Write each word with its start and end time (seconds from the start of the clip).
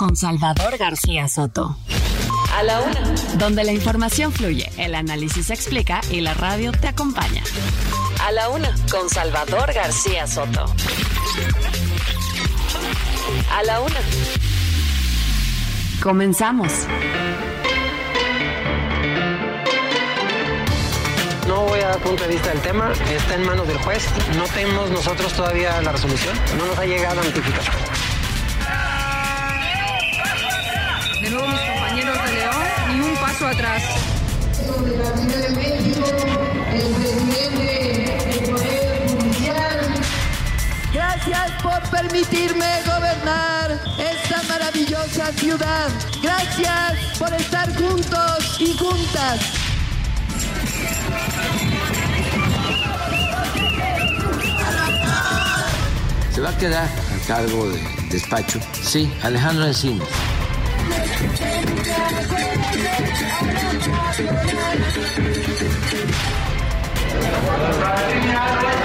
con 0.00 0.16
Salvador 0.16 0.78
García 0.78 1.28
Soto. 1.28 1.76
A 2.56 2.62
la 2.62 2.80
Una. 2.80 3.14
Donde 3.34 3.64
la 3.64 3.72
información 3.72 4.32
fluye, 4.32 4.72
el 4.78 4.94
análisis 4.94 5.48
se 5.48 5.52
explica 5.52 6.00
y 6.10 6.22
la 6.22 6.32
radio 6.32 6.72
te 6.72 6.88
acompaña. 6.88 7.42
A 8.24 8.32
la 8.32 8.48
Una 8.48 8.74
con 8.90 9.10
Salvador 9.10 9.74
García 9.74 10.26
Soto. 10.26 10.64
A 13.52 13.62
la 13.64 13.82
Una. 13.82 14.00
Comenzamos. 16.02 16.72
No 21.46 21.66
voy 21.66 21.80
a 21.80 21.88
dar 21.88 21.98
punto 21.98 22.22
de 22.22 22.30
vista 22.30 22.48
del 22.48 22.60
tema, 22.62 22.90
está 23.10 23.34
en 23.34 23.44
manos 23.44 23.68
del 23.68 23.76
juez. 23.76 24.08
No 24.38 24.44
tenemos 24.44 24.88
nosotros 24.88 25.30
todavía 25.34 25.78
la 25.82 25.92
resolución, 25.92 26.34
no 26.56 26.64
nos 26.64 26.78
ha 26.78 26.86
llegado 26.86 27.20
a 27.20 27.24
notificación. 27.24 28.09
De 31.40 31.48
mis 31.48 31.60
compañeros 31.60 32.18
de 32.24 32.32
León, 32.34 32.64
ni 32.88 33.00
un 33.00 33.16
paso 33.16 33.46
atrás. 33.46 33.82
de 34.84 34.96
la 34.98 35.16
Ciudad 35.16 35.48
de 35.48 35.50
México, 35.56 36.04
el 36.70 36.94
presidente 36.96 38.26
del 38.26 38.50
Poder 38.50 39.08
Judicial. 39.08 39.80
Gracias 40.92 41.50
por 41.62 41.80
permitirme 41.90 42.82
gobernar 42.84 43.80
esta 43.98 44.42
maravillosa 44.48 45.32
ciudad. 45.32 45.88
Gracias 46.22 47.18
por 47.18 47.32
estar 47.32 47.74
juntos 47.74 48.56
y 48.60 48.76
juntas. 48.76 49.40
¿Se 56.34 56.40
va 56.42 56.50
a 56.50 56.58
quedar 56.58 56.84
a 56.86 57.26
cargo 57.26 57.70
del 57.70 58.08
despacho? 58.10 58.60
Sí, 58.82 59.10
Alejandro 59.22 59.66
Encinas. 59.66 60.08
Una 68.30 68.79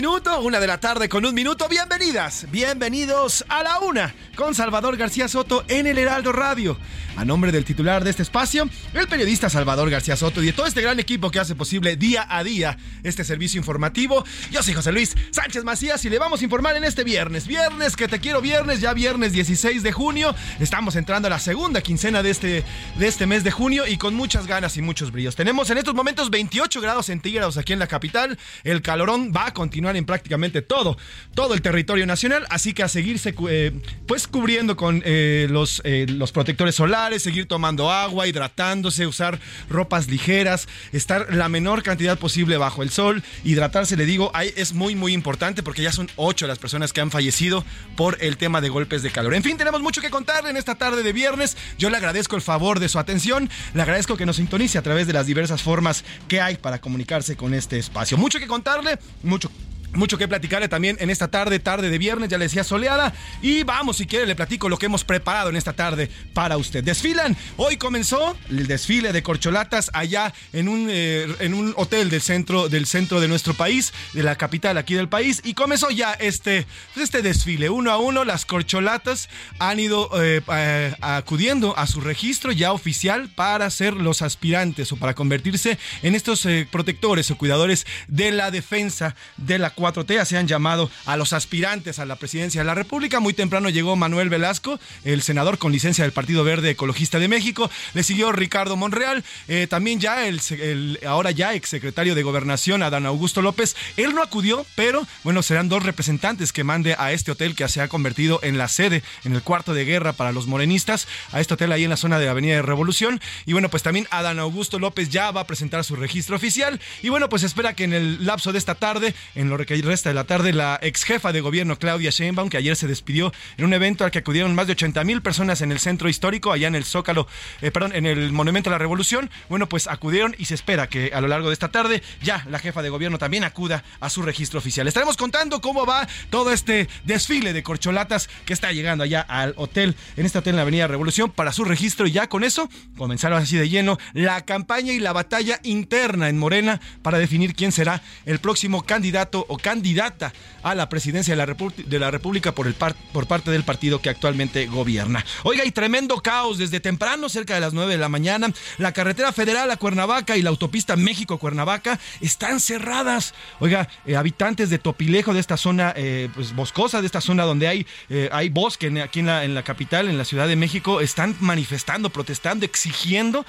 minuto, 0.00 0.40
una 0.40 0.58
de 0.60 0.66
la 0.66 0.80
tarde 0.80 1.10
con 1.10 1.26
un 1.26 1.34
minuto. 1.34 1.68
Bienvenidas, 1.68 2.46
bienvenidos 2.50 3.44
a 3.50 3.62
la 3.62 3.80
una 3.80 4.14
con 4.34 4.54
Salvador 4.54 4.96
García 4.96 5.28
Soto 5.28 5.62
en 5.68 5.86
el 5.86 5.98
Heraldo 5.98 6.32
Radio. 6.32 6.78
A 7.16 7.24
nombre 7.26 7.52
del 7.52 7.66
titular 7.66 8.02
de 8.02 8.08
este 8.08 8.22
espacio, 8.22 8.66
el 8.94 9.06
periodista 9.06 9.50
Salvador 9.50 9.90
García 9.90 10.16
Soto 10.16 10.42
y 10.42 10.46
de 10.46 10.52
todo 10.54 10.66
este 10.66 10.80
gran 10.80 10.98
equipo 11.00 11.30
que 11.30 11.38
hace 11.38 11.54
posible 11.54 11.96
día 11.96 12.26
a 12.30 12.42
día 12.42 12.78
este 13.02 13.24
servicio 13.24 13.58
informativo, 13.58 14.24
yo 14.50 14.62
soy 14.62 14.72
José 14.72 14.90
Luis 14.90 15.14
Sánchez 15.32 15.64
Macías 15.64 16.02
y 16.06 16.08
le 16.08 16.18
vamos 16.18 16.40
a 16.40 16.44
informar 16.44 16.76
en 16.76 16.84
este 16.84 17.04
viernes. 17.04 17.46
Viernes, 17.46 17.94
que 17.94 18.08
te 18.08 18.20
quiero 18.20 18.40
viernes, 18.40 18.80
ya 18.80 18.94
viernes 18.94 19.32
16 19.32 19.82
de 19.82 19.92
junio. 19.92 20.34
Estamos 20.60 20.96
entrando 20.96 21.26
a 21.26 21.30
la 21.30 21.40
segunda 21.40 21.82
quincena 21.82 22.22
de 22.22 22.30
este, 22.30 22.64
de 22.98 23.06
este 23.06 23.26
mes 23.26 23.44
de 23.44 23.50
junio 23.50 23.86
y 23.86 23.98
con 23.98 24.14
muchas 24.14 24.46
ganas 24.46 24.78
y 24.78 24.82
muchos 24.82 25.12
brillos. 25.12 25.36
Tenemos 25.36 25.68
en 25.68 25.76
estos 25.76 25.94
momentos 25.94 26.30
28 26.30 26.80
grados 26.80 27.06
centígrados 27.06 27.58
aquí 27.58 27.74
en 27.74 27.80
la 27.80 27.86
capital. 27.86 28.38
El 28.64 28.80
calorón 28.80 29.30
va 29.36 29.48
a 29.48 29.52
continuar 29.52 29.89
en 29.96 30.04
prácticamente 30.04 30.62
todo, 30.62 30.96
todo 31.34 31.54
el 31.54 31.62
territorio 31.62 32.06
nacional, 32.06 32.46
así 32.50 32.72
que 32.72 32.82
a 32.82 32.88
seguirse 32.88 33.34
eh, 33.48 33.72
pues 34.06 34.26
cubriendo 34.26 34.76
con 34.76 35.02
eh, 35.04 35.46
los, 35.50 35.82
eh, 35.84 36.06
los 36.08 36.32
protectores 36.32 36.74
solares, 36.74 37.22
seguir 37.22 37.46
tomando 37.46 37.90
agua, 37.90 38.26
hidratándose, 38.26 39.06
usar 39.06 39.40
ropas 39.68 40.08
ligeras, 40.08 40.68
estar 40.92 41.34
la 41.34 41.48
menor 41.48 41.82
cantidad 41.82 42.18
posible 42.18 42.56
bajo 42.56 42.82
el 42.82 42.90
sol, 42.90 43.22
hidratarse, 43.44 43.96
le 43.96 44.06
digo, 44.06 44.30
ahí 44.34 44.52
es 44.56 44.72
muy 44.72 44.94
muy 44.94 45.12
importante 45.12 45.62
porque 45.62 45.82
ya 45.82 45.92
son 45.92 46.08
ocho 46.16 46.46
las 46.46 46.58
personas 46.58 46.92
que 46.92 47.00
han 47.00 47.10
fallecido 47.10 47.64
por 47.96 48.18
el 48.20 48.36
tema 48.36 48.60
de 48.60 48.68
golpes 48.68 49.02
de 49.02 49.10
calor. 49.10 49.34
En 49.34 49.42
fin, 49.42 49.56
tenemos 49.56 49.80
mucho 49.80 50.00
que 50.00 50.10
contarle 50.10 50.50
en 50.50 50.56
esta 50.56 50.76
tarde 50.76 51.02
de 51.02 51.12
viernes. 51.12 51.56
Yo 51.78 51.90
le 51.90 51.96
agradezco 51.96 52.36
el 52.36 52.42
favor 52.42 52.80
de 52.80 52.88
su 52.88 52.98
atención, 52.98 53.50
le 53.74 53.82
agradezco 53.82 54.16
que 54.16 54.26
nos 54.26 54.36
sintonice 54.36 54.78
a 54.78 54.82
través 54.82 55.06
de 55.06 55.12
las 55.12 55.26
diversas 55.26 55.62
formas 55.62 56.04
que 56.28 56.40
hay 56.40 56.56
para 56.56 56.80
comunicarse 56.80 57.36
con 57.36 57.54
este 57.54 57.78
espacio. 57.78 58.16
Mucho 58.16 58.38
que 58.38 58.46
contarle, 58.46 58.98
mucho 59.22 59.50
mucho 59.92 60.18
que 60.18 60.28
platicarle 60.28 60.68
también 60.68 60.96
en 61.00 61.10
esta 61.10 61.28
tarde, 61.28 61.58
tarde 61.58 61.90
de 61.90 61.98
viernes, 61.98 62.28
ya 62.28 62.38
le 62.38 62.44
decía 62.44 62.64
soleada. 62.64 63.12
Y 63.42 63.64
vamos, 63.64 63.96
si 63.96 64.06
quiere, 64.06 64.26
le 64.26 64.36
platico 64.36 64.68
lo 64.68 64.78
que 64.78 64.86
hemos 64.86 65.04
preparado 65.04 65.50
en 65.50 65.56
esta 65.56 65.72
tarde 65.72 66.10
para 66.32 66.56
usted. 66.56 66.84
Desfilan, 66.84 67.36
hoy 67.56 67.76
comenzó 67.76 68.36
el 68.48 68.66
desfile 68.66 69.12
de 69.12 69.22
corcholatas 69.22 69.90
allá 69.92 70.32
en 70.52 70.68
un, 70.68 70.88
eh, 70.90 71.26
en 71.40 71.54
un 71.54 71.74
hotel 71.76 72.10
del 72.10 72.20
centro, 72.20 72.68
del 72.68 72.86
centro 72.86 73.20
de 73.20 73.28
nuestro 73.28 73.54
país, 73.54 73.92
de 74.12 74.22
la 74.22 74.36
capital 74.36 74.78
aquí 74.78 74.94
del 74.94 75.08
país. 75.08 75.40
Y 75.44 75.54
comenzó 75.54 75.90
ya 75.90 76.12
este, 76.14 76.66
este 76.96 77.22
desfile. 77.22 77.70
Uno 77.70 77.90
a 77.90 77.98
uno, 77.98 78.24
las 78.24 78.44
corcholatas 78.44 79.28
han 79.58 79.80
ido 79.80 80.10
eh, 80.22 80.40
eh, 80.52 80.94
acudiendo 81.00 81.76
a 81.76 81.86
su 81.86 82.00
registro 82.00 82.52
ya 82.52 82.72
oficial 82.72 83.28
para 83.34 83.68
ser 83.70 83.94
los 83.94 84.22
aspirantes 84.22 84.92
o 84.92 84.96
para 84.96 85.14
convertirse 85.14 85.78
en 86.02 86.14
estos 86.14 86.46
protectores 86.70 87.30
o 87.30 87.36
cuidadores 87.36 87.86
de 88.08 88.30
la 88.30 88.50
defensa 88.50 89.14
de 89.36 89.58
la 89.58 89.70
4T, 89.80 90.24
se 90.24 90.36
han 90.36 90.46
llamado 90.46 90.90
a 91.06 91.16
los 91.16 91.32
aspirantes 91.32 91.98
a 91.98 92.04
la 92.04 92.16
presidencia 92.16 92.60
de 92.60 92.64
la 92.66 92.74
República. 92.74 93.20
Muy 93.20 93.32
temprano 93.32 93.68
llegó 93.68 93.96
Manuel 93.96 94.28
Velasco, 94.28 94.78
el 95.04 95.22
senador 95.22 95.58
con 95.58 95.72
licencia 95.72 96.04
del 96.04 96.12
Partido 96.12 96.44
Verde 96.44 96.70
Ecologista 96.70 97.18
de 97.18 97.28
México. 97.28 97.70
Le 97.94 98.02
siguió 98.02 98.32
Ricardo 98.32 98.76
Monreal, 98.76 99.24
eh, 99.48 99.66
también 99.68 100.00
ya 100.00 100.26
el, 100.26 100.98
ahora 101.06 101.30
ya 101.30 101.54
exsecretario 101.54 102.14
de 102.14 102.22
Gobernación, 102.22 102.82
Adán 102.82 103.06
Augusto 103.06 103.42
López. 103.42 103.76
Él 103.96 104.14
no 104.14 104.22
acudió, 104.22 104.66
pero 104.74 105.06
bueno, 105.24 105.42
serán 105.42 105.68
dos 105.68 105.82
representantes 105.82 106.52
que 106.52 106.64
mande 106.64 106.94
a 106.98 107.12
este 107.12 107.32
hotel 107.32 107.54
que 107.54 107.68
se 107.68 107.80
ha 107.80 107.88
convertido 107.88 108.40
en 108.42 108.58
la 108.58 108.68
sede, 108.68 109.02
en 109.24 109.34
el 109.34 109.42
cuarto 109.42 109.74
de 109.74 109.84
guerra 109.84 110.12
para 110.12 110.32
los 110.32 110.46
morenistas, 110.46 111.08
a 111.32 111.40
este 111.40 111.54
hotel 111.54 111.72
ahí 111.72 111.84
en 111.84 111.90
la 111.90 111.96
zona 111.96 112.18
de 112.18 112.28
Avenida 112.28 112.54
de 112.54 112.62
Revolución. 112.62 113.20
Y 113.46 113.52
bueno, 113.52 113.68
pues 113.68 113.82
también 113.82 114.06
Adán 114.10 114.38
Augusto 114.38 114.78
López 114.78 115.08
ya 115.08 115.30
va 115.30 115.42
a 115.42 115.46
presentar 115.46 115.84
su 115.84 115.96
registro 115.96 116.36
oficial. 116.36 116.80
Y 117.02 117.08
bueno, 117.08 117.28
pues 117.28 117.42
espera 117.42 117.74
que 117.74 117.84
en 117.84 117.92
el 117.92 118.26
lapso 118.26 118.52
de 118.52 118.58
esta 118.58 118.74
tarde, 118.74 119.14
en 119.34 119.48
lo 119.48 119.56
que 119.70 119.80
resta 119.82 120.10
de 120.10 120.14
la 120.14 120.24
tarde, 120.24 120.52
la 120.52 120.80
ex 120.82 121.04
jefa 121.04 121.30
de 121.30 121.40
gobierno 121.40 121.78
Claudia 121.78 122.10
Sheinbaum, 122.10 122.48
que 122.48 122.56
ayer 122.56 122.74
se 122.74 122.88
despidió 122.88 123.32
en 123.56 123.64
un 123.66 123.72
evento 123.72 124.04
al 124.04 124.10
que 124.10 124.18
acudieron 124.18 124.52
más 124.52 124.66
de 124.66 124.72
80 124.72 125.04
mil 125.04 125.22
personas 125.22 125.60
en 125.60 125.70
el 125.70 125.78
centro 125.78 126.08
histórico, 126.08 126.50
allá 126.50 126.66
en 126.66 126.74
el 126.74 126.84
Zócalo, 126.84 127.28
eh, 127.62 127.70
perdón, 127.70 127.94
en 127.94 128.04
el 128.04 128.32
Monumento 128.32 128.68
a 128.68 128.72
la 128.72 128.78
Revolución. 128.78 129.30
Bueno, 129.48 129.68
pues 129.68 129.86
acudieron 129.86 130.34
y 130.38 130.46
se 130.46 130.54
espera 130.54 130.88
que 130.88 131.12
a 131.14 131.20
lo 131.20 131.28
largo 131.28 131.50
de 131.50 131.52
esta 131.52 131.68
tarde 131.68 132.02
ya 132.20 132.44
la 132.50 132.58
jefa 132.58 132.82
de 132.82 132.88
gobierno 132.88 133.18
también 133.18 133.44
acuda 133.44 133.84
a 134.00 134.10
su 134.10 134.22
registro 134.22 134.58
oficial. 134.58 134.88
Estaremos 134.88 135.16
contando 135.16 135.60
cómo 135.60 135.86
va 135.86 136.08
todo 136.30 136.52
este 136.52 136.88
desfile 137.04 137.52
de 137.52 137.62
corcholatas 137.62 138.28
que 138.46 138.54
está 138.54 138.72
llegando 138.72 139.04
allá 139.04 139.20
al 139.20 139.54
hotel, 139.56 139.94
en 140.16 140.26
este 140.26 140.38
hotel 140.38 140.54
en 140.54 140.56
la 140.56 140.62
Avenida 140.62 140.88
Revolución, 140.88 141.30
para 141.30 141.52
su 141.52 141.62
registro 141.62 142.08
y 142.08 142.10
ya 142.10 142.28
con 142.28 142.42
eso 142.42 142.68
comenzaron 142.96 143.40
así 143.40 143.56
de 143.56 143.68
lleno 143.68 143.98
la 144.14 144.44
campaña 144.44 144.92
y 144.92 144.98
la 144.98 145.12
batalla 145.12 145.60
interna 145.62 146.28
en 146.28 146.38
Morena 146.38 146.80
para 147.02 147.18
definir 147.18 147.54
quién 147.54 147.70
será 147.70 148.02
el 148.26 148.40
próximo 148.40 148.82
candidato 148.82 149.46
o 149.48 149.59
candidata 149.60 150.32
a 150.62 150.74
la 150.74 150.88
presidencia 150.88 151.34
de 151.34 151.98
la, 151.98 152.10
República 152.10 152.52
por, 152.52 152.66
el 152.66 152.74
por 152.74 153.26
parte 153.26 153.50
del 153.50 153.64
partido 153.64 154.00
que 154.00 154.10
actualmente 154.10 154.66
gobierna. 154.66 155.24
Oiga, 155.42 155.64
y 155.64 155.70
tremendo 155.70 156.20
caos 156.20 156.58
desde 156.58 156.80
temprano, 156.80 157.28
cerca 157.28 157.54
de 157.54 157.60
las 157.60 157.72
9 157.72 157.92
de 157.92 157.98
la 157.98 158.08
mañana. 158.08 158.52
La 158.78 158.92
carretera 158.92 159.32
federal 159.32 159.70
a 159.70 159.76
Cuernavaca 159.76 160.36
y 160.36 160.42
la 160.42 160.50
autopista 160.50 160.96
México-Cuernavaca 160.96 161.98
están 162.20 162.60
cerradas. 162.60 163.34
Oiga, 163.58 163.88
eh, 164.06 164.16
habitantes 164.16 164.70
de 164.70 164.78
Topilejo, 164.78 165.32
de 165.34 165.40
esta 165.40 165.56
zona 165.56 165.92
eh, 165.96 166.28
pues, 166.34 166.54
boscosa, 166.54 167.00
de 167.00 167.06
esta 167.06 167.20
zona 167.20 167.44
donde 167.44 167.68
hay, 167.68 167.86
eh, 168.08 168.28
hay 168.32 168.48
bosque 168.48 169.00
aquí 169.02 169.20
en 169.20 169.26
la, 169.26 169.44
en 169.44 169.54
la 169.54 169.62
capital, 169.62 170.08
en 170.08 170.18
la 170.18 170.24
Ciudad 170.24 170.48
de 170.48 170.56
México, 170.56 171.00
están 171.00 171.36
manifestando, 171.40 172.10
protestando, 172.10 172.64
exigiendo 172.66 173.46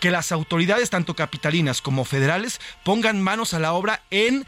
que 0.00 0.10
las 0.10 0.32
autoridades, 0.32 0.90
tanto 0.90 1.14
capitalinas 1.14 1.82
como 1.82 2.04
federales, 2.04 2.60
pongan 2.84 3.20
manos 3.20 3.54
a 3.54 3.58
la 3.58 3.72
obra 3.72 4.02
en 4.10 4.46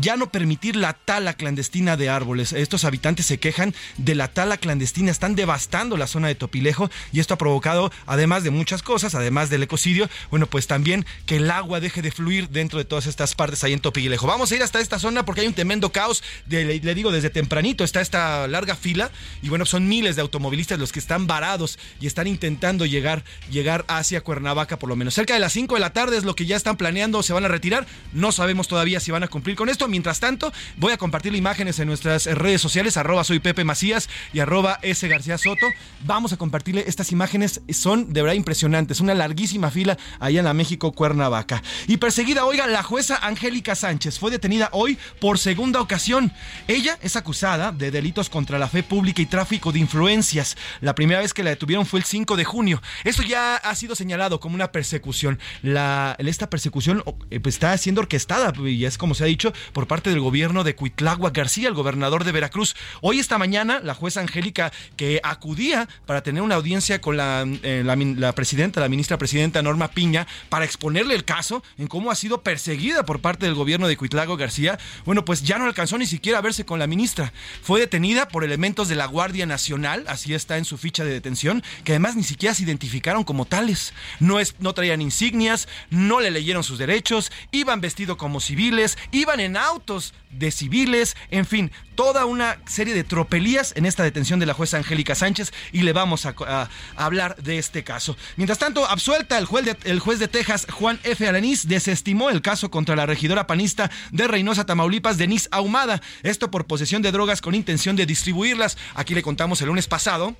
ya 0.00 0.16
no 0.16 0.30
permitir 0.30 0.76
la 0.76 0.92
tala 0.92 1.34
clandestina 1.34 1.96
de 1.96 2.08
árboles. 2.08 2.52
Estos 2.52 2.84
habitantes 2.84 3.26
se 3.26 3.38
quejan 3.38 3.74
de 3.96 4.14
la 4.14 4.28
tala 4.28 4.56
clandestina, 4.56 5.10
están 5.10 5.34
devastando 5.34 5.96
la 5.96 6.06
zona 6.06 6.28
de 6.28 6.34
Topilejo 6.34 6.90
y 7.12 7.20
esto 7.20 7.34
ha 7.34 7.38
provocado, 7.38 7.92
además 8.06 8.44
de 8.44 8.50
muchas 8.50 8.82
cosas, 8.82 9.14
además 9.14 9.50
del 9.50 9.62
ecocidio, 9.62 10.08
bueno, 10.30 10.46
pues 10.46 10.66
también 10.66 11.06
que 11.26 11.36
el 11.36 11.50
agua 11.50 11.80
deje 11.80 12.02
de 12.02 12.10
fluir 12.10 12.48
dentro 12.48 12.78
de 12.78 12.84
todas 12.84 13.06
estas 13.06 13.34
partes 13.34 13.64
ahí 13.64 13.72
en 13.72 13.80
Topilejo. 13.80 14.26
Vamos 14.26 14.50
a 14.50 14.56
ir 14.56 14.62
hasta 14.62 14.80
esta 14.80 14.98
zona 14.98 15.24
porque 15.24 15.42
hay 15.42 15.46
un 15.46 15.54
tremendo 15.54 15.92
caos, 15.92 16.22
le, 16.48 16.78
digo, 16.94 17.12
desde 17.12 17.30
tempranito 17.30 17.84
está 17.84 18.00
esta 18.00 18.46
larga 18.48 18.74
fila 18.74 19.10
y 19.42 19.48
bueno, 19.48 19.66
son 19.66 19.88
miles 19.88 20.16
de 20.16 20.22
automovilistas 20.22 20.78
los 20.78 20.92
que 20.92 20.98
están 20.98 21.26
varados 21.26 21.78
y 22.00 22.06
están 22.06 22.26
intentando 22.26 22.86
llegar, 22.86 23.24
llegar 23.50 23.84
hacia 23.88 24.22
Cuernavaca 24.22 24.78
por 24.78 24.88
lo 24.88 24.96
menos. 24.96 25.14
Cerca 25.14 25.34
de 25.34 25.40
las 25.40 25.52
5 25.52 25.74
de 25.74 25.80
la 25.80 25.92
tarde 25.92 26.16
es 26.16 26.24
lo 26.24 26.34
que 26.34 26.46
ya 26.46 26.56
están 26.56 26.76
planeando, 26.76 27.22
se 27.22 27.32
van 27.32 27.44
a 27.44 27.48
retirar, 27.48 27.86
no 28.12 28.32
sabemos 28.32 28.68
todavía 28.68 29.00
si 29.00 29.10
van 29.10 29.22
a 29.22 29.28
cumplir 29.28 29.56
con 29.56 29.68
esto 29.68 29.83
Mientras 29.88 30.20
tanto, 30.20 30.52
voy 30.76 30.92
a 30.92 30.96
compartir 30.96 31.34
imágenes 31.34 31.78
en 31.78 31.88
nuestras 31.88 32.26
redes 32.26 32.60
sociales, 32.60 32.96
arroba 32.96 33.24
soy 33.24 33.38
Pepe 33.38 33.64
Macías 33.64 34.08
y 34.32 34.40
arroba 34.40 34.78
S 34.82 35.06
García 35.08 35.38
Soto. 35.38 35.66
Vamos 36.04 36.32
a 36.32 36.36
compartirle 36.36 36.84
estas 36.86 37.12
imágenes, 37.12 37.60
son 37.70 38.12
de 38.12 38.22
verdad 38.22 38.36
impresionantes, 38.36 39.00
una 39.00 39.14
larguísima 39.14 39.70
fila 39.70 39.96
allá 40.20 40.40
en 40.40 40.44
la 40.44 40.54
México 40.54 40.92
Cuernavaca. 40.92 41.62
Y 41.86 41.96
perseguida, 41.96 42.44
oiga, 42.44 42.66
la 42.66 42.82
jueza 42.82 43.18
Angélica 43.22 43.74
Sánchez 43.74 44.18
fue 44.18 44.30
detenida 44.30 44.68
hoy 44.72 44.98
por 45.20 45.38
segunda 45.38 45.80
ocasión. 45.80 46.32
Ella 46.68 46.98
es 47.02 47.16
acusada 47.16 47.72
de 47.72 47.90
delitos 47.90 48.30
contra 48.30 48.58
la 48.58 48.68
fe 48.68 48.82
pública 48.82 49.22
y 49.22 49.26
tráfico 49.26 49.72
de 49.72 49.78
influencias. 49.78 50.56
La 50.80 50.94
primera 50.94 51.20
vez 51.20 51.34
que 51.34 51.42
la 51.42 51.50
detuvieron 51.50 51.86
fue 51.86 52.00
el 52.00 52.04
5 52.04 52.36
de 52.36 52.44
junio. 52.44 52.82
Esto 53.04 53.22
ya 53.22 53.56
ha 53.56 53.74
sido 53.74 53.94
señalado 53.94 54.40
como 54.40 54.54
una 54.54 54.72
persecución. 54.72 55.38
La, 55.62 56.16
esta 56.18 56.50
persecución 56.50 57.02
eh, 57.30 57.40
pues, 57.40 57.56
está 57.56 57.76
siendo 57.78 58.00
orquestada, 58.00 58.52
y 58.66 58.84
es 58.84 58.98
como 58.98 59.14
se 59.14 59.24
ha 59.24 59.26
dicho, 59.26 59.52
por 59.74 59.86
parte 59.86 60.08
del 60.08 60.20
gobierno 60.20 60.64
de 60.64 60.74
Cuitlagua 60.74 61.30
García, 61.30 61.68
el 61.68 61.74
gobernador 61.74 62.24
de 62.24 62.32
Veracruz. 62.32 62.74
Hoy 63.02 63.18
esta 63.18 63.36
mañana, 63.36 63.80
la 63.80 63.92
jueza 63.92 64.20
Angélica, 64.20 64.72
que 64.96 65.20
acudía 65.22 65.86
para 66.06 66.22
tener 66.22 66.42
una 66.42 66.54
audiencia 66.54 67.02
con 67.02 67.18
la, 67.18 67.44
eh, 67.62 67.82
la, 67.84 68.32
presidenta, 68.32 68.80
la 68.80 68.88
ministra 68.88 69.18
presidenta 69.18 69.60
Norma 69.60 69.88
Piña, 69.88 70.26
para 70.48 70.64
exponerle 70.64 71.14
el 71.14 71.24
caso 71.24 71.62
en 71.76 71.88
cómo 71.88 72.10
ha 72.10 72.14
sido 72.14 72.42
perseguida 72.42 73.04
por 73.04 73.20
parte 73.20 73.44
del 73.44 73.54
gobierno 73.54 73.88
de 73.88 73.96
Cuitlagua 73.98 74.36
García, 74.36 74.78
bueno, 75.04 75.24
pues 75.24 75.42
ya 75.42 75.58
no 75.58 75.66
alcanzó 75.66 75.98
ni 75.98 76.06
siquiera 76.06 76.38
a 76.38 76.42
verse 76.42 76.64
con 76.64 76.78
la 76.78 76.86
ministra. 76.86 77.32
Fue 77.60 77.80
detenida 77.80 78.28
por 78.28 78.44
elementos 78.44 78.88
de 78.88 78.94
la 78.94 79.06
Guardia 79.06 79.44
Nacional, 79.44 80.04
así 80.06 80.32
está 80.32 80.56
en 80.56 80.64
su 80.64 80.78
ficha 80.78 81.04
de 81.04 81.10
detención, 81.10 81.62
que 81.82 81.92
además 81.92 82.14
ni 82.14 82.22
siquiera 82.22 82.54
se 82.54 82.62
identificaron 82.62 83.24
como 83.24 83.44
tales. 83.44 83.92
No, 84.20 84.38
es, 84.38 84.54
no 84.60 84.72
traían 84.72 85.02
insignias, 85.02 85.68
no 85.90 86.20
le 86.20 86.30
leyeron 86.30 86.62
sus 86.62 86.78
derechos, 86.78 87.32
iban 87.50 87.80
vestidos 87.80 88.16
como 88.16 88.38
civiles, 88.38 88.96
iban 89.10 89.40
en 89.40 89.56
autos 89.64 90.14
de 90.30 90.50
civiles, 90.50 91.16
en 91.30 91.46
fin, 91.46 91.70
toda 91.94 92.24
una 92.26 92.58
serie 92.66 92.94
de 92.94 93.04
tropelías 93.04 93.72
en 93.76 93.86
esta 93.86 94.02
detención 94.02 94.40
de 94.40 94.46
la 94.46 94.54
jueza 94.54 94.76
Angélica 94.76 95.14
Sánchez 95.14 95.52
y 95.72 95.82
le 95.82 95.92
vamos 95.92 96.26
a, 96.26 96.68
hablar 96.96 97.36
de 97.36 97.58
este 97.58 97.84
caso. 97.84 98.16
Mientras 98.36 98.58
tanto, 98.58 98.86
absuelta 98.86 99.38
el 99.38 99.46
juez, 99.46 99.64
de, 99.64 99.76
el 99.84 100.00
juez 100.00 100.18
de 100.18 100.28
Texas, 100.28 100.66
Juan 100.70 100.98
F. 101.04 101.26
Alanís, 101.26 101.68
desestimó 101.68 102.30
el 102.30 102.42
caso 102.42 102.70
contra 102.70 102.96
la 102.96 103.06
regidora 103.06 103.46
panista 103.46 103.90
de 104.10 104.28
Reynosa, 104.28 104.66
Tamaulipas, 104.66 105.18
Denise 105.18 105.48
Ahumada, 105.50 106.00
esto 106.22 106.50
por 106.50 106.66
posesión 106.66 107.02
de 107.02 107.12
drogas 107.12 107.40
con 107.40 107.54
intención 107.54 107.96
de 107.96 108.06
distribuirlas. 108.06 108.76
Aquí 108.94 109.14
le 109.14 109.22
contamos 109.22 109.60
el 109.60 109.68
lunes 109.68 109.86
pasado 109.86 110.36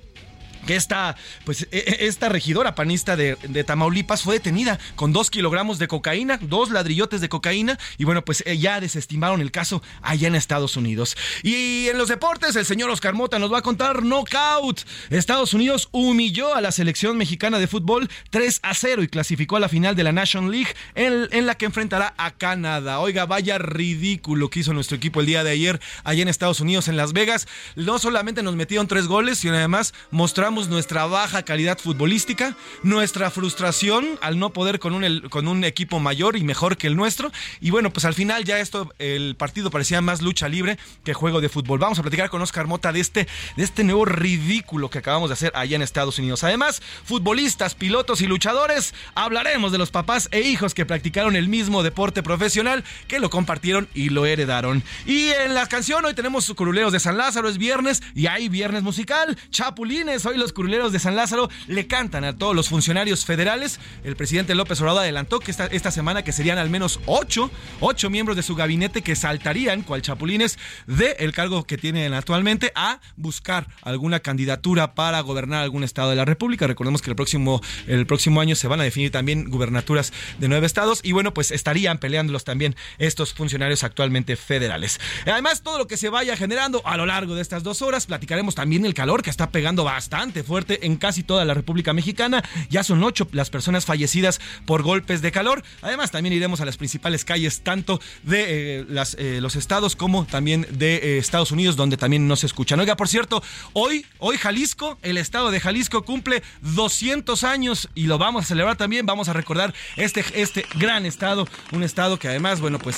que 0.65 0.75
esta, 0.75 1.15
pues, 1.45 1.67
e, 1.71 1.77
e, 1.77 2.07
esta 2.07 2.29
regidora 2.29 2.75
panista 2.75 3.15
de, 3.15 3.35
Tamaulipas 3.65 4.23
fue 4.23 4.35
detenida 4.35 4.79
con 4.95 5.13
dos 5.13 5.29
kilogramos 5.29 5.79
de 5.79 5.87
cocaína, 5.87 6.39
dos 6.41 6.69
ladrillotes 6.69 7.21
de 7.21 7.29
cocaína, 7.29 7.79
y 7.97 8.03
bueno, 8.03 8.23
pues 8.23 8.43
eh, 8.45 8.57
ya 8.57 8.79
desestimaron 8.79 9.41
el 9.41 9.51
caso 9.51 9.81
allá 10.01 10.27
en 10.27 10.35
Estados 10.35 10.77
Unidos. 10.77 11.17
Y 11.43 11.87
en 11.89 11.97
los 11.97 12.09
deportes, 12.09 12.55
el 12.55 12.65
señor 12.65 12.89
Oscar 12.89 13.13
Mota 13.13 13.39
nos 13.39 13.51
va 13.51 13.59
a 13.59 13.61
contar 13.61 14.03
knockout. 14.03 14.81
Estados 15.09 15.53
Unidos 15.53 15.89
humilló 15.91 16.55
a 16.55 16.61
la 16.61 16.71
selección 16.71 17.17
mexicana 17.17 17.59
de 17.59 17.67
fútbol 17.67 18.09
3 18.29 18.59
a 18.63 18.73
0 18.73 19.03
y 19.03 19.07
clasificó 19.07 19.57
a 19.57 19.59
la 19.59 19.69
final 19.69 19.95
de 19.95 20.03
la 20.03 20.11
National 20.11 20.51
League 20.51 20.73
en, 20.95 21.27
en 21.31 21.45
la 21.45 21.55
que 21.55 21.65
enfrentará 21.65 22.13
a 22.17 22.31
Canadá. 22.31 22.99
Oiga, 22.99 23.25
vaya 23.25 23.57
ridículo 23.57 24.49
que 24.49 24.59
hizo 24.59 24.73
nuestro 24.73 24.97
equipo 24.97 25.19
el 25.19 25.25
día 25.25 25.43
de 25.43 25.51
ayer 25.51 25.79
allá 26.03 26.21
en 26.21 26.27
Estados 26.27 26.59
Unidos, 26.59 26.87
en 26.87 26.97
Las 26.97 27.13
Vegas. 27.13 27.47
No 27.75 27.99
solamente 27.99 28.43
nos 28.43 28.55
metieron 28.55 28.87
tres 28.87 29.07
goles, 29.07 29.39
sino 29.39 29.55
además 29.55 29.93
mostramos 30.11 30.54
nuestra 30.55 31.05
baja 31.05 31.43
calidad 31.43 31.77
futbolística, 31.77 32.55
nuestra 32.81 33.29
frustración 33.29 34.17
al 34.21 34.39
no 34.39 34.51
poder 34.51 34.79
con 34.79 34.93
un, 34.93 35.21
con 35.29 35.47
un 35.47 35.63
equipo 35.65 35.99
mayor 35.99 36.37
y 36.37 36.43
mejor 36.43 36.77
que 36.77 36.87
el 36.87 36.95
nuestro. 36.95 37.31
Y 37.59 37.71
bueno, 37.71 37.91
pues 37.91 38.05
al 38.05 38.13
final 38.13 38.45
ya 38.45 38.59
esto, 38.59 38.93
el 38.97 39.35
partido 39.35 39.69
parecía 39.69 40.01
más 40.01 40.21
lucha 40.21 40.47
libre 40.47 40.79
que 41.03 41.13
juego 41.13 41.41
de 41.41 41.49
fútbol. 41.49 41.79
Vamos 41.79 41.99
a 41.99 42.01
platicar 42.01 42.29
con 42.29 42.41
Oscar 42.41 42.67
Mota 42.67 42.93
de 42.93 43.01
este, 43.01 43.27
de 43.57 43.63
este 43.63 43.83
nuevo 43.83 44.05
ridículo 44.05 44.89
que 44.89 44.99
acabamos 44.99 45.29
de 45.29 45.33
hacer 45.33 45.51
allá 45.55 45.75
en 45.75 45.81
Estados 45.81 46.17
Unidos. 46.19 46.43
Además, 46.43 46.81
futbolistas, 47.03 47.75
pilotos 47.75 48.21
y 48.21 48.27
luchadores, 48.27 48.93
hablaremos 49.13 49.73
de 49.73 49.77
los 49.77 49.91
papás 49.91 50.29
e 50.31 50.39
hijos 50.41 50.73
que 50.73 50.85
practicaron 50.85 51.35
el 51.35 51.49
mismo 51.49 51.83
deporte 51.83 52.23
profesional, 52.23 52.85
que 53.09 53.19
lo 53.19 53.29
compartieron 53.29 53.89
y 53.93 54.09
lo 54.09 54.25
heredaron. 54.25 54.83
Y 55.05 55.27
en 55.29 55.53
la 55.53 55.67
canción 55.67 56.05
hoy 56.05 56.13
tenemos 56.13 56.51
curuleros 56.53 56.93
de 56.93 56.99
San 56.99 57.17
Lázaro, 57.17 57.49
es 57.49 57.57
viernes 57.57 58.01
y 58.13 58.27
hay 58.27 58.49
viernes 58.49 58.83
musical, 58.83 59.37
chapulines, 59.49 60.25
hoy 60.25 60.37
los 60.37 60.44
curuleros 60.53 60.91
de 60.91 60.99
San 60.99 61.15
Lázaro 61.15 61.49
le 61.67 61.87
cantan 61.87 62.23
a 62.23 62.37
todos 62.37 62.55
los 62.55 62.69
funcionarios 62.69 63.25
federales. 63.25 63.79
El 64.03 64.15
presidente 64.15 64.55
López 64.55 64.79
Obrador 64.81 65.01
adelantó 65.01 65.39
que 65.39 65.51
esta, 65.51 65.91
semana 65.91 66.23
que 66.23 66.31
serían 66.31 66.57
al 66.57 66.69
menos 66.69 66.99
ocho, 67.05 67.51
ocho 67.79 68.09
miembros 68.09 68.35
de 68.35 68.43
su 68.43 68.55
gabinete 68.55 69.01
que 69.01 69.15
saltarían, 69.15 69.83
cual 69.83 70.01
chapulines, 70.01 70.57
del 70.87 71.15
el 71.19 71.31
cargo 71.31 71.63
que 71.63 71.77
tienen 71.77 72.13
actualmente 72.13 72.71
a 72.75 72.99
buscar 73.15 73.67
alguna 73.81 74.19
candidatura 74.19 74.95
para 74.95 75.19
gobernar 75.21 75.63
algún 75.63 75.83
estado 75.83 76.09
de 76.09 76.15
la 76.15 76.25
República. 76.25 76.67
Recordemos 76.67 77.01
que 77.01 77.09
el 77.09 77.15
próximo, 77.15 77.61
el 77.87 78.05
próximo 78.05 78.41
año 78.41 78.55
se 78.55 78.67
van 78.67 78.79
a 78.79 78.83
definir 78.83 79.11
también 79.11 79.49
gubernaturas 79.49 80.13
de 80.39 80.47
nueve 80.47 80.65
estados 80.65 80.99
y 81.03 81.11
bueno, 81.11 81.33
pues 81.33 81.51
estarían 81.51 81.97
peleándolos 81.97 82.43
también 82.43 82.75
estos 82.97 83.33
funcionarios 83.33 83.83
actualmente 83.83 84.35
federales. 84.35 84.99
Además, 85.25 85.61
todo 85.61 85.77
lo 85.77 85.87
que 85.87 85.97
se 85.97 86.09
vaya 86.09 86.35
generando 86.35 86.81
a 86.85 86.97
lo 86.97 87.05
largo 87.05 87.35
de 87.35 87.41
estas 87.41 87.63
dos 87.63 87.81
horas, 87.81 88.05
platicaremos 88.05 88.55
también 88.55 88.85
el 88.85 88.93
calor 88.93 89.21
que 89.21 89.29
está 89.29 89.49
pegando 89.49 89.83
bastante 89.83 90.34
fuerte 90.43 90.85
en 90.85 90.97
casi 90.97 91.23
toda 91.23 91.45
la 91.45 91.53
República 91.53 91.93
Mexicana. 91.93 92.43
Ya 92.69 92.83
son 92.83 93.03
ocho 93.03 93.27
las 93.31 93.49
personas 93.49 93.85
fallecidas 93.85 94.39
por 94.65 94.83
golpes 94.83 95.21
de 95.21 95.31
calor. 95.31 95.63
Además, 95.81 96.11
también 96.11 96.33
iremos 96.33 96.61
a 96.61 96.65
las 96.65 96.77
principales 96.77 97.25
calles, 97.25 97.61
tanto 97.61 97.99
de 98.23 98.79
eh, 98.79 98.85
eh, 99.17 99.39
los 99.41 99.55
estados 99.55 99.95
como 99.95 100.25
también 100.25 100.65
de 100.71 100.95
eh, 100.95 101.17
Estados 101.17 101.51
Unidos, 101.51 101.75
donde 101.75 101.97
también 101.97 102.27
no 102.27 102.35
se 102.35 102.45
escuchan. 102.45 102.79
Oiga, 102.79 102.95
por 102.95 103.07
cierto, 103.07 103.43
hoy, 103.73 104.05
hoy 104.19 104.37
Jalisco, 104.37 104.97
el 105.01 105.17
estado 105.17 105.51
de 105.51 105.59
Jalisco 105.59 106.03
cumple 106.03 106.43
200 106.61 107.43
años 107.43 107.89
y 107.95 108.07
lo 108.07 108.17
vamos 108.17 108.43
a 108.43 108.47
celebrar 108.47 108.77
también. 108.77 109.05
Vamos 109.05 109.29
a 109.29 109.33
recordar 109.33 109.73
este, 109.95 110.23
este 110.35 110.65
gran 110.75 111.05
estado, 111.05 111.47
un 111.71 111.83
estado 111.83 112.17
que 112.19 112.27
además, 112.27 112.59
bueno, 112.59 112.79
pues 112.79 112.97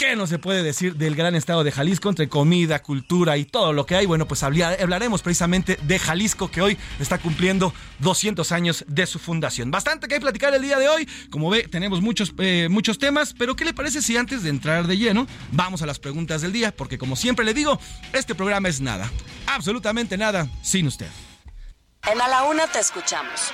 ¿Qué 0.00 0.16
no 0.16 0.26
se 0.26 0.38
puede 0.38 0.62
decir 0.62 0.96
del 0.96 1.14
gran 1.14 1.34
estado 1.34 1.62
de 1.62 1.70
Jalisco 1.70 2.08
entre 2.08 2.26
comida, 2.26 2.82
cultura 2.82 3.36
y 3.36 3.44
todo 3.44 3.74
lo 3.74 3.84
que 3.84 3.96
hay? 3.96 4.06
Bueno, 4.06 4.26
pues 4.26 4.42
hablaremos 4.42 5.20
precisamente 5.20 5.78
de 5.82 5.98
Jalisco 5.98 6.50
que 6.50 6.62
hoy 6.62 6.78
está 6.98 7.18
cumpliendo 7.18 7.74
200 7.98 8.50
años 8.50 8.82
de 8.88 9.04
su 9.04 9.18
fundación. 9.18 9.70
Bastante 9.70 10.08
que 10.08 10.14
hay 10.14 10.20
que 10.20 10.22
platicar 10.22 10.54
el 10.54 10.62
día 10.62 10.78
de 10.78 10.88
hoy. 10.88 11.06
Como 11.28 11.50
ve, 11.50 11.68
tenemos 11.70 12.00
muchos, 12.00 12.32
eh, 12.38 12.68
muchos 12.70 12.98
temas, 12.98 13.34
pero 13.38 13.54
¿qué 13.56 13.66
le 13.66 13.74
parece 13.74 14.00
si 14.00 14.16
antes 14.16 14.42
de 14.42 14.48
entrar 14.48 14.86
de 14.86 14.96
lleno 14.96 15.26
vamos 15.52 15.82
a 15.82 15.86
las 15.86 15.98
preguntas 15.98 16.40
del 16.40 16.52
día? 16.52 16.74
Porque 16.74 16.96
como 16.96 17.14
siempre 17.14 17.44
le 17.44 17.52
digo, 17.52 17.78
este 18.14 18.34
programa 18.34 18.70
es 18.70 18.80
nada, 18.80 19.12
absolutamente 19.48 20.16
nada 20.16 20.48
sin 20.62 20.86
usted. 20.86 21.08
En 22.10 22.18
A 22.22 22.26
la 22.26 22.44
Una 22.44 22.66
te 22.68 22.78
escuchamos. 22.78 23.52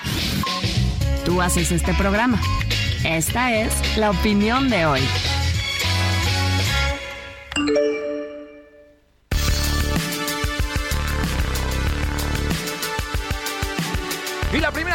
Tú 1.24 1.42
haces 1.42 1.72
este 1.72 1.92
programa. 1.94 2.40
Esta 3.04 3.52
es 3.52 3.96
la 3.96 4.10
opinión 4.10 4.70
de 4.70 4.86
hoy. 4.86 5.00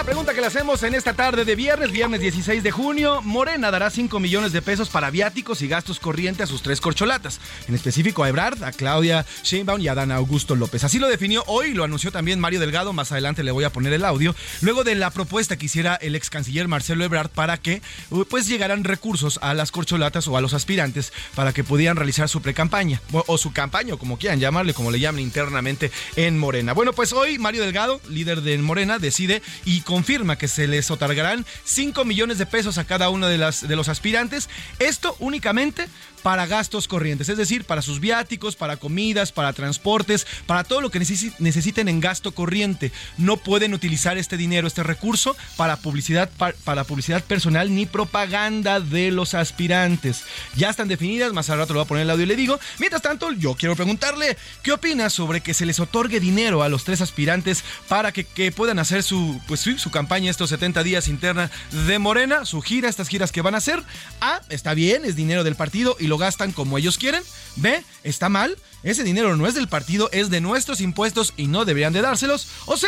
La 0.02 0.06
pregunta 0.06 0.34
que 0.34 0.42
le 0.42 0.48
hacemos 0.48 0.82
en 0.82 0.96
esta 0.96 1.14
tarde 1.14 1.46
de 1.46 1.56
viernes, 1.56 1.92
viernes 1.92 2.22
16 2.22 2.64
de 2.64 2.72
junio, 2.72 3.22
Morena 3.22 3.70
dará 3.70 3.92
5 3.92 4.20
millones 4.20 4.52
de 4.52 4.64
pesos 4.64 4.90
para 4.90 5.12
viáticos 5.12 5.62
y 5.62 5.68
gastos 5.68 6.00
corrientes 6.00 6.46
a 6.46 6.48
sus 6.48 6.64
tres 6.64 6.82
corcholatas, 6.82 7.40
en 7.68 7.76
específico 7.76 8.24
a 8.24 8.30
Ebrard, 8.30 8.64
a 8.64 8.72
Claudia 8.72 9.28
Sheinbaum 9.44 9.80
y 9.80 9.90
a 9.90 9.94
Dan 9.94 10.12
Augusto 10.12 10.56
López. 10.56 10.84
Así 10.84 10.98
lo 10.98 11.08
definió 11.08 11.44
hoy 11.46 11.76
lo 11.76 11.84
anunció 11.84 12.12
también 12.12 12.40
Mario 12.40 12.60
Delgado, 12.60 12.94
más 12.94 13.12
adelante 13.12 13.44
le 13.44 13.52
voy 13.52 13.64
a 13.64 13.70
poner 13.70 13.94
el 13.94 14.04
audio, 14.04 14.34
luego 14.62 14.84
de 14.84 14.96
la 14.96 15.12
propuesta 15.12 15.56
que 15.56 15.68
hiciera 15.68 15.94
el 15.98 16.16
ex 16.16 16.32
canciller 16.32 16.68
Marcelo 16.68 17.04
Ebrard 17.04 17.30
para 17.30 17.58
que 17.58 17.84
uh, 18.10 18.26
pues 18.26 18.48
llegaran 18.48 18.84
recursos 18.84 19.38
a 19.44 19.54
las 19.54 19.72
corcholatas 19.72 20.28
o 20.28 20.36
a 20.36 20.42
los 20.42 20.56
aspirantes 20.56 21.14
para 21.36 21.54
que 21.54 21.64
pudieran 21.64 21.96
realizar 21.96 22.28
su 22.28 22.42
precampaña 22.42 23.04
o, 23.12 23.24
o 23.28 23.38
su 23.38 23.54
campaña 23.54 23.96
como 23.98 24.18
quieran 24.18 24.40
llamarle, 24.40 24.74
como 24.74 24.90
le 24.90 25.00
llaman 25.00 25.22
internamente 25.22 25.92
en 26.16 26.40
Morena. 26.40 26.74
Bueno, 26.74 26.92
pues 26.92 27.14
hoy 27.14 27.38
Mario 27.38 27.62
Delgado, 27.62 28.02
líder 28.10 28.42
de 28.42 28.58
Morena, 28.58 28.98
decide 28.98 29.44
y 29.64 29.82
confirma 29.92 30.38
que 30.38 30.48
se 30.48 30.68
les 30.68 30.90
otorgarán 30.90 31.46
5 31.66 32.06
millones 32.06 32.38
de 32.38 32.46
pesos 32.46 32.78
a 32.78 32.86
cada 32.86 33.10
uno 33.10 33.28
de, 33.28 33.38
las, 33.38 33.68
de 33.68 33.76
los 33.76 33.90
aspirantes. 33.90 34.50
Esto 34.80 35.18
únicamente 35.20 35.86
para 36.24 36.46
gastos 36.46 36.88
corrientes, 36.88 37.30
es 37.30 37.38
decir, 37.38 37.66
para 37.66 37.82
sus 37.82 38.00
viáticos, 38.00 38.56
para 38.56 38.78
comidas, 38.78 39.32
para 39.32 39.54
transportes, 39.54 40.28
para 40.46 40.64
todo 40.64 40.82
lo 40.82 40.90
que 40.92 41.00
necesiten 41.00 41.88
en 41.88 42.00
gasto 42.00 42.34
corriente. 42.34 42.92
No 43.18 43.38
pueden 43.38 43.74
utilizar 43.74 44.18
este 44.18 44.38
dinero, 44.38 44.68
este 44.68 44.84
recurso 44.84 45.36
para 45.58 45.78
publicidad, 45.78 46.30
para 46.64 46.84
publicidad 46.84 47.24
personal 47.24 47.74
ni 47.74 47.86
propaganda 47.86 48.80
de 48.80 49.12
los 49.12 49.34
aspirantes. 49.34 50.24
Ya 50.56 50.70
están 50.70 50.88
definidas, 50.88 51.34
más 51.34 51.50
al 51.50 51.60
rato 51.60 51.74
lo 51.74 51.80
voy 51.80 51.86
a 51.86 51.88
poner 51.88 52.04
el 52.04 52.10
audio 52.10 52.24
y 52.24 52.28
le 52.28 52.36
digo. 52.36 52.60
Mientras 52.80 53.02
tanto, 53.02 53.32
yo 53.32 53.56
quiero 53.56 53.76
preguntarle, 53.76 54.38
¿qué 54.64 54.72
opina 54.72 55.10
sobre 55.10 55.42
que 55.42 55.54
se 55.54 55.66
les 55.66 55.80
otorgue 55.80 56.20
dinero 56.20 56.64
a 56.64 56.70
los 56.70 56.84
tres 56.84 57.02
aspirantes 57.02 57.64
para 57.88 58.12
que, 58.12 58.52
puedan 58.52 58.80
hacer 58.80 59.04
su, 59.04 59.40
pues, 59.48 59.66
campaña 59.92 60.30
estos 60.30 60.50
70 60.50 60.84
días 60.84 61.08
interna 61.08 61.50
de 61.86 62.00
Morena, 62.00 62.46
su 62.46 62.62
gira, 62.62 62.90
estas 62.90 63.08
giras 63.08 63.32
que 63.32 63.42
van 63.42 63.56
a 63.56 63.60
hacer? 63.60 63.82
A, 64.20 64.42
está 64.50 64.74
bien, 64.74 65.06
es 65.06 65.16
dinero 65.16 65.44
del 65.44 65.56
partido 65.56 65.96
y 66.00 66.08
lo 66.12 66.18
gastan 66.18 66.52
como 66.52 66.78
ellos 66.78 66.98
quieren. 66.98 67.24
B, 67.56 67.82
está 68.04 68.28
mal, 68.28 68.58
ese 68.84 69.06
dinero 69.06 69.38
no 69.38 69.48
es 69.48 69.56
del 69.56 69.70
partido, 69.70 70.10
es 70.12 70.30
de 70.30 70.42
nuestros 70.42 70.82
impuestos 70.82 71.34
y 71.38 71.48
no 71.48 71.64
deberían 71.64 71.94
de 71.94 72.02
dárselos. 72.02 72.48
O 72.66 72.76
C, 72.76 72.86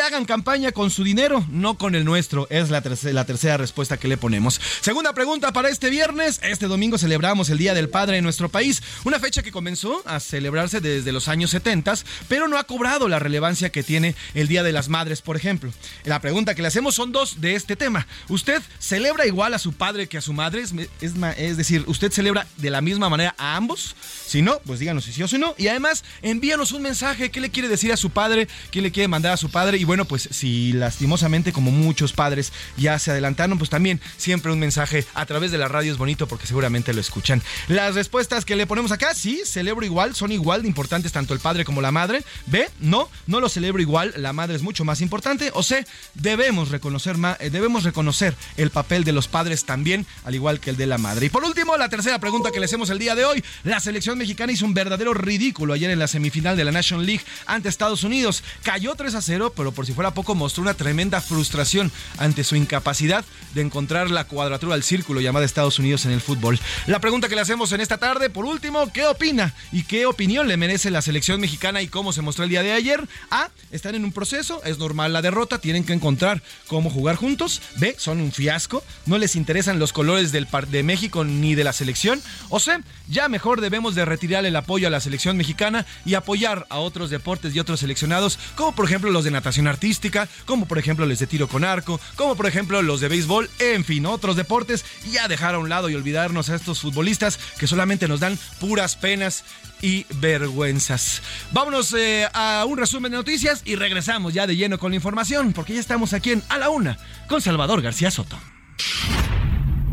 hagan 0.00 0.24
campaña 0.24 0.72
con 0.72 0.90
su 0.90 1.04
dinero, 1.04 1.44
no 1.50 1.78
con 1.78 1.94
el 1.94 2.04
nuestro. 2.04 2.46
Es 2.50 2.70
la, 2.70 2.82
tercera, 2.82 3.12
la 3.12 3.24
tercera 3.24 3.56
respuesta 3.56 3.96
que 3.96 4.08
le 4.08 4.16
ponemos. 4.16 4.60
Segunda 4.80 5.12
pregunta 5.12 5.52
para 5.52 5.68
este 5.68 5.90
viernes. 5.90 6.40
Este 6.42 6.66
domingo 6.66 6.98
celebramos 6.98 7.50
el 7.50 7.58
Día 7.58 7.74
del 7.74 7.88
Padre 7.88 8.18
en 8.18 8.24
nuestro 8.24 8.48
país, 8.48 8.82
una 9.04 9.18
fecha 9.18 9.42
que 9.42 9.52
comenzó 9.52 10.02
a 10.06 10.20
celebrarse 10.20 10.80
desde 10.80 11.12
los 11.12 11.28
años 11.28 11.50
70, 11.50 11.88
pero 12.28 12.48
no 12.48 12.58
ha 12.58 12.64
cobrado 12.64 13.08
la 13.08 13.18
relevancia 13.18 13.70
que 13.70 13.82
tiene 13.82 14.14
el 14.34 14.48
Día 14.48 14.62
de 14.62 14.72
las 14.72 14.88
Madres, 14.88 15.22
por 15.22 15.36
ejemplo. 15.36 15.72
La 16.04 16.20
pregunta 16.20 16.54
que 16.54 16.62
le 16.62 16.68
hacemos 16.68 16.94
son 16.94 17.12
dos 17.12 17.40
de 17.40 17.54
este 17.54 17.76
tema. 17.76 18.06
¿Usted 18.28 18.62
celebra 18.78 19.26
igual 19.26 19.54
a 19.54 19.58
su 19.58 19.72
padre 19.72 20.08
que 20.08 20.18
a 20.18 20.20
su 20.20 20.32
madre? 20.32 20.62
Es, 20.62 20.72
es, 21.00 21.14
es 21.36 21.56
decir, 21.56 21.84
¿usted 21.86 22.12
celebra 22.12 22.46
de 22.56 22.70
la 22.70 22.80
misma 22.80 23.08
manera 23.08 23.34
a 23.38 23.56
ambos? 23.56 23.96
Si 24.26 24.42
no, 24.42 24.60
pues 24.66 24.78
díganos 24.78 25.04
si 25.04 25.12
sí 25.12 25.22
o 25.22 25.28
si 25.28 25.38
no. 25.38 25.54
Y 25.56 25.68
además, 25.68 26.04
envíanos 26.22 26.72
un 26.72 26.82
mensaje. 26.82 27.30
¿Qué 27.30 27.40
le 27.40 27.50
quiere 27.50 27.68
decir 27.68 27.92
a 27.92 27.96
su 27.96 28.10
padre? 28.10 28.48
¿Qué 28.70 28.82
le 28.82 28.92
quiere 28.92 29.08
mandar 29.08 29.32
a 29.32 29.36
su 29.36 29.50
padre? 29.50 29.78
Y 29.78 29.84
bueno, 29.88 30.04
pues 30.04 30.28
si 30.30 30.74
lastimosamente 30.74 31.50
como 31.50 31.70
muchos 31.70 32.12
padres 32.12 32.52
ya 32.76 32.98
se 32.98 33.10
adelantaron, 33.10 33.56
pues 33.56 33.70
también 33.70 34.02
siempre 34.18 34.52
un 34.52 34.58
mensaje 34.58 35.06
a 35.14 35.24
través 35.24 35.50
de 35.50 35.56
la 35.56 35.66
radio 35.66 35.90
es 35.90 35.96
bonito 35.96 36.28
porque 36.28 36.46
seguramente 36.46 36.92
lo 36.92 37.00
escuchan. 37.00 37.42
Las 37.68 37.94
respuestas 37.94 38.44
que 38.44 38.54
le 38.54 38.66
ponemos 38.66 38.92
acá, 38.92 39.14
sí, 39.14 39.40
celebro 39.46 39.86
igual, 39.86 40.14
son 40.14 40.30
igual 40.30 40.60
de 40.60 40.68
importantes 40.68 41.10
tanto 41.10 41.32
el 41.32 41.40
padre 41.40 41.64
como 41.64 41.80
la 41.80 41.90
madre. 41.90 42.22
B, 42.44 42.68
no, 42.80 43.08
no 43.26 43.40
lo 43.40 43.48
celebro 43.48 43.80
igual, 43.80 44.12
la 44.18 44.34
madre 44.34 44.56
es 44.56 44.62
mucho 44.62 44.84
más 44.84 45.00
importante. 45.00 45.52
O 45.54 45.62
C, 45.62 45.86
debemos 46.12 46.68
reconocer, 46.68 47.16
debemos 47.50 47.84
reconocer 47.84 48.36
el 48.58 48.68
papel 48.68 49.04
de 49.04 49.12
los 49.12 49.26
padres 49.26 49.64
también, 49.64 50.04
al 50.24 50.34
igual 50.34 50.60
que 50.60 50.68
el 50.68 50.76
de 50.76 50.86
la 50.86 50.98
madre. 50.98 51.24
Y 51.24 51.30
por 51.30 51.44
último, 51.44 51.78
la 51.78 51.88
tercera 51.88 52.18
pregunta 52.18 52.50
que 52.50 52.60
le 52.60 52.66
hacemos 52.66 52.90
el 52.90 52.98
día 52.98 53.14
de 53.14 53.24
hoy, 53.24 53.42
la 53.64 53.80
selección 53.80 54.18
mexicana 54.18 54.52
hizo 54.52 54.66
un 54.66 54.74
verdadero 54.74 55.14
ridículo 55.14 55.72
ayer 55.72 55.90
en 55.90 55.98
la 55.98 56.08
semifinal 56.08 56.58
de 56.58 56.64
la 56.64 56.72
National 56.72 57.06
League 57.06 57.24
ante 57.46 57.70
Estados 57.70 58.04
Unidos. 58.04 58.44
Cayó 58.62 58.94
3 58.94 59.14
a 59.14 59.22
0, 59.22 59.54
pero 59.56 59.67
por 59.72 59.86
si 59.86 59.92
fuera 59.92 60.12
poco 60.12 60.34
mostró 60.34 60.62
una 60.62 60.74
tremenda 60.74 61.20
frustración 61.20 61.90
ante 62.18 62.44
su 62.44 62.56
incapacidad 62.56 63.24
de 63.54 63.62
encontrar 63.62 64.10
la 64.10 64.24
cuadratura 64.24 64.74
del 64.74 64.82
círculo 64.82 65.20
llamada 65.20 65.44
Estados 65.44 65.78
Unidos 65.78 66.04
en 66.04 66.12
el 66.12 66.20
fútbol. 66.20 66.58
La 66.86 67.00
pregunta 67.00 67.28
que 67.28 67.34
le 67.34 67.40
hacemos 67.40 67.72
en 67.72 67.80
esta 67.80 67.98
tarde, 67.98 68.30
por 68.30 68.44
último, 68.44 68.92
¿qué 68.92 69.06
opina 69.06 69.54
y 69.72 69.84
qué 69.84 70.06
opinión 70.06 70.48
le 70.48 70.56
merece 70.56 70.90
la 70.90 71.02
selección 71.02 71.40
mexicana 71.40 71.82
y 71.82 71.88
cómo 71.88 72.12
se 72.12 72.22
mostró 72.22 72.44
el 72.44 72.50
día 72.50 72.62
de 72.62 72.72
ayer? 72.72 73.08
A, 73.30 73.48
están 73.70 73.94
en 73.94 74.04
un 74.04 74.12
proceso, 74.12 74.62
es 74.64 74.78
normal 74.78 75.12
la 75.12 75.22
derrota, 75.22 75.58
tienen 75.58 75.84
que 75.84 75.92
encontrar 75.92 76.42
cómo 76.66 76.90
jugar 76.90 77.16
juntos. 77.16 77.62
B, 77.76 77.94
son 77.98 78.20
un 78.20 78.32
fiasco, 78.32 78.84
no 79.06 79.18
les 79.18 79.36
interesan 79.36 79.78
los 79.78 79.92
colores 79.92 80.32
del 80.32 80.46
de 80.70 80.82
México 80.82 81.24
ni 81.24 81.54
de 81.54 81.64
la 81.64 81.72
selección. 81.72 82.20
O 82.48 82.60
C, 82.60 82.78
ya 83.08 83.28
mejor 83.28 83.60
debemos 83.60 83.94
de 83.94 84.04
retirar 84.04 84.44
el 84.44 84.56
apoyo 84.56 84.88
a 84.88 84.90
la 84.90 85.00
selección 85.00 85.36
mexicana 85.36 85.86
y 86.04 86.14
apoyar 86.14 86.66
a 86.70 86.78
otros 86.78 87.10
deportes 87.10 87.54
y 87.54 87.60
otros 87.60 87.80
seleccionados, 87.80 88.38
como 88.56 88.74
por 88.74 88.86
ejemplo 88.86 89.10
los 89.10 89.24
de 89.24 89.30
natación 89.30 89.57
artística, 89.66 90.28
como 90.46 90.66
por 90.66 90.78
ejemplo 90.78 91.06
los 91.06 91.18
de 91.18 91.26
tiro 91.26 91.48
con 91.48 91.64
arco, 91.64 92.00
como 92.16 92.36
por 92.36 92.46
ejemplo 92.46 92.80
los 92.82 93.00
de 93.00 93.08
béisbol, 93.08 93.50
en 93.58 93.84
fin, 93.84 94.06
otros 94.06 94.36
deportes, 94.36 94.84
y 95.06 95.12
ya 95.12 95.28
dejar 95.28 95.54
a 95.54 95.58
un 95.58 95.68
lado 95.68 95.88
y 95.88 95.94
olvidarnos 95.94 96.50
a 96.50 96.56
estos 96.56 96.80
futbolistas 96.80 97.38
que 97.58 97.66
solamente 97.66 98.08
nos 98.08 98.20
dan 98.20 98.38
puras 98.60 98.96
penas 98.96 99.44
y 99.80 100.06
vergüenzas. 100.16 101.22
Vámonos 101.52 101.94
eh, 101.94 102.28
a 102.32 102.64
un 102.66 102.78
resumen 102.78 103.12
de 103.12 103.18
noticias 103.18 103.62
y 103.64 103.76
regresamos 103.76 104.34
ya 104.34 104.46
de 104.46 104.56
lleno 104.56 104.78
con 104.78 104.92
la 104.92 104.96
información, 104.96 105.52
porque 105.52 105.74
ya 105.74 105.80
estamos 105.80 106.12
aquí 106.12 106.32
en 106.32 106.42
A 106.48 106.58
la 106.58 106.70
Una 106.70 106.98
con 107.28 107.40
Salvador 107.40 107.82
García 107.82 108.10
Soto. 108.10 108.38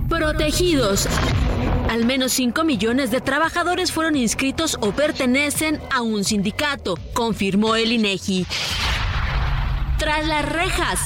Protegidos. 0.09 1.07
Al 1.89 2.05
menos 2.05 2.31
5 2.33 2.63
millones 2.63 3.11
de 3.11 3.21
trabajadores 3.21 3.91
fueron 3.91 4.15
inscritos 4.15 4.77
o 4.81 4.91
pertenecen 4.91 5.79
a 5.91 6.01
un 6.01 6.23
sindicato, 6.23 6.95
confirmó 7.13 7.75
el 7.75 7.91
INEGI. 7.91 8.45
Tras 9.97 10.27
las 10.27 10.45
rejas. 10.45 10.99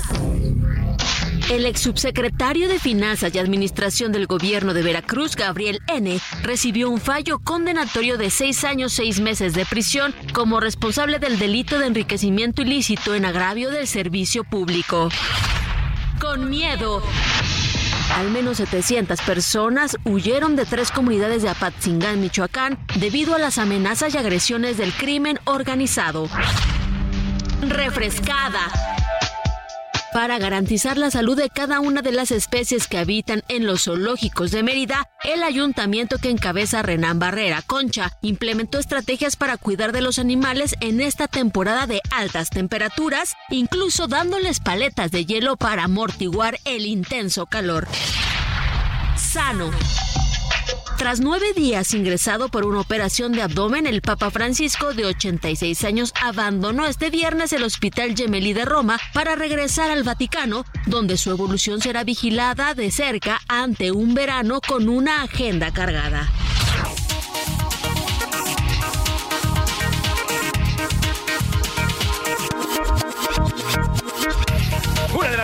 El 1.52 1.66
ex 1.66 1.82
subsecretario 1.82 2.68
de 2.68 2.80
Finanzas 2.80 3.34
y 3.34 3.40
Administración 3.40 4.12
del 4.12 4.28
Gobierno 4.28 4.74
de 4.74 4.84
Veracruz, 4.84 5.36
Gabriel 5.36 5.80
N., 5.88 6.20
recibió 6.44 6.90
un 6.90 7.00
fallo 7.00 7.40
condenatorio 7.40 8.18
de 8.18 8.30
seis 8.30 8.64
años, 8.64 8.94
seis 8.94 9.20
meses 9.20 9.54
de 9.54 9.66
prisión 9.66 10.14
como 10.34 10.60
responsable 10.60 11.20
del 11.20 11.40
delito 11.40 11.80
de 11.80 11.88
enriquecimiento 11.88 12.62
ilícito 12.62 13.16
en 13.16 13.26
agravio 13.26 13.72
del 13.72 13.88
servicio 13.88 14.44
público. 14.44 15.10
Con 16.20 16.50
miedo. 16.50 17.02
Al 18.16 18.32
menos 18.32 18.58
700 18.58 19.22
personas 19.22 19.98
huyeron 20.04 20.56
de 20.56 20.66
tres 20.66 20.92
comunidades 20.92 21.44
de 21.44 21.50
Apatzingán, 21.50 22.20
Michoacán, 22.22 22.78
debido 22.96 23.36
a 23.36 23.40
las 23.40 23.60
amenazas 23.60 24.14
y 24.14 24.18
agresiones 24.18 24.78
del 24.78 24.92
crimen 24.94 25.40
organizado. 25.46 26.28
Refrescada. 27.62 28.72
Para 30.14 30.40
garantizar 30.40 30.98
la 30.98 31.12
salud 31.12 31.38
de 31.38 31.50
cada 31.50 31.80
una 31.82 32.02
de 32.02 32.12
las 32.12 32.32
especies 32.32 32.88
que 32.88 32.98
habitan 32.98 33.44
en 33.48 33.68
los 33.68 33.84
zoológicos 33.84 34.50
de 34.50 34.64
Mérida, 34.64 35.08
el 35.24 35.44
ayuntamiento 35.44 36.18
que 36.18 36.32
encabeza 36.32 36.82
Renán 36.82 37.20
Barrera 37.20 37.62
Concha 37.62 38.12
implementó 38.22 38.80
estrategias 38.80 39.36
para 39.36 39.58
cuidar 39.58 39.92
de 39.92 40.02
los 40.02 40.18
animales 40.18 40.76
en 40.80 41.00
esta 41.00 41.28
temporada 41.28 41.86
de 41.86 42.02
altas 42.10 42.50
temperaturas, 42.50 43.36
incluso 43.50 44.08
dándoles 44.08 44.60
paletas 44.60 45.12
de 45.12 45.26
hielo 45.26 45.58
para 45.58 45.84
amortiguar 45.84 46.58
el 46.66 46.88
intenso 46.88 47.46
calor. 47.46 47.88
Sano. 49.16 49.70
Tras 51.00 51.22
nueve 51.22 51.54
días 51.56 51.94
ingresado 51.94 52.50
por 52.50 52.66
una 52.66 52.82
operación 52.82 53.32
de 53.32 53.42
abdomen, 53.42 53.88
el 53.88 54.02
Papa 54.02 54.32
Francisco, 54.32 54.94
de 54.94 55.06
86 55.06 55.86
años, 55.86 56.12
abandonó 56.22 56.86
este 56.86 57.10
viernes 57.10 57.54
el 57.54 57.64
Hospital 57.64 58.18
Gemelli 58.18 58.52
de 58.52 58.66
Roma 58.66 59.00
para 59.14 59.36
regresar 59.36 59.92
al 59.92 60.04
Vaticano, 60.04 60.66
donde 60.88 61.16
su 61.16 61.32
evolución 61.32 61.80
será 61.80 62.04
vigilada 62.04 62.74
de 62.74 62.92
cerca 62.92 63.40
ante 63.48 63.94
un 63.94 64.14
verano 64.14 64.60
con 64.60 64.90
una 64.90 65.24
agenda 65.24 65.72
cargada. 65.72 66.30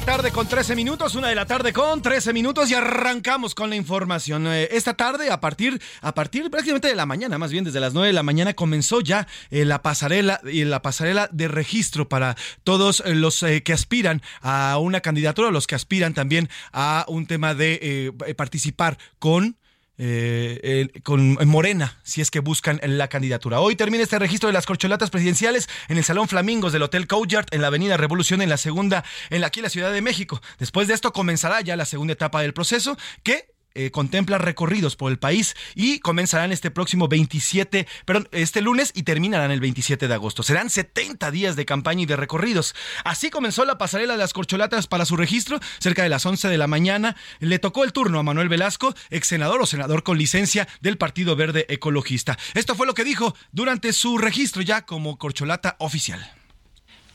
Tarde 0.05 0.31
con 0.31 0.47
13 0.47 0.75
minutos, 0.75 1.15
una 1.15 1.29
de 1.29 1.35
la 1.35 1.47
tarde 1.47 1.73
con 1.73 1.99
13 1.99 2.31
minutos 2.31 2.69
y 2.69 2.75
arrancamos 2.75 3.55
con 3.55 3.71
la 3.71 3.75
información. 3.75 4.45
Eh, 4.45 4.69
esta 4.71 4.93
tarde, 4.93 5.31
a 5.31 5.39
partir, 5.39 5.81
a 6.01 6.13
partir 6.13 6.49
prácticamente 6.51 6.87
de 6.87 6.95
la 6.95 7.07
mañana, 7.07 7.39
más 7.39 7.51
bien 7.51 7.63
desde 7.63 7.79
las 7.79 7.93
9 7.93 8.07
de 8.07 8.13
la 8.13 8.21
mañana, 8.21 8.53
comenzó 8.53 9.01
ya 9.01 9.27
eh, 9.49 9.65
la 9.65 9.81
pasarela 9.81 10.41
y 10.43 10.63
la 10.63 10.83
pasarela 10.83 11.27
de 11.31 11.47
registro 11.47 12.07
para 12.07 12.35
todos 12.63 13.03
los 13.07 13.41
eh, 13.41 13.63
que 13.63 13.73
aspiran 13.73 14.21
a 14.41 14.77
una 14.77 15.01
candidatura, 15.01 15.49
los 15.49 15.65
que 15.65 15.73
aspiran 15.73 16.13
también 16.13 16.49
a 16.71 17.05
un 17.07 17.25
tema 17.25 17.55
de 17.55 18.13
participar 18.37 18.99
con 19.17 19.57
eh, 19.97 20.89
con 21.03 21.37
Morena, 21.47 21.99
si 22.03 22.21
es 22.21 22.31
que 22.31 22.39
buscan 22.39 22.79
la 22.83 23.07
candidatura. 23.07 23.59
Hoy 23.59 23.75
termina 23.75 24.03
este 24.03 24.19
registro 24.19 24.47
de 24.47 24.53
las 24.53 24.65
corcholatas 24.65 25.09
presidenciales 25.09 25.69
en 25.87 25.97
el 25.97 26.03
Salón 26.03 26.27
Flamingos 26.27 26.73
del 26.73 26.83
Hotel 26.83 27.07
Couchard 27.07 27.47
en 27.51 27.61
la 27.61 27.67
Avenida 27.67 27.97
Revolución 27.97 28.41
en 28.41 28.49
la 28.49 28.57
segunda, 28.57 29.03
en 29.29 29.41
la, 29.41 29.47
aquí 29.47 29.61
la 29.61 29.69
Ciudad 29.69 29.91
de 29.91 30.01
México. 30.01 30.41
Después 30.59 30.87
de 30.87 30.93
esto 30.93 31.13
comenzará 31.13 31.61
ya 31.61 31.75
la 31.75 31.85
segunda 31.85 32.13
etapa 32.13 32.41
del 32.41 32.53
proceso 32.53 32.97
que 33.23 33.54
eh, 33.75 33.91
contempla 33.91 34.37
recorridos 34.37 34.95
por 34.95 35.11
el 35.11 35.19
país 35.19 35.55
y 35.75 35.99
comenzarán 35.99 36.51
este 36.51 36.71
próximo 36.71 37.07
27, 37.07 37.87
perdón, 38.05 38.29
este 38.31 38.61
lunes 38.61 38.91
y 38.95 39.03
terminarán 39.03 39.51
el 39.51 39.59
27 39.59 40.07
de 40.07 40.13
agosto. 40.13 40.43
Serán 40.43 40.69
70 40.69 41.29
días 41.31 41.55
de 41.55 41.65
campaña 41.65 42.03
y 42.03 42.05
de 42.05 42.15
recorridos. 42.15 42.73
Así 43.03 43.29
comenzó 43.29 43.65
la 43.65 43.77
pasarela 43.77 44.13
de 44.13 44.19
las 44.19 44.33
corcholatas 44.33 44.87
para 44.87 45.05
su 45.05 45.17
registro, 45.17 45.59
cerca 45.79 46.03
de 46.03 46.09
las 46.09 46.25
11 46.25 46.47
de 46.47 46.57
la 46.57 46.67
mañana. 46.67 47.15
Le 47.39 47.59
tocó 47.59 47.83
el 47.83 47.93
turno 47.93 48.17
a 48.19 48.23
Manuel 48.23 48.49
Velasco, 48.49 48.95
ex 49.09 49.27
senador 49.27 49.61
o 49.61 49.65
senador 49.65 50.03
con 50.03 50.17
licencia 50.17 50.67
del 50.81 50.97
Partido 50.97 51.35
Verde 51.35 51.65
Ecologista. 51.69 52.37
Esto 52.53 52.75
fue 52.75 52.87
lo 52.87 52.93
que 52.93 53.03
dijo 53.03 53.35
durante 53.51 53.93
su 53.93 54.17
registro 54.17 54.61
ya 54.61 54.85
como 54.85 55.17
corcholata 55.17 55.75
oficial. 55.79 56.31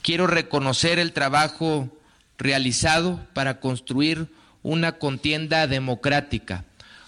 Quiero 0.02 0.26
reconocer 0.26 0.98
el 0.98 1.12
trabajo 1.12 1.88
realizado 2.38 3.26
para 3.34 3.60
construir 3.60 4.28
una 4.62 4.92
contienda 4.92 5.66
democrática, 5.66 6.64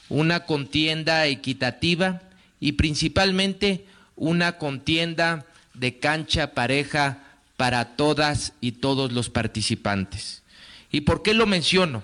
una 0.08 0.44
contienda 0.44 1.26
equitativa 1.26 2.22
y 2.60 2.72
principalmente 2.72 3.86
una 4.16 4.58
contienda 4.58 5.46
de 5.74 5.98
cancha 5.98 6.54
pareja 6.54 7.18
para 7.56 7.96
todas 7.96 8.52
y 8.60 8.72
todos 8.72 9.12
los 9.12 9.30
participantes. 9.30 10.42
¿Y 10.90 11.02
por 11.02 11.22
qué 11.22 11.34
lo 11.34 11.46
menciono? 11.46 12.02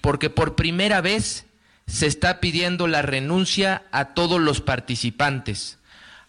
Porque 0.00 0.30
por 0.30 0.54
primera 0.54 1.00
vez 1.00 1.46
se 1.86 2.06
está 2.06 2.40
pidiendo 2.40 2.86
la 2.86 3.02
renuncia 3.02 3.82
a 3.90 4.14
todos 4.14 4.40
los 4.40 4.60
participantes, 4.60 5.78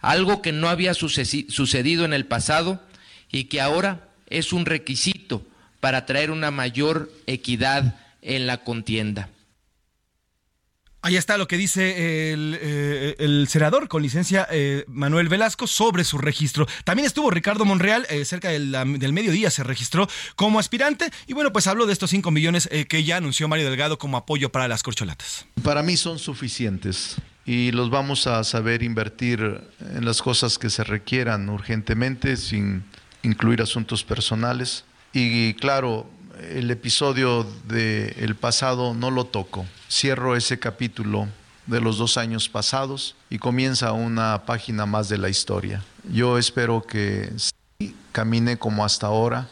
algo 0.01 0.41
que 0.41 0.51
no 0.51 0.69
había 0.69 0.93
sucedido 0.93 2.05
en 2.05 2.13
el 2.13 2.25
pasado 2.25 2.81
y 3.31 3.45
que 3.45 3.62
ahora 3.62 4.10
es 4.27 4.51
un 4.51 4.65
requisito 4.65 5.45
para 5.79 6.05
traer 6.05 6.31
una 6.31 6.51
mayor 6.51 7.12
equidad 7.27 7.95
en 8.24 8.48
la 8.48 8.63
contienda. 8.63 9.30
Ahí 11.06 11.18
está 11.18 11.38
lo 11.38 11.50
que 11.50 11.58
dice 11.58 12.32
el, 12.32 12.58
eh, 12.62 13.46
senador 13.50 13.89
con 13.89 14.01
licencia 14.01 14.48
eh, 14.50 14.86
Manuel 14.88 15.27
Velasco 15.27 15.68
sobre 15.68 16.06
su 16.06 16.18
registro. 16.18 16.65
También 16.86 17.06
estuvo 17.06 17.30
Ricardo 17.30 17.65
Monreal, 17.65 18.08
eh, 18.10 18.24
cerca 18.24 18.48
del, 18.48 18.72
del, 18.72 19.12
mediodía 19.12 19.51
se 19.51 19.65
registró 19.65 20.08
como 20.38 20.60
aspirante 20.60 21.12
y 21.27 21.34
bueno, 21.34 21.51
pues 21.51 21.68
habló 21.68 21.86
de 21.88 21.92
estos 21.92 22.10
5 22.10 22.32
millones 22.32 22.70
que 22.88 23.03
ya 23.03 23.18
anunció 23.18 23.50
Mario 23.50 23.65
Delgado 23.65 23.98
como 23.98 24.15
apoyo 24.15 24.50
para 24.50 24.70
las 24.70 24.82
corcholatas. 24.82 25.46
Para 25.62 25.84
mí 25.84 25.98
son 25.98 26.20
suficientes 26.20 27.18
y 27.46 27.72
los 27.72 27.89
vamos 27.89 28.25
a 28.25 28.42
saber 28.46 28.82
invertir 28.82 29.60
en 29.82 30.06
las 30.06 30.22
cosas 30.22 30.58
que 30.58 30.70
se 30.70 30.86
requieran 30.86 31.50
urgentemente 31.50 32.38
sin 32.38 32.86
incluir 33.24 33.62
asuntos 33.62 34.06
personales. 34.06 34.86
Y 35.12 35.53
claro, 35.56 36.10
el 36.40 36.72
episodio 36.72 37.46
del 37.66 38.36
pasado 38.36 38.94
no 38.94 39.12
lo 39.12 39.25
toco. 39.25 39.66
Cierro 39.90 40.36
ese 40.36 40.60
capítulo 40.60 41.28
de 41.66 41.80
los 41.80 41.98
dos 41.98 42.18
años 42.18 42.50
pasados 42.50 43.16
y 43.30 43.40
comienza 43.40 43.92
una 43.94 44.44
página 44.46 44.86
más 44.86 45.10
de 45.10 45.18
la 45.18 45.30
historia. 45.30 45.84
Yo 46.12 46.38
espero 46.38 46.82
que 46.82 47.32
camine 48.12 48.58
como 48.58 48.84
hasta 48.86 49.08
ahora 49.08 49.50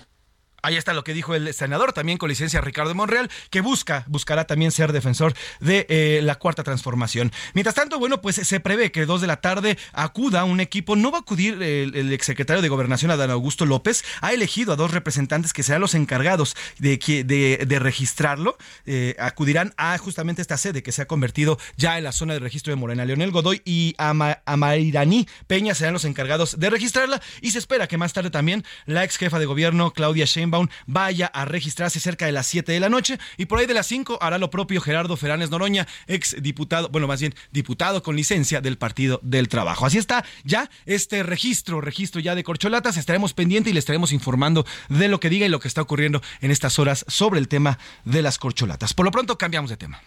Ahí 0.63 0.77
está 0.77 0.93
lo 0.93 1.03
que 1.03 1.13
dijo 1.13 1.33
el 1.35 1.53
senador, 1.53 1.93
también 1.93 2.17
con 2.17 2.29
licencia 2.29 2.61
Ricardo 2.61 2.93
Monreal, 2.93 3.29
que 3.49 3.61
busca, 3.61 4.05
buscará 4.07 4.45
también 4.45 4.71
ser 4.71 4.91
defensor 4.91 5.33
de 5.59 5.85
eh, 5.89 6.21
la 6.23 6.35
cuarta 6.35 6.63
transformación. 6.63 7.31
Mientras 7.53 7.75
tanto, 7.75 7.97
bueno, 7.99 8.21
pues 8.21 8.35
se 8.35 8.59
prevé 8.59 8.91
que 8.91 9.05
dos 9.05 9.21
de 9.21 9.27
la 9.27 9.41
tarde 9.41 9.77
acuda 9.93 10.43
un 10.43 10.59
equipo. 10.59 10.95
No 10.95 11.11
va 11.11 11.19
a 11.19 11.21
acudir 11.21 11.61
el, 11.61 12.11
exsecretario 12.13 12.61
de 12.61 12.69
Gobernación, 12.69 13.11
Adán 13.11 13.31
Augusto 13.31 13.65
López, 13.65 14.03
ha 14.21 14.33
elegido 14.33 14.73
a 14.73 14.75
dos 14.75 14.91
representantes 14.91 15.53
que 15.53 15.63
serán 15.63 15.81
los 15.81 15.95
encargados 15.95 16.55
de, 16.77 16.97
de, 16.97 17.79
registrarlo. 17.79 18.57
Eh, 18.85 19.15
acudirán 19.19 19.73
a 19.77 19.97
justamente 19.97 20.41
esta 20.41 20.57
sede 20.57 20.83
que 20.83 20.91
se 20.91 21.01
ha 21.01 21.07
convertido 21.07 21.57
ya 21.77 21.97
en 21.97 22.03
la 22.03 22.11
zona 22.11 22.33
de 22.33 22.39
registro 22.39 22.71
de 22.71 22.75
Morena. 22.75 23.05
Leonel 23.05 23.31
Godoy 23.31 23.61
y 23.65 23.95
Amairaní 23.97 25.27
Peña 25.47 25.73
serán 25.73 25.93
los 25.93 26.05
encargados 26.05 26.59
de 26.59 26.69
registrarla 26.69 27.21
y 27.41 27.51
se 27.51 27.59
espera 27.59 27.87
que 27.87 27.97
más 27.97 28.13
tarde 28.13 28.29
también 28.29 28.63
la 28.85 29.03
ex 29.03 29.17
jefa 29.17 29.39
de 29.39 29.45
gobierno, 29.45 29.91
Claudia 29.91 30.25
Sheinbaum, 30.25 30.50
vaya 30.85 31.27
a 31.27 31.45
registrarse 31.45 31.99
cerca 31.99 32.25
de 32.25 32.31
las 32.31 32.47
7 32.47 32.71
de 32.71 32.79
la 32.79 32.89
noche 32.89 33.19
y 33.37 33.45
por 33.45 33.59
ahí 33.59 33.65
de 33.65 33.73
las 33.73 33.87
5 33.87 34.19
hará 34.21 34.37
lo 34.37 34.49
propio 34.49 34.81
Gerardo 34.81 35.17
Feranes 35.17 35.49
Noroña, 35.49 35.87
ex 36.07 36.35
diputado, 36.41 36.89
bueno, 36.89 37.07
más 37.07 37.19
bien 37.19 37.33
diputado 37.51 38.03
con 38.03 38.15
licencia 38.15 38.61
del 38.61 38.77
Partido 38.77 39.19
del 39.23 39.47
Trabajo. 39.47 39.85
Así 39.85 39.97
está 39.97 40.23
ya 40.43 40.69
este 40.85 41.23
registro, 41.23 41.81
registro 41.81 42.21
ya 42.21 42.35
de 42.35 42.43
corcholatas. 42.43 42.97
Estaremos 42.97 43.33
pendientes 43.33 43.71
y 43.71 43.73
le 43.73 43.79
estaremos 43.79 44.11
informando 44.11 44.65
de 44.89 45.07
lo 45.07 45.19
que 45.19 45.29
diga 45.29 45.45
y 45.45 45.49
lo 45.49 45.59
que 45.59 45.67
está 45.67 45.81
ocurriendo 45.81 46.21
en 46.41 46.51
estas 46.51 46.79
horas 46.79 47.05
sobre 47.07 47.39
el 47.39 47.47
tema 47.47 47.77
de 48.05 48.21
las 48.21 48.37
corcholatas. 48.37 48.93
Por 48.93 49.05
lo 49.05 49.11
pronto 49.11 49.37
cambiamos 49.37 49.69
de 49.69 49.77
tema. 49.77 50.01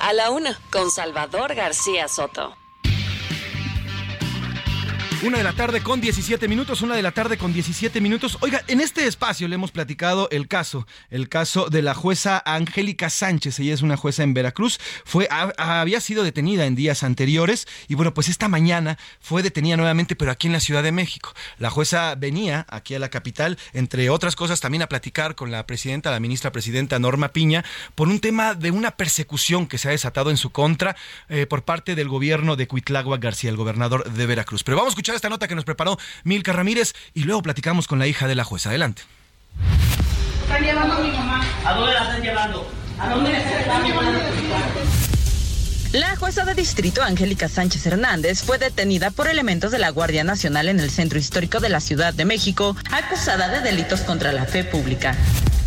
A 0.00 0.12
la 0.12 0.30
una, 0.30 0.58
con 0.70 0.90
Salvador 0.90 1.54
García 1.54 2.08
Soto. 2.08 2.61
Una 5.24 5.38
de 5.38 5.44
la 5.44 5.52
tarde 5.52 5.84
con 5.84 6.00
17 6.00 6.48
minutos, 6.48 6.82
una 6.82 6.96
de 6.96 7.02
la 7.02 7.12
tarde 7.12 7.38
con 7.38 7.52
17 7.52 8.00
minutos. 8.00 8.38
Oiga, 8.40 8.64
en 8.66 8.80
este 8.80 9.06
espacio 9.06 9.46
le 9.46 9.54
hemos 9.54 9.70
platicado 9.70 10.26
el 10.32 10.48
caso, 10.48 10.84
el 11.10 11.28
caso 11.28 11.70
de 11.70 11.80
la 11.80 11.94
jueza 11.94 12.42
Angélica 12.44 13.08
Sánchez. 13.08 13.60
Ella 13.60 13.72
es 13.72 13.82
una 13.82 13.96
jueza 13.96 14.24
en 14.24 14.34
Veracruz. 14.34 14.80
Fue, 15.04 15.28
había 15.30 16.00
sido 16.00 16.24
detenida 16.24 16.66
en 16.66 16.74
días 16.74 17.04
anteriores 17.04 17.68
y 17.86 17.94
bueno, 17.94 18.12
pues 18.14 18.28
esta 18.28 18.48
mañana 18.48 18.98
fue 19.20 19.44
detenida 19.44 19.76
nuevamente, 19.76 20.16
pero 20.16 20.32
aquí 20.32 20.48
en 20.48 20.54
la 20.54 20.60
Ciudad 20.60 20.82
de 20.82 20.90
México. 20.90 21.32
La 21.58 21.70
jueza 21.70 22.16
venía 22.16 22.66
aquí 22.68 22.96
a 22.96 22.98
la 22.98 23.08
capital, 23.08 23.58
entre 23.74 24.10
otras 24.10 24.34
cosas, 24.34 24.58
también 24.58 24.82
a 24.82 24.88
platicar 24.88 25.36
con 25.36 25.52
la 25.52 25.68
presidenta, 25.68 26.10
la 26.10 26.18
ministra 26.18 26.50
presidenta 26.50 26.98
Norma 26.98 27.28
Piña, 27.28 27.64
por 27.94 28.08
un 28.08 28.18
tema 28.18 28.54
de 28.54 28.72
una 28.72 28.96
persecución 28.96 29.68
que 29.68 29.78
se 29.78 29.86
ha 29.86 29.92
desatado 29.92 30.30
en 30.30 30.36
su 30.36 30.50
contra 30.50 30.96
eh, 31.28 31.46
por 31.46 31.62
parte 31.62 31.94
del 31.94 32.08
gobierno 32.08 32.56
de 32.56 32.66
Cuitlagua 32.66 33.18
García, 33.18 33.50
el 33.50 33.56
gobernador 33.56 34.10
de 34.12 34.26
Veracruz. 34.26 34.64
Pero 34.64 34.78
vamos 34.78 34.90
a 34.90 34.94
escuchar 34.94 35.11
esta 35.14 35.28
nota 35.28 35.48
que 35.48 35.54
nos 35.54 35.64
preparó 35.64 35.98
Milka 36.24 36.52
Ramírez 36.52 36.92
y 37.14 37.24
luego 37.24 37.42
platicamos 37.42 37.86
con 37.86 37.98
la 37.98 38.06
hija 38.06 38.28
de 38.28 38.34
la 38.34 38.44
jueza. 38.44 38.70
Adelante. 38.70 39.02
Están 40.42 40.62
llevando 40.62 40.94
a 40.94 41.00
mi 41.00 41.10
mamá. 41.10 41.44
¿A 41.64 41.74
dónde 41.74 41.92
la 41.92 42.02
están 42.02 42.22
llevando? 42.22 42.68
¿A 42.98 43.08
dónde 43.08 43.32
la 43.32 43.38
están 43.38 43.84
llevando? 43.84 44.18
La 45.92 46.16
jueza 46.16 46.46
de 46.46 46.54
distrito 46.54 47.02
Angélica 47.02 47.50
Sánchez 47.50 47.84
Hernández 47.84 48.42
fue 48.42 48.56
detenida 48.56 49.10
por 49.10 49.28
elementos 49.28 49.72
de 49.72 49.78
la 49.78 49.90
Guardia 49.90 50.24
Nacional 50.24 50.70
en 50.70 50.80
el 50.80 50.90
centro 50.90 51.18
histórico 51.18 51.60
de 51.60 51.68
la 51.68 51.80
Ciudad 51.80 52.14
de 52.14 52.24
México, 52.24 52.74
acusada 52.90 53.50
de 53.50 53.60
delitos 53.60 54.00
contra 54.00 54.32
la 54.32 54.46
fe 54.46 54.64
pública. 54.64 55.14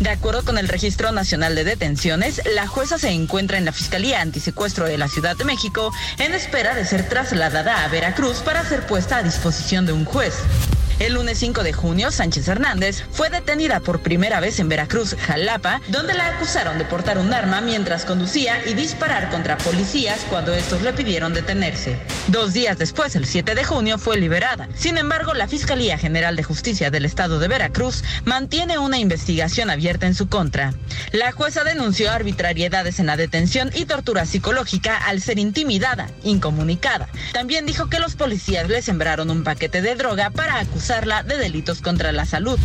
De 0.00 0.10
acuerdo 0.10 0.44
con 0.44 0.58
el 0.58 0.66
Registro 0.66 1.12
Nacional 1.12 1.54
de 1.54 1.62
Detenciones, 1.62 2.42
la 2.52 2.66
jueza 2.66 2.98
se 2.98 3.10
encuentra 3.10 3.56
en 3.56 3.66
la 3.66 3.72
Fiscalía 3.72 4.20
Antisecuestro 4.20 4.86
de 4.86 4.98
la 4.98 5.06
Ciudad 5.06 5.36
de 5.36 5.44
México 5.44 5.92
en 6.18 6.34
espera 6.34 6.74
de 6.74 6.84
ser 6.84 7.08
trasladada 7.08 7.84
a 7.84 7.88
Veracruz 7.88 8.38
para 8.38 8.64
ser 8.64 8.84
puesta 8.84 9.18
a 9.18 9.22
disposición 9.22 9.86
de 9.86 9.92
un 9.92 10.04
juez. 10.04 10.34
El 10.98 11.12
lunes 11.12 11.36
5 11.40 11.62
de 11.62 11.74
junio, 11.74 12.10
Sánchez 12.10 12.48
Hernández 12.48 13.04
fue 13.10 13.28
detenida 13.28 13.80
por 13.80 14.00
primera 14.00 14.40
vez 14.40 14.58
en 14.60 14.70
Veracruz, 14.70 15.14
Jalapa, 15.14 15.82
donde 15.88 16.14
la 16.14 16.28
acusaron 16.28 16.78
de 16.78 16.86
portar 16.86 17.18
un 17.18 17.34
arma 17.34 17.60
mientras 17.60 18.06
conducía 18.06 18.66
y 18.66 18.72
disparar 18.72 19.28
contra 19.28 19.58
policías 19.58 20.20
cuando 20.30 20.54
estos 20.54 20.80
le 20.80 20.94
pidieron 20.94 21.34
detenerse. 21.34 21.98
Dos 22.28 22.54
días 22.54 22.78
después, 22.78 23.14
el 23.14 23.26
7 23.26 23.54
de 23.54 23.62
junio, 23.62 23.98
fue 23.98 24.16
liberada. 24.16 24.70
Sin 24.74 24.96
embargo, 24.96 25.34
la 25.34 25.48
Fiscalía 25.48 25.98
General 25.98 26.34
de 26.34 26.44
Justicia 26.44 26.90
del 26.90 27.04
Estado 27.04 27.38
de 27.40 27.48
Veracruz 27.48 28.02
mantiene 28.24 28.78
una 28.78 28.98
investigación 28.98 29.68
abierta 29.68 30.06
en 30.06 30.14
su 30.14 30.30
contra. 30.30 30.72
La 31.12 31.30
jueza 31.32 31.62
denunció 31.62 32.10
arbitrariedades 32.10 33.00
en 33.00 33.06
la 33.06 33.18
detención 33.18 33.70
y 33.74 33.84
tortura 33.84 34.24
psicológica 34.24 34.96
al 34.96 35.20
ser 35.20 35.38
intimidada, 35.38 36.08
incomunicada. 36.22 37.08
También 37.34 37.66
dijo 37.66 37.90
que 37.90 38.00
los 38.00 38.14
policías 38.14 38.66
le 38.70 38.80
sembraron 38.80 39.28
un 39.28 39.44
paquete 39.44 39.82
de 39.82 39.94
droga 39.94 40.30
para 40.30 40.58
acusar 40.58 40.85
de 40.86 41.36
delitos 41.36 41.80
contra 41.80 42.12
la 42.12 42.26
salud. 42.26 42.60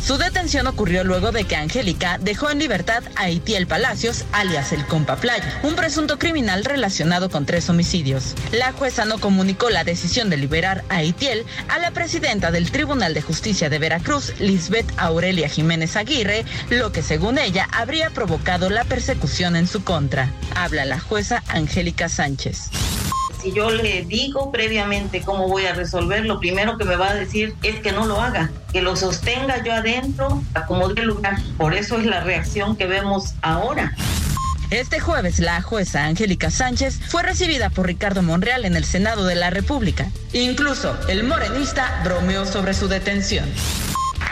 Su 0.00 0.18
detención 0.18 0.68
ocurrió 0.68 1.02
luego 1.02 1.32
de 1.32 1.44
que 1.44 1.56
Angélica 1.56 2.16
dejó 2.18 2.48
en 2.48 2.60
libertad 2.60 3.02
a 3.16 3.28
Itiel 3.28 3.66
Palacios, 3.66 4.24
alias 4.30 4.72
el 4.72 4.86
Compa 4.86 5.16
Playa, 5.16 5.60
un 5.64 5.74
presunto 5.74 6.16
criminal 6.16 6.64
relacionado 6.64 7.28
con 7.28 7.46
tres 7.46 7.68
homicidios. 7.68 8.36
La 8.52 8.70
jueza 8.70 9.04
no 9.04 9.18
comunicó 9.18 9.68
la 9.68 9.82
decisión 9.82 10.30
de 10.30 10.36
liberar 10.36 10.84
a 10.90 11.02
Itiel 11.02 11.44
a 11.68 11.80
la 11.80 11.90
presidenta 11.90 12.52
del 12.52 12.70
Tribunal 12.70 13.14
de 13.14 13.22
Justicia 13.22 13.68
de 13.68 13.80
Veracruz, 13.80 14.32
Lisbeth 14.38 14.90
Aurelia 14.96 15.48
Jiménez 15.48 15.96
Aguirre, 15.96 16.44
lo 16.70 16.92
que 16.92 17.02
según 17.02 17.36
ella 17.36 17.68
habría 17.72 18.10
provocado 18.10 18.70
la 18.70 18.84
persecución 18.84 19.56
en 19.56 19.66
su 19.66 19.82
contra. 19.82 20.32
Habla 20.54 20.84
la 20.84 21.00
jueza 21.00 21.42
Angélica 21.48 22.08
Sánchez 22.08 22.70
si 23.40 23.52
yo 23.52 23.70
le 23.70 24.04
digo 24.04 24.50
previamente 24.52 25.22
cómo 25.22 25.48
voy 25.48 25.66
a 25.66 25.74
resolver, 25.74 26.24
lo 26.26 26.40
primero 26.40 26.76
que 26.76 26.84
me 26.84 26.96
va 26.96 27.10
a 27.10 27.14
decir 27.14 27.54
es 27.62 27.80
que 27.80 27.92
no 27.92 28.06
lo 28.06 28.20
haga, 28.20 28.50
que 28.72 28.82
lo 28.82 28.96
sostenga 28.96 29.62
yo 29.64 29.72
adentro, 29.72 30.42
acomode 30.54 31.00
el 31.00 31.08
lugar. 31.08 31.38
Por 31.56 31.74
eso 31.74 31.98
es 31.98 32.06
la 32.06 32.20
reacción 32.20 32.76
que 32.76 32.86
vemos 32.86 33.34
ahora. 33.42 33.94
Este 34.70 35.00
jueves, 35.00 35.40
la 35.40 35.60
jueza 35.62 36.04
Angélica 36.04 36.50
Sánchez 36.50 37.00
fue 37.08 37.24
recibida 37.24 37.70
por 37.70 37.86
Ricardo 37.86 38.22
Monreal 38.22 38.64
en 38.64 38.76
el 38.76 38.84
Senado 38.84 39.26
de 39.26 39.34
la 39.34 39.50
República. 39.50 40.08
Incluso 40.32 40.96
el 41.08 41.24
morenista 41.24 42.00
bromeó 42.04 42.46
sobre 42.46 42.74
su 42.74 42.86
detención. 42.86 43.46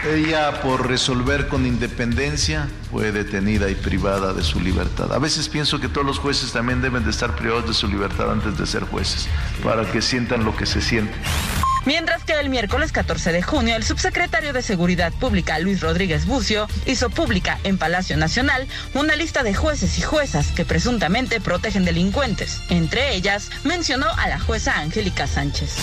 Ella, 0.07 0.61
por 0.63 0.87
resolver 0.87 1.49
con 1.49 1.67
independencia, 1.67 2.69
fue 2.91 3.11
detenida 3.11 3.69
y 3.69 3.75
privada 3.75 4.33
de 4.33 4.45
su 4.45 4.61
libertad. 4.61 5.13
A 5.13 5.19
veces 5.19 5.49
pienso 5.49 5.81
que 5.81 5.89
todos 5.89 6.07
los 6.07 6.21
jueces 6.21 6.53
también 6.53 6.81
deben 6.81 7.05
de 7.05 7.11
estar 7.11 7.35
privados 7.35 7.67
de 7.67 7.75
su 7.75 7.89
libertad 7.89 8.31
antes 8.31 8.57
de 8.57 8.65
ser 8.67 8.85
jueces, 8.85 9.29
para 9.65 9.91
que 9.91 10.01
sientan 10.01 10.45
lo 10.45 10.55
que 10.55 10.67
se 10.67 10.81
siente. 10.81 11.15
Mientras 11.85 12.23
que 12.23 12.35
el 12.35 12.49
miércoles 12.49 12.93
14 12.93 13.33
de 13.33 13.43
junio, 13.43 13.75
el 13.75 13.83
subsecretario 13.83 14.53
de 14.53 14.63
Seguridad 14.63 15.13
Pública, 15.13 15.59
Luis 15.59 15.81
Rodríguez 15.81 16.27
Bucio, 16.27 16.69
hizo 16.87 17.11
pública 17.11 17.59
en 17.65 17.77
Palacio 17.77 18.17
Nacional 18.17 18.69
una 18.95 19.17
lista 19.17 19.43
de 19.43 19.55
jueces 19.55 19.99
y 19.99 20.03
juezas 20.03 20.53
que 20.53 20.65
presuntamente 20.65 21.41
protegen 21.41 21.85
delincuentes. 21.85 22.61
Entre 22.69 23.15
ellas, 23.15 23.51
mencionó 23.65 24.07
a 24.17 24.29
la 24.29 24.39
jueza 24.39 24.79
Angélica 24.79 25.27
Sánchez 25.27 25.75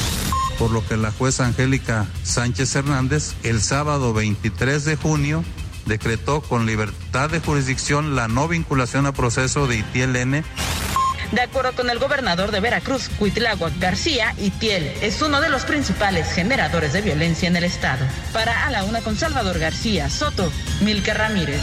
por 0.58 0.72
lo 0.72 0.86
que 0.86 0.98
la 0.98 1.12
jueza 1.12 1.46
Angélica 1.46 2.06
Sánchez 2.24 2.76
Hernández 2.76 3.34
el 3.44 3.62
sábado 3.62 4.13
23 4.13 4.86
de 4.86 4.96
junio 4.96 5.44
decretó 5.86 6.41
con 6.41 6.65
libertad 6.65 7.30
de 7.30 7.39
jurisdicción 7.39 8.15
la 8.15 8.28
no 8.28 8.48
vinculación 8.48 9.06
a 9.06 9.13
proceso 9.13 9.68
de 9.68 9.78
Itiel 9.78 10.15
N. 10.15 10.44
De 11.32 11.41
acuerdo 11.41 11.74
con 11.74 11.89
el 11.89 12.00
gobernador 12.00 12.52
de 12.52 12.60
Veracruz, 12.60 13.10
Cuitláhuac 13.20 13.78
García, 13.80 14.34
Itiel 14.38 14.91
es 15.02 15.22
uno 15.22 15.41
de 15.41 15.50
los 15.50 15.63
principales 15.63 16.32
generadores 16.32 16.94
de 16.94 17.02
violencia 17.02 17.48
en 17.48 17.56
el 17.56 17.63
estado. 17.63 18.06
Para 18.32 18.68
A 18.68 18.72
la 18.72 18.84
Una 18.84 19.02
con 19.02 19.15
Salvador 19.15 19.60
García 19.60 20.10
Soto, 20.10 20.52
Milka 20.82 21.13
Ramírez. 21.13 21.62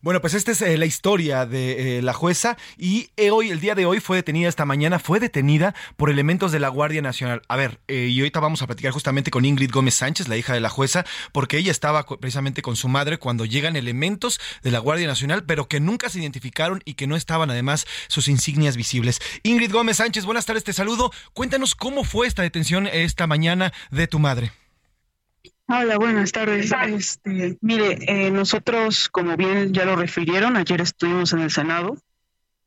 Bueno, 0.00 0.20
pues 0.20 0.34
esta 0.34 0.52
es 0.52 0.62
eh, 0.62 0.78
la 0.78 0.86
historia 0.86 1.44
de 1.44 1.98
eh, 1.98 2.02
la 2.02 2.12
jueza 2.12 2.56
y 2.76 3.10
eh, 3.16 3.32
hoy, 3.32 3.50
el 3.50 3.58
día 3.58 3.74
de 3.74 3.84
hoy, 3.84 3.98
fue 3.98 4.16
detenida 4.16 4.48
esta 4.48 4.64
mañana, 4.64 5.00
fue 5.00 5.18
detenida 5.18 5.74
por 5.96 6.08
elementos 6.08 6.52
de 6.52 6.60
la 6.60 6.68
Guardia 6.68 7.02
Nacional. 7.02 7.42
A 7.48 7.56
ver, 7.56 7.80
y 7.88 8.16
ahorita 8.20 8.38
vamos 8.38 8.62
a 8.62 8.68
platicar 8.68 8.92
justamente 8.92 9.32
con 9.32 9.44
Ingrid 9.44 9.72
Gómez 9.72 9.94
Sánchez, 9.94 10.28
la 10.28 10.36
hija 10.36 10.54
de 10.54 10.60
la 10.60 10.68
jueza, 10.68 11.04
porque 11.32 11.58
ella 11.58 11.72
estaba 11.72 12.06
precisamente 12.06 12.62
con 12.62 12.76
su 12.76 12.86
madre 12.86 13.18
cuando 13.18 13.44
llegan 13.44 13.74
elementos 13.74 14.40
de 14.62 14.70
la 14.70 14.78
Guardia 14.78 15.08
Nacional, 15.08 15.44
pero 15.44 15.66
que 15.66 15.80
nunca 15.80 16.08
se 16.10 16.20
identificaron 16.20 16.80
y 16.84 16.94
que 16.94 17.08
no 17.08 17.16
estaban 17.16 17.50
además 17.50 17.84
sus 18.06 18.28
insignias 18.28 18.76
visibles. 18.76 19.20
Ingrid 19.42 19.72
Gómez 19.72 19.96
Sánchez, 19.96 20.24
buenas 20.24 20.46
tardes, 20.46 20.62
te 20.62 20.72
saludo. 20.72 21.10
Cuéntanos 21.32 21.74
cómo 21.74 22.04
fue 22.04 22.28
esta 22.28 22.42
detención 22.42 22.86
esta 22.86 23.26
mañana 23.26 23.72
de 23.90 24.06
tu 24.06 24.20
madre. 24.20 24.52
Hola, 25.70 25.98
buenas 25.98 26.32
tardes. 26.32 26.72
Este, 26.72 27.58
mire, 27.60 27.98
eh, 28.06 28.30
nosotros, 28.30 29.10
como 29.10 29.36
bien 29.36 29.74
ya 29.74 29.84
lo 29.84 29.96
refirieron, 29.96 30.56
ayer 30.56 30.80
estuvimos 30.80 31.34
en 31.34 31.40
el 31.40 31.50
Senado. 31.50 31.98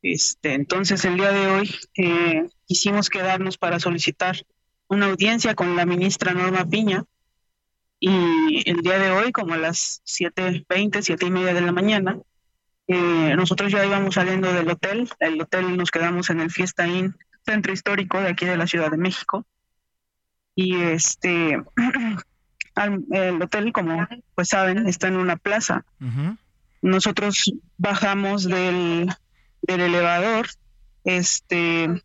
Este, 0.03 0.53
entonces, 0.53 1.03
el 1.05 1.17
día 1.17 1.31
de 1.31 1.47
hoy 1.47 1.75
eh, 1.97 2.47
quisimos 2.67 3.09
quedarnos 3.09 3.57
para 3.57 3.79
solicitar 3.79 4.45
una 4.87 5.07
audiencia 5.07 5.55
con 5.55 5.75
la 5.75 5.87
ministra 5.87 6.33
Norma 6.35 6.63
Piña. 6.69 7.03
Y 7.99 8.69
el 8.69 8.81
día 8.83 8.99
de 8.99 9.09
hoy, 9.09 9.31
como 9.31 9.55
a 9.55 9.57
las 9.57 10.03
7.20, 10.05 11.01
siete 11.01 11.25
y 11.25 11.31
media 11.31 11.55
de 11.55 11.61
la 11.61 11.71
mañana, 11.71 12.19
eh, 12.85 13.33
nosotros 13.35 13.71
ya 13.71 13.83
íbamos 13.83 14.13
saliendo 14.13 14.53
del 14.53 14.69
hotel. 14.69 15.09
El 15.17 15.41
hotel 15.41 15.75
nos 15.75 15.89
quedamos 15.89 16.29
en 16.29 16.39
el 16.39 16.51
Fiesta 16.51 16.85
Inn, 16.85 17.15
centro 17.47 17.73
histórico 17.73 18.21
de 18.21 18.29
aquí 18.29 18.45
de 18.45 18.57
la 18.57 18.67
Ciudad 18.67 18.91
de 18.91 18.97
México. 18.97 19.43
Y 20.53 20.75
este 20.75 21.63
el 22.75 23.41
hotel, 23.41 23.73
como 23.73 24.07
pues 24.35 24.49
saben, 24.49 24.87
está 24.87 25.07
en 25.07 25.17
una 25.17 25.35
plaza. 25.35 25.85
Nosotros 26.81 27.53
bajamos 27.77 28.43
del, 28.43 29.13
del 29.61 29.81
elevador, 29.81 30.47
este, 31.03 32.01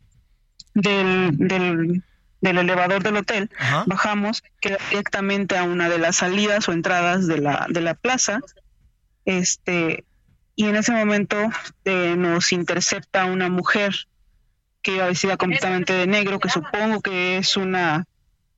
del, 0.73 1.37
del, 1.37 2.03
del 2.41 2.57
elevador 2.57 3.03
del 3.03 3.17
hotel, 3.17 3.49
bajamos 3.85 4.43
directamente 4.61 5.57
a 5.57 5.63
una 5.63 5.89
de 5.89 5.97
las 5.97 6.17
salidas 6.17 6.69
o 6.69 6.73
entradas 6.73 7.27
de 7.27 7.39
la, 7.39 7.65
de 7.69 7.81
la 7.81 7.95
plaza, 7.95 8.39
este, 9.25 10.05
y 10.55 10.65
en 10.65 10.75
ese 10.75 10.91
momento 10.91 11.37
eh, 11.85 12.15
nos 12.17 12.51
intercepta 12.51 13.25
una 13.25 13.49
mujer 13.49 13.95
que 14.81 14.95
iba 14.95 15.05
vestida 15.07 15.37
completamente 15.37 15.93
de 15.93 16.07
negro, 16.07 16.39
que 16.39 16.49
supongo 16.49 17.01
que 17.01 17.37
es 17.37 17.57
una 17.57 18.05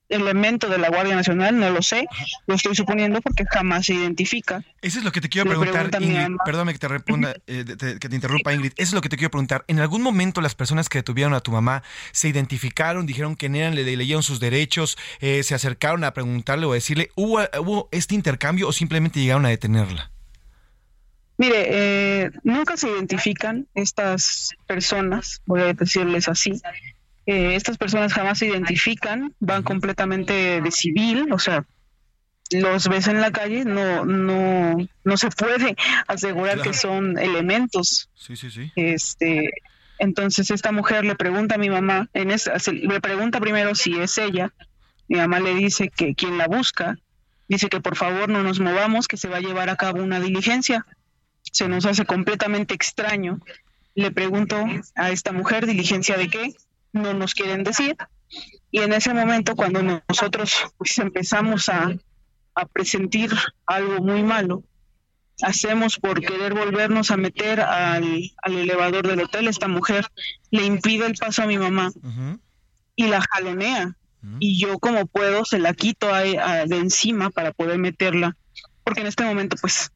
elemento 0.09 0.67
de 0.67 0.77
la 0.77 0.89
Guardia 0.89 1.15
Nacional, 1.15 1.57
no 1.57 1.69
lo 1.69 1.81
sé, 1.81 2.07
lo 2.47 2.55
estoy 2.55 2.75
suponiendo 2.75 3.21
porque 3.21 3.45
jamás 3.45 3.85
se 3.85 3.93
identifica. 3.93 4.63
Eso 4.81 4.99
es 4.99 5.05
lo 5.05 5.11
que 5.11 5.21
te 5.21 5.29
quiero 5.29 5.49
preguntar, 5.49 5.89
Ingrid. 6.01 6.37
Perdóname 6.43 6.73
que 6.73 6.79
te, 6.79 6.87
responda, 6.87 7.35
eh, 7.47 7.65
que 7.99 8.09
te 8.09 8.15
interrumpa, 8.15 8.53
Ingrid. 8.53 8.73
Eso 8.75 8.89
es 8.89 8.93
lo 8.93 9.01
que 9.01 9.09
te 9.09 9.17
quiero 9.17 9.31
preguntar. 9.31 9.63
¿En 9.67 9.79
algún 9.79 10.01
momento 10.01 10.41
las 10.41 10.55
personas 10.55 10.89
que 10.89 10.99
detuvieron 10.99 11.33
a 11.33 11.41
tu 11.41 11.51
mamá 11.51 11.83
se 12.11 12.27
identificaron, 12.27 13.05
dijeron 13.05 13.35
quién 13.35 13.55
eran, 13.55 13.75
le 13.75 13.83
leyeron 13.83 14.23
sus 14.23 14.39
derechos, 14.39 14.97
eh, 15.19 15.43
se 15.43 15.55
acercaron 15.55 16.03
a 16.03 16.13
preguntarle 16.13 16.65
o 16.65 16.71
a 16.71 16.75
decirle, 16.75 17.11
¿hubo, 17.15 17.39
¿hubo 17.59 17.89
este 17.91 18.15
intercambio 18.15 18.67
o 18.67 18.73
simplemente 18.73 19.19
llegaron 19.19 19.45
a 19.45 19.49
detenerla? 19.49 20.11
Mire, 21.39 21.67
eh, 21.69 22.31
nunca 22.43 22.75
se 22.75 22.89
identifican 22.89 23.65
estas 23.73 24.51
personas, 24.67 25.41
voy 25.45 25.61
a 25.61 25.73
decirles 25.73 26.27
así, 26.27 26.61
eh, 27.29 27.53
estas 27.53 27.77
personas 27.77 28.11
jamás 28.11 28.39
se 28.39 28.47
identifican, 28.47 29.35
van 29.39 29.61
completamente 29.61 30.61
de 30.61 30.71
civil, 30.71 31.31
o 31.31 31.37
sea, 31.37 31.63
los 32.49 32.87
ves 32.87 33.07
en 33.07 33.21
la 33.21 33.29
calle, 33.29 33.65
no, 33.65 34.03
no, 34.03 34.75
no 35.03 35.17
se 35.17 35.29
puede 35.29 35.75
asegurar 36.07 36.59
que 36.63 36.73
son 36.73 37.19
elementos. 37.19 38.09
Sí, 38.15 38.35
sí, 38.35 38.49
sí. 38.49 38.71
Este, 38.75 39.51
entonces 39.99 40.49
esta 40.49 40.71
mujer 40.71 41.05
le 41.05 41.13
pregunta 41.13 41.53
a 41.53 41.59
mi 41.59 41.69
mamá, 41.69 42.09
en 42.13 42.31
esa, 42.31 42.53
le 42.73 42.99
pregunta 42.99 43.39
primero 43.39 43.75
si 43.75 43.95
es 43.99 44.17
ella, 44.17 44.51
mi 45.07 45.19
mamá 45.19 45.39
le 45.39 45.53
dice 45.53 45.89
que 45.95 46.15
quien 46.15 46.35
la 46.35 46.47
busca, 46.47 46.97
dice 47.47 47.69
que 47.69 47.79
por 47.79 47.95
favor 47.95 48.29
no 48.29 48.41
nos 48.41 48.59
movamos, 48.59 49.07
que 49.07 49.17
se 49.17 49.29
va 49.29 49.37
a 49.37 49.41
llevar 49.41 49.69
a 49.69 49.75
cabo 49.75 50.01
una 50.01 50.19
diligencia. 50.19 50.83
Se 51.51 51.67
nos 51.67 51.85
hace 51.85 52.05
completamente 52.05 52.73
extraño. 52.73 53.39
Le 53.93 54.09
pregunto 54.09 54.65
a 54.95 55.11
esta 55.11 55.31
mujer, 55.31 55.67
¿diligencia 55.67 56.17
de 56.17 56.27
qué? 56.27 56.55
No 56.93 57.13
nos 57.13 57.33
quieren 57.33 57.63
decir. 57.63 57.95
Y 58.71 58.79
en 58.79 58.93
ese 58.93 59.13
momento, 59.13 59.55
cuando 59.55 59.81
nosotros 60.07 60.53
pues, 60.77 60.97
empezamos 60.99 61.69
a, 61.69 61.95
a 62.55 62.65
presentir 62.65 63.31
algo 63.65 64.03
muy 64.03 64.23
malo, 64.23 64.63
hacemos 65.41 65.97
por 65.97 66.21
querer 66.21 66.53
volvernos 66.53 67.11
a 67.11 67.17
meter 67.17 67.61
al, 67.61 68.31
elevador 68.43 69.07
del 69.07 69.21
hotel. 69.21 69.47
Esta 69.47 69.67
mujer 69.67 70.07
le 70.51 70.65
impide 70.65 71.05
el 71.05 71.15
paso 71.15 71.43
a 71.43 71.47
mi 71.47 71.57
mamá 71.57 71.91
y 72.95 73.07
la 73.07 73.21
jalonea. 73.21 73.95
Y 74.39 74.59
yo 74.59 74.79
como 74.79 75.05
puedo 75.05 75.45
se 75.45 75.59
la 75.59 75.73
quito 75.73 76.13
de 76.13 76.77
encima 76.77 77.29
para 77.29 77.53
poder 77.53 77.77
meterla. 77.79 78.35
Porque 78.83 79.01
en 79.01 79.07
este 79.07 79.23
momento 79.23 79.55
pues, 79.61 79.91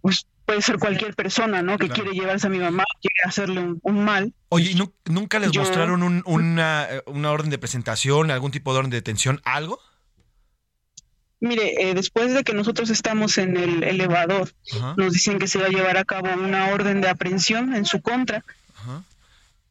pues 0.00 0.26
puede 0.44 0.62
ser 0.62 0.78
cualquier 0.78 1.14
persona, 1.14 1.62
¿no? 1.62 1.78
Que 1.78 1.88
quiere 1.88 2.12
llevarse 2.12 2.46
a 2.46 2.50
mi 2.50 2.58
mamá, 2.58 2.84
quiere 3.00 3.14
hacerle 3.24 3.76
un, 3.82 4.04
mal. 4.04 4.32
Oye, 4.48 4.72
¿y 4.72 5.10
nunca 5.10 5.38
les 5.38 5.56
mostraron 5.56 6.02
una, 6.24 6.88
una, 7.06 7.30
orden 7.30 7.50
de 7.50 7.58
presentación, 7.58 8.30
algún 8.30 8.50
tipo 8.50 8.72
de 8.72 8.78
orden 8.80 8.90
de 8.90 8.96
detención, 8.98 9.40
algo? 9.44 9.80
Mire, 11.40 11.90
eh, 11.90 11.94
después 11.94 12.34
de 12.34 12.44
que 12.44 12.54
nosotros 12.54 12.90
estamos 12.90 13.36
en 13.38 13.56
el 13.56 13.82
elevador, 13.82 14.52
nos 14.96 15.12
dicen 15.12 15.38
que 15.38 15.48
se 15.48 15.58
va 15.58 15.66
a 15.66 15.70
llevar 15.70 15.96
a 15.96 16.04
cabo 16.04 16.28
una 16.32 16.68
orden 16.68 17.00
de 17.00 17.08
aprehensión 17.08 17.74
en 17.74 17.84
su 17.84 18.00
contra. 18.00 18.44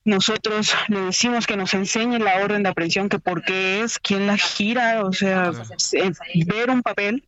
Nosotros 0.04 0.76
le 0.88 1.00
decimos 1.02 1.46
que 1.46 1.56
nos 1.56 1.74
enseñe 1.76 2.18
la 2.18 2.44
orden 2.44 2.64
de 2.64 2.70
aprehensión, 2.70 3.08
que 3.08 3.20
por 3.20 3.44
qué 3.44 3.82
es, 3.84 4.00
quién 4.00 4.26
la 4.26 4.36
gira, 4.36 5.06
o 5.06 5.14
sea, 5.14 5.52
eh, 5.94 6.12
ver 6.46 6.72
un 6.72 6.82
papel 6.82 7.24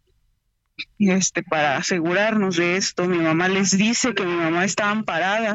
este, 0.99 1.43
para 1.43 1.77
asegurarnos 1.77 2.57
de 2.57 2.77
esto. 2.77 3.05
Mi 3.07 3.17
mamá 3.17 3.47
les 3.47 3.77
dice 3.77 4.13
que 4.13 4.25
mi 4.25 4.35
mamá 4.35 4.65
está 4.65 4.89
amparada, 4.89 5.53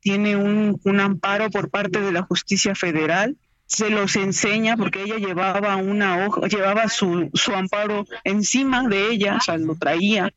tiene 0.00 0.36
un, 0.36 0.80
un 0.84 1.00
amparo 1.00 1.50
por 1.50 1.70
parte 1.70 2.00
de 2.00 2.12
la 2.12 2.22
justicia 2.22 2.74
federal 2.74 3.36
se 3.72 3.88
los 3.88 4.16
enseña 4.16 4.76
porque 4.76 5.02
ella 5.02 5.16
llevaba 5.16 5.76
una 5.76 6.26
hoja, 6.26 6.46
llevaba 6.46 6.88
su, 6.88 7.30
su 7.32 7.54
amparo 7.54 8.04
encima 8.22 8.86
de 8.86 9.10
ella, 9.10 9.36
o 9.36 9.40
sea, 9.40 9.56
lo 9.56 9.76
traía. 9.76 10.30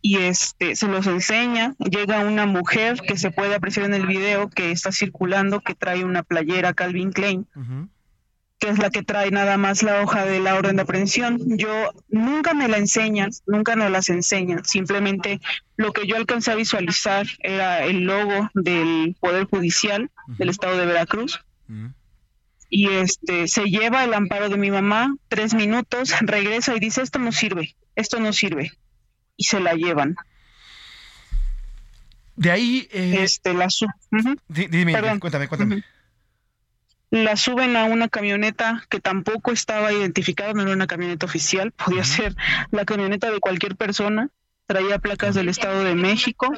Y 0.00 0.18
este 0.18 0.74
se 0.74 0.86
los 0.86 1.06
enseña, 1.06 1.74
llega 1.78 2.24
una 2.24 2.46
mujer 2.46 3.00
que 3.00 3.18
se 3.18 3.30
puede 3.30 3.54
apreciar 3.54 3.86
en 3.86 3.94
el 3.94 4.06
video 4.06 4.48
que 4.48 4.70
está 4.70 4.90
circulando, 4.90 5.60
que 5.60 5.74
trae 5.74 6.04
una 6.04 6.22
playera 6.22 6.72
Calvin 6.72 7.12
Klein 7.12 7.46
que 8.62 8.68
es 8.68 8.78
la 8.78 8.90
que 8.90 9.02
trae 9.02 9.32
nada 9.32 9.56
más 9.56 9.82
la 9.82 10.02
hoja 10.02 10.24
de 10.24 10.38
la 10.38 10.54
orden 10.54 10.76
de 10.76 10.82
aprehensión. 10.82 11.58
Yo 11.58 11.92
nunca 12.08 12.54
me 12.54 12.68
la 12.68 12.78
enseñan, 12.78 13.30
nunca 13.44 13.74
nos 13.74 13.90
las 13.90 14.08
enseñan. 14.08 14.64
Simplemente 14.64 15.40
lo 15.76 15.92
que 15.92 16.06
yo 16.06 16.14
alcancé 16.14 16.52
a 16.52 16.54
visualizar 16.54 17.26
era 17.40 17.84
el 17.84 18.04
logo 18.04 18.50
del 18.54 19.16
Poder 19.18 19.46
Judicial 19.46 20.12
del 20.38 20.48
Estado 20.48 20.76
de 20.76 20.86
Veracruz. 20.86 21.44
Y 22.70 22.88
este 22.88 23.48
se 23.48 23.64
lleva 23.64 24.04
el 24.04 24.14
amparo 24.14 24.48
de 24.48 24.58
mi 24.58 24.70
mamá, 24.70 25.12
tres 25.26 25.54
minutos, 25.54 26.14
regresa 26.20 26.76
y 26.76 26.78
dice 26.78 27.02
esto 27.02 27.18
no 27.18 27.32
sirve, 27.32 27.74
esto 27.96 28.20
no 28.20 28.32
sirve. 28.32 28.70
Y 29.36 29.42
se 29.42 29.58
la 29.58 29.74
llevan. 29.74 30.14
De 32.36 32.52
ahí... 32.52 32.86
este, 32.92 33.54
la 33.54 33.66
Dime, 34.46 35.18
cuéntame, 35.18 35.48
cuéntame. 35.48 35.82
La 37.12 37.36
suben 37.36 37.76
a 37.76 37.84
una 37.84 38.08
camioneta 38.08 38.86
que 38.88 38.98
tampoco 38.98 39.52
estaba 39.52 39.92
identificada, 39.92 40.54
no 40.54 40.62
era 40.62 40.72
una 40.72 40.86
camioneta 40.86 41.26
oficial, 41.26 41.70
podía 41.70 42.04
ser 42.04 42.34
la 42.70 42.86
camioneta 42.86 43.30
de 43.30 43.38
cualquier 43.38 43.76
persona, 43.76 44.30
traía 44.66 44.98
placas 44.98 45.34
del 45.34 45.50
Estado 45.50 45.84
de 45.84 45.94
México, 45.94 46.50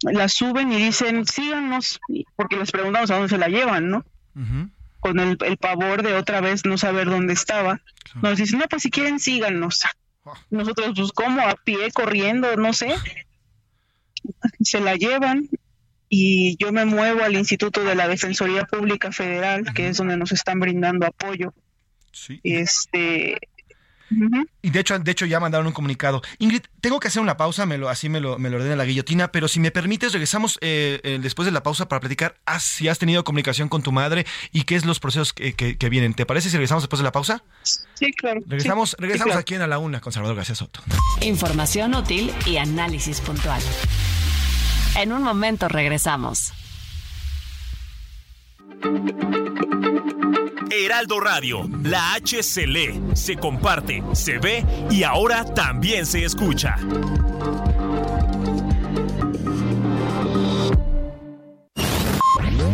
la 0.00 0.30
suben 0.30 0.72
y 0.72 0.76
dicen, 0.76 1.26
síganos, 1.26 2.00
porque 2.36 2.56
les 2.56 2.72
preguntamos 2.72 3.10
a 3.10 3.16
dónde 3.16 3.28
se 3.28 3.36
la 3.36 3.48
llevan, 3.48 3.90
¿no? 3.90 4.06
Con 5.00 5.20
el, 5.20 5.36
pavor 5.58 6.02
de 6.02 6.14
otra 6.14 6.40
vez 6.40 6.64
no 6.64 6.78
saber 6.78 7.10
dónde 7.10 7.34
estaba. 7.34 7.82
Nos 8.22 8.38
dicen, 8.38 8.60
no, 8.60 8.64
pues 8.70 8.80
si 8.80 8.90
quieren, 8.90 9.20
síganos. 9.20 9.82
Nosotros, 10.48 10.92
pues, 10.96 11.12
¿cómo? 11.12 11.42
A 11.42 11.54
pie, 11.54 11.92
corriendo, 11.92 12.56
no 12.56 12.72
sé. 12.72 12.94
Se 14.62 14.80
la 14.80 14.94
llevan 14.94 15.50
y 16.08 16.56
yo 16.58 16.72
me 16.72 16.84
muevo 16.84 17.22
al 17.22 17.34
Instituto 17.34 17.84
de 17.84 17.94
la 17.94 18.08
Defensoría 18.08 18.64
Pública 18.64 19.12
Federal, 19.12 19.64
que 19.74 19.88
es 19.88 19.96
donde 19.96 20.16
nos 20.16 20.32
están 20.32 20.60
brindando 20.60 21.06
apoyo. 21.06 21.52
Sí. 22.12 22.40
Este, 22.42 23.38
y 24.62 24.70
de 24.70 24.80
hecho, 24.80 24.98
de 24.98 25.10
hecho 25.10 25.26
ya 25.26 25.40
mandaron 25.40 25.66
un 25.66 25.72
comunicado. 25.72 26.22
Ingrid, 26.38 26.62
tengo 26.80 27.00
que 27.00 27.08
hacer 27.08 27.20
una 27.20 27.36
pausa, 27.36 27.66
me 27.66 27.76
lo, 27.76 27.88
así 27.88 28.08
me 28.08 28.20
lo, 28.20 28.38
me 28.38 28.50
lo 28.50 28.56
ordena 28.56 28.76
la 28.76 28.84
guillotina, 28.84 29.32
pero 29.32 29.48
si 29.48 29.58
me 29.58 29.70
permites, 29.70 30.12
regresamos 30.12 30.58
eh, 30.60 31.00
eh, 31.02 31.18
después 31.20 31.46
de 31.46 31.52
la 31.52 31.62
pausa 31.62 31.88
para 31.88 32.00
platicar 32.00 32.36
ah, 32.46 32.60
si 32.60 32.88
has 32.88 32.98
tenido 32.98 33.24
comunicación 33.24 33.68
con 33.68 33.82
tu 33.82 33.92
madre 33.92 34.24
y 34.52 34.62
qué 34.62 34.76
es 34.76 34.84
los 34.84 35.00
procesos 35.00 35.32
que, 35.32 35.54
que, 35.54 35.88
vienen. 35.88 36.14
¿Te 36.14 36.26
parece 36.26 36.50
si 36.50 36.56
regresamos 36.56 36.84
después 36.84 36.98
de 37.00 37.04
la 37.04 37.12
pausa? 37.12 37.42
Sí, 37.94 38.12
claro. 38.12 38.40
Regresamos, 38.46 38.96
regresamos 38.98 39.36
aquí 39.36 39.54
en 39.54 39.62
A 39.62 39.66
la 39.66 39.78
Una 39.78 40.00
con 40.00 40.12
Salvador 40.12 40.36
García 40.36 40.54
Soto. 40.54 40.80
Información 41.20 41.94
útil 41.94 42.32
y 42.46 42.58
análisis 42.58 43.20
puntual. 43.20 43.60
En 44.96 45.12
un 45.12 45.22
momento 45.22 45.68
regresamos. 45.68 46.52
Heraldo 50.70 51.20
Radio, 51.20 51.68
la 51.82 52.14
H 52.14 52.42
se 52.42 52.66
lee, 52.66 53.02
se 53.14 53.36
comparte, 53.36 54.02
se 54.14 54.38
ve 54.38 54.64
y 54.90 55.02
ahora 55.02 55.44
también 55.44 56.06
se 56.06 56.24
escucha. 56.24 56.76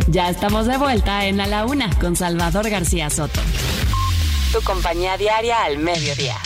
Ya 0.07 0.29
estamos 0.29 0.67
de 0.67 0.77
vuelta 0.77 1.25
en 1.25 1.41
A 1.41 1.47
la 1.47 1.65
Una 1.65 1.89
con 1.99 2.15
Salvador 2.15 2.69
García 2.69 3.09
Soto. 3.09 3.41
Tu 4.53 4.61
compañía 4.61 5.17
diaria 5.17 5.63
al 5.63 5.77
mediodía. 5.77 6.37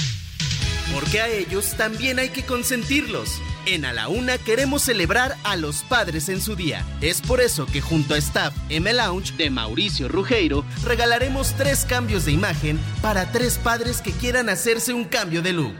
Porque 0.93 1.21
a 1.21 1.27
ellos 1.27 1.75
también 1.77 2.17
hay 2.17 2.29
que 2.29 2.43
consentirlos. 2.43 3.41
En 3.69 3.83
A 3.83 3.91
la 3.91 4.07
Una 4.07 4.37
queremos 4.37 4.83
celebrar 4.83 5.35
a 5.43 5.57
los 5.57 5.83
padres 5.83 6.29
en 6.29 6.39
su 6.39 6.55
día. 6.55 6.85
Es 7.01 7.19
por 7.19 7.41
eso 7.41 7.65
que 7.65 7.81
junto 7.81 8.13
a 8.13 8.17
Staff 8.17 8.55
M 8.69 8.93
Lounge 8.93 9.35
de 9.35 9.49
Mauricio 9.49 10.07
Rugeiro 10.07 10.63
regalaremos 10.85 11.53
tres 11.57 11.83
cambios 11.83 12.23
de 12.23 12.31
imagen 12.31 12.79
para 13.01 13.29
tres 13.33 13.57
padres 13.57 14.01
que 14.01 14.13
quieran 14.13 14.47
hacerse 14.47 14.93
un 14.93 15.03
cambio 15.03 15.41
de 15.41 15.51
look. 15.51 15.75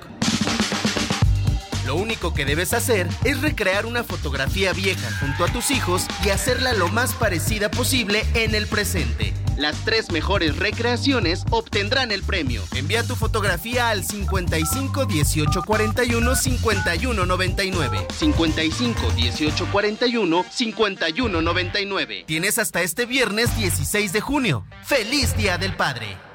Lo 1.86 1.96
único 1.96 2.34
que 2.34 2.44
debes 2.44 2.74
hacer 2.74 3.08
es 3.24 3.40
recrear 3.40 3.86
una 3.86 4.04
fotografía 4.04 4.74
vieja 4.74 5.10
junto 5.22 5.46
a 5.46 5.48
tus 5.48 5.72
hijos 5.72 6.06
y 6.26 6.30
hacerla 6.32 6.74
lo 6.74 6.90
más 6.90 7.14
parecida 7.14 7.72
posible 7.72 8.26
en 8.34 8.54
el 8.54 8.68
presente. 8.68 9.34
Las 9.58 9.84
tres 9.84 10.12
mejores 10.12 10.58
recreaciones 10.58 11.44
obtendrán 11.50 12.12
el 12.12 12.22
premio. 12.22 12.62
Envía 12.76 13.04
tu 13.04 13.16
fotografía 13.16 13.90
al 13.90 14.04
55 14.04 15.06
18 15.06 15.64
41 15.64 16.36
51 16.36 17.26
99. 17.26 18.08
55 18.12 19.12
18 19.16 19.68
41 19.72 20.46
51 20.50 21.42
99. 21.42 22.24
Tienes 22.28 22.60
hasta 22.60 22.84
este 22.84 23.06
viernes 23.06 23.56
16 23.58 24.14
de 24.14 24.22
junio. 24.22 24.66
¡Feliz 24.84 25.36
Día 25.36 25.58
del 25.58 25.76
Padre! 25.76 26.27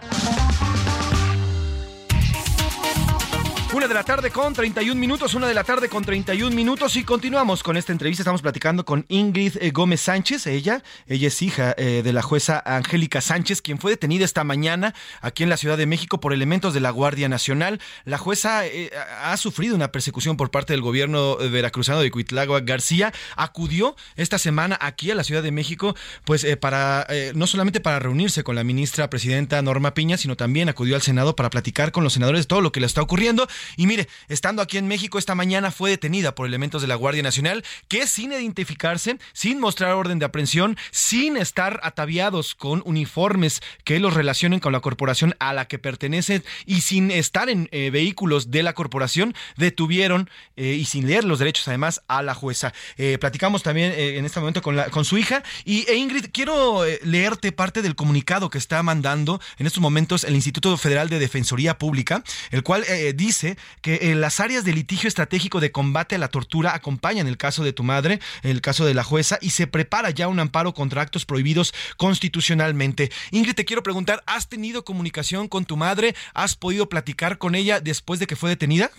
Una 3.74 3.88
de 3.88 3.94
la 3.94 4.04
tarde 4.04 4.30
con 4.30 4.52
31 4.52 5.00
minutos, 5.00 5.32
una 5.32 5.48
de 5.48 5.54
la 5.54 5.64
tarde 5.64 5.88
con 5.88 6.04
31 6.04 6.54
minutos 6.54 6.94
y 6.96 7.04
continuamos 7.04 7.62
con 7.62 7.78
esta 7.78 7.90
entrevista. 7.90 8.20
Estamos 8.20 8.42
platicando 8.42 8.85
con 8.85 9.06
Ingrid 9.08 9.56
eh, 9.62 9.70
Gómez 9.70 10.02
Sánchez, 10.02 10.46
ella, 10.46 10.82
ella 11.06 11.28
es 11.28 11.40
hija 11.40 11.74
eh, 11.78 12.02
de 12.04 12.12
la 12.12 12.20
jueza 12.20 12.62
Angélica 12.66 13.22
Sánchez, 13.22 13.62
quien 13.62 13.78
fue 13.78 13.92
detenida 13.92 14.26
esta 14.26 14.44
mañana 14.44 14.94
aquí 15.22 15.42
en 15.42 15.48
la 15.48 15.56
Ciudad 15.56 15.78
de 15.78 15.87
México 15.87 16.20
por 16.20 16.35
elementos 16.35 16.74
de 16.74 16.80
la 16.80 16.90
Guardia 16.90 17.30
Nacional. 17.30 17.80
La 18.04 18.18
jueza 18.18 18.66
eh, 18.66 18.90
ha 19.22 19.35
sufrido 19.38 19.74
una 19.74 19.90
persecución 19.90 20.37
por 20.37 20.50
parte 20.50 20.74
del 20.74 20.82
gobierno 20.82 21.38
veracruzano 21.38 22.00
de 22.00 22.11
Cuitlagua 22.11 22.61
García. 22.61 23.11
Acudió 23.37 23.96
esta 24.16 24.37
semana 24.37 24.76
aquí 24.82 25.11
a 25.11 25.14
la 25.14 25.24
Ciudad 25.24 25.42
de 25.42 25.50
México, 25.50 25.96
pues 26.26 26.46
para 26.61 27.06
no 27.35 27.46
solamente 27.46 27.80
para 27.80 27.98
reunirse 28.00 28.44
con 28.44 28.54
la 28.54 28.64
ministra 28.64 29.08
presidenta 29.08 29.62
Norma 29.62 29.94
Piña, 29.94 30.18
sino 30.18 30.37
también 30.37 30.68
acudió 30.68 30.94
al 30.94 31.02
Senado 31.02 31.37
para 31.37 31.48
platicar 31.48 31.90
con 31.90 32.04
los 32.04 32.12
senadores 32.12 32.42
de 32.42 32.48
todo 32.48 32.61
lo 32.61 32.70
que 32.70 32.80
le 32.80 32.87
está 32.87 33.00
ocurriendo. 33.00 33.48
Y 33.77 33.87
mire, 33.87 34.09
estando 34.29 34.62
aquí 34.62 34.79
en 34.79 34.88
México 34.88 35.18
esta 35.18 35.35
mañana 35.35 35.70
fue 35.70 35.90
detenida 35.90 36.35
por 36.35 36.46
elementos 36.46 36.83
de 36.83 36.88
la 36.88 36.94
Guardia 36.94 37.22
Nacional 37.22 37.64
que 37.88 38.07
sin 38.07 38.33
identificarse, 38.33 39.18
sin 39.33 39.61
mostrar 39.61 39.94
orden 39.94 40.18
de 40.18 40.27
aprehensión, 40.27 40.77
sin 40.90 41.37
estar 41.37 41.81
ataviados 41.83 42.55
con 42.55 42.83
uniformes 42.85 43.61
que 43.85 44.01
los 44.01 44.14
relacionen 44.14 44.61
con 44.61 44.72
la 44.72 44.81
corporación 44.81 45.35
a 45.38 45.53
la 45.53 45.66
que 45.66 45.79
pertenecen 45.79 46.44
y 46.66 46.83
sin 46.83 47.11
estar 47.11 47.48
en 47.48 47.68
eh, 47.72 47.90
vehículos 47.90 48.51
de 48.51 48.62
la 48.62 48.75
corporación, 48.75 49.35
detuvieron 49.57 50.31
eh, 50.57 50.77
y 50.79 50.85
sin 50.85 51.07
leer 51.07 51.25
los 51.25 51.38
derechos 51.38 51.68
además 51.68 52.03
a 52.09 52.22
la 52.22 52.35
jueza. 52.35 52.72
Eh, 52.96 53.18
platicamos 53.18 53.62
también 53.62 53.92
en 53.92 54.25
este 54.25 54.40
momento 54.40 54.62
con, 54.62 54.77
la, 54.77 54.90
con 54.90 55.05
su 55.05 55.18
hija 55.18 55.42
y 55.64 55.90
Ingrid, 55.92 56.27
quiero 56.33 56.85
leerte 57.03 57.53
parte 57.53 57.83
del 57.83 57.94
comunicado 57.94 58.51
que 58.51 58.59
está 58.59 58.83
mandando 58.83 59.40
en 59.59 59.66
estos 59.66 59.81
momentos 59.81 60.25
el 60.25 60.35
Instituto 60.35 60.77
Federal 60.77 61.09
de 61.09 61.18
Defensoría 61.18 61.79
Pública, 61.79 62.22
el 62.51 62.62
cual 62.62 62.85
dice 63.14 63.51
que 63.80 63.94
eh, 63.94 64.14
las 64.14 64.40
áreas 64.40 64.64
de 64.64 64.72
litigio 64.72 65.08
estratégico 65.08 65.60
de 65.60 65.72
combate 65.72 66.14
a 66.14 66.18
la 66.18 66.28
tortura 66.28 66.74
acompañan 66.74 67.26
el 67.26 67.36
caso 67.36 67.64
de 67.64 67.72
tu 67.72 67.82
madre, 67.82 68.20
el 68.42 68.60
caso 68.60 68.84
de 68.84 68.94
la 68.94 69.04
jueza, 69.04 69.38
y 69.40 69.50
se 69.50 69.66
prepara 69.66 70.10
ya 70.10 70.28
un 70.28 70.40
amparo 70.40 70.74
contra 70.74 71.02
actos 71.02 71.24
prohibidos 71.24 71.74
constitucionalmente. 71.96 73.10
Ingrid, 73.30 73.54
te 73.54 73.64
quiero 73.64 73.82
preguntar, 73.82 74.22
¿has 74.26 74.48
tenido 74.48 74.84
comunicación 74.84 75.48
con 75.48 75.64
tu 75.64 75.76
madre? 75.76 76.14
¿Has 76.34 76.56
podido 76.56 76.88
platicar 76.88 77.38
con 77.38 77.54
ella 77.54 77.80
después 77.80 78.20
de 78.20 78.26
que 78.26 78.36
fue 78.36 78.50
detenida? 78.50 78.90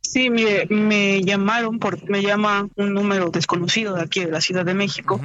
Sí, 0.00 0.30
mire, 0.30 0.66
me 0.68 1.22
llamaron, 1.22 1.78
por, 1.78 2.08
me 2.08 2.22
llama 2.22 2.68
un 2.76 2.94
número 2.94 3.30
desconocido 3.30 3.94
de 3.94 4.02
aquí 4.02 4.20
de 4.20 4.30
la 4.30 4.40
Ciudad 4.40 4.64
de 4.64 4.74
México. 4.74 5.20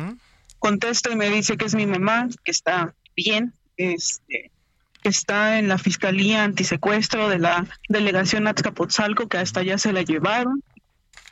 Contesto 0.58 1.12
y 1.12 1.16
me 1.16 1.30
dice 1.30 1.58
que 1.58 1.66
es 1.66 1.76
mi 1.76 1.86
mamá, 1.86 2.28
que 2.44 2.52
está 2.52 2.96
bien, 3.16 3.54
este, 3.78 4.52
está 5.04 5.60
en 5.60 5.68
la 5.68 5.78
Fiscalía 5.78 6.44
Antisecuestro 6.44 7.30
de 7.30 7.40
la 7.40 7.66
Delegación 7.88 8.48
Azcapotzalco, 8.48 9.28
que 9.28 9.38
hasta 9.38 9.62
allá 9.62 9.78
se 9.78 9.94
la 9.94 10.02
llevaron, 10.02 10.64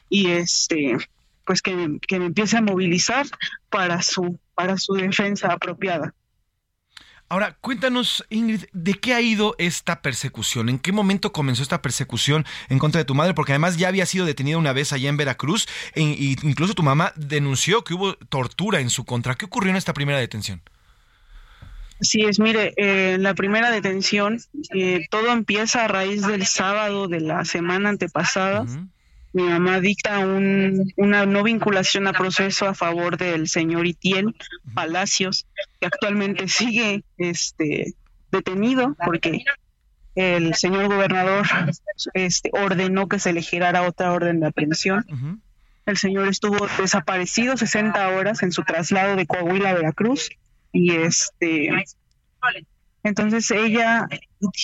y 0.10 0.32
este 0.32 0.98
pues 1.46 1.62
que, 1.62 1.98
que 2.06 2.20
me 2.20 2.26
empiece 2.26 2.58
a 2.58 2.62
movilizar 2.62 3.26
para 3.70 4.02
su, 4.02 4.38
para 4.54 4.78
su 4.78 4.94
defensa 4.94 5.54
apropiada. 5.54 6.14
Ahora, 7.30 7.58
cuéntanos, 7.60 8.26
Ingrid, 8.30 8.66
¿de 8.72 8.94
qué 8.94 9.14
ha 9.14 9.22
ido 9.22 9.56
esta 9.58 10.02
persecución? 10.02 10.70
¿En 10.70 10.80
qué 10.80 10.94
momento 10.94 11.34
comenzó 11.34 11.62
esta 11.62 11.82
persecución 11.82 12.46
en 12.70 12.80
contra 12.80 13.00
de 13.00 13.06
tu 13.06 13.16
madre? 13.16 13.34
Porque 13.34 13.52
además 13.52 13.76
ya 13.76 13.90
había 13.90 14.06
sido 14.06 14.26
detenida 14.26 14.58
una 14.58 14.72
vez 14.72 14.94
allá 14.94 15.10
en 15.10 15.18
Veracruz 15.18 15.68
e 15.94 16.02
incluso 16.02 16.74
tu 16.74 16.84
mamá 16.84 17.12
denunció 17.18 17.84
que 17.84 17.94
hubo 17.94 18.16
tortura 18.16 18.80
en 18.80 18.90
su 18.90 19.04
contra. 19.04 19.36
¿Qué 19.36 19.46
ocurrió 19.46 19.72
en 19.72 19.78
esta 19.78 19.94
primera 19.94 20.20
detención? 20.20 20.62
Sí, 22.00 22.22
es, 22.22 22.40
mire, 22.40 22.74
eh, 22.78 23.18
la 23.20 23.34
primera 23.34 23.72
detención, 23.72 24.40
eh, 24.74 25.08
todo 25.10 25.32
empieza 25.32 25.86
a 25.86 25.88
raíz 25.88 26.26
del 26.26 26.46
sábado 26.46 27.08
de 27.08 27.22
la 27.22 27.44
semana 27.44 27.90
antepasada. 27.90 28.66
Mi 29.34 29.44
mamá 29.44 29.80
dicta 29.80 30.20
una 30.20 31.26
no 31.26 31.44
vinculación 31.44 32.08
a 32.08 32.14
proceso 32.14 32.68
a 32.68 32.74
favor 32.74 33.18
del 33.18 33.48
señor 33.48 33.86
Itiel 33.86 34.36
Palacios, 34.74 35.48
que 35.80 35.88
actualmente 35.88 36.48
sigue 36.48 37.04
este, 37.18 37.94
detenido 38.32 38.96
porque 39.04 39.44
el 40.16 40.56
señor 40.56 40.88
gobernador 40.88 41.46
este, 42.14 42.50
ordenó 42.54 43.08
que 43.08 43.20
se 43.20 43.34
le 43.34 43.42
girara 43.42 43.84
otra 43.84 44.12
orden 44.12 44.40
de 44.40 44.48
aprehensión. 44.48 45.06
El 45.86 45.98
señor 45.98 46.28
estuvo 46.28 46.68
desaparecido 46.80 47.58
60 47.58 48.10
horas 48.10 48.44
en 48.44 48.52
su 48.52 48.64
traslado 48.64 49.16
de 49.16 49.26
Coahuila 49.26 49.72
a 49.72 49.74
Veracruz 49.74 50.30
y 50.72 50.92
este 50.92 51.70
entonces 53.04 53.50
ella 53.52 54.08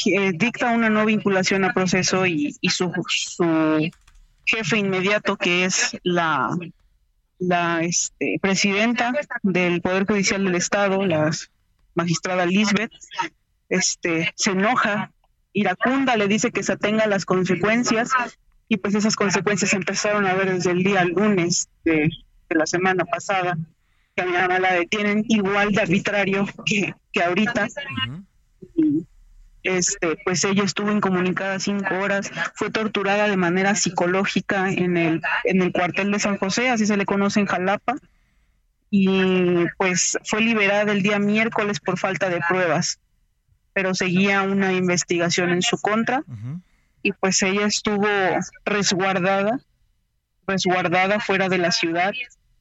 eh, 0.05 0.31
dicta 0.33 0.71
una 0.71 0.89
no 0.89 1.05
vinculación 1.05 1.63
a 1.63 1.73
proceso 1.73 2.25
y, 2.25 2.55
su, 2.69 2.91
su, 3.07 3.91
jefe 4.45 4.77
inmediato 4.77 5.37
que 5.37 5.65
es 5.65 5.97
la 6.03 6.49
la 7.39 7.81
este, 7.81 8.37
presidenta 8.41 9.13
del 9.41 9.81
poder 9.81 10.05
judicial 10.05 10.43
del 10.43 10.55
estado 10.55 11.05
la 11.05 11.31
magistrada 11.95 12.45
Lisbeth 12.45 12.91
este 13.69 14.33
se 14.35 14.51
enoja 14.51 15.11
iracunda 15.53 16.17
le 16.17 16.27
dice 16.27 16.51
que 16.51 16.63
se 16.63 16.73
atenga 16.73 17.07
las 17.07 17.25
consecuencias 17.25 18.11
y 18.67 18.77
pues 18.77 18.95
esas 18.95 19.15
consecuencias 19.15 19.73
empezaron 19.73 20.25
a 20.25 20.33
ver 20.33 20.51
desde 20.51 20.71
el 20.71 20.83
día 20.83 21.05
lunes 21.05 21.69
de, 21.83 22.09
la 22.49 22.65
semana 22.65 23.03
pasada, 23.05 23.57
que 24.15 24.21
a 24.21 24.25
mi 24.25 24.33
mamá 24.33 24.59
la 24.59 24.73
detienen 24.73 25.25
igual 25.27 25.71
de 25.71 25.81
arbitrario 25.81 26.47
que, 26.65 26.93
que 27.11 27.23
ahorita. 27.23 27.67
y, 28.75 29.05
este, 29.63 30.17
pues 30.25 30.43
ella 30.43 30.63
estuvo 30.63 30.91
incomunicada 30.91 31.59
cinco 31.59 31.95
horas, 31.95 32.31
fue 32.53 32.69
torturada 32.69 33.29
de 33.29 33.37
manera 33.37 33.75
psicológica 33.75 34.69
en 34.69 34.97
el, 34.97 35.21
en 35.45 35.61
el 35.61 35.71
cuartel 35.71 36.11
de 36.11 36.19
San 36.19 36.37
José, 36.37 36.69
así 36.69 36.85
se 36.85 36.97
le 36.97 37.05
conoce 37.05 37.39
en 37.39 37.45
Jalapa, 37.45 37.95
y 38.89 39.65
pues 39.77 40.17
fue 40.25 40.41
liberada 40.41 40.91
el 40.91 41.01
día 41.01 41.17
miércoles 41.17 41.79
por 41.79 41.97
falta 41.97 42.29
de 42.29 42.41
pruebas, 42.47 42.99
pero 43.71 43.95
seguía 43.95 44.41
una 44.43 44.73
investigación 44.73 45.49
en 45.49 45.61
su 45.61 45.77
contra, 45.77 46.23
y 47.01 47.13
pues 47.13 47.41
ella 47.41 47.65
estuvo 47.65 48.07
resguardada, 48.65 49.59
resguardada 50.45 51.21
fuera 51.21 51.47
de 51.47 51.57
la 51.57 51.71
ciudad, 51.71 52.11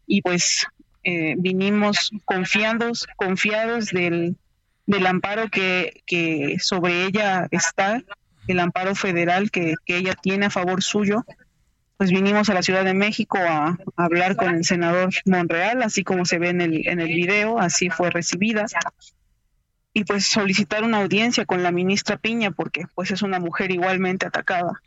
y 0.07 0.23
pues 0.23 0.67
eh, 1.05 1.35
vinimos 1.38 2.11
confiados, 2.25 3.07
confiados 3.17 3.91
del 3.91 4.37
del 4.87 5.07
amparo 5.07 5.49
que, 5.49 6.03
que 6.07 6.57
sobre 6.61 7.05
ella 7.05 7.49
está, 7.51 8.03
el 8.47 8.61
amparo 8.61 8.95
federal 8.95 9.51
que, 9.51 9.75
que, 9.85 9.97
ella 9.97 10.15
tiene 10.15 10.47
a 10.47 10.51
favor 10.51 10.83
suyo, 10.83 11.25
pues 11.97 12.11
vinimos 12.11 12.49
a 12.51 12.55
la 12.55 12.62
Ciudad 12.62 12.85
de 12.85 12.95
México 12.95 13.38
a, 13.38 13.79
hablar 13.97 14.37
con 14.37 14.55
el 14.55 14.65
senador 14.65 15.11
Monreal, 15.25 15.83
así 15.83 16.03
como 16.03 16.25
se 16.25 16.38
ve 16.38 16.49
en 16.49 16.61
el, 16.61 16.88
en 16.88 17.01
el 17.01 17.09
video, 17.09 17.59
así 17.59 17.91
fue 17.91 18.11
recibida, 18.11 18.67
y 19.95 20.05
pues 20.05 20.27
solicitar 20.27 20.85
una 20.85 21.03
audiencia 21.03 21.45
con 21.45 21.62
la 21.62 21.71
ministra 21.71 22.17
Piña, 22.17 22.51
porque 22.51 22.87
pues 22.95 23.11
es 23.11 23.23
una 23.23 23.38
mujer 23.38 23.71
igualmente 23.71 24.27
atacada 24.27 24.81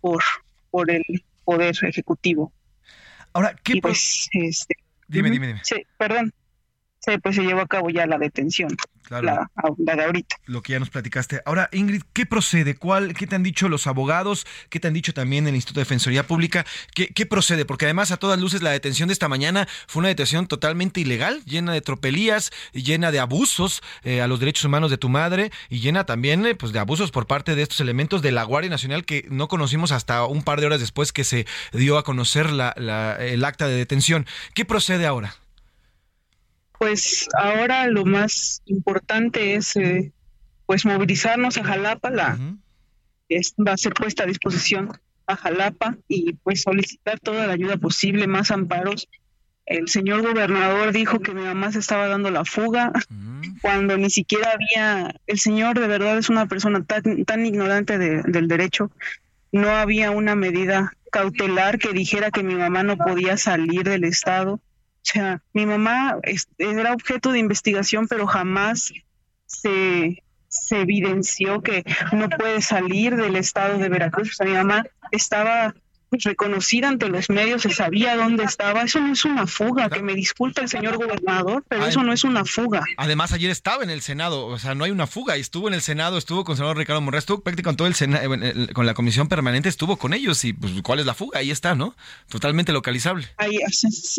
por, 0.00 0.22
por 0.70 0.90
el 0.90 1.04
Poder 1.44 1.76
Ejecutivo. 1.82 2.52
Ahora, 3.32 3.54
¿qué 3.62 3.80
pues, 3.80 4.28
este, 4.32 4.74
Dime, 5.08 5.30
dime, 5.30 5.46
dime. 5.48 5.60
Sí, 5.64 5.86
perdón. 5.96 6.32
Sí, 7.08 7.16
pues 7.18 7.36
se 7.36 7.42
llevó 7.42 7.62
a 7.62 7.66
cabo 7.66 7.88
ya 7.88 8.06
la 8.06 8.18
detención. 8.18 8.76
La, 9.08 9.48
de 9.78 10.04
ahorita. 10.04 10.36
Lo 10.44 10.60
que 10.60 10.72
ya 10.72 10.78
nos 10.78 10.90
platicaste. 10.90 11.40
Ahora, 11.46 11.70
Ingrid, 11.72 12.02
¿qué 12.12 12.26
procede? 12.26 12.74
¿Cuál, 12.74 13.14
¿Qué 13.14 13.26
te 13.26 13.36
han 13.36 13.42
dicho 13.42 13.70
los 13.70 13.86
abogados? 13.86 14.46
¿Qué 14.68 14.80
te 14.80 14.88
han 14.88 14.92
dicho 14.92 15.14
también 15.14 15.46
el 15.46 15.54
Instituto 15.54 15.80
de 15.80 15.84
Defensoría 15.84 16.26
Pública? 16.26 16.66
¿Qué, 16.94 17.24
procede? 17.24 17.64
Porque 17.64 17.86
además, 17.86 18.10
a 18.10 18.18
todas 18.18 18.38
luces, 18.38 18.60
la 18.60 18.72
detención 18.72 19.08
de 19.08 19.14
esta 19.14 19.26
mañana 19.26 19.66
fue 19.86 20.00
una 20.00 20.08
detención 20.08 20.46
totalmente 20.46 21.00
ilegal, 21.00 21.42
llena 21.46 21.72
de 21.72 21.80
tropelías, 21.80 22.50
llena 22.72 23.10
de 23.10 23.20
abusos 23.20 23.80
eh, 24.02 24.20
a 24.20 24.28
los 24.28 24.40
derechos 24.40 24.66
humanos 24.66 24.90
de 24.90 24.98
tu 24.98 25.08
madre 25.08 25.50
y 25.70 25.80
llena 25.80 26.04
también 26.04 26.44
eh, 26.44 26.54
pues, 26.54 26.72
de 26.72 26.78
abusos 26.78 27.10
por 27.10 27.26
parte 27.26 27.54
de 27.54 27.62
estos 27.62 27.80
elementos 27.80 28.20
de 28.20 28.32
la 28.32 28.42
Guardia 28.42 28.70
Nacional 28.70 29.06
que 29.06 29.26
no 29.30 29.48
conocimos 29.48 29.90
hasta 29.92 30.26
un 30.26 30.42
par 30.42 30.60
de 30.60 30.66
horas 30.66 30.80
después 30.80 31.12
que 31.12 31.24
se 31.24 31.46
dio 31.72 31.96
a 31.96 32.04
conocer 32.04 32.50
la, 32.50 32.72
el 33.18 33.42
acta 33.46 33.66
de 33.66 33.76
detención. 33.76 34.26
¿Qué 34.52 34.66
procede 34.66 35.06
ahora? 35.06 35.34
Pues 36.78 37.28
ahora 37.36 37.86
lo 37.88 38.04
más 38.04 38.62
importante 38.66 39.54
es 39.54 39.76
eh, 39.76 40.12
pues 40.66 40.84
movilizarnos 40.84 41.58
a 41.58 41.64
Jalapa, 41.64 42.10
la 42.10 42.38
va 43.66 43.72
a 43.72 43.76
ser 43.76 43.94
puesta 43.94 44.22
a 44.22 44.26
disposición 44.26 44.90
a 45.26 45.36
Jalapa 45.36 45.96
y 46.08 46.34
pues 46.34 46.62
solicitar 46.62 47.20
toda 47.20 47.46
la 47.46 47.52
ayuda 47.52 47.76
posible, 47.76 48.26
más 48.26 48.50
amparos. 48.50 49.08
El 49.66 49.88
señor 49.88 50.22
gobernador 50.22 50.92
dijo 50.92 51.20
que 51.20 51.34
mi 51.34 51.42
mamá 51.42 51.70
se 51.72 51.80
estaba 51.80 52.08
dando 52.08 52.30
la 52.30 52.46
fuga 52.46 52.90
cuando 53.60 53.98
ni 53.98 54.08
siquiera 54.08 54.52
había, 54.52 55.14
el 55.26 55.38
señor 55.38 55.78
de 55.78 55.86
verdad 55.86 56.16
es 56.16 56.30
una 56.30 56.46
persona 56.46 56.82
tan, 56.84 57.24
tan 57.26 57.44
ignorante 57.44 57.98
del 57.98 58.48
derecho, 58.48 58.90
no 59.52 59.68
había 59.70 60.10
una 60.10 60.34
medida 60.34 60.92
cautelar 61.10 61.78
que 61.78 61.92
dijera 61.92 62.30
que 62.30 62.42
mi 62.42 62.54
mamá 62.54 62.82
no 62.82 62.96
podía 62.96 63.36
salir 63.36 63.84
del 63.84 64.04
estado 64.04 64.60
o 64.98 65.10
sea, 65.10 65.42
mi 65.52 65.64
mamá 65.64 66.18
era 66.58 66.92
objeto 66.92 67.32
de 67.32 67.38
investigación, 67.38 68.08
pero 68.08 68.26
jamás 68.26 68.92
se, 69.46 70.22
se 70.48 70.80
evidenció 70.80 71.62
que 71.62 71.84
no 72.12 72.28
puede 72.28 72.60
salir 72.60 73.16
del 73.16 73.36
estado 73.36 73.78
de 73.78 73.88
Veracruz. 73.88 74.30
O 74.30 74.34
sea, 74.34 74.46
mi 74.46 74.52
mamá 74.52 74.84
estaba 75.10 75.74
reconocida 76.10 76.88
ante 76.88 77.08
los 77.08 77.28
medios, 77.30 77.62
se 77.62 77.70
sabía 77.70 78.16
dónde 78.16 78.44
estaba. 78.44 78.82
Eso 78.82 79.00
no 79.00 79.12
es 79.12 79.24
una 79.24 79.46
fuga, 79.46 79.90
que 79.90 80.02
me 80.02 80.14
disculpe 80.14 80.62
el 80.62 80.68
señor 80.68 80.96
gobernador, 80.96 81.64
pero 81.68 81.86
eso 81.86 82.02
no 82.02 82.12
es 82.12 82.24
una 82.24 82.44
fuga. 82.44 82.84
Además, 82.96 83.32
ayer 83.32 83.50
estaba 83.50 83.82
en 83.82 83.90
el 83.90 84.00
Senado, 84.00 84.46
o 84.46 84.58
sea, 84.58 84.74
no 84.74 84.84
hay 84.84 84.90
una 84.90 85.06
fuga, 85.06 85.36
estuvo 85.36 85.68
en 85.68 85.74
el 85.74 85.82
Senado, 85.82 86.18
estuvo 86.18 86.44
con 86.44 86.52
el 86.52 86.56
senador 86.58 86.76
Ricardo 86.78 87.00
Monreal, 87.00 87.18
estuvo 87.18 87.40
prácticamente 87.40 87.62
con 87.62 87.76
todo 87.76 87.88
el 87.88 87.94
Senado, 87.94 88.34
eh, 88.34 88.68
con 88.72 88.86
la 88.86 88.94
comisión 88.94 89.28
permanente, 89.28 89.68
estuvo 89.68 89.96
con 89.96 90.14
ellos 90.14 90.44
y 90.44 90.52
pues, 90.52 90.72
¿cuál 90.82 91.00
es 91.00 91.06
la 91.06 91.14
fuga? 91.14 91.40
Ahí 91.40 91.50
está, 91.50 91.74
¿no? 91.74 91.94
Totalmente 92.28 92.72
localizable. 92.72 93.26
Ahí, 93.36 93.58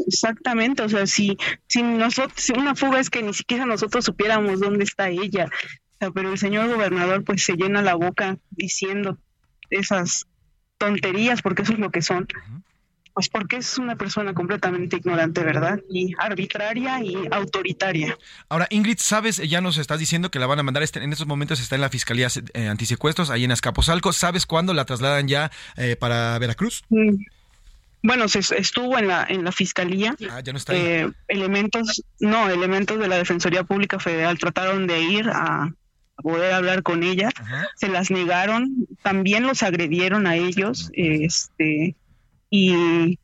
exactamente, 0.07 0.83
o 0.83 0.89
sea, 0.89 1.07
si, 1.07 1.37
si, 1.67 1.81
nosotros, 1.81 2.33
si 2.35 2.53
una 2.53 2.75
fuga 2.75 2.99
es 2.99 3.09
que 3.09 3.23
ni 3.23 3.33
siquiera 3.33 3.65
nosotros 3.65 4.05
supiéramos 4.05 4.59
dónde 4.59 4.83
está 4.83 5.09
ella, 5.09 5.49
pero 6.13 6.31
el 6.31 6.37
señor 6.37 6.69
gobernador 6.69 7.23
pues 7.23 7.43
se 7.43 7.53
llena 7.53 7.81
la 7.81 7.95
boca 7.95 8.37
diciendo 8.51 9.17
esas 9.69 10.27
tonterías, 10.79 11.43
porque 11.43 11.61
eso 11.61 11.73
es 11.73 11.79
lo 11.79 11.91
que 11.91 12.01
son, 12.01 12.27
pues 13.13 13.29
porque 13.29 13.57
es 13.57 13.77
una 13.77 13.95
persona 13.95 14.33
completamente 14.33 14.95
ignorante, 14.95 15.43
¿verdad? 15.43 15.79
Y 15.89 16.15
arbitraria 16.17 17.03
y 17.03 17.15
autoritaria. 17.29 18.17
Ahora, 18.47 18.65
Ingrid, 18.71 18.97
¿sabes? 18.99 19.37
Ya 19.37 19.61
nos 19.61 19.77
estás 19.77 19.99
diciendo 19.99 20.31
que 20.31 20.39
la 20.39 20.47
van 20.47 20.59
a 20.59 20.63
mandar, 20.63 20.81
este, 20.81 21.03
en 21.03 21.11
estos 21.11 21.27
momentos 21.27 21.59
está 21.59 21.75
en 21.75 21.81
la 21.81 21.89
Fiscalía 21.89 22.29
eh, 22.53 22.67
Antisecuestros, 22.67 23.29
ahí 23.29 23.43
en 23.43 23.51
Azcapotzalco. 23.51 24.13
¿Sabes 24.13 24.45
cuándo 24.45 24.73
la 24.73 24.85
trasladan 24.85 25.27
ya 25.27 25.51
eh, 25.75 25.95
para 25.95 26.39
Veracruz? 26.39 26.83
Mm. 26.89 27.15
Bueno, 28.01 28.29
se 28.29 28.39
estuvo 28.39 28.97
en 28.97 29.07
la 29.09 29.25
en 29.27 29.43
la 29.43 29.51
fiscalía. 29.51 30.15
Ah, 30.31 30.39
ya 30.39 30.53
no 30.53 30.57
está 30.57 30.73
eh, 30.73 31.11
elementos, 31.27 32.01
no, 32.21 32.49
elementos 32.49 32.97
de 32.97 33.09
la 33.09 33.17
Defensoría 33.17 33.65
Pública 33.65 33.99
Federal 33.99 34.39
trataron 34.39 34.87
de 34.87 35.01
ir 35.01 35.29
a, 35.29 35.73
poder 36.21 36.53
hablar 36.53 36.83
con 36.83 37.03
ella, 37.03 37.29
se 37.75 37.87
las 37.87 38.11
negaron, 38.11 38.87
también 39.03 39.45
los 39.45 39.63
agredieron 39.63 40.27
a 40.27 40.35
ellos, 40.35 40.89
este, 40.93 41.95
y, 42.49 43.17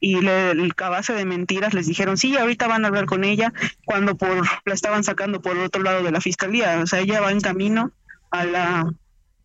y 0.00 0.20
le, 0.20 0.50
el 0.50 0.74
cabase 0.74 1.12
de 1.12 1.24
mentiras 1.24 1.74
les 1.74 1.86
dijeron, 1.86 2.16
sí, 2.16 2.36
ahorita 2.36 2.66
van 2.66 2.84
a 2.84 2.88
hablar 2.88 3.06
con 3.06 3.24
ella, 3.24 3.52
cuando 3.84 4.16
por 4.16 4.46
la 4.64 4.74
estaban 4.74 5.04
sacando 5.04 5.40
por 5.40 5.56
el 5.56 5.64
otro 5.64 5.82
lado 5.82 6.02
de 6.02 6.12
la 6.12 6.20
fiscalía, 6.20 6.78
o 6.82 6.86
sea, 6.86 7.00
ella 7.00 7.20
va 7.20 7.32
en 7.32 7.40
camino 7.40 7.92
a 8.30 8.44
la, 8.44 8.92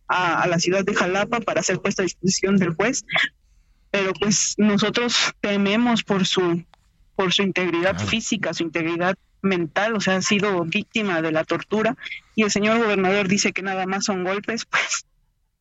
a, 0.08 0.46
la 0.46 0.58
ciudad 0.58 0.84
de 0.84 0.94
Jalapa 0.94 1.40
para 1.40 1.62
ser 1.62 1.80
puesta 1.80 2.02
a 2.02 2.04
disposición 2.04 2.56
del 2.56 2.74
juez, 2.74 3.04
pero 3.90 4.12
pues 4.14 4.54
nosotros 4.58 5.32
tememos 5.40 6.02
por 6.02 6.26
su 6.26 6.64
por 7.14 7.32
su 7.32 7.42
integridad 7.42 7.98
física, 7.98 8.54
su 8.54 8.62
integridad 8.64 9.16
mental, 9.42 9.96
o 9.96 10.00
sea, 10.00 10.16
ha 10.16 10.22
sido 10.22 10.64
víctima 10.64 11.20
de 11.20 11.32
la 11.32 11.44
tortura 11.44 11.96
y 12.34 12.44
el 12.44 12.50
señor 12.50 12.78
gobernador 12.78 13.28
dice 13.28 13.52
que 13.52 13.62
nada 13.62 13.86
más 13.86 14.04
son 14.04 14.24
golpes, 14.24 14.64
pues 14.64 15.06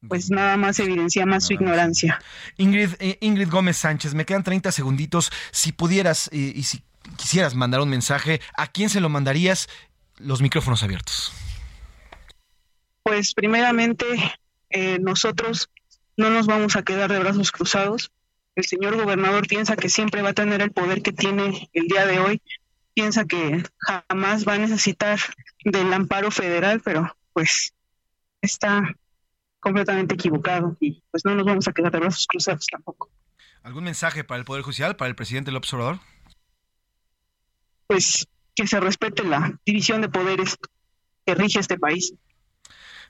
pues 0.07 0.31
nada 0.31 0.57
más 0.57 0.79
evidencia 0.79 1.25
más 1.25 1.45
su 1.45 1.53
ignorancia. 1.53 2.19
Ingrid, 2.57 2.89
eh, 2.99 3.17
Ingrid 3.21 3.49
Gómez 3.49 3.77
Sánchez, 3.77 4.13
me 4.13 4.25
quedan 4.25 4.43
30 4.43 4.71
segunditos. 4.71 5.31
Si 5.51 5.71
pudieras 5.71 6.29
eh, 6.33 6.53
y 6.55 6.63
si 6.63 6.81
quisieras 7.17 7.55
mandar 7.55 7.81
un 7.81 7.89
mensaje, 7.89 8.41
¿a 8.55 8.67
quién 8.67 8.89
se 8.89 8.99
lo 8.99 9.09
mandarías? 9.09 9.69
Los 10.17 10.41
micrófonos 10.41 10.83
abiertos. 10.83 11.31
Pues 13.03 13.33
primeramente, 13.33 14.05
eh, 14.69 14.97
nosotros 14.99 15.69
no 16.17 16.29
nos 16.29 16.47
vamos 16.47 16.75
a 16.75 16.83
quedar 16.83 17.11
de 17.11 17.19
brazos 17.19 17.51
cruzados. 17.51 18.11
El 18.55 18.65
señor 18.65 18.95
gobernador 18.97 19.47
piensa 19.47 19.75
que 19.75 19.89
siempre 19.89 20.21
va 20.21 20.29
a 20.29 20.33
tener 20.33 20.61
el 20.61 20.71
poder 20.71 21.01
que 21.01 21.13
tiene 21.13 21.69
el 21.73 21.87
día 21.87 22.05
de 22.05 22.19
hoy 22.19 22.41
piensa 22.93 23.25
que 23.25 23.63
jamás 23.79 24.47
va 24.47 24.53
a 24.53 24.57
necesitar 24.57 25.19
del 25.63 25.93
amparo 25.93 26.31
federal, 26.31 26.81
pero 26.83 27.15
pues 27.33 27.73
está 28.41 28.95
completamente 29.59 30.15
equivocado 30.15 30.75
y 30.79 31.03
pues 31.11 31.23
no 31.23 31.35
nos 31.35 31.45
vamos 31.45 31.67
a 31.67 31.73
quedar 31.73 31.91
de 31.91 31.99
brazos 31.99 32.27
cruzados 32.27 32.65
tampoco. 32.67 33.09
¿Algún 33.63 33.83
mensaje 33.83 34.23
para 34.23 34.39
el 34.39 34.45
Poder 34.45 34.63
Judicial, 34.63 34.95
para 34.95 35.09
el 35.09 35.15
presidente 35.15 35.51
López 35.51 35.73
Obrador? 35.73 35.99
Pues 37.87 38.27
que 38.55 38.67
se 38.67 38.79
respete 38.79 39.23
la 39.23 39.59
división 39.65 40.01
de 40.01 40.09
poderes 40.09 40.57
que 41.25 41.35
rige 41.35 41.59
este 41.59 41.77
país. 41.77 42.13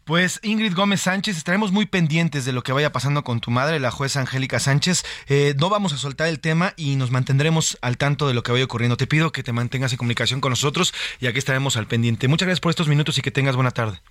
Pues 0.04 0.40
Ingrid 0.42 0.74
Gómez 0.74 1.02
Sánchez, 1.02 1.38
estaremos 1.38 1.72
muy 1.72 1.86
pendientes 1.86 2.44
de 2.44 2.52
lo 2.52 2.64
que 2.64 2.74
vaya 2.74 2.92
pasando 2.92 3.24
con 3.24 3.40
tu 3.40 3.52
madre, 3.52 3.80
la 3.80 3.92
jueza 3.92 4.20
Angélica 4.20 4.60
Sánchez. 4.60 5.04
Eh, 5.28 5.54
no 5.60 5.70
vamos 5.70 5.94
a 5.94 5.98
soltar 5.98 6.28
el 6.28 6.40
tema 6.40 6.74
y 6.76 6.96
nos 6.96 7.12
mantendremos 7.12 7.78
al 7.82 7.98
tanto 7.98 8.28
de 8.28 8.34
lo 8.34 8.44
que 8.44 8.52
vaya 8.52 8.66
ocurriendo. 8.66 8.98
Te 8.98 9.08
pido 9.08 9.32
que 9.32 9.44
te 9.44 9.54
mantengas 9.54 9.92
en 9.92 9.98
comunicación 9.98 10.42
con 10.42 10.50
nosotros 10.50 10.94
y 11.20 11.28
aquí 11.28 11.38
estaremos 11.38 11.78
al 11.78 11.88
pendiente. 11.88 12.28
Muchas 12.28 12.47
gracias 12.47 12.62
por 12.62 12.72
estos 12.72 12.88
minutos 12.88 13.18
y 13.18 13.22
que 13.22 13.32
tengas 13.32 13.56
buena 13.56 13.72
tarde. 13.72 14.02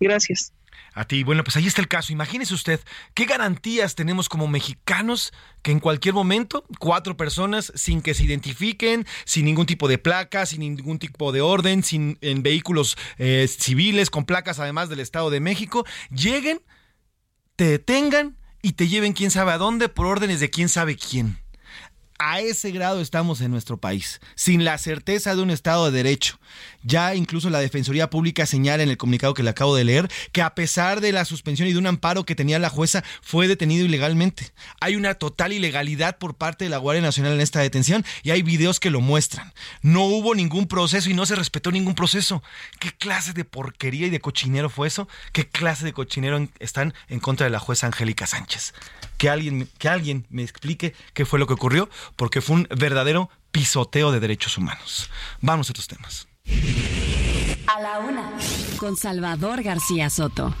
Gracias 0.00 0.52
a 0.96 1.04
ti. 1.04 1.22
Bueno, 1.22 1.44
pues 1.44 1.56
ahí 1.56 1.66
está 1.66 1.80
el 1.80 1.88
caso. 1.88 2.12
Imagínese 2.12 2.54
usted 2.54 2.80
qué 3.14 3.26
garantías 3.26 3.94
tenemos 3.94 4.28
como 4.28 4.48
mexicanos 4.48 5.32
que 5.62 5.70
en 5.70 5.78
cualquier 5.78 6.14
momento 6.14 6.64
cuatro 6.80 7.16
personas 7.16 7.70
sin 7.76 8.00
que 8.00 8.14
se 8.14 8.24
identifiquen, 8.24 9.06
sin 9.24 9.44
ningún 9.44 9.66
tipo 9.66 9.88
de 9.88 9.98
placa, 9.98 10.46
sin 10.46 10.60
ningún 10.60 10.98
tipo 10.98 11.32
de 11.32 11.42
orden, 11.42 11.84
sin 11.84 12.18
en 12.22 12.42
vehículos 12.42 12.96
eh, 13.18 13.46
civiles 13.46 14.10
con 14.10 14.24
placas 14.24 14.58
además 14.58 14.88
del 14.88 15.00
Estado 15.00 15.28
de 15.28 15.40
México, 15.40 15.84
lleguen, 16.10 16.62
te 17.56 17.64
detengan 17.64 18.38
y 18.62 18.72
te 18.72 18.88
lleven 18.88 19.12
quién 19.12 19.30
sabe 19.30 19.52
a 19.52 19.58
dónde 19.58 19.90
por 19.90 20.06
órdenes 20.06 20.40
de 20.40 20.50
quién 20.50 20.70
sabe 20.70 20.96
quién. 20.96 21.38
A 22.18 22.40
ese 22.40 22.70
grado 22.70 23.02
estamos 23.02 23.42
en 23.42 23.50
nuestro 23.50 23.76
país, 23.76 24.20
sin 24.34 24.64
la 24.64 24.78
certeza 24.78 25.36
de 25.36 25.42
un 25.42 25.50
Estado 25.50 25.84
de 25.84 25.96
Derecho. 26.02 26.38
Ya 26.82 27.14
incluso 27.14 27.50
la 27.50 27.58
Defensoría 27.58 28.08
Pública 28.08 28.46
señala 28.46 28.82
en 28.82 28.88
el 28.88 28.96
comunicado 28.96 29.34
que 29.34 29.42
le 29.42 29.50
acabo 29.50 29.76
de 29.76 29.84
leer 29.84 30.08
que 30.32 30.40
a 30.40 30.54
pesar 30.54 31.02
de 31.02 31.12
la 31.12 31.26
suspensión 31.26 31.68
y 31.68 31.72
de 31.72 31.78
un 31.78 31.86
amparo 31.86 32.24
que 32.24 32.34
tenía 32.34 32.58
la 32.58 32.70
jueza, 32.70 33.04
fue 33.20 33.48
detenido 33.48 33.84
ilegalmente. 33.84 34.52
Hay 34.80 34.96
una 34.96 35.14
total 35.14 35.52
ilegalidad 35.52 36.16
por 36.16 36.36
parte 36.36 36.64
de 36.64 36.70
la 36.70 36.78
Guardia 36.78 37.02
Nacional 37.02 37.34
en 37.34 37.40
esta 37.40 37.60
detención 37.60 38.04
y 38.22 38.30
hay 38.30 38.42
videos 38.42 38.80
que 38.80 38.90
lo 38.90 39.02
muestran. 39.02 39.52
No 39.82 40.04
hubo 40.04 40.34
ningún 40.34 40.68
proceso 40.68 41.10
y 41.10 41.14
no 41.14 41.26
se 41.26 41.34
respetó 41.34 41.70
ningún 41.70 41.94
proceso. 41.94 42.42
¿Qué 42.78 42.92
clase 42.92 43.34
de 43.34 43.44
porquería 43.44 44.06
y 44.06 44.10
de 44.10 44.20
cochinero 44.20 44.70
fue 44.70 44.88
eso? 44.88 45.06
¿Qué 45.32 45.46
clase 45.46 45.84
de 45.84 45.92
cochinero 45.92 46.48
están 46.60 46.94
en 47.08 47.20
contra 47.20 47.44
de 47.44 47.50
la 47.50 47.58
jueza 47.58 47.86
Angélica 47.86 48.26
Sánchez? 48.26 48.72
Que 49.18 49.28
alguien, 49.28 49.68
que 49.78 49.88
alguien 49.88 50.26
me 50.30 50.42
explique 50.42 50.94
qué 51.14 51.24
fue 51.24 51.38
lo 51.38 51.46
que 51.46 51.54
ocurrió 51.54 51.88
porque 52.14 52.40
fue 52.40 52.56
un 52.56 52.68
verdadero 52.76 53.30
pisoteo 53.50 54.12
de 54.12 54.20
derechos 54.20 54.58
humanos. 54.58 55.10
Vamos 55.40 55.68
a 55.68 55.72
estos 55.72 55.88
temas. 55.88 56.28
A 57.66 57.80
la 57.80 57.98
una, 57.98 58.30
con 58.78 58.96
Salvador 58.96 59.62
García 59.62 60.08
Soto. 60.10 60.54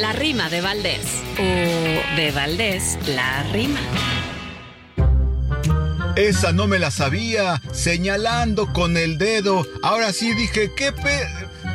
La 0.00 0.12
rima 0.12 0.48
de 0.48 0.60
Valdés. 0.60 1.22
O 1.38 2.16
de 2.16 2.32
Valdés, 2.34 2.98
la 3.06 3.42
rima. 3.52 3.80
Esa 6.16 6.52
no 6.52 6.68
me 6.68 6.78
la 6.78 6.90
sabía, 6.90 7.60
señalando 7.72 8.72
con 8.72 8.96
el 8.96 9.18
dedo. 9.18 9.66
Ahora 9.82 10.12
sí 10.12 10.32
dije, 10.34 10.72
¿qué 10.76 10.92
pe... 10.92 11.26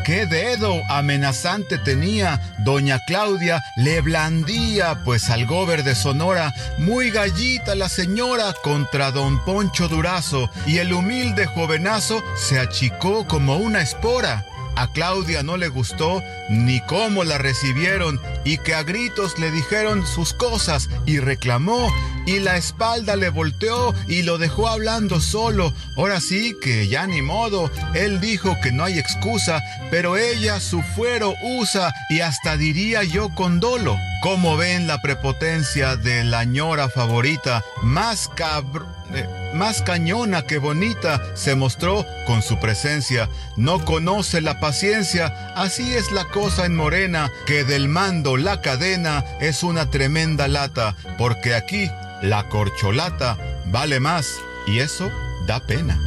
¿Qué 0.10 0.26
dedo 0.26 0.82
amenazante 0.90 1.78
tenía? 1.78 2.42
Doña 2.58 2.98
Claudia 3.06 3.62
le 3.76 4.02
blandía, 4.02 5.04
pues 5.06 5.30
al 5.30 5.46
gober 5.46 5.84
de 5.84 5.94
Sonora, 5.94 6.52
muy 6.80 7.12
gallita 7.12 7.76
la 7.76 7.90
señora 7.90 8.56
contra 8.64 9.12
don 9.12 9.46
Poncho 9.46 9.88
Durazo, 9.88 10.50
y 10.66 10.80
el 10.80 10.94
humilde 10.94 11.46
jovenazo 11.46 12.24
se 12.36 12.58
achicó 12.58 13.28
como 13.28 13.58
una 13.58 13.84
espora. 13.84 14.44
A 14.80 14.88
Claudia 14.94 15.44
no 15.44 15.58
le 15.58 15.68
gustó 15.68 16.24
ni 16.50 16.80
cómo 16.80 17.26
la 17.26 17.38
recibieron 17.38 18.18
y 18.46 18.60
que 18.60 18.74
a 18.74 18.84
gritos 18.84 19.38
le 19.38 19.52
dijeron 19.52 20.08
sus 20.08 20.34
cosas 20.34 20.90
y 21.06 21.20
reclamó 21.20 21.90
y 22.26 22.40
la 22.40 22.56
espalda 22.56 23.18
le 23.18 23.30
volteó 23.30 23.94
y 24.08 24.22
lo 24.22 24.38
dejó 24.38 24.70
hablando 24.70 25.20
solo. 25.20 25.74
Ahora 25.98 26.22
sí 26.22 26.56
que 26.62 26.88
ya 26.88 27.08
ni 27.08 27.22
modo. 27.22 27.70
Él 27.94 28.22
dijo 28.22 28.56
que 28.64 28.72
no 28.72 28.86
hay 28.86 28.98
excusa, 28.98 29.62
pero 29.92 30.16
ella 30.16 30.62
su 30.62 30.82
fuero 30.82 31.34
usa 31.42 31.94
y 32.10 32.22
hasta 32.22 32.56
diría 32.56 33.04
yo 33.04 33.36
con 33.36 33.60
dolo. 33.60 33.98
¿Cómo 34.24 34.56
ven 34.56 34.88
la 34.88 35.02
prepotencia 35.02 35.98
de 35.98 36.24
la 36.24 36.46
ñora 36.46 36.88
favorita? 36.88 37.66
Más 37.84 38.30
cabr... 38.30 38.99
Eh, 39.14 39.52
más 39.54 39.82
cañona 39.82 40.44
que 40.44 40.58
bonita 40.58 41.22
se 41.36 41.56
mostró 41.56 42.06
con 42.28 42.42
su 42.42 42.60
presencia. 42.60 43.30
No 43.58 43.84
conoce 43.84 44.42
la 44.42 44.60
paciencia, 44.60 45.54
así 45.56 45.94
es 45.94 46.12
la 46.12 46.26
cosa 46.26 46.66
en 46.66 46.76
Morena, 46.76 47.32
que 47.46 47.64
del 47.64 47.90
mando 47.90 48.38
la 48.38 48.62
cadena 48.62 49.24
es 49.40 49.64
una 49.64 49.90
tremenda 49.90 50.48
lata, 50.48 50.96
porque 51.18 51.56
aquí 51.56 51.90
la 52.22 52.48
corcholata 52.50 53.38
vale 53.66 54.00
más 54.00 54.40
y 54.68 54.80
eso 54.80 55.10
da 55.46 55.60
pena. 55.60 56.00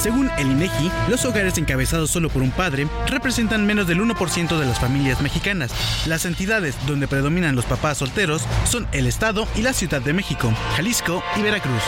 Según 0.00 0.30
el 0.38 0.52
INEGI, 0.52 0.90
los 1.08 1.24
hogares 1.24 1.58
encabezados 1.58 2.10
solo 2.10 2.28
por 2.30 2.42
un 2.42 2.52
padre 2.52 2.86
representan 3.08 3.66
menos 3.66 3.86
del 3.88 4.00
1% 4.00 4.58
de 4.58 4.66
las 4.66 4.78
familias 4.78 5.20
mexicanas. 5.20 5.72
Las 6.06 6.24
entidades 6.24 6.76
donde 6.86 7.08
predominan 7.08 7.56
los 7.56 7.64
papás 7.64 7.98
solteros 7.98 8.42
son 8.64 8.86
el 8.92 9.06
Estado 9.06 9.46
y 9.56 9.62
la 9.62 9.72
Ciudad 9.72 10.00
de 10.00 10.12
México, 10.12 10.52
Jalisco 10.76 11.22
y 11.36 11.42
Veracruz. 11.42 11.82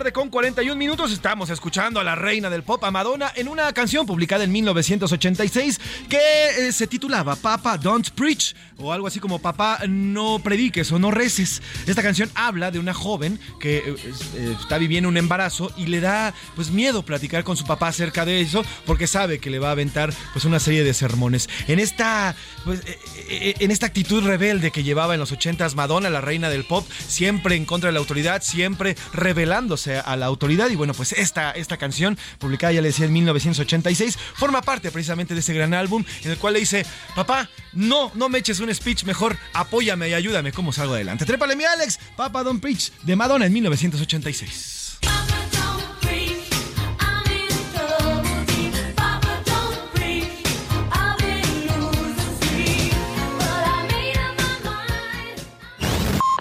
Tarde 0.00 0.12
con 0.14 0.30
41 0.30 0.76
minutos. 0.76 1.12
Estamos 1.12 1.50
escuchando 1.50 2.00
a 2.00 2.04
la 2.04 2.14
reina 2.14 2.48
del 2.48 2.62
pop, 2.62 2.82
a 2.84 2.90
Madonna, 2.90 3.30
en 3.36 3.48
una 3.48 3.70
canción 3.74 4.06
publicada 4.06 4.44
en 4.44 4.50
1986 4.50 5.78
que 6.08 6.68
eh, 6.68 6.72
se 6.72 6.86
titulaba 6.86 7.36
Papa 7.36 7.76
Don't 7.76 8.08
Preach 8.12 8.54
o 8.78 8.94
algo 8.94 9.06
así 9.06 9.20
como 9.20 9.40
Papá 9.40 9.80
no 9.86 10.38
prediques 10.38 10.90
o 10.90 10.98
no 10.98 11.10
reces. 11.10 11.60
Esta 11.86 12.02
canción 12.02 12.30
habla 12.34 12.70
de 12.70 12.78
una 12.78 12.94
joven 12.94 13.38
que 13.60 13.76
eh, 13.76 13.94
eh, 14.36 14.56
está 14.58 14.78
viviendo 14.78 15.06
un 15.06 15.18
embarazo 15.18 15.70
y 15.76 15.84
le 15.84 16.00
da 16.00 16.32
pues 16.56 16.70
miedo 16.70 17.02
platicar 17.02 17.44
con 17.44 17.58
su 17.58 17.66
papá 17.66 17.88
acerca 17.88 18.24
de 18.24 18.40
eso 18.40 18.64
porque 18.86 19.06
sabe 19.06 19.38
que 19.38 19.50
le 19.50 19.58
va 19.58 19.68
a 19.68 19.72
aventar 19.72 20.14
pues 20.32 20.46
una 20.46 20.60
serie 20.60 20.82
de 20.82 20.94
sermones. 20.94 21.50
En 21.68 21.78
esta 21.78 22.34
pues 22.64 22.80
en 23.28 23.70
esta 23.70 23.84
actitud 23.84 24.24
rebelde 24.24 24.70
que 24.70 24.82
llevaba 24.82 25.12
en 25.12 25.20
los 25.20 25.30
80s 25.30 25.74
Madonna, 25.74 26.08
la 26.08 26.22
reina 26.22 26.48
del 26.48 26.64
pop, 26.64 26.86
siempre 27.06 27.54
en 27.54 27.66
contra 27.66 27.88
de 27.88 27.92
la 27.92 28.00
autoridad, 28.00 28.42
siempre 28.42 28.96
rebelde 29.12 29.50
a 29.98 30.16
la 30.16 30.26
autoridad. 30.26 30.70
Y 30.70 30.76
bueno, 30.76 30.94
pues 30.94 31.12
esta, 31.12 31.50
esta 31.52 31.76
canción, 31.76 32.18
publicada 32.38 32.72
ya 32.72 32.80
le 32.80 32.88
decía 32.88 33.06
en 33.06 33.12
1986, 33.12 34.16
forma 34.34 34.62
parte 34.62 34.90
precisamente 34.90 35.34
de 35.34 35.40
ese 35.40 35.54
gran 35.54 35.74
álbum 35.74 36.04
en 36.22 36.30
el 36.30 36.38
cual 36.38 36.54
le 36.54 36.60
dice, 36.60 36.86
papá, 37.14 37.48
no, 37.72 38.10
no 38.14 38.28
me 38.28 38.38
eches 38.38 38.60
un 38.60 38.74
speech, 38.74 39.04
mejor 39.04 39.36
apóyame 39.52 40.08
y 40.08 40.14
ayúdame 40.14 40.52
cómo 40.52 40.72
salgo 40.72 40.94
adelante. 40.94 41.24
Trépale 41.24 41.56
mi 41.56 41.64
Alex, 41.64 41.98
Papa 42.16 42.42
Don't 42.42 42.60
Preach, 42.60 42.92
de 43.02 43.16
Madonna 43.16 43.46
en 43.46 43.52
1986. 43.52 44.80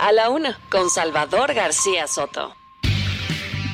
A 0.02 0.14
la 0.14 0.30
una, 0.30 0.58
con 0.72 0.89
Salvador 0.89 1.54
García 1.54 2.08
Soto. 2.08 2.56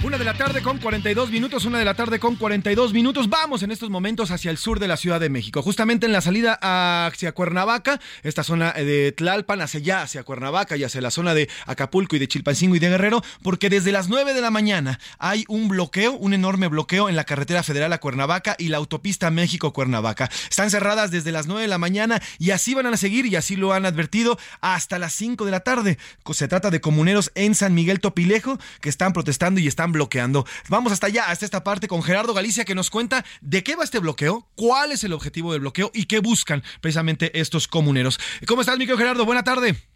Una 0.04 0.20
de 0.20 0.24
la 0.24 0.36
tarde 0.36 0.62
con 0.62 0.78
42 0.78 1.32
minutos, 1.32 1.66
una 1.66 1.80
de 1.80 1.86
la 1.86 1.96
tarde 1.96 2.20
con 2.20 2.36
42 2.36 2.93
minutos. 2.93 3.28
Vamos 3.28 3.64
en 3.64 3.72
estos 3.72 3.89
momentos 3.89 4.30
hacia 4.30 4.52
el 4.52 4.58
sur 4.58 4.80
de 4.80 4.88
la 4.88 4.98
Ciudad 4.98 5.20
de 5.20 5.30
México, 5.30 5.64
justamente 5.64 6.06
en 6.06 6.12
la 6.12 6.22
salida 6.22 6.60
hacia 6.62 7.32
Cuernavaca, 7.32 8.00
esta 8.22 8.43
zona 8.43 8.72
de 8.74 9.12
Tlalpan, 9.14 9.62
hacia 9.62 9.80
allá, 9.80 10.02
hacia 10.04 10.24
Cuernavaca 10.24 10.78
y 10.78 10.84
hacia 10.84 11.02
la 11.02 11.10
zona 11.10 11.34
de 11.34 11.50
Acapulco 11.66 12.16
y 12.16 12.20
de 12.20 12.28
Chilpancingo 12.28 12.76
y 12.76 12.80
de 12.80 12.89
Guerrero, 12.89 13.24
porque 13.41 13.70
desde 13.72 13.91
las 13.91 14.08
9 14.08 14.36
de 14.36 14.41
la 14.41 14.52
mañana 14.52 15.00
hay 15.18 15.43
un 15.48 15.70
bloqueo, 15.70 16.14
un 16.14 16.36
enorme 16.36 16.68
bloqueo 16.68 17.10
en 17.10 17.16
la 17.16 17.24
carretera 17.24 17.64
federal 17.64 17.91
a 17.91 17.98
Cuernavaca 17.98 18.56
y 18.60 18.68
la 18.68 18.78
autopista 18.78 19.32
México-Cuernavaca. 19.32 20.30
Están 20.50 20.70
cerradas 20.70 21.10
desde 21.10 21.32
las 21.32 21.48
9 21.48 21.64
de 21.64 21.68
la 21.68 21.80
mañana 21.80 22.22
y 22.38 22.52
así 22.52 22.76
van 22.76 22.86
a 22.86 22.98
seguir 22.98 23.26
y 23.26 23.38
así 23.38 23.56
lo 23.56 23.74
han 23.74 23.88
advertido 23.88 24.38
hasta 24.62 25.00
las 25.00 25.14
5 25.14 25.46
de 25.46 25.52
la 25.52 25.62
tarde. 25.62 25.98
Se 26.32 26.48
trata 26.48 26.70
de 26.70 26.82
comuneros 26.82 27.32
en 27.34 27.56
San 27.56 27.74
Miguel 27.74 28.02
Topilejo 28.02 28.60
que 28.82 28.89
están 28.89 29.14
protestando 29.14 29.60
y 29.60 29.68
están 29.68 29.84
bloqueando. 29.91 30.45
Vamos 30.69 30.91
hasta 30.91 31.07
allá, 31.07 31.29
hasta 31.29 31.45
esta 31.45 31.63
parte 31.63 31.88
con 31.88 32.03
Gerardo 32.03 32.33
Galicia 32.33 32.65
que 32.65 32.75
nos 32.75 32.89
cuenta 32.89 33.25
de 33.41 33.63
qué 33.63 33.75
va 33.75 33.83
este 33.83 33.99
bloqueo, 33.99 34.47
cuál 34.55 34.91
es 34.91 35.03
el 35.03 35.13
objetivo 35.13 35.51
del 35.51 35.61
bloqueo 35.61 35.91
y 35.93 36.05
qué 36.05 36.19
buscan 36.19 36.63
precisamente 36.81 37.39
estos 37.39 37.67
comuneros. 37.67 38.19
¿Cómo 38.47 38.61
estás, 38.61 38.77
mi 38.77 38.86
Gerardo? 38.88 39.25
Buena 39.25 39.43
tarde. 39.43 39.95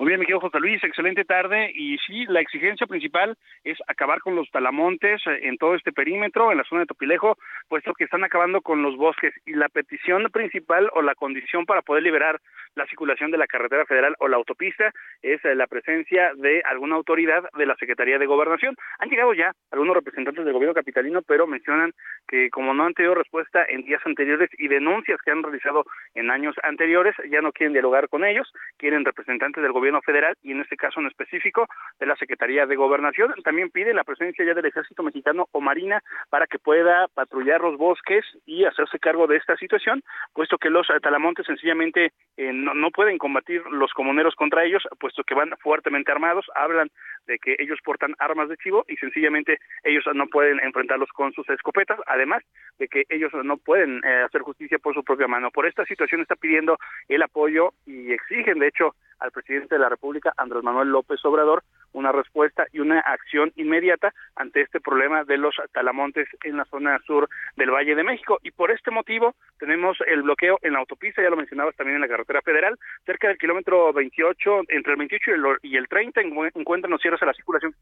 Muy 0.00 0.06
bien, 0.10 0.20
mi 0.20 0.26
querido 0.26 0.38
José 0.38 0.60
Luis, 0.60 0.82
excelente 0.84 1.24
tarde. 1.24 1.72
Y 1.74 1.98
sí, 2.06 2.24
la 2.26 2.40
exigencia 2.40 2.86
principal 2.86 3.36
es 3.64 3.76
acabar 3.88 4.20
con 4.20 4.36
los 4.36 4.48
talamontes 4.52 5.20
eh, 5.26 5.40
en 5.42 5.58
todo 5.58 5.74
este 5.74 5.90
perímetro, 5.90 6.52
en 6.52 6.58
la 6.58 6.62
zona 6.62 6.82
de 6.82 6.86
Topilejo, 6.86 7.36
puesto 7.68 7.94
que 7.94 8.04
están 8.04 8.22
acabando 8.22 8.60
con 8.60 8.80
los 8.80 8.96
bosques. 8.96 9.34
Y 9.44 9.54
la 9.54 9.68
petición 9.68 10.30
principal 10.30 10.88
o 10.94 11.02
la 11.02 11.16
condición 11.16 11.66
para 11.66 11.82
poder 11.82 12.04
liberar 12.04 12.40
la 12.76 12.86
circulación 12.86 13.32
de 13.32 13.38
la 13.38 13.48
carretera 13.48 13.86
federal 13.86 14.14
o 14.20 14.28
la 14.28 14.36
autopista 14.36 14.92
es 15.20 15.44
eh, 15.44 15.56
la 15.56 15.66
presencia 15.66 16.30
de 16.36 16.62
alguna 16.64 16.94
autoridad 16.94 17.42
de 17.56 17.66
la 17.66 17.74
Secretaría 17.74 18.20
de 18.20 18.26
Gobernación. 18.26 18.76
Han 19.00 19.08
llegado 19.08 19.34
ya 19.34 19.50
algunos 19.72 19.96
representantes 19.96 20.44
del 20.44 20.54
gobierno 20.54 20.74
capitalino, 20.74 21.22
pero 21.22 21.48
mencionan 21.48 21.90
que 22.28 22.50
como 22.50 22.72
no 22.72 22.84
han 22.84 22.94
tenido 22.94 23.16
respuesta 23.16 23.64
en 23.68 23.82
días 23.82 24.02
anteriores 24.04 24.48
y 24.58 24.68
denuncias 24.68 25.18
que 25.24 25.32
han 25.32 25.42
realizado 25.42 25.86
en 26.14 26.30
años 26.30 26.54
anteriores, 26.62 27.16
ya 27.32 27.40
no 27.40 27.50
quieren 27.50 27.72
dialogar 27.72 28.08
con 28.08 28.24
ellos, 28.24 28.52
quieren 28.76 29.04
representantes 29.04 29.60
del 29.60 29.72
gobierno 29.72 29.87
gobierno 29.88 30.02
federal 30.02 30.36
y 30.42 30.52
en 30.52 30.60
este 30.60 30.76
caso 30.76 31.00
en 31.00 31.06
específico 31.06 31.66
de 31.98 32.06
la 32.06 32.16
Secretaría 32.16 32.66
de 32.66 32.76
Gobernación. 32.76 33.32
También 33.42 33.70
pide 33.70 33.94
la 33.94 34.04
presencia 34.04 34.44
ya 34.44 34.52
del 34.52 34.66
ejército 34.66 35.02
mexicano 35.02 35.46
o 35.52 35.60
marina 35.60 36.02
para 36.28 36.46
que 36.46 36.58
pueda 36.58 37.08
patrullar 37.14 37.62
los 37.62 37.78
bosques 37.78 38.24
y 38.44 38.64
hacerse 38.64 38.98
cargo 38.98 39.26
de 39.26 39.36
esta 39.36 39.56
situación, 39.56 40.02
puesto 40.34 40.58
que 40.58 40.68
los 40.68 40.86
talamontes 41.02 41.46
sencillamente 41.46 42.12
eh, 42.36 42.52
no, 42.52 42.74
no 42.74 42.90
pueden 42.90 43.16
combatir 43.18 43.62
los 43.70 43.92
comuneros 43.92 44.34
contra 44.34 44.64
ellos, 44.64 44.82
puesto 45.00 45.24
que 45.24 45.34
van 45.34 45.50
fuertemente 45.62 46.12
armados, 46.12 46.46
hablan 46.54 46.90
de 47.26 47.38
que 47.38 47.56
ellos 47.58 47.78
portan 47.84 48.14
armas 48.18 48.48
de 48.48 48.56
chivo 48.56 48.84
y 48.88 48.96
sencillamente 48.96 49.58
ellos 49.84 50.04
no 50.14 50.26
pueden 50.26 50.60
enfrentarlos 50.60 51.10
con 51.10 51.32
sus 51.32 51.48
escopetas, 51.50 51.98
además 52.06 52.42
de 52.78 52.88
que 52.88 53.04
ellos 53.08 53.32
no 53.44 53.56
pueden 53.56 54.02
eh, 54.04 54.24
hacer 54.26 54.42
justicia 54.42 54.78
por 54.78 54.94
su 54.94 55.02
propia 55.02 55.28
mano. 55.28 55.50
Por 55.50 55.66
esta 55.66 55.84
situación 55.84 56.20
está 56.20 56.36
pidiendo 56.36 56.78
el 57.08 57.22
apoyo 57.22 57.72
y 57.86 58.12
exigen, 58.12 58.58
de 58.58 58.68
hecho, 58.68 58.94
al 59.18 59.32
presidente 59.32 59.74
de 59.74 59.80
la 59.80 59.88
República, 59.88 60.32
Andrés 60.36 60.62
Manuel 60.62 60.88
López 60.88 61.24
Obrador, 61.24 61.62
una 61.92 62.12
respuesta 62.12 62.66
y 62.72 62.80
una 62.80 63.00
acción 63.00 63.52
inmediata 63.56 64.12
ante 64.36 64.60
este 64.60 64.80
problema 64.80 65.24
de 65.24 65.38
los 65.38 65.54
talamontes 65.72 66.28
en 66.44 66.56
la 66.56 66.64
zona 66.66 66.98
sur 67.06 67.28
del 67.56 67.70
Valle 67.70 67.94
de 67.94 68.04
México. 68.04 68.38
Y 68.42 68.50
por 68.50 68.70
este 68.70 68.90
motivo 68.90 69.34
tenemos 69.58 69.96
el 70.06 70.22
bloqueo 70.22 70.58
en 70.62 70.74
la 70.74 70.80
autopista, 70.80 71.22
ya 71.22 71.30
lo 71.30 71.36
mencionabas 71.36 71.76
también 71.76 71.96
en 71.96 72.02
la 72.02 72.08
carretera 72.08 72.42
federal, 72.42 72.78
cerca 73.06 73.28
del 73.28 73.38
kilómetro 73.38 73.92
28, 73.92 74.62
entre 74.68 74.92
el 74.92 74.98
28 74.98 75.30
y 75.62 75.76
el, 75.76 75.88
30 75.88 76.20
encuentran 76.54 76.90
los 76.90 77.00
cierres 77.00 77.22
a 77.22 77.26
la 77.26 77.34
circulación 77.34 77.74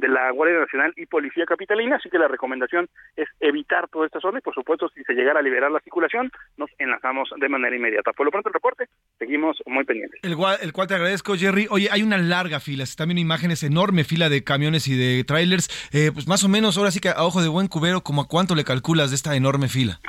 de 0.00 0.08
la 0.08 0.30
Guardia 0.30 0.58
Nacional 0.58 0.92
y 0.96 1.06
Policía 1.06 1.44
Capitalina, 1.46 1.96
así 1.96 2.08
que 2.10 2.18
la 2.18 2.28
recomendación 2.28 2.88
es 3.16 3.28
evitar 3.38 3.88
toda 3.88 4.06
esta 4.06 4.20
zona 4.20 4.38
y 4.38 4.42
por 4.42 4.54
supuesto 4.54 4.88
si 4.88 5.02
se 5.04 5.12
llegara 5.12 5.40
a 5.40 5.42
liberar 5.42 5.70
la 5.70 5.80
circulación 5.80 6.30
nos 6.56 6.70
enlazamos 6.78 7.30
de 7.38 7.48
manera 7.48 7.76
inmediata. 7.76 8.12
Por 8.12 8.26
lo 8.26 8.32
pronto 8.32 8.48
el 8.48 8.54
reporte, 8.54 8.86
seguimos 9.18 9.58
muy 9.66 9.84
pendientes. 9.84 10.20
El 10.22 10.36
cual, 10.36 10.58
el 10.62 10.72
cual 10.72 10.88
te 10.88 10.94
agradezco 10.94 11.36
Jerry. 11.36 11.66
Oye, 11.70 11.88
hay 11.90 12.02
una 12.02 12.18
larga 12.18 12.60
fila, 12.60 12.84
están 12.84 13.08
viendo 13.08 13.20
imágenes, 13.20 13.62
enorme 13.62 14.04
fila 14.04 14.28
de 14.28 14.42
camiones 14.42 14.88
y 14.88 14.96
de 14.96 15.22
trailers, 15.24 15.68
eh, 15.92 16.10
pues 16.12 16.26
más 16.26 16.42
o 16.44 16.48
menos 16.48 16.78
ahora 16.78 16.90
sí 16.90 17.00
que 17.00 17.10
a 17.10 17.24
ojo 17.24 17.42
de 17.42 17.48
buen 17.48 17.68
cubero, 17.68 18.00
como 18.00 18.22
a 18.22 18.28
cuánto 18.28 18.54
le 18.54 18.64
calculas 18.64 19.10
de 19.10 19.16
esta 19.16 19.36
enorme 19.36 19.68
fila. 19.68 20.00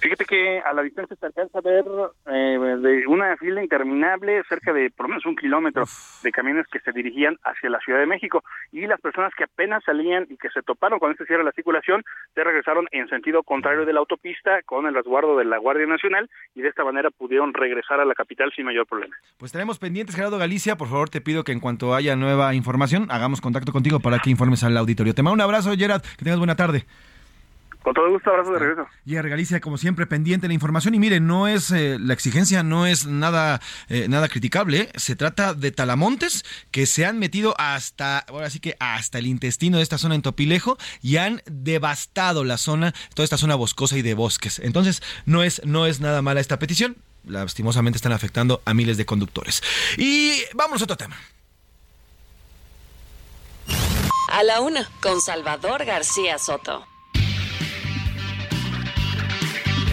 Fíjate 0.00 0.24
que 0.24 0.60
a 0.60 0.72
la 0.72 0.82
distancia 0.82 1.14
se 1.14 1.26
alcanza 1.26 1.58
a 1.58 1.60
ver 1.60 1.84
eh, 2.26 2.58
de 2.58 3.06
una 3.06 3.36
fila 3.36 3.62
interminable, 3.62 4.42
cerca 4.48 4.72
de 4.72 4.90
por 4.90 5.04
lo 5.04 5.10
menos 5.10 5.26
un 5.26 5.36
kilómetro 5.36 5.84
de 6.22 6.32
camiones 6.32 6.66
que 6.72 6.80
se 6.80 6.92
dirigían 6.92 7.36
hacia 7.44 7.68
la 7.68 7.78
Ciudad 7.80 8.00
de 8.00 8.06
México 8.06 8.42
y 8.72 8.86
las 8.86 8.98
personas 9.00 9.32
que 9.36 9.44
apenas 9.44 9.84
salían 9.84 10.26
y 10.30 10.38
que 10.38 10.48
se 10.50 10.62
toparon 10.62 10.98
con 10.98 11.12
este 11.12 11.26
cierre 11.26 11.42
de 11.42 11.50
la 11.50 11.52
circulación 11.52 12.02
se 12.34 12.42
regresaron 12.42 12.86
en 12.92 13.08
sentido 13.08 13.42
contrario 13.42 13.84
de 13.84 13.92
la 13.92 14.00
autopista 14.00 14.62
con 14.64 14.86
el 14.86 14.94
resguardo 14.94 15.36
de 15.36 15.44
la 15.44 15.58
Guardia 15.58 15.86
Nacional 15.86 16.30
y 16.54 16.62
de 16.62 16.68
esta 16.68 16.82
manera 16.82 17.10
pudieron 17.10 17.52
regresar 17.52 18.00
a 18.00 18.06
la 18.06 18.14
capital 18.14 18.50
sin 18.56 18.64
mayor 18.64 18.86
problema. 18.86 19.14
Pues 19.36 19.52
tenemos 19.52 19.78
pendientes, 19.78 20.16
Gerardo 20.16 20.38
Galicia, 20.38 20.76
por 20.76 20.88
favor 20.88 21.10
te 21.10 21.20
pido 21.20 21.44
que 21.44 21.52
en 21.52 21.60
cuanto 21.60 21.94
haya 21.94 22.16
nueva 22.16 22.54
información 22.54 23.06
hagamos 23.10 23.42
contacto 23.42 23.70
contigo 23.70 24.00
para 24.00 24.18
que 24.18 24.30
informes 24.30 24.64
al 24.64 24.76
auditorio. 24.78 25.14
Te 25.14 25.22
mando 25.22 25.34
un 25.34 25.40
abrazo, 25.42 25.72
Gerard, 25.76 26.02
que 26.02 26.24
tengas 26.24 26.38
buena 26.38 26.56
tarde. 26.56 26.86
Con 27.82 27.94
todo 27.94 28.10
gusto, 28.10 28.28
abrazo 28.28 28.52
de 28.52 28.58
regreso. 28.58 28.86
Y 29.06 29.16
a 29.16 29.22
Galicia, 29.22 29.60
como 29.60 29.78
siempre, 29.78 30.06
pendiente 30.06 30.44
de 30.44 30.48
la 30.48 30.54
información. 30.54 30.94
Y 30.94 30.98
mire, 30.98 31.18
no 31.18 31.48
es 31.48 31.70
eh, 31.70 31.96
la 31.98 32.12
exigencia 32.12 32.62
no 32.62 32.86
es 32.86 33.06
nada, 33.06 33.60
eh, 33.88 34.06
nada 34.08 34.28
criticable. 34.28 34.80
¿eh? 34.80 34.88
Se 34.96 35.16
trata 35.16 35.54
de 35.54 35.72
talamontes 35.72 36.44
que 36.70 36.84
se 36.84 37.06
han 37.06 37.18
metido 37.18 37.54
hasta, 37.58 38.18
ahora 38.18 38.50
sí 38.50 38.60
que 38.60 38.76
hasta 38.80 39.18
el 39.18 39.26
intestino 39.26 39.78
de 39.78 39.82
esta 39.82 39.96
zona 39.96 40.14
en 40.14 40.20
Topilejo 40.20 40.76
y 41.00 41.16
han 41.16 41.42
devastado 41.46 42.44
la 42.44 42.58
zona, 42.58 42.92
toda 43.14 43.24
esta 43.24 43.38
zona 43.38 43.54
boscosa 43.54 43.96
y 43.96 44.02
de 44.02 44.12
bosques. 44.12 44.58
Entonces, 44.58 45.02
no 45.24 45.42
es, 45.42 45.62
no 45.64 45.86
es 45.86 46.00
nada 46.00 46.20
mala 46.20 46.40
esta 46.40 46.58
petición. 46.58 46.98
Lastimosamente 47.24 47.96
están 47.96 48.12
afectando 48.12 48.60
a 48.66 48.74
miles 48.74 48.98
de 48.98 49.06
conductores. 49.06 49.62
Y 49.96 50.42
vamos 50.52 50.82
a 50.82 50.84
otro 50.84 50.96
tema. 50.96 51.16
A 54.32 54.42
la 54.42 54.60
una, 54.60 54.86
con 55.00 55.20
Salvador 55.20 55.86
García 55.86 56.38
Soto. 56.38 56.89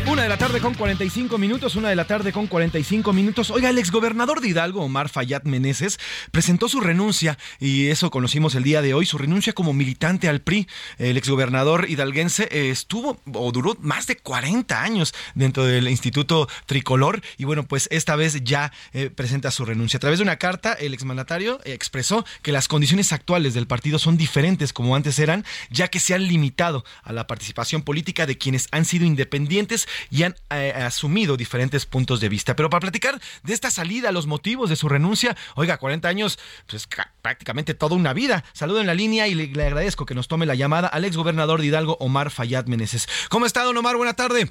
Una 0.10 0.24
de 0.24 0.30
la 0.30 0.38
tarde 0.38 0.62
con 0.62 0.74
45 0.74 1.38
minutos, 1.38 1.76
una 1.76 1.90
de 1.90 1.96
la 1.98 2.08
tarde 2.08 2.32
con 2.32 2.48
45 2.48 3.12
minutos. 3.12 3.52
Oiga, 3.52 3.70
el 3.70 3.78
exgobernador 3.78 4.40
de 4.40 4.48
Hidalgo, 4.48 4.82
Omar 4.82 5.10
Fayad 5.10 5.44
Meneses, 5.44 6.00
presentó 6.32 6.70
su 6.70 6.80
renuncia 6.80 7.38
y 7.60 7.88
eso 7.88 8.10
conocimos 8.10 8.56
el 8.56 8.64
día 8.64 8.82
de 8.82 8.94
hoy, 8.94 9.06
su 9.06 9.18
renuncia 9.18 9.52
como 9.52 9.74
militante 9.74 10.30
al 10.30 10.40
PRI. 10.40 10.66
El 10.98 11.18
exgobernador 11.18 11.90
hidalguense 11.90 12.48
eh, 12.52 12.70
estuvo 12.70 13.20
o 13.34 13.52
duró 13.52 13.76
más 13.82 14.08
de 14.08 14.16
40 14.16 14.82
años 14.82 15.14
dentro 15.36 15.66
del 15.66 15.90
Instituto 15.90 16.48
Tricolor 16.68 17.22
y 17.38 17.44
bueno, 17.44 17.64
pues 17.68 17.90
esta 17.92 18.16
vez 18.16 18.42
ya 18.46 18.72
eh, 18.94 19.10
presenta 19.10 19.52
su 19.52 19.66
renuncia. 19.66 19.98
A 19.98 20.00
través 20.00 20.20
de 20.20 20.24
una 20.24 20.38
carta, 20.38 20.72
el 20.72 20.94
exmandatario 20.94 21.60
expresó 21.66 22.24
que 22.44 22.54
las 22.54 22.70
condiciones 22.70 23.12
actuales 23.12 23.54
del 23.54 23.68
partido 23.68 24.00
son 24.00 24.16
diferentes 24.16 24.72
como 24.72 24.96
antes 24.96 25.20
eran, 25.20 25.44
ya 25.70 25.90
que 25.90 26.00
se 26.00 26.14
han 26.14 26.26
limitado 26.26 26.86
a 27.04 27.12
la 27.12 27.28
participación 27.28 27.82
política 27.82 28.26
de 28.26 28.38
quienes 28.38 28.70
han 28.72 28.86
sido 28.86 29.06
independientes 29.06 29.86
y 30.10 30.24
han 30.24 30.36
eh, 30.50 30.74
asumido 30.76 31.38
diferentes 31.38 31.86
puntos 31.86 32.20
de 32.20 32.30
vista. 32.30 32.56
Pero 32.56 32.70
para 32.70 32.82
platicar 32.82 33.20
de 33.44 33.54
esta 33.54 33.70
salida, 33.70 34.12
los 34.12 34.28
motivos 34.28 34.70
de 34.70 34.76
su 34.76 34.90
renuncia, 34.90 35.36
oiga, 35.56 35.78
40 35.78 36.08
años, 36.08 36.40
pues 36.68 36.88
prácticamente 37.22 37.74
toda 37.74 37.96
una 37.96 38.14
vida. 38.14 38.44
Saludo 38.54 38.82
en 38.82 38.88
la 38.88 38.94
línea 38.94 39.28
y 39.28 39.36
le, 39.36 39.66
agradezco 39.66 40.06
que 40.06 40.16
nos 40.16 40.28
tome 40.28 40.46
la 40.46 40.56
llamada 40.56 40.88
al 40.88 41.06
exgobernador 41.06 41.62
de 41.62 41.68
Hidalgo, 41.68 41.98
Omar 42.00 42.32
Fayad 42.32 42.66
Meneses. 42.66 43.08
¿Cómo 43.30 43.46
está, 43.46 43.64
don 43.64 43.78
Omar? 43.78 43.96
Buena 43.96 44.16
tarde. 44.16 44.50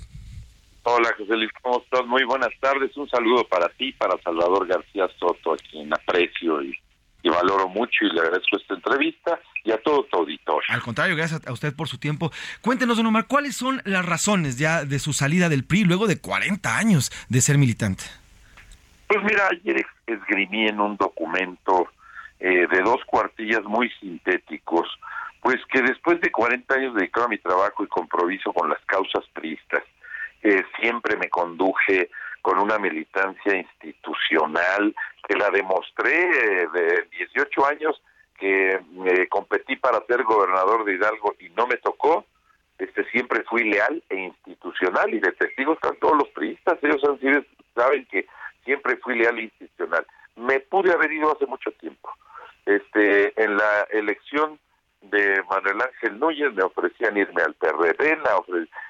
Hola, 0.82 1.12
José 1.18 1.36
Luis, 1.36 1.50
¿cómo 1.62 1.82
estás? 1.82 2.06
Muy 2.06 2.22
buenas 2.24 2.52
tardes. 2.60 2.96
Un 2.96 3.08
saludo 3.08 3.42
para 3.48 3.68
ti, 3.70 3.92
para 3.92 4.16
Salvador 4.22 4.68
García 4.68 5.08
Soto, 5.18 5.54
a 5.54 5.56
quien 5.56 5.92
aprecio 5.92 6.62
y 6.62 6.78
y 7.26 7.28
valoro 7.28 7.68
mucho 7.68 8.04
y 8.04 8.12
le 8.12 8.20
agradezco 8.20 8.56
esta 8.56 8.74
entrevista 8.74 9.40
y 9.64 9.72
a 9.72 9.78
todo 9.78 10.04
tu 10.04 10.18
auditorio. 10.18 10.68
Al 10.68 10.80
contrario, 10.80 11.16
gracias 11.16 11.44
a 11.44 11.52
usted 11.52 11.74
por 11.74 11.88
su 11.88 11.98
tiempo. 11.98 12.30
Cuéntenos, 12.60 12.96
don 12.96 13.06
Omar, 13.06 13.26
¿cuáles 13.26 13.56
son 13.56 13.82
las 13.84 14.06
razones 14.06 14.58
ya 14.58 14.84
de 14.84 15.00
su 15.00 15.12
salida 15.12 15.48
del 15.48 15.64
PRI 15.64 15.84
luego 15.84 16.06
de 16.06 16.20
40 16.20 16.78
años 16.78 17.10
de 17.28 17.40
ser 17.40 17.58
militante? 17.58 18.04
Pues 19.08 19.24
mira, 19.24 19.48
ayer 19.50 19.84
esgrimí 20.06 20.68
en 20.68 20.80
un 20.80 20.96
documento 20.96 21.88
eh, 22.38 22.68
de 22.70 22.82
dos 22.82 23.04
cuartillas 23.06 23.64
muy 23.64 23.90
sintéticos, 23.98 24.86
pues 25.40 25.56
que 25.72 25.82
después 25.82 26.20
de 26.20 26.30
40 26.30 26.74
años 26.74 26.94
dedicado 26.94 27.26
a 27.26 27.30
mi 27.30 27.38
trabajo 27.38 27.82
y 27.82 27.88
compromiso 27.88 28.52
con 28.52 28.68
las 28.68 28.80
causas 28.86 29.24
priistas, 29.32 29.82
eh, 30.44 30.62
siempre 30.80 31.16
me 31.16 31.28
conduje 31.28 32.08
con 32.40 32.60
una 32.60 32.78
militancia 32.78 33.56
institucional 33.56 34.94
que 35.26 35.36
la 35.36 35.50
demostré 35.50 36.12
eh, 36.12 36.68
de 36.72 37.08
18 37.10 37.66
años 37.66 38.00
que 38.38 38.80
me 38.92 39.26
competí 39.28 39.76
para 39.76 40.04
ser 40.06 40.22
gobernador 40.24 40.84
de 40.84 40.94
Hidalgo 40.94 41.34
y 41.38 41.48
no 41.50 41.66
me 41.66 41.76
tocó, 41.78 42.24
este 42.78 43.04
siempre 43.10 43.42
fui 43.44 43.64
leal 43.64 44.02
e 44.10 44.16
institucional 44.16 45.12
y 45.14 45.20
de 45.20 45.32
testigos 45.32 45.76
están 45.76 45.96
todos 45.96 46.16
los 46.18 46.28
priistas, 46.28 46.78
ellos 46.82 47.02
han 47.04 47.18
sido, 47.18 47.42
saben 47.74 48.06
que 48.06 48.26
siempre 48.64 48.96
fui 48.98 49.16
leal 49.16 49.38
e 49.38 49.44
institucional. 49.44 50.06
Me 50.36 50.60
pude 50.60 50.92
haber 50.92 51.10
ido 51.12 51.32
hace 51.32 51.46
mucho 51.46 51.70
tiempo. 51.72 52.12
Este, 52.66 53.32
en 53.42 53.56
la 53.56 53.86
elección 53.90 54.58
de 55.00 55.42
Manuel 55.48 55.80
Ángel 55.80 56.18
Núñez 56.18 56.52
me 56.52 56.64
ofrecían 56.64 57.16
irme 57.16 57.42
al 57.42 57.54
PRD, 57.54 58.12
en 58.12 58.22
la, 58.22 58.42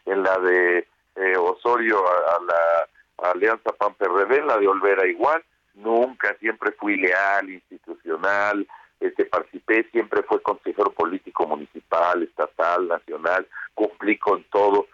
en 0.06 0.22
la 0.22 0.38
de 0.38 0.88
eh, 1.16 1.36
Osorio 1.36 2.02
a 2.08 2.40
la 2.42 3.30
Alianza 3.30 3.70
PAN 3.72 3.94
PRD, 3.94 4.44
la 4.44 4.58
de 4.58 4.66
Olvera 4.66 5.06
igual, 5.06 5.42
nunca, 5.76 6.34
siempre 6.38 6.72
fui 6.72 6.96
leal, 6.96 7.48
institucional, 7.50 8.66
este 9.00 9.24
participé, 9.26 9.84
siempre 9.92 10.22
fue 10.22 10.42
consejero 10.42 10.90
político 10.92 11.46
municipal, 11.46 12.22
estatal, 12.22 12.88
nacional, 12.88 13.46
cumplí 13.74 14.18
con 14.18 14.42
todo. 14.44 14.86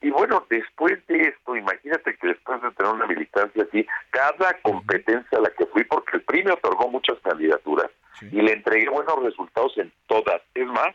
Y, 0.00 0.08
bueno, 0.08 0.46
después 0.48 1.06
de 1.08 1.28
esto, 1.28 1.54
imagínate 1.54 2.16
que 2.16 2.28
después 2.28 2.62
de 2.62 2.70
tener 2.70 2.90
una 2.90 3.06
militancia 3.06 3.64
así, 3.64 3.86
cada 4.08 4.58
competencia 4.62 5.36
a 5.36 5.42
la 5.42 5.50
que 5.50 5.66
fui, 5.66 5.84
porque 5.84 6.16
el 6.16 6.22
PRI 6.22 6.44
me 6.44 6.52
otorgó 6.52 6.88
muchas 6.88 7.18
candidaturas 7.20 7.90
y 8.22 8.40
le 8.40 8.52
entregué 8.52 8.88
buenos 8.88 9.22
resultados 9.22 9.76
en 9.76 9.92
todas. 10.06 10.40
Es 10.54 10.66
más, 10.66 10.94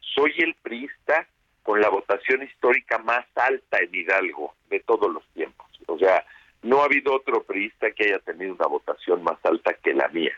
soy 0.00 0.34
el 0.38 0.54
priista 0.56 1.26
con 1.62 1.80
la 1.80 1.88
votación 1.88 2.42
histórica 2.42 2.98
más 2.98 3.24
alta 3.36 3.78
en 3.78 3.94
Hidalgo 3.94 4.54
de 4.68 4.80
todos 4.80 5.10
los 5.10 5.26
tiempos. 5.28 5.66
O 5.86 5.98
sea, 5.98 6.22
no 6.66 6.82
ha 6.82 6.86
habido 6.86 7.14
otro 7.14 7.42
priista 7.42 7.90
que 7.92 8.04
haya 8.04 8.18
tenido 8.20 8.54
una 8.54 8.66
votación 8.66 9.22
más 9.22 9.38
alta 9.44 9.74
que 9.74 9.94
la 9.94 10.08
mía. 10.08 10.32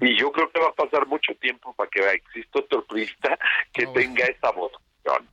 Y 0.00 0.16
yo 0.16 0.32
creo 0.32 0.50
que 0.50 0.60
va 0.60 0.68
a 0.68 0.74
pasar 0.74 1.06
mucho 1.06 1.34
tiempo 1.36 1.72
para 1.74 1.88
que 1.90 2.00
exista 2.00 2.60
otro 2.60 2.84
priista 2.84 3.38
que 3.72 3.86
tenga 3.88 4.24
esa 4.24 4.50
votación. 4.50 5.28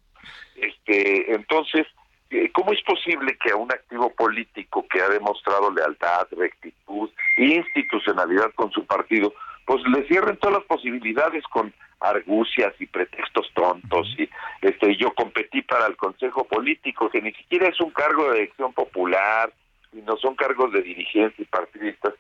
Este, 0.56 1.34
entonces, 1.34 1.88
eh, 2.30 2.52
¿cómo 2.54 2.72
es 2.74 2.82
posible 2.84 3.38
que 3.44 3.52
a 3.52 3.56
un 3.56 3.72
activo 3.72 4.14
político 4.14 4.86
que 4.88 5.02
ha 5.02 5.10
demostrado 5.10 5.72
lealtad, 5.72 6.28
rectitud 6.32 7.10
e 7.38 7.46
institucionalidad 7.46 8.52
con 8.54 8.72
su 8.72 8.86
partido, 8.86 9.34
pues 9.66 9.82
le 9.88 10.08
cierren 10.08 10.38
todas 10.38 10.60
las 10.60 10.66
posibilidades 10.68 11.44
con 11.46 11.74
argucias 12.00 12.74
y 12.80 12.86
pretextos 12.86 13.52
tontos 13.54 14.08
y 14.18 14.30
este 14.62 14.96
yo 14.96 15.14
competí 15.14 15.62
para 15.62 15.86
el 15.88 15.98
consejo 15.98 16.46
político 16.46 17.10
que 17.10 17.22
ni 17.22 17.34
siquiera 17.34 17.68
es 17.68 17.80
un 17.82 17.92
cargo 17.92 18.32
de 18.32 18.40
elección 18.40 18.74
popular 18.74 19.52
y 19.94 20.02
no 20.02 20.18
son 20.18 20.36
cargos 20.36 20.72
de 20.72 20.82
dirigencia 20.82 21.42
y 21.42 21.46
partidistas 21.46 22.14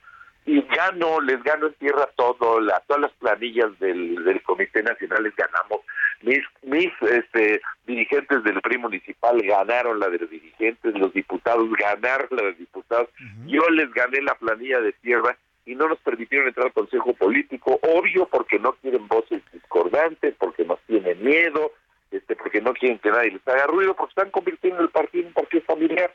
y 0.49 0.61
gano, 0.61 1.21
les 1.21 1.43
gano 1.43 1.67
en 1.67 1.73
tierra 1.73 2.09
todo, 2.15 2.59
la, 2.59 2.79
todas 2.87 3.03
las 3.03 3.11
planillas 3.13 3.77
del, 3.79 4.23
del 4.23 4.41
Comité 4.41 4.81
Nacional 4.81 5.23
les 5.23 5.35
ganamos. 5.35 5.81
Mis, 6.21 6.39
mis 6.63 6.91
este, 7.01 7.61
dirigentes 7.85 8.43
del 8.43 8.59
PRI 8.61 8.79
municipal 8.79 9.39
ganaron 9.43 9.99
la 9.99 10.09
de 10.09 10.17
los 10.17 10.29
dirigentes, 10.29 10.97
los 10.97 11.13
diputados 11.13 11.69
ganaron 11.77 12.27
la 12.31 12.41
de 12.41 12.49
los 12.49 12.57
diputados. 12.57 13.09
Yo 13.45 13.61
les 13.69 13.91
gané 13.93 14.21
la 14.21 14.33
planilla 14.35 14.81
de 14.81 14.91
tierra 14.93 15.37
y 15.67 15.75
no 15.75 15.87
nos 15.87 15.99
permitieron 15.99 16.47
entrar 16.47 16.67
al 16.67 16.73
Consejo 16.73 17.13
Político, 17.13 17.79
obvio 17.83 18.27
porque 18.27 18.57
no 18.57 18.73
quieren 18.73 19.07
voces 19.07 19.43
discordantes, 19.53 20.33
porque 20.39 20.65
nos 20.65 20.79
tienen 20.87 21.23
miedo, 21.23 21.73
este, 22.09 22.35
porque 22.35 22.59
no 22.59 22.73
quieren 22.73 22.97
que 22.97 23.11
nadie 23.11 23.31
les 23.31 23.47
haga 23.47 23.67
ruido, 23.67 23.93
porque 23.93 24.11
están 24.11 24.31
convirtiendo 24.31 24.81
el 24.81 24.89
partido 24.89 25.21
en 25.21 25.27
un 25.27 25.33
partido 25.33 25.63
familiar 25.65 26.11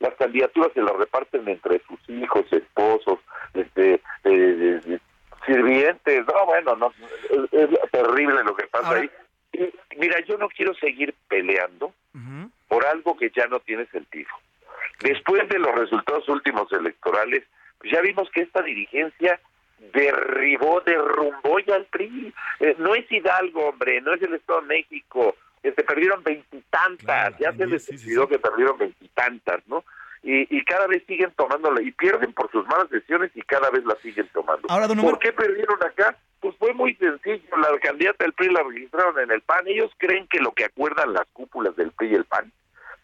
las 0.00 0.14
candidaturas 0.14 0.72
se 0.74 0.82
las 0.82 0.96
reparten 0.96 1.48
entre 1.48 1.80
sus 1.80 1.98
hijos, 2.08 2.44
esposos, 2.52 3.18
este, 3.54 4.00
eh, 4.24 4.98
sirvientes, 5.46 6.26
no, 6.26 6.46
bueno, 6.46 6.76
no, 6.76 6.92
es, 7.52 7.68
terrible 7.90 8.44
lo 8.44 8.54
que 8.54 8.66
pasa 8.66 8.94
ahí. 8.94 9.10
mira, 9.96 10.20
yo 10.20 10.36
no 10.38 10.48
quiero 10.48 10.74
seguir 10.74 11.14
peleando 11.28 11.92
por 12.68 12.84
algo 12.86 13.16
que 13.16 13.30
ya 13.34 13.46
no 13.46 13.60
tiene 13.60 13.86
sentido. 13.86 14.28
Después 15.00 15.48
de 15.48 15.58
los 15.58 15.74
resultados 15.74 16.28
últimos 16.28 16.70
electorales, 16.72 17.44
pues 17.78 17.92
ya 17.92 18.00
vimos 18.00 18.28
que 18.30 18.42
esta 18.42 18.62
dirigencia 18.62 19.40
derribó, 19.92 20.80
derrumbó 20.80 21.58
ya 21.60 21.76
el 21.76 21.84
PRI. 21.86 22.34
Eh, 22.60 22.74
no 22.78 22.94
es 22.94 23.10
Hidalgo, 23.10 23.68
hombre, 23.68 24.00
no 24.00 24.14
es 24.14 24.22
el 24.22 24.34
Estado 24.34 24.60
de 24.60 24.66
México, 24.66 25.36
se 25.62 25.82
perdieron 25.82 26.22
veintitantas, 26.22 27.38
ya 27.38 27.52
se 27.52 27.66
les 27.66 27.86
decidió 27.86 28.28
que 28.28 28.38
perdieron 28.38 28.78
veintitantas, 28.78 29.62
¿no? 29.66 29.84
Y, 30.22 30.56
y, 30.56 30.64
cada 30.64 30.88
vez 30.88 31.04
siguen 31.06 31.32
tomándola 31.36 31.80
y 31.80 31.92
pierden 31.92 32.32
por 32.32 32.50
sus 32.50 32.66
malas 32.66 32.90
decisiones 32.90 33.30
y 33.34 33.42
cada 33.42 33.70
vez 33.70 33.84
la 33.84 33.94
siguen 34.02 34.28
tomando. 34.32 34.66
¿Por 35.00 35.18
qué 35.20 35.32
perdieron 35.32 35.78
acá? 35.84 36.16
Pues 36.40 36.56
fue 36.58 36.72
muy 36.74 36.94
sencillo, 36.96 37.56
la 37.56 37.78
candidata 37.78 38.24
del 38.24 38.32
PRI 38.32 38.48
la 38.50 38.62
registraron 38.64 39.18
en 39.20 39.30
el 39.30 39.42
PAN, 39.42 39.66
ellos 39.66 39.90
creen 39.96 40.26
que 40.28 40.40
lo 40.40 40.52
que 40.52 40.64
acuerdan 40.64 41.12
las 41.12 41.26
cúpulas 41.32 41.74
del 41.76 41.92
PRI 41.92 42.10
y 42.10 42.14
el 42.14 42.24
PAN, 42.24 42.52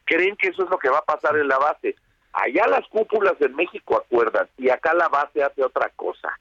creen 0.04 0.36
que 0.36 0.48
eso 0.48 0.64
es 0.64 0.70
lo 0.70 0.78
que 0.78 0.90
va 0.90 0.98
a 0.98 1.04
pasar 1.04 1.36
en 1.36 1.48
la 1.48 1.58
base. 1.58 1.96
Allá 2.32 2.66
las 2.66 2.86
cúpulas 2.88 3.34
en 3.40 3.54
México 3.54 3.96
acuerdan 3.96 4.48
y 4.58 4.68
acá 4.70 4.92
la 4.94 5.08
base 5.08 5.42
hace 5.42 5.64
otra 5.64 5.90
cosa. 5.94 6.36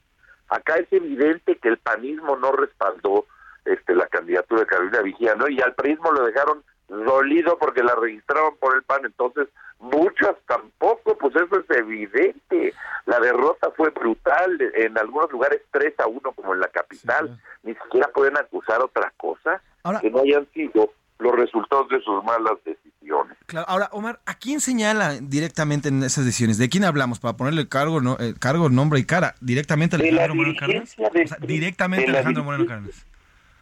Acá 0.49 0.76
es 0.76 0.91
evidente 0.91 1.55
que 1.57 1.70
el 1.70 1.78
panismo 1.78 2.36
no 2.36 2.51
respaldó 2.51 3.26
este, 3.66 3.95
la 3.95 4.07
candidatura 4.07 4.61
de 4.61 4.68
Carolina 4.68 5.01
Vigía, 5.01 5.36
¿no? 5.36 5.47
Y 5.47 5.61
al 5.61 5.74
prismo 5.74 6.11
lo 6.11 6.26
dejaron 6.26 6.64
dolido 6.88 7.57
porque 7.57 7.84
la 7.84 7.95
registraron 7.95 8.55
por 8.57 8.76
el 8.76 8.84
PAN, 8.84 9.01
entonces 9.05 9.47
muchas 9.80 10.36
tampoco, 10.47 11.18
pues 11.18 11.36
eso 11.36 11.59
es 11.59 11.78
evidente. 11.78 12.74
La 13.05 13.20
derrota 13.20 13.72
fue 13.76 13.89
brutal, 13.89 14.57
en 14.76 14.97
algunos 14.97 15.32
lugares 15.32 15.61
3 15.72 15.93
a 15.99 16.07
1 16.07 16.20
como 16.34 16.53
en 16.53 16.59
la 16.59 16.68
capital, 16.68 17.39
ni 17.64 17.74
siquiera 17.76 18.07
pueden 18.09 18.38
acusar 18.38 18.82
otra 18.82 19.11
cosa 19.18 19.61
que 20.01 20.09
no 20.09 20.20
hayan 20.20 20.47
sido 20.53 20.91
los 21.20 21.36
resultados 21.36 21.89
de 21.89 22.01
sus 22.01 22.24
malas 22.24 22.57
decisiones. 22.66 23.38
Claro. 23.45 23.66
Ahora, 23.70 23.89
Omar, 23.91 24.20
¿a 24.26 24.36
quién 24.36 24.59
señala 24.59 25.14
directamente 25.22 25.89
en 25.89 26.03
esas 26.03 26.26
decisiones? 26.26 26.57
¿De 26.57 26.70
quién 26.70 26.84
hablamos? 26.84 27.20
Para 27.20 27.38
ponerle 27.38 27.68
cargo, 27.68 28.01
no, 28.01 28.18
eh, 28.20 28.34
cargo 28.39 28.70
nombre 28.70 28.99
y 28.99 29.05
cara. 29.05 29.36
¿Directamente 29.41 29.95
a 29.95 29.99
Alejandro 29.99 30.36
Moreno 30.36 30.55
Cárdenas? 30.59 30.95
directamente 31.41 32.07
a 32.07 32.14
Alejandro 32.14 32.43
Moreno 32.43 32.66
Cárdenas 32.66 33.05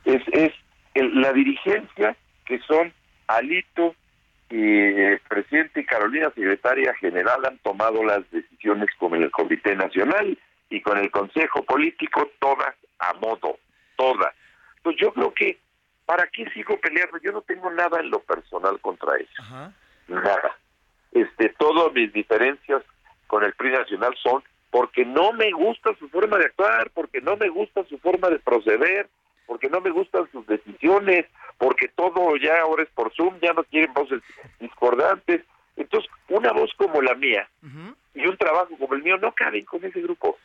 es, 0.05 0.21
es 0.33 0.53
la 0.95 1.33
dirigencia 1.33 2.15
que 2.45 2.59
son 2.59 2.93
Alito, 3.27 3.95
y 4.51 5.15
presidente 5.29 5.79
y 5.79 5.85
Carolina, 5.85 6.29
secretaria 6.35 6.93
general, 6.95 7.45
han 7.45 7.57
tomado 7.59 8.03
las 8.03 8.29
decisiones 8.31 8.89
con 8.97 9.15
el 9.15 9.31
Comité 9.31 9.75
Nacional 9.75 10.37
y 10.69 10.81
con 10.81 10.97
el 10.97 11.09
Consejo 11.09 11.63
Político, 11.63 12.29
todas 12.39 12.75
a 12.99 13.13
modo, 13.13 13.57
todas. 13.95 14.33
Pues 14.83 14.97
yo 14.97 15.13
creo 15.13 15.33
que, 15.33 15.57
¿para 16.05 16.27
qué 16.27 16.49
sigo 16.51 16.77
peleando? 16.79 17.17
Yo 17.19 17.31
no 17.31 17.41
tengo 17.41 17.71
nada 17.71 17.99
en 17.99 18.09
lo 18.09 18.19
personal 18.19 18.79
contra 18.81 19.15
eso. 19.17 19.43
Nada. 20.07 20.57
Este, 21.13 21.49
todas 21.57 21.93
mis 21.93 22.11
diferencias 22.11 22.83
con 23.27 23.43
el 23.43 23.53
PRI 23.53 23.71
Nacional 23.71 24.13
son 24.21 24.43
porque 24.69 25.05
no 25.05 25.33
me 25.33 25.51
gusta 25.51 25.95
su 25.97 26.09
forma 26.09 26.37
de 26.37 26.45
actuar, 26.45 26.91
porque 26.93 27.21
no 27.21 27.37
me 27.37 27.49
gusta 27.49 27.83
su 27.85 27.97
forma 27.99 28.29
de 28.29 28.39
proceder, 28.39 29.09
porque 29.51 29.67
no 29.67 29.81
me 29.81 29.89
gustan 29.89 30.29
sus 30.31 30.47
decisiones, 30.47 31.25
porque 31.57 31.89
todo 31.89 32.37
ya 32.37 32.61
ahora 32.61 32.83
es 32.83 32.89
por 32.91 33.13
Zoom, 33.13 33.37
ya 33.41 33.51
no 33.51 33.65
quieren 33.65 33.93
voces 33.93 34.21
discordantes. 34.61 35.41
Entonces, 35.75 36.09
una 36.29 36.53
voz 36.53 36.71
como 36.77 37.01
la 37.01 37.15
mía 37.15 37.49
y 38.15 38.25
un 38.25 38.37
trabajo 38.37 38.69
como 38.79 38.93
el 38.93 39.03
mío 39.03 39.17
no 39.17 39.33
caben 39.33 39.65
con 39.65 39.83
ese 39.83 39.99
grupo. 39.99 40.37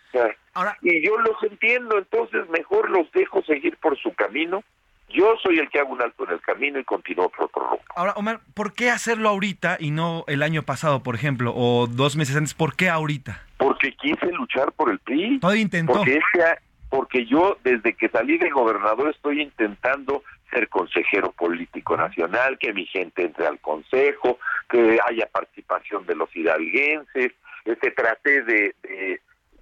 y 0.82 1.06
yo 1.06 1.18
los 1.18 1.40
entiendo, 1.44 1.98
entonces 1.98 2.48
mejor 2.48 2.90
los 2.90 3.08
dejo 3.12 3.44
seguir 3.44 3.76
por 3.76 3.96
su 3.96 4.12
camino. 4.12 4.64
Yo 5.08 5.36
soy 5.40 5.60
el 5.60 5.70
que 5.70 5.78
hago 5.78 5.92
un 5.92 6.02
alto 6.02 6.24
en 6.24 6.32
el 6.32 6.40
camino 6.40 6.80
y 6.80 6.84
continúo 6.84 7.28
por 7.28 7.44
otro 7.44 7.62
rumbo. 7.62 7.84
Ahora, 7.94 8.12
Omar, 8.16 8.40
¿por 8.54 8.72
qué 8.72 8.90
hacerlo 8.90 9.28
ahorita 9.28 9.76
y 9.78 9.92
no 9.92 10.24
el 10.26 10.42
año 10.42 10.64
pasado, 10.64 11.04
por 11.04 11.14
ejemplo, 11.14 11.52
o 11.54 11.86
dos 11.86 12.16
meses 12.16 12.34
antes? 12.34 12.54
¿Por 12.54 12.74
qué 12.74 12.88
ahorita? 12.88 13.40
Porque 13.56 13.92
quise 13.92 14.32
luchar 14.32 14.72
por 14.72 14.90
el 14.90 14.98
PRI. 14.98 15.38
Todo 15.38 15.54
intentó. 15.54 15.92
Porque 15.92 16.18
ese, 16.18 16.58
porque 16.88 17.26
yo 17.26 17.58
desde 17.64 17.94
que 17.94 18.08
salí 18.08 18.38
de 18.38 18.50
gobernador 18.50 19.10
estoy 19.10 19.42
intentando 19.42 20.22
ser 20.50 20.68
consejero 20.68 21.32
político 21.32 21.96
nacional, 21.96 22.58
que 22.58 22.72
mi 22.72 22.86
gente 22.86 23.22
entre 23.22 23.46
al 23.46 23.58
consejo, 23.60 24.38
que 24.68 24.98
haya 25.06 25.26
participación 25.26 26.06
de 26.06 26.14
los 26.14 26.34
hidalguenses, 26.34 27.32
este 27.64 27.90
traté 27.90 28.42
de, 28.42 28.74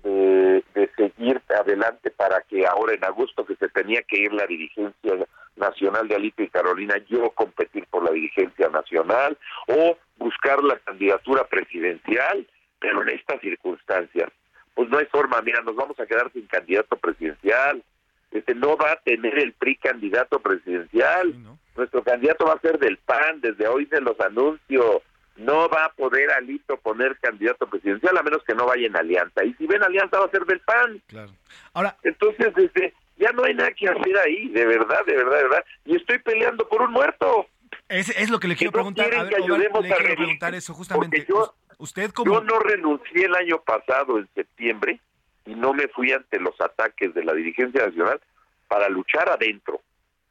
de, 0.02 0.62
de, 0.74 0.90
seguir 0.96 1.40
adelante 1.58 2.10
para 2.10 2.42
que 2.42 2.66
ahora 2.66 2.94
en 2.94 3.04
agosto 3.04 3.46
que 3.46 3.56
se 3.56 3.68
tenía 3.68 4.02
que 4.02 4.18
ir 4.18 4.32
la 4.32 4.46
dirigencia 4.46 5.26
nacional 5.56 6.06
de 6.08 6.16
Alito 6.16 6.42
y 6.42 6.48
Carolina, 6.48 6.96
yo 7.08 7.30
competir 7.30 7.86
por 7.86 8.04
la 8.04 8.10
dirigencia 8.10 8.68
nacional 8.68 9.38
o 9.68 9.96
buscar 10.18 10.62
la 10.62 10.78
candidatura 10.80 11.44
presidencial, 11.44 12.46
pero 12.78 13.02
en 13.02 13.08
estas 13.10 13.40
circunstancias 13.40 14.30
pues 14.74 14.88
no 14.88 14.98
hay 14.98 15.06
forma, 15.06 15.40
mira, 15.42 15.62
nos 15.62 15.76
vamos 15.76 15.98
a 16.00 16.06
quedar 16.06 16.30
sin 16.32 16.46
candidato 16.46 16.96
presidencial, 16.96 17.82
este 18.30 18.54
no 18.54 18.76
va 18.76 18.92
a 18.92 18.96
tener 18.96 19.38
el 19.38 19.52
PRI 19.52 19.76
candidato 19.76 20.40
presidencial, 20.40 21.34
nuestro 21.76 22.02
candidato 22.02 22.46
va 22.46 22.54
a 22.54 22.60
ser 22.60 22.78
del 22.78 22.98
PAN, 22.98 23.40
desde 23.40 23.68
hoy 23.68 23.86
se 23.86 24.00
los 24.00 24.18
anuncio, 24.20 25.02
no 25.36 25.68
va 25.68 25.86
a 25.86 25.92
poder 25.92 26.30
Alito 26.32 26.76
poner 26.76 27.16
candidato 27.18 27.68
presidencial 27.68 28.16
a 28.16 28.22
menos 28.22 28.42
que 28.44 28.54
no 28.54 28.66
vaya 28.66 28.86
en 28.86 28.96
alianza, 28.96 29.44
y 29.44 29.54
si 29.54 29.66
ven 29.66 29.82
alianza 29.82 30.18
va 30.18 30.26
a 30.26 30.30
ser 30.30 30.44
del 30.44 30.60
PAN. 30.60 31.00
Claro. 31.06 31.30
Ahora, 31.72 31.96
entonces 32.02 32.52
este 32.56 32.94
ya 33.16 33.30
no 33.32 33.44
hay 33.44 33.54
nada 33.54 33.72
que 33.72 33.88
hacer 33.88 34.18
ahí, 34.18 34.48
de 34.48 34.66
verdad, 34.66 35.04
de 35.06 35.14
verdad, 35.14 35.36
de 35.36 35.42
verdad, 35.44 35.64
y 35.84 35.96
estoy 35.96 36.18
peleando 36.18 36.68
por 36.68 36.82
un 36.82 36.92
muerto. 36.92 37.46
Es, 37.94 38.08
es 38.10 38.30
lo 38.30 38.40
que 38.40 38.48
le 38.48 38.56
quiero 38.56 38.72
preguntar. 38.72 39.14
A 39.14 39.22
ver, 39.24 39.32
le 39.32 39.46
quiero 39.46 40.16
preguntar 40.16 40.54
eso 40.54 40.74
justamente. 40.74 41.24
Yo, 41.28 41.54
Usted. 41.78 42.10
Yo 42.24 42.40
no 42.40 42.58
renuncié 42.58 43.26
el 43.26 43.34
año 43.34 43.60
pasado, 43.62 44.18
en 44.18 44.28
septiembre, 44.34 45.00
y 45.46 45.54
no 45.54 45.72
me 45.72 45.88
fui 45.88 46.12
ante 46.12 46.38
los 46.38 46.58
ataques 46.60 47.14
de 47.14 47.24
la 47.24 47.34
dirigencia 47.34 47.86
nacional 47.86 48.20
para 48.68 48.88
luchar 48.88 49.28
adentro. 49.28 49.80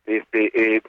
Este, 0.06 0.52
eh, 0.54 0.82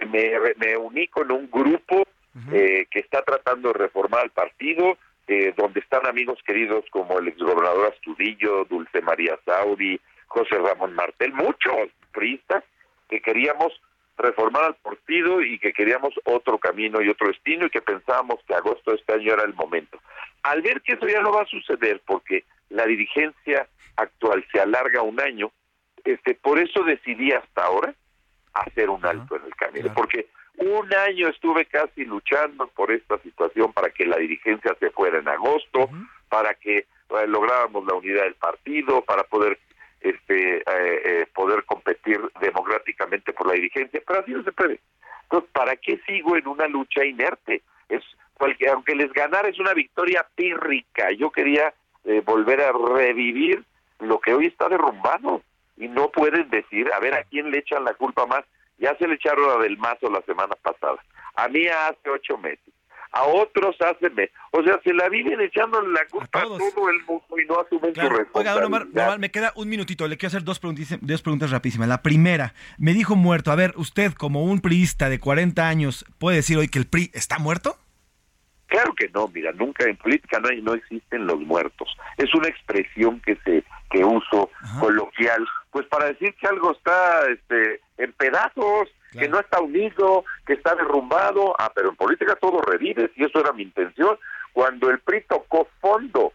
me, 0.56 0.76
uní 0.76 1.08
con 1.08 1.30
un 1.30 1.50
grupo 1.50 2.04
eh, 2.52 2.86
que 2.90 2.98
está 3.00 3.22
tratando 3.22 3.68
de 3.72 3.78
reformar 3.78 4.24
el 4.24 4.30
partido, 4.30 4.96
eh, 5.26 5.54
donde 5.56 5.80
están 5.80 6.06
amigos 6.06 6.38
queridos 6.44 6.84
como 6.90 7.18
el 7.18 7.28
exgobernador 7.28 7.92
Astudillo, 7.92 8.64
Dulce 8.64 9.00
María 9.02 9.38
Sauri, 9.44 10.00
José 10.26 10.58
Ramón 10.58 10.94
Martel, 10.94 11.32
muchos 11.32 11.90
priistas 12.12 12.64
que 13.08 13.20
queríamos 13.20 13.72
reformar 14.16 14.64
al 14.64 14.74
partido 14.76 15.42
y 15.42 15.58
que 15.58 15.72
queríamos 15.72 16.14
otro 16.24 16.58
camino 16.58 17.02
y 17.02 17.08
otro 17.08 17.28
destino 17.28 17.66
y 17.66 17.70
que 17.70 17.82
pensábamos 17.82 18.40
que 18.46 18.54
agosto 18.54 18.92
de 18.92 18.98
este 18.98 19.12
año 19.12 19.32
era 19.32 19.44
el 19.44 19.54
momento. 19.54 19.98
Al 20.42 20.62
ver 20.62 20.82
que 20.82 20.92
eso 20.92 21.06
ya 21.08 21.20
no 21.20 21.32
va 21.32 21.42
a 21.42 21.46
suceder 21.46 22.00
porque 22.06 22.44
la 22.70 22.86
dirigencia 22.86 23.68
actual 23.96 24.44
se 24.52 24.60
alarga 24.60 25.02
un 25.02 25.20
año, 25.20 25.50
este, 26.04 26.34
por 26.34 26.58
eso 26.58 26.82
decidí 26.84 27.32
hasta 27.32 27.64
ahora 27.64 27.94
hacer 28.52 28.90
un 28.90 29.04
alto 29.04 29.36
en 29.36 29.44
el 29.44 29.54
camino, 29.56 29.92
porque 29.94 30.28
un 30.58 30.92
año 30.94 31.28
estuve 31.28 31.66
casi 31.66 32.04
luchando 32.04 32.68
por 32.68 32.92
esta 32.92 33.18
situación 33.18 33.72
para 33.72 33.90
que 33.90 34.06
la 34.06 34.16
dirigencia 34.16 34.76
se 34.78 34.90
fuera 34.90 35.18
en 35.18 35.28
agosto, 35.28 35.90
para 36.28 36.54
que 36.54 36.78
eh, 36.78 36.86
lográramos 37.26 37.84
la 37.86 37.94
unidad 37.94 38.22
del 38.22 38.34
partido, 38.34 39.02
para 39.02 39.24
poder 39.24 39.58
este 40.04 40.58
eh, 40.58 40.62
eh, 40.66 41.26
poder 41.34 41.64
competir 41.64 42.20
democráticamente 42.40 43.32
por 43.32 43.48
la 43.48 43.54
dirigencia, 43.54 44.00
pero 44.06 44.20
así 44.20 44.32
no 44.32 44.44
se 44.44 44.52
puede. 44.52 44.80
Entonces, 45.24 45.50
¿para 45.52 45.76
qué 45.76 45.98
sigo 46.06 46.36
en 46.36 46.46
una 46.46 46.68
lucha 46.68 47.04
inerte? 47.04 47.62
Es 47.88 48.02
aunque 48.70 48.94
les 48.94 49.12
ganara 49.12 49.48
es 49.48 49.58
una 49.58 49.74
victoria 49.74 50.26
pírrica. 50.34 51.10
Yo 51.12 51.30
quería 51.30 51.72
eh, 52.04 52.20
volver 52.24 52.60
a 52.60 52.72
revivir 52.72 53.64
lo 54.00 54.20
que 54.20 54.34
hoy 54.34 54.46
está 54.46 54.68
derrumbado 54.68 55.42
y 55.76 55.88
no 55.88 56.10
pueden 56.10 56.50
decir, 56.50 56.90
a 56.92 57.00
ver 57.00 57.14
a 57.14 57.24
quién 57.24 57.50
le 57.50 57.58
echan 57.58 57.84
la 57.84 57.94
culpa 57.94 58.26
más. 58.26 58.44
Ya 58.78 58.96
se 58.98 59.06
le 59.06 59.14
echaron 59.14 59.50
a 59.50 59.62
Del 59.62 59.78
Mazo 59.78 60.10
la 60.10 60.20
semana 60.22 60.54
pasada, 60.56 60.98
a 61.36 61.48
mí 61.48 61.66
hace 61.68 62.10
ocho 62.10 62.36
meses, 62.38 62.73
a 63.14 63.24
otros 63.26 63.76
hacen, 63.80 64.12
o 64.50 64.62
sea, 64.64 64.80
se 64.82 64.92
la 64.92 65.08
viven 65.08 65.40
echando 65.40 65.80
la 65.82 66.04
culpa 66.06 66.40
a, 66.40 66.42
todo 66.42 66.58
el 66.90 67.02
mundo 67.04 67.40
y 67.40 67.46
no 67.46 67.60
asumen 67.60 67.94
su 67.94 68.00
responsabilidad. 68.00 68.56
Oiga, 68.56 68.66
Omar, 68.66 69.18
me 69.18 69.30
queda 69.30 69.52
un 69.54 69.68
minutito, 69.68 70.08
le 70.08 70.16
quiero 70.16 70.30
hacer 70.30 70.42
dos 70.42 70.58
preguntas, 70.58 70.98
dos 71.00 71.22
preguntas 71.22 71.50
rapidísimas. 71.52 71.88
La 71.88 72.02
primera, 72.02 72.54
me 72.76 72.92
dijo 72.92 73.14
muerto, 73.14 73.52
a 73.52 73.54
ver, 73.54 73.72
usted 73.76 74.12
como 74.14 74.42
un 74.44 74.60
priista 74.60 75.08
de 75.08 75.20
40 75.20 75.68
años, 75.68 76.04
¿puede 76.18 76.38
decir 76.38 76.58
hoy 76.58 76.68
que 76.68 76.80
el 76.80 76.86
PRI 76.86 77.10
está 77.14 77.38
muerto? 77.38 77.78
Claro 78.66 78.92
que 78.94 79.08
no, 79.14 79.28
mira, 79.28 79.52
nunca 79.52 79.84
en 79.88 79.96
política 79.96 80.40
no, 80.40 80.48
no 80.62 80.74
existen 80.74 81.26
los 81.26 81.38
muertos. 81.38 81.96
Es 82.16 82.34
una 82.34 82.48
expresión 82.48 83.20
que 83.20 83.36
se 83.44 83.62
que 83.94 84.04
uso 84.04 84.50
coloquial, 84.80 85.46
pues 85.74 85.88
para 85.88 86.06
decir 86.06 86.32
que 86.36 86.46
algo 86.46 86.70
está 86.70 87.28
este, 87.28 87.80
en 87.98 88.12
pedazos, 88.12 88.88
que 89.10 89.28
no 89.28 89.40
está 89.40 89.60
unido, 89.60 90.24
que 90.46 90.52
está 90.52 90.76
derrumbado. 90.76 91.56
Ah, 91.58 91.72
pero 91.74 91.88
en 91.88 91.96
política 91.96 92.36
todo 92.36 92.62
revive, 92.62 93.10
y 93.16 93.24
eso 93.24 93.40
era 93.40 93.52
mi 93.52 93.64
intención. 93.64 94.16
Cuando 94.52 94.88
el 94.88 95.00
PRI 95.00 95.22
tocó 95.22 95.66
fondo 95.80 96.32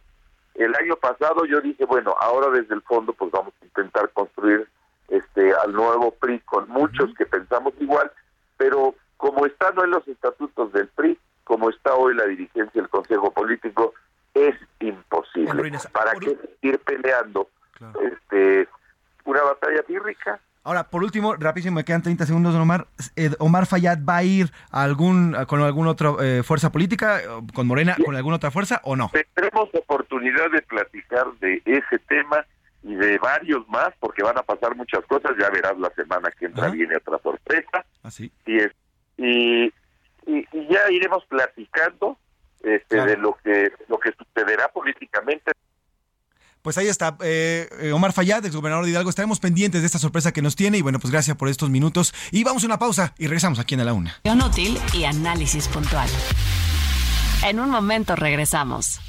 el 0.56 0.76
año 0.76 0.98
pasado, 0.98 1.46
yo 1.46 1.62
dije, 1.62 1.86
bueno, 1.86 2.16
ahora 2.20 2.50
desde 2.50 2.76
el 2.76 2.82
fondo, 2.82 3.14
pues 3.14 3.32
vamos 3.32 3.54
a 3.62 3.66
intentar 3.66 4.10
construir 4.10 4.68
este 5.08 5.54
al 5.54 5.72
nuevo 5.72 6.12
PRI 6.12 6.42
con 6.42 6.68
muchos 6.68 7.14
que 7.18 7.26
pensamos 7.26 7.74
igual, 7.80 8.12
pero 8.58 8.94
como 9.16 9.46
están 9.46 9.80
hoy 9.80 9.90
los 9.90 10.06
estatutos 10.06 10.74
del 10.74 10.90
PRI, 10.90 11.18
como 11.46 11.70
está 11.70 11.96
hoy 11.96 12.14
la 12.14 12.26
dirigencia 12.26 12.82
del 12.82 12.90
Consejo 12.90 13.32
Político, 13.32 13.94
es 14.34 14.56
imposible. 14.82 15.72
¿Para 15.94 16.12
qué 16.20 16.38
ir 16.62 16.78
peleando 16.80 17.48
este, 18.02 18.68
una 19.30 19.44
batalla 19.44 19.84
pírrica? 19.84 20.40
Ahora, 20.64 20.84
por 20.84 21.04
último, 21.04 21.36
rapidísimo, 21.36 21.78
me 21.78 21.86
quedan 21.86 22.04
30 22.04 22.26
segundos, 22.26 22.54
Omar. 22.54 22.88
Eh, 23.16 23.32
¿Omar 23.40 23.66
Fayad 23.66 24.00
va 24.08 24.18
a 24.18 24.24
ir 24.24 24.52
a 24.72 24.84
algún, 24.84 25.36
con 25.48 25.62
alguna 25.62 25.92
otra 25.92 26.14
eh, 26.22 26.44
fuerza 26.44 26.72
política, 26.72 27.22
con 27.54 27.66
Morena, 27.66 27.96
con 28.04 28.16
alguna 28.16 28.36
otra 28.36 28.52
fuerza 28.52 28.82
o 28.84 28.96
no? 28.96 29.10
Tendremos 29.10 29.70
oportunidad 29.74 30.52
de 30.52 30.62
platicar 30.62 31.26
de 31.40 31.62
ese 31.66 32.00
tema 32.08 32.46
y 32.84 32.94
de 32.96 33.18
varios 33.20 33.68
más, 33.70 33.90
porque 34.00 34.22
van 34.22 34.38
a 34.38 34.44
pasar 34.44 34.76
muchas 34.76 35.04
cosas. 35.06 35.32
Ya 35.40 35.50
verás 35.50 35.78
la 35.78 35.90
semana 35.92 36.30
que 36.38 36.46
entra, 36.46 36.70
viene 36.70 36.98
otra 36.98 37.20
sorpresa. 37.20 37.86
Así. 38.04 38.32
Ah, 38.48 38.70
y, 39.18 39.74
y, 40.26 40.68
ya 40.70 40.92
iremos 40.92 41.26
platicando 41.26 42.18
este, 42.62 43.02
de 43.06 43.18
lo 43.18 43.38
que, 43.44 43.72
lo 43.88 43.98
que 44.00 44.12
sucederá 44.12 44.68
políticamente 44.68 45.52
pues 46.62 46.78
ahí 46.78 46.88
está, 46.88 47.18
eh, 47.22 47.70
eh, 47.82 47.92
Omar 47.92 48.14
Fayad, 48.14 48.46
ex 48.46 48.56
gobernador 48.56 48.86
de 48.86 48.92
Hidalgo. 48.92 49.10
Estaremos 49.10 49.40
pendientes 49.40 49.82
de 49.82 49.86
esta 49.86 50.00
sorpresa 50.00 50.32
que 50.32 50.42
nos 50.42 50.56
tiene. 50.56 50.78
Y 50.78 50.82
bueno, 50.82 51.00
pues 51.00 51.12
gracias 51.12 51.38
por 51.38 51.50
estos 51.50 51.70
minutos. 51.70 52.14
Y 52.32 52.44
vamos 52.44 52.64
a 52.64 52.66
una 52.66 52.80
pausa 52.80 53.14
y 53.18 53.28
regresamos 53.28 53.60
aquí 53.60 53.76
en 53.76 53.86
la 53.86 53.94
una. 53.94 54.22
Útil 54.24 54.80
y 54.94 55.04
análisis 55.06 55.68
puntual. 55.68 56.10
En 57.44 57.60
un 57.60 57.70
momento 57.70 58.16
regresamos. 58.16 59.00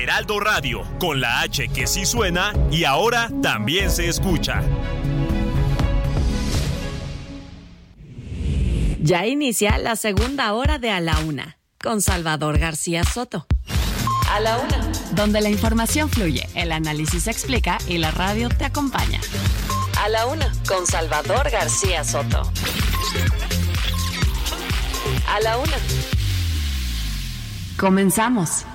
Heraldo 0.00 0.40
Radio, 0.40 0.82
con 0.98 1.20
la 1.20 1.40
H 1.40 1.68
que 1.68 1.86
sí 1.86 2.06
suena 2.06 2.52
y 2.70 2.84
ahora 2.84 3.30
también 3.42 3.90
se 3.90 4.08
escucha. 4.08 4.62
Ya 9.00 9.26
inicia 9.26 9.78
la 9.78 9.94
segunda 9.96 10.52
hora 10.54 10.78
de 10.78 10.90
A 10.90 11.00
la 11.00 11.18
Una 11.20 11.58
con 11.82 12.00
Salvador 12.00 12.58
García 12.58 13.04
Soto. 13.04 13.46
A 14.36 14.40
la 14.40 14.58
Una, 14.58 14.92
donde 15.12 15.40
la 15.40 15.48
información 15.48 16.10
fluye, 16.10 16.46
el 16.54 16.70
análisis 16.70 17.22
se 17.22 17.30
explica 17.30 17.78
y 17.88 17.96
la 17.96 18.10
radio 18.10 18.50
te 18.50 18.66
acompaña. 18.66 19.18
A 19.98 20.10
la 20.10 20.26
Una 20.26 20.52
con 20.68 20.86
Salvador 20.86 21.48
García 21.48 22.04
Soto. 22.04 22.42
A 25.26 25.40
la 25.40 25.56
Una. 25.56 25.78
Comenzamos. 27.78 28.66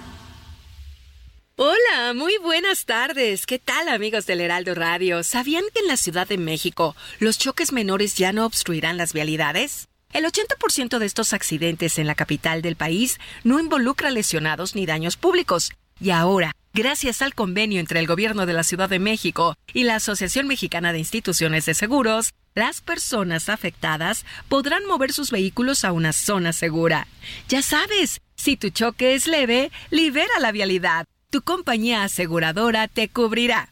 Hola, 1.58 2.14
muy 2.16 2.36
buenas 2.40 2.86
tardes. 2.86 3.46
¿Qué 3.46 3.60
tal 3.60 3.88
amigos 3.88 4.26
del 4.26 4.42
Heraldo 4.42 4.74
Radio? 4.74 5.24
¿Sabían 5.24 5.66
que 5.76 5.82
en 5.82 5.88
la 5.88 5.98
Ciudad 5.98 6.28
de 6.28 6.40
México 6.40 6.96
los 7.20 7.38
choques 7.38 7.72
menores 7.72 8.16
ya 8.16 8.34
no 8.34 8.48
obstruirán 8.48 8.98
las 8.98 9.14
vialidades? 9.14 9.91
El 10.14 10.26
80% 10.26 11.00
de 11.00 11.06
estos 11.06 11.34
accidentes 11.34 11.98
en 11.98 12.08
la 12.08 12.16
capital 12.16 12.62
del 12.62 12.76
país 12.76 13.20
no 13.44 13.60
involucra 13.60 14.12
lesionados 14.12 14.76
ni 14.76 14.86
daños 14.86 15.16
públicos. 15.16 15.72
Y 16.02 16.10
ahora, 16.10 16.52
gracias 16.74 17.22
al 17.22 17.34
convenio 17.34 17.80
entre 17.80 18.00
el 18.00 18.08
Gobierno 18.08 18.46
de 18.46 18.54
la 18.54 18.64
Ciudad 18.64 18.90
de 18.90 19.00
México 19.00 19.56
y 19.74 19.84
la 19.84 19.96
Asociación 19.96 20.48
Mexicana 20.48 20.92
de 20.92 21.00
Instituciones 21.00 21.66
de 21.66 21.76
Seguros, 21.76 22.34
las 22.56 22.82
personas 22.82 23.48
afectadas 23.48 24.26
podrán 24.50 24.86
mover 24.86 25.14
sus 25.14 25.32
vehículos 25.32 25.86
a 25.86 25.94
una 25.94 26.12
zona 26.12 26.52
segura. 26.52 27.08
Ya 27.48 27.62
sabes, 27.62 28.20
si 28.36 28.58
tu 28.58 28.70
choque 28.70 29.16
es 29.16 29.28
leve, 29.28 29.72
libera 29.92 30.40
la 30.42 30.52
vialidad. 30.52 31.06
Tu 31.30 31.42
compañía 31.42 32.04
aseguradora 32.04 32.90
te 32.90 33.08
cubrirá. 33.08 33.70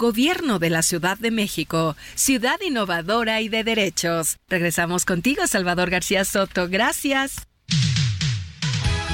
Gobierno 0.00 0.58
de 0.58 0.70
la 0.70 0.82
Ciudad 0.82 1.18
de 1.18 1.30
México, 1.30 1.94
ciudad 2.14 2.58
innovadora 2.66 3.42
y 3.42 3.50
de 3.50 3.64
derechos. 3.64 4.38
Regresamos 4.48 5.04
contigo, 5.04 5.46
Salvador 5.46 5.90
García 5.90 6.24
Soto. 6.24 6.70
Gracias. 6.70 7.46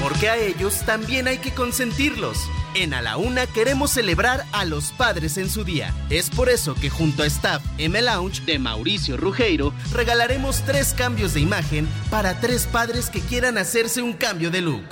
Porque 0.01 0.29
a 0.29 0.37
ellos 0.37 0.83
también 0.87 1.27
hay 1.27 1.39
que 1.39 1.51
consentirlos. 1.51 2.39
En 2.77 2.95
A 2.95 3.03
la 3.03 3.17
Una 3.17 3.49
queremos 3.49 3.91
celebrar 3.91 4.45
a 4.53 4.65
los 4.65 4.93
padres 4.93 5.39
en 5.39 5.51
su 5.51 5.65
día. 5.65 5.93
Es 6.09 6.31
por 6.31 6.49
eso 6.49 6.77
que 6.77 6.89
junto 6.89 7.25
a 7.25 7.27
Staff 7.27 7.65
M 7.79 8.01
Lounge 8.01 8.45
de 8.45 8.61
Mauricio 8.61 9.17
Rugeiro 9.17 9.75
regalaremos 9.93 10.63
tres 10.67 10.95
cambios 10.95 11.35
de 11.35 11.41
imagen 11.41 11.89
para 12.13 12.39
tres 12.39 12.69
padres 12.69 13.11
que 13.11 13.19
quieran 13.19 13.59
hacerse 13.59 14.03
un 14.03 14.13
cambio 14.13 14.53
de 14.53 14.61
look. 14.61 14.85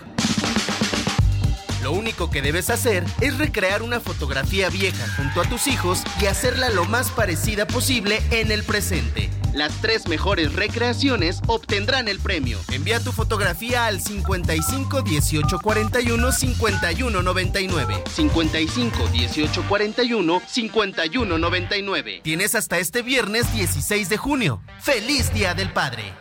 Lo 1.85 1.93
único 1.93 2.31
que 2.31 2.41
debes 2.41 2.71
hacer 2.71 3.05
es 3.21 3.37
recrear 3.37 3.83
una 3.83 4.01
fotografía 4.01 4.71
vieja 4.71 5.07
junto 5.19 5.43
a 5.43 5.45
tus 5.45 5.67
hijos 5.67 6.03
y 6.19 6.25
hacerla 6.25 6.71
lo 6.71 6.87
más 6.87 7.11
parecida 7.11 7.67
posible 7.67 8.23
en 8.31 8.51
el 8.51 8.65
presente. 8.65 9.29
Las 9.53 9.83
tres 9.83 10.09
mejores 10.09 10.55
recreaciones 10.55 11.43
obtendrán 11.47 12.09
el 12.09 12.21
premio. 12.21 12.59
Envía 12.73 13.01
tu 13.01 13.13
fotografía 13.13 13.85
al 13.85 14.01
55 14.01 15.03
18 15.03 15.59
41 15.59 16.33
51 16.33 17.23
99. 17.23 18.03
55 18.11 19.09
18 19.13 19.65
41 19.69 20.43
51 20.47 21.39
99. 21.39 22.21
Tienes 22.25 22.55
hasta 22.55 22.79
este 22.79 23.03
viernes 23.03 23.53
16 23.53 24.09
de 24.09 24.17
junio. 24.17 24.63
¡Feliz 24.81 25.35
Día 25.35 25.53
del 25.53 25.71
Padre! 25.71 26.15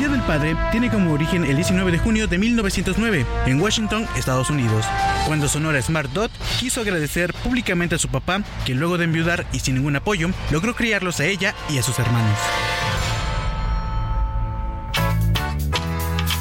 Día 0.00 0.08
del 0.08 0.22
Padre 0.22 0.56
tiene 0.70 0.90
como 0.90 1.12
origen 1.12 1.44
el 1.44 1.56
19 1.56 1.92
de 1.92 1.98
junio 1.98 2.26
de 2.26 2.38
1909 2.38 3.26
en 3.44 3.60
Washington, 3.60 4.08
Estados 4.16 4.48
Unidos, 4.48 4.86
cuando 5.26 5.46
Sonora 5.46 5.82
Smart 5.82 6.10
Dot 6.12 6.30
quiso 6.58 6.80
agradecer 6.80 7.34
públicamente 7.34 7.96
a 7.96 7.98
su 7.98 8.08
papá, 8.08 8.42
que 8.64 8.72
luego 8.72 8.96
de 8.96 9.04
enviudar 9.04 9.44
y 9.52 9.60
sin 9.60 9.74
ningún 9.74 9.96
apoyo, 9.96 10.30
logró 10.50 10.74
criarlos 10.74 11.20
a 11.20 11.26
ella 11.26 11.54
y 11.68 11.76
a 11.76 11.82
sus 11.82 11.98
hermanos. 11.98 12.38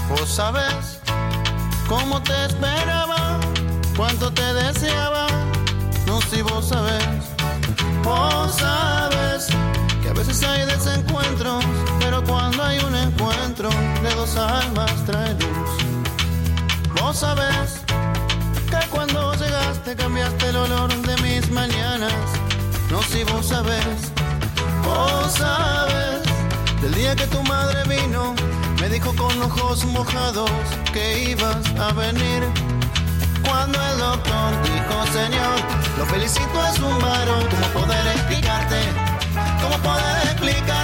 Vos 0.07 0.30
sabes 0.34 1.01
cómo 1.89 2.24
te 2.24 2.45
esperaba, 2.45 3.41
cuánto 3.97 4.32
te 4.32 4.53
deseaba, 4.53 5.28
no 6.07 6.22
si 6.22 6.41
vos 6.43 6.70
sabes, 6.70 7.03
vos 8.05 8.55
sabes 8.55 9.49
a 10.10 10.14
veces 10.14 10.41
hay 10.43 10.66
desencuentros, 10.66 11.64
pero 11.99 12.24
cuando 12.24 12.64
hay 12.64 12.79
dos 14.20 14.36
almas 14.36 14.93
trae 15.05 15.34
luz. 15.36 15.72
Vos 16.99 17.20
sabés 17.20 17.70
que 18.70 18.89
cuando 18.89 19.34
llegaste 19.36 19.95
cambiaste 19.95 20.49
el 20.49 20.57
olor 20.57 20.89
de 21.07 21.15
mis 21.24 21.49
mañanas. 21.51 22.26
No 22.91 23.01
si 23.03 23.24
vos 23.24 23.45
sabés, 23.45 24.11
vos 24.84 25.32
sabes 25.32 26.20
del 26.82 26.93
día 26.95 27.15
que 27.15 27.28
tu 27.28 27.41
madre 27.43 27.80
vino, 27.95 28.36
me 28.82 28.89
dijo 28.89 29.15
con 29.15 29.41
ojos 29.41 29.86
mojados 29.86 30.51
que 30.91 31.30
ibas 31.32 31.63
a 31.80 31.93
venir. 31.93 32.41
Cuando 33.47 33.78
el 33.89 33.97
doctor 33.99 34.49
dijo, 34.70 34.95
Señor, 35.20 35.57
lo 35.97 36.05
felicito, 36.07 36.57
es 36.72 36.80
un 36.80 36.99
varón, 36.99 37.45
como 37.51 37.67
poder 37.86 38.05
explicarte? 38.15 38.80
¿Cómo 39.61 39.78
poder 39.78 40.15
explicártelo? 40.32 40.79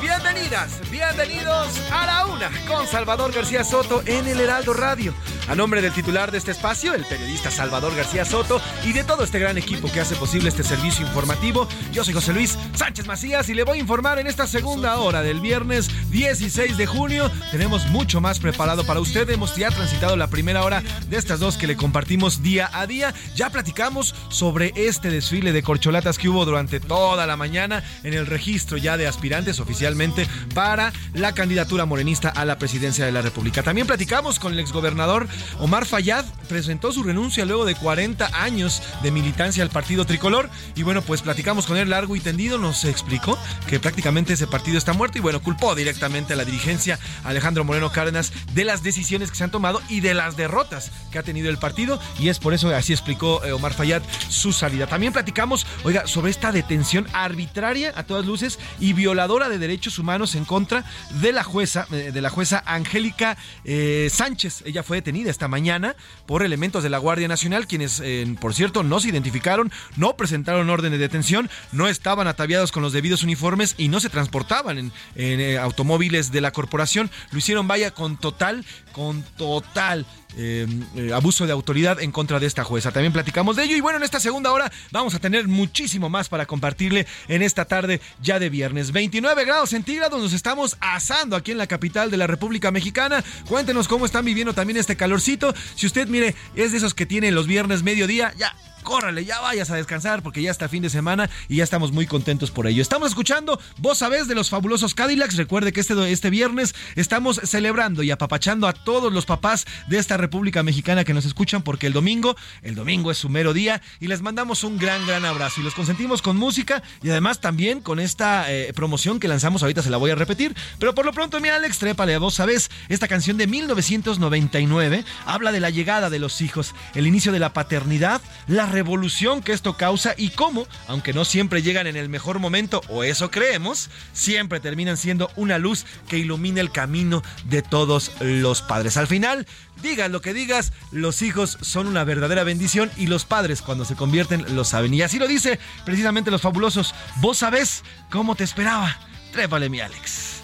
Bienvenidas, 0.00 0.80
bienvenidos 0.90 1.80
a 1.90 2.06
la 2.06 2.26
una 2.26 2.50
con 2.66 2.86
Salvador 2.86 3.32
García 3.32 3.64
Soto 3.64 4.02
en 4.06 4.26
el 4.26 4.40
Heraldo 4.40 4.74
Radio. 4.74 5.14
A 5.46 5.54
nombre 5.54 5.82
del 5.82 5.92
titular 5.92 6.30
de 6.30 6.38
este 6.38 6.52
espacio, 6.52 6.94
el 6.94 7.04
periodista 7.04 7.50
Salvador 7.50 7.94
García 7.94 8.24
Soto, 8.24 8.62
y 8.82 8.92
de 8.92 9.04
todo 9.04 9.24
este 9.24 9.38
gran 9.38 9.58
equipo 9.58 9.92
que 9.92 10.00
hace 10.00 10.16
posible 10.16 10.48
este 10.48 10.64
servicio 10.64 11.06
informativo, 11.06 11.68
yo 11.92 12.02
soy 12.02 12.14
José 12.14 12.32
Luis 12.32 12.58
Sánchez 12.74 13.06
Macías 13.06 13.48
y 13.50 13.54
le 13.54 13.62
voy 13.62 13.76
a 13.76 13.80
informar 13.82 14.18
en 14.18 14.26
esta 14.26 14.46
segunda 14.46 14.98
hora 14.98 15.20
del 15.20 15.40
viernes 15.40 15.90
16 16.10 16.78
de 16.78 16.86
junio. 16.86 17.30
Tenemos 17.50 17.86
mucho 17.88 18.22
más 18.22 18.40
preparado 18.40 18.84
para 18.84 19.00
usted. 19.00 19.28
Hemos 19.28 19.54
ya 19.54 19.70
transitado 19.70 20.16
la 20.16 20.28
primera 20.28 20.64
hora 20.64 20.82
de 21.10 21.16
estas 21.18 21.40
dos 21.40 21.58
que 21.58 21.66
le 21.66 21.76
compartimos 21.76 22.42
día 22.42 22.70
a 22.72 22.86
día. 22.86 23.12
Ya 23.36 23.50
platicamos 23.50 24.14
sobre 24.30 24.72
este 24.76 25.10
desfile 25.10 25.52
de 25.52 25.62
corcholatas 25.62 26.16
que 26.16 26.30
hubo 26.30 26.46
durante 26.46 26.80
toda 26.80 27.26
la 27.26 27.36
mañana 27.36 27.84
en 28.02 28.14
el 28.14 28.26
registro 28.26 28.78
ya 28.78 28.96
de 28.96 29.06
aspirantes 29.06 29.60
oficialmente 29.60 30.26
para 30.54 30.92
la 31.12 31.34
candidatura 31.34 31.84
morenista 31.84 32.30
a 32.30 32.46
la 32.46 32.58
presidencia 32.58 33.04
de 33.04 33.12
la 33.12 33.20
República. 33.20 33.62
También 33.62 33.86
platicamos 33.86 34.38
con 34.38 34.54
el 34.54 34.60
exgobernador 34.60 35.28
Omar 35.58 35.86
Fayad, 35.86 36.24
presentó 36.48 36.92
su 36.92 37.02
renuncia 37.02 37.44
luego 37.44 37.64
de 37.64 37.74
40 37.74 38.42
años 38.42 38.82
de 39.02 39.10
militancia 39.10 39.62
al 39.62 39.70
partido 39.70 40.04
tricolor 40.04 40.50
y 40.74 40.82
bueno, 40.82 41.02
pues 41.02 41.22
platicamos 41.22 41.66
con 41.66 41.76
él 41.76 41.90
largo 41.90 42.16
y 42.16 42.20
tendido, 42.20 42.58
nos 42.58 42.84
explicó 42.84 43.38
que 43.66 43.80
prácticamente 43.80 44.34
ese 44.34 44.46
partido 44.46 44.78
está 44.78 44.92
muerto 44.92 45.18
y 45.18 45.20
bueno, 45.20 45.42
culpó 45.42 45.74
directamente 45.74 46.34
a 46.34 46.36
la 46.36 46.44
dirigencia 46.44 46.98
Alejandro 47.24 47.64
Moreno 47.64 47.90
Cárdenas 47.90 48.32
de 48.52 48.64
las 48.64 48.82
decisiones 48.82 49.30
que 49.30 49.36
se 49.36 49.44
han 49.44 49.50
tomado 49.50 49.80
y 49.88 50.00
de 50.00 50.14
las 50.14 50.36
derrotas 50.36 50.90
que 51.10 51.18
ha 51.18 51.22
tenido 51.22 51.50
el 51.50 51.58
partido 51.58 52.00
y 52.18 52.28
es 52.28 52.38
por 52.38 52.54
eso 52.54 52.68
así 52.74 52.92
explicó 52.92 53.44
eh, 53.44 53.52
Omar 53.52 53.74
Fayad 53.74 54.02
su 54.28 54.52
salida. 54.52 54.86
También 54.86 55.12
platicamos, 55.12 55.66
oiga, 55.84 56.06
sobre 56.06 56.30
esta 56.30 56.52
detención 56.52 57.06
arbitraria 57.12 57.92
a 57.96 58.04
todas 58.04 58.26
luces 58.26 58.58
y 58.80 58.92
violadora 58.92 59.48
de 59.48 59.58
derechos 59.58 59.98
humanos 59.98 60.34
en 60.34 60.44
contra 60.44 60.84
de 61.20 61.32
la 61.32 61.44
jueza, 61.44 61.86
eh, 61.92 62.10
de 62.12 62.20
la 62.20 62.30
jueza 62.30 62.62
Angélica 62.66 63.36
eh, 63.64 64.08
Sánchez. 64.12 64.62
Ella 64.66 64.82
fue 64.82 64.98
detenida 64.98 65.23
esta 65.30 65.48
mañana 65.48 65.96
por 66.26 66.42
elementos 66.42 66.82
de 66.82 66.90
la 66.90 66.98
Guardia 66.98 67.28
Nacional, 67.28 67.66
quienes, 67.66 68.02
por 68.40 68.54
cierto, 68.54 68.82
no 68.82 69.00
se 69.00 69.08
identificaron, 69.08 69.72
no 69.96 70.16
presentaron 70.16 70.70
orden 70.70 70.92
de 70.92 70.98
detención, 70.98 71.50
no 71.72 71.88
estaban 71.88 72.26
ataviados 72.26 72.72
con 72.72 72.82
los 72.82 72.92
debidos 72.92 73.22
uniformes 73.22 73.74
y 73.78 73.88
no 73.88 74.00
se 74.00 74.10
transportaban 74.10 74.92
en, 75.16 75.58
automóviles 75.58 76.32
de 76.32 76.40
la 76.40 76.52
corporación. 76.52 77.10
Lo 77.30 77.38
hicieron, 77.38 77.68
vaya, 77.68 77.92
con 77.92 78.16
total, 78.16 78.64
con 78.94 79.22
total 79.36 80.06
eh, 80.36 80.66
eh, 80.96 81.12
abuso 81.12 81.46
de 81.46 81.52
autoridad 81.52 82.00
en 82.00 82.12
contra 82.12 82.40
de 82.40 82.46
esta 82.46 82.64
jueza. 82.64 82.92
También 82.92 83.12
platicamos 83.12 83.56
de 83.56 83.64
ello 83.64 83.76
y 83.76 83.80
bueno, 83.80 83.98
en 83.98 84.04
esta 84.04 84.20
segunda 84.20 84.52
hora 84.52 84.70
vamos 84.90 85.14
a 85.14 85.18
tener 85.18 85.48
muchísimo 85.48 86.08
más 86.08 86.28
para 86.28 86.46
compartirle 86.46 87.06
en 87.28 87.42
esta 87.42 87.64
tarde 87.64 88.00
ya 88.22 88.38
de 88.38 88.48
viernes. 88.48 88.92
29 88.92 89.44
grados 89.44 89.70
centígrados, 89.70 90.22
nos 90.22 90.32
estamos 90.32 90.76
asando 90.80 91.36
aquí 91.36 91.52
en 91.52 91.58
la 91.58 91.66
capital 91.66 92.10
de 92.10 92.16
la 92.16 92.26
República 92.26 92.70
Mexicana. 92.70 93.22
Cuéntenos 93.48 93.88
cómo 93.88 94.06
están 94.06 94.24
viviendo 94.24 94.54
también 94.54 94.76
este 94.78 94.96
calorcito. 94.96 95.54
Si 95.74 95.86
usted 95.86 96.08
mire, 96.08 96.34
es 96.54 96.72
de 96.72 96.78
esos 96.78 96.94
que 96.94 97.06
tiene 97.06 97.30
los 97.32 97.46
viernes 97.46 97.82
mediodía, 97.82 98.32
ya 98.38 98.54
córrale, 98.84 99.24
ya 99.24 99.40
vayas 99.40 99.70
a 99.70 99.76
descansar 99.76 100.22
porque 100.22 100.42
ya 100.42 100.52
está 100.52 100.68
fin 100.68 100.82
de 100.82 100.90
semana 100.90 101.28
y 101.48 101.56
ya 101.56 101.64
estamos 101.64 101.90
muy 101.90 102.06
contentos 102.06 102.52
por 102.52 102.68
ello. 102.68 102.80
Estamos 102.80 103.08
escuchando 103.08 103.58
Vos 103.78 103.98
sabés 103.98 104.28
de 104.28 104.34
los 104.34 104.50
fabulosos 104.50 104.94
Cadillacs. 104.94 105.36
Recuerde 105.36 105.72
que 105.72 105.80
este, 105.80 106.12
este 106.12 106.30
viernes 106.30 106.74
estamos 106.94 107.40
celebrando 107.44 108.02
y 108.02 108.10
apapachando 108.10 108.68
a 108.68 108.72
todos 108.72 109.12
los 109.12 109.26
papás 109.26 109.66
de 109.88 109.98
esta 109.98 110.16
República 110.16 110.62
Mexicana 110.62 111.04
que 111.04 111.14
nos 111.14 111.24
escuchan 111.24 111.62
porque 111.62 111.86
el 111.86 111.92
domingo, 111.92 112.36
el 112.62 112.74
domingo 112.74 113.10
es 113.10 113.18
su 113.18 113.28
mero 113.28 113.52
día 113.52 113.82
y 113.98 114.06
les 114.06 114.22
mandamos 114.22 114.62
un 114.62 114.78
gran, 114.78 115.06
gran 115.06 115.24
abrazo. 115.24 115.60
Y 115.60 115.64
los 115.64 115.74
consentimos 115.74 116.22
con 116.22 116.36
música 116.36 116.82
y 117.02 117.10
además 117.10 117.40
también 117.40 117.80
con 117.80 117.98
esta 117.98 118.52
eh, 118.52 118.72
promoción 118.74 119.18
que 119.18 119.28
lanzamos, 119.28 119.62
ahorita 119.62 119.82
se 119.82 119.90
la 119.90 119.96
voy 119.96 120.10
a 120.10 120.14
repetir, 120.14 120.54
pero 120.78 120.94
por 120.94 121.04
lo 121.04 121.12
pronto, 121.12 121.40
mira 121.40 121.56
Alex, 121.56 121.78
trépale 121.78 122.14
a 122.14 122.18
vos 122.18 122.34
sabés, 122.34 122.70
esta 122.88 123.08
canción 123.08 123.36
de 123.36 123.46
1999 123.46 125.04
habla 125.26 125.52
de 125.52 125.60
la 125.60 125.70
llegada 125.70 126.10
de 126.10 126.18
los 126.18 126.40
hijos, 126.40 126.74
el 126.94 127.06
inicio 127.06 127.32
de 127.32 127.38
la 127.38 127.52
paternidad, 127.52 128.20
la 128.46 128.66
revolución 128.74 129.42
que 129.42 129.52
esto 129.52 129.76
causa 129.76 130.14
y 130.16 130.30
cómo, 130.30 130.66
aunque 130.88 131.12
no 131.12 131.24
siempre 131.24 131.62
llegan 131.62 131.86
en 131.86 131.96
el 131.96 132.08
mejor 132.08 132.38
momento, 132.38 132.82
o 132.88 133.04
eso 133.04 133.30
creemos, 133.30 133.88
siempre 134.12 134.60
terminan 134.60 134.96
siendo 134.96 135.30
una 135.36 135.58
luz 135.58 135.86
que 136.08 136.18
ilumina 136.18 136.60
el 136.60 136.70
camino 136.70 137.22
de 137.44 137.62
todos 137.62 138.12
los 138.20 138.62
padres. 138.62 138.96
Al 138.96 139.06
final, 139.06 139.46
digas 139.82 140.10
lo 140.10 140.20
que 140.20 140.34
digas, 140.34 140.72
los 140.90 141.22
hijos 141.22 141.58
son 141.60 141.86
una 141.86 142.04
verdadera 142.04 142.44
bendición 142.44 142.90
y 142.96 143.06
los 143.06 143.24
padres 143.24 143.62
cuando 143.62 143.84
se 143.84 143.94
convierten 143.96 144.54
lo 144.54 144.64
saben. 144.64 144.92
Y 144.92 145.02
así 145.02 145.18
lo 145.18 145.26
dice 145.26 145.58
precisamente 145.84 146.30
los 146.30 146.42
fabulosos. 146.42 146.94
Vos 147.16 147.38
sabés 147.38 147.84
cómo 148.10 148.34
te 148.34 148.44
esperaba. 148.44 148.98
Trépale 149.32 149.68
mi 149.68 149.80
Alex. 149.80 150.42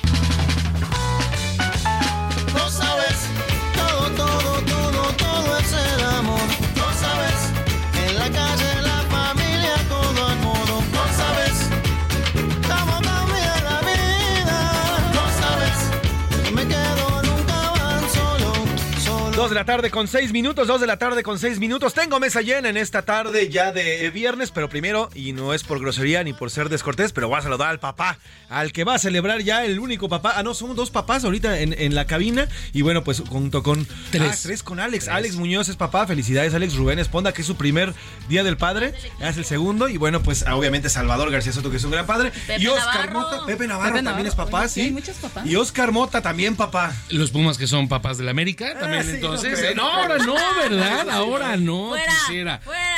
Dos 19.41 19.49
de 19.49 19.57
la 19.57 19.65
tarde 19.65 19.91
con 19.91 20.07
seis 20.07 20.33
minutos, 20.33 20.69
dos 20.69 20.83
de 20.83 20.87
la 20.87 20.99
tarde 20.99 21.23
con 21.23 21.39
seis 21.39 21.59
minutos. 21.59 21.95
Tengo 21.95 22.21
mesa 22.21 22.43
llena 22.43 22.69
en 22.69 22.77
esta 22.77 23.07
tarde 23.07 23.49
ya 23.49 23.73
de 23.73 24.11
viernes, 24.11 24.51
pero 24.51 24.69
primero, 24.69 25.09
y 25.15 25.33
no 25.33 25.55
es 25.55 25.65
por 25.65 25.81
grosería 25.81 26.23
ni 26.23 26.35
por 26.35 26.51
ser 26.51 26.69
descortés, 26.69 27.13
pero 27.13 27.29
voy 27.29 27.39
a 27.39 27.41
saludar 27.41 27.71
al 27.71 27.81
papá, 27.81 28.19
al 28.51 28.71
que 28.71 28.85
va 28.85 28.97
a 28.97 28.99
celebrar 28.99 29.41
ya 29.41 29.65
el 29.65 29.79
único 29.79 30.11
papá. 30.11 30.35
Ah, 30.37 30.43
no, 30.43 30.53
son 30.53 30.77
dos 30.77 30.91
papás 30.91 31.25
ahorita 31.25 31.59
en, 31.59 31.95
la 31.95 32.05
cabina. 32.05 32.49
Y 32.75 32.83
bueno, 32.83 33.03
pues 33.03 33.23
junto 33.27 33.63
con 33.63 33.87
tres, 34.11 34.31
ah, 34.31 34.39
tres 34.43 34.63
con 34.63 34.79
Alex. 34.79 35.09
Alex 35.09 35.37
Muñoz 35.37 35.71
es 35.71 35.77
papá. 35.77 36.07
Felicidades, 36.07 36.53
Alex 36.53 36.75
Rubén 36.75 36.99
Esponda, 36.99 37.33
que 37.33 37.41
es 37.41 37.47
su 37.47 37.57
primer 37.57 37.95
día 38.29 38.45
del 38.45 38.59
padre. 38.59 38.93
Es 39.21 39.39
el 39.39 39.47
segundo. 39.47 39.89
Y 39.89 39.97
bueno, 39.97 40.23
pues 40.23 40.45
obviamente 40.53 40.91
Salvador 40.91 41.31
García 41.31 41.55
Soto, 41.55 41.71
que 41.71 41.79
es 41.79 41.85
un 41.85 41.93
gran 41.93 42.05
padre. 42.05 42.31
y 42.59 42.67
Oscar 42.67 43.11
Mota, 43.11 43.47
Pepe 43.47 43.67
Navarro 43.67 44.03
también 44.03 44.27
es 44.27 44.35
papá, 44.35 44.69
sí. 44.69 44.91
muchos 44.91 45.17
papás. 45.17 45.47
Y 45.47 45.57
Oscar 45.57 45.93
Mota 45.93 46.21
también 46.21 46.57
papá. 46.57 46.95
Los 47.09 47.31
Pumas 47.31 47.57
que 47.57 47.67
son 47.67 47.89
papás 47.89 48.19
de 48.19 48.25
la 48.25 48.33
América 48.33 48.79
también. 48.79 49.07
Ah, 49.09 49.11
entonces, 49.11 49.30
no, 49.75 49.89
ahora 49.89 50.19
no, 50.19 50.35
¿verdad? 50.57 51.11
Ahora 51.11 51.57
no, 51.57 51.93
quisiera. 52.09 52.59
Fuera. 52.59 52.90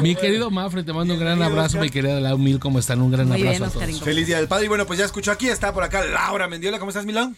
Mi 0.00 0.16
querido 0.16 0.50
Mafre, 0.50 0.82
te 0.82 0.92
mando 0.92 1.14
un 1.14 1.20
gran 1.20 1.42
abrazo, 1.42 1.78
mi 1.78 1.90
querida 1.90 2.20
Lau 2.20 2.38
Mil, 2.38 2.58
¿cómo 2.58 2.78
están? 2.78 3.00
Un 3.00 3.10
gran 3.10 3.32
abrazo 3.32 3.64
a 3.64 3.70
todos. 3.70 4.00
Feliz 4.00 4.26
Día 4.26 4.38
del 4.38 4.48
Padre. 4.48 4.66
Y 4.66 4.68
bueno, 4.68 4.86
pues 4.86 4.98
ya 4.98 5.04
escucho 5.04 5.30
aquí, 5.30 5.48
está 5.48 5.72
por 5.72 5.84
acá 5.84 6.04
Laura 6.04 6.48
Mendiola. 6.48 6.78
¿Cómo 6.78 6.90
estás, 6.90 7.06
Milán? 7.06 7.36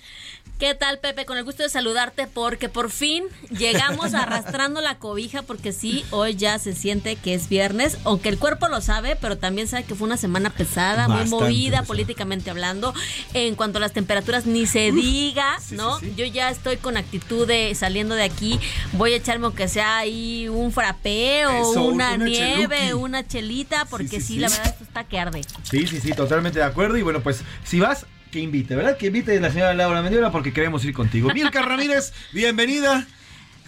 ¿Qué 0.59 0.75
tal, 0.75 0.99
Pepe? 1.01 1.27
Con 1.27 1.37
el 1.37 1.45
gusto 1.45 1.65
de 1.65 1.69
saludarte 1.69 2.29
porque 2.29 2.69
por 2.69 2.91
fin 2.91 3.25
llegamos 3.51 4.15
arrastrando 4.15 4.81
la 4.81 4.99
cobija 4.99 5.43
porque 5.43 5.73
sí, 5.73 6.05
hoy 6.11 6.37
ya 6.37 6.59
se 6.59 6.75
siente 6.75 7.17
que 7.17 7.35
es 7.35 7.49
viernes, 7.49 7.99
aunque 8.05 8.29
el 8.29 8.39
cuerpo 8.39 8.69
lo 8.69 8.81
sabe, 8.81 9.17
pero 9.21 9.37
también 9.37 9.67
sabe 9.67 9.83
que 9.83 9.95
fue 9.95 10.07
una 10.07 10.17
semana 10.17 10.51
pesada, 10.51 11.09
muy 11.09 11.29
movida 11.29 11.83
políticamente 11.83 12.51
hablando. 12.51 12.95
En 13.35 13.57
cuanto 13.57 13.79
a 13.79 13.81
las 13.81 13.93
temperaturas, 13.93 14.47
ni 14.47 14.67
se 14.67 14.93
diga, 14.93 15.59
¿no? 15.73 16.01
Yo 16.17 16.25
ya 16.25 16.51
estoy 16.51 16.77
con 16.77 16.97
actitud 16.97 17.49
de 17.49 17.75
saliendo 17.75 18.15
de 18.15 18.23
aquí, 18.23 18.61
voy 18.93 19.13
a 19.13 19.17
echarme 19.17 19.47
aunque 19.47 19.67
sea 19.67 19.99
ahí 19.99 20.49
un 20.49 20.64
frappé 20.73 21.47
o 21.47 21.83
una, 21.83 22.17
nieve, 22.17 22.95
una 22.95 23.27
chelita, 23.27 23.85
porque 23.87 24.21
sí, 24.21 24.39
la 24.39 24.49
verdad 24.49 24.67
esto 24.67 24.85
está 24.85 25.05
que 25.05 25.19
arde. 25.19 25.43
Sí, 25.63 25.87
sí, 25.87 26.01
sí, 26.01 26.13
totalmente 26.13 26.59
de 26.59 26.65
acuerdo. 26.65 26.97
Y 26.97 27.03
bueno, 27.03 27.21
pues 27.21 27.43
si 27.65 27.81
vas, 27.81 28.07
que 28.31 28.41
invite, 28.41 28.75
¿verdad? 28.75 28.97
Que 28.97 29.07
invite 29.07 29.37
a 29.37 29.41
la 29.41 29.51
señora 29.51 29.75
Laura 29.75 30.03
Mendiola 30.03 30.31
porque 30.31 30.53
queremos 30.53 30.85
ir 30.85 30.93
contigo. 30.93 31.33
Milka 31.33 31.63
Ramírez, 31.63 32.13
bienvenida. 32.33 33.07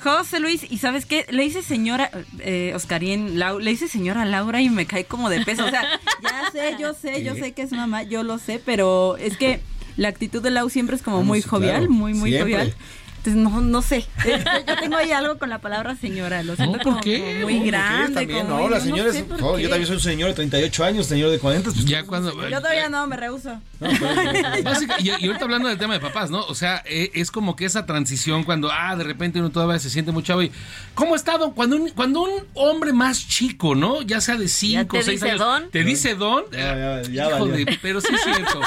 José 0.02 0.40
Luis, 0.40 0.66
¿y 0.68 0.78
sabes 0.78 1.06
qué? 1.06 1.26
Le 1.30 1.42
dice 1.42 1.62
señora, 1.62 2.10
eh, 2.40 2.72
Oscarín, 2.74 3.38
le 3.38 3.70
dice 3.70 3.88
señora 3.88 4.24
Laura 4.24 4.60
y 4.60 4.68
me 4.68 4.86
cae 4.86 5.04
como 5.04 5.30
de 5.30 5.44
peso. 5.44 5.64
O 5.64 5.70
sea, 5.70 5.82
ya 6.22 6.50
sé, 6.52 6.76
yo 6.78 6.94
sé, 6.94 7.24
yo 7.24 7.34
sé 7.34 7.52
que 7.52 7.62
es 7.62 7.72
mamá, 7.72 8.02
yo 8.02 8.22
lo 8.22 8.38
sé, 8.38 8.60
pero 8.64 9.16
es 9.16 9.36
que 9.36 9.60
la 9.96 10.08
actitud 10.08 10.42
de 10.42 10.50
Lau 10.50 10.68
siempre 10.68 10.96
es 10.96 11.02
como 11.02 11.22
muy 11.22 11.40
jovial, 11.42 11.88
muy, 11.88 12.12
muy 12.12 12.38
jovial 12.38 12.74
no, 13.34 13.60
no 13.60 13.82
sé. 13.82 14.04
Yo 14.66 14.76
tengo 14.78 14.96
ahí 14.96 15.10
algo 15.12 15.38
con 15.38 15.48
la 15.48 15.58
palabra 15.58 15.96
señora. 15.96 16.42
Lo 16.42 16.56
siento 16.56 16.78
como, 16.82 17.00
muy 17.42 17.60
grande. 17.66 18.26
no, 18.44 18.68
la 18.68 18.80
señora 18.80 19.10
es, 19.10 19.24
yo 19.26 19.68
también 19.68 19.86
soy 19.86 19.96
un 19.96 20.00
señor 20.00 20.28
de 20.28 20.34
38 20.34 20.84
años, 20.84 21.06
señor 21.06 21.30
de 21.30 21.38
40. 21.38 21.70
Pues, 21.70 21.84
ya 21.84 22.04
cuando, 22.04 22.32
yo 22.48 22.58
todavía 22.58 22.88
no, 22.88 23.06
me 23.06 23.16
rehuso. 23.16 23.60
y, 24.98 25.10
ahorita 25.10 25.44
hablando 25.44 25.68
del 25.68 25.78
tema 25.78 25.94
de 25.94 26.00
papás, 26.00 26.30
¿no? 26.30 26.44
O 26.46 26.54
sea, 26.54 26.82
e, 26.86 27.10
es 27.14 27.30
como 27.30 27.56
que 27.56 27.64
esa 27.64 27.86
transición 27.86 28.44
cuando, 28.44 28.70
ah, 28.72 28.96
de 28.96 29.04
repente 29.04 29.38
uno 29.38 29.50
todavía 29.50 29.78
se 29.78 29.90
siente 29.90 30.12
muy 30.12 30.22
chavo 30.22 30.42
y, 30.42 30.52
¿cómo 30.94 31.14
ha 31.14 31.16
estado? 31.16 31.52
Cuando 31.52 31.76
un, 31.76 31.90
cuando 31.90 32.22
un 32.22 32.30
hombre 32.54 32.92
más 32.92 33.28
chico, 33.28 33.74
¿no? 33.74 34.02
Ya 34.02 34.20
sea 34.20 34.36
de 34.36 34.48
5 34.48 34.96
o 34.96 35.02
6 35.02 35.22
años. 35.22 35.38
Don? 35.38 35.70
Te 35.70 35.84
dice 35.84 36.14
don. 36.14 36.44
Ya, 36.52 37.02
ya, 37.02 37.28
ya, 37.28 37.28
pero 37.82 38.00
sí 38.00 38.14
es 38.14 38.22
cierto. 38.22 38.60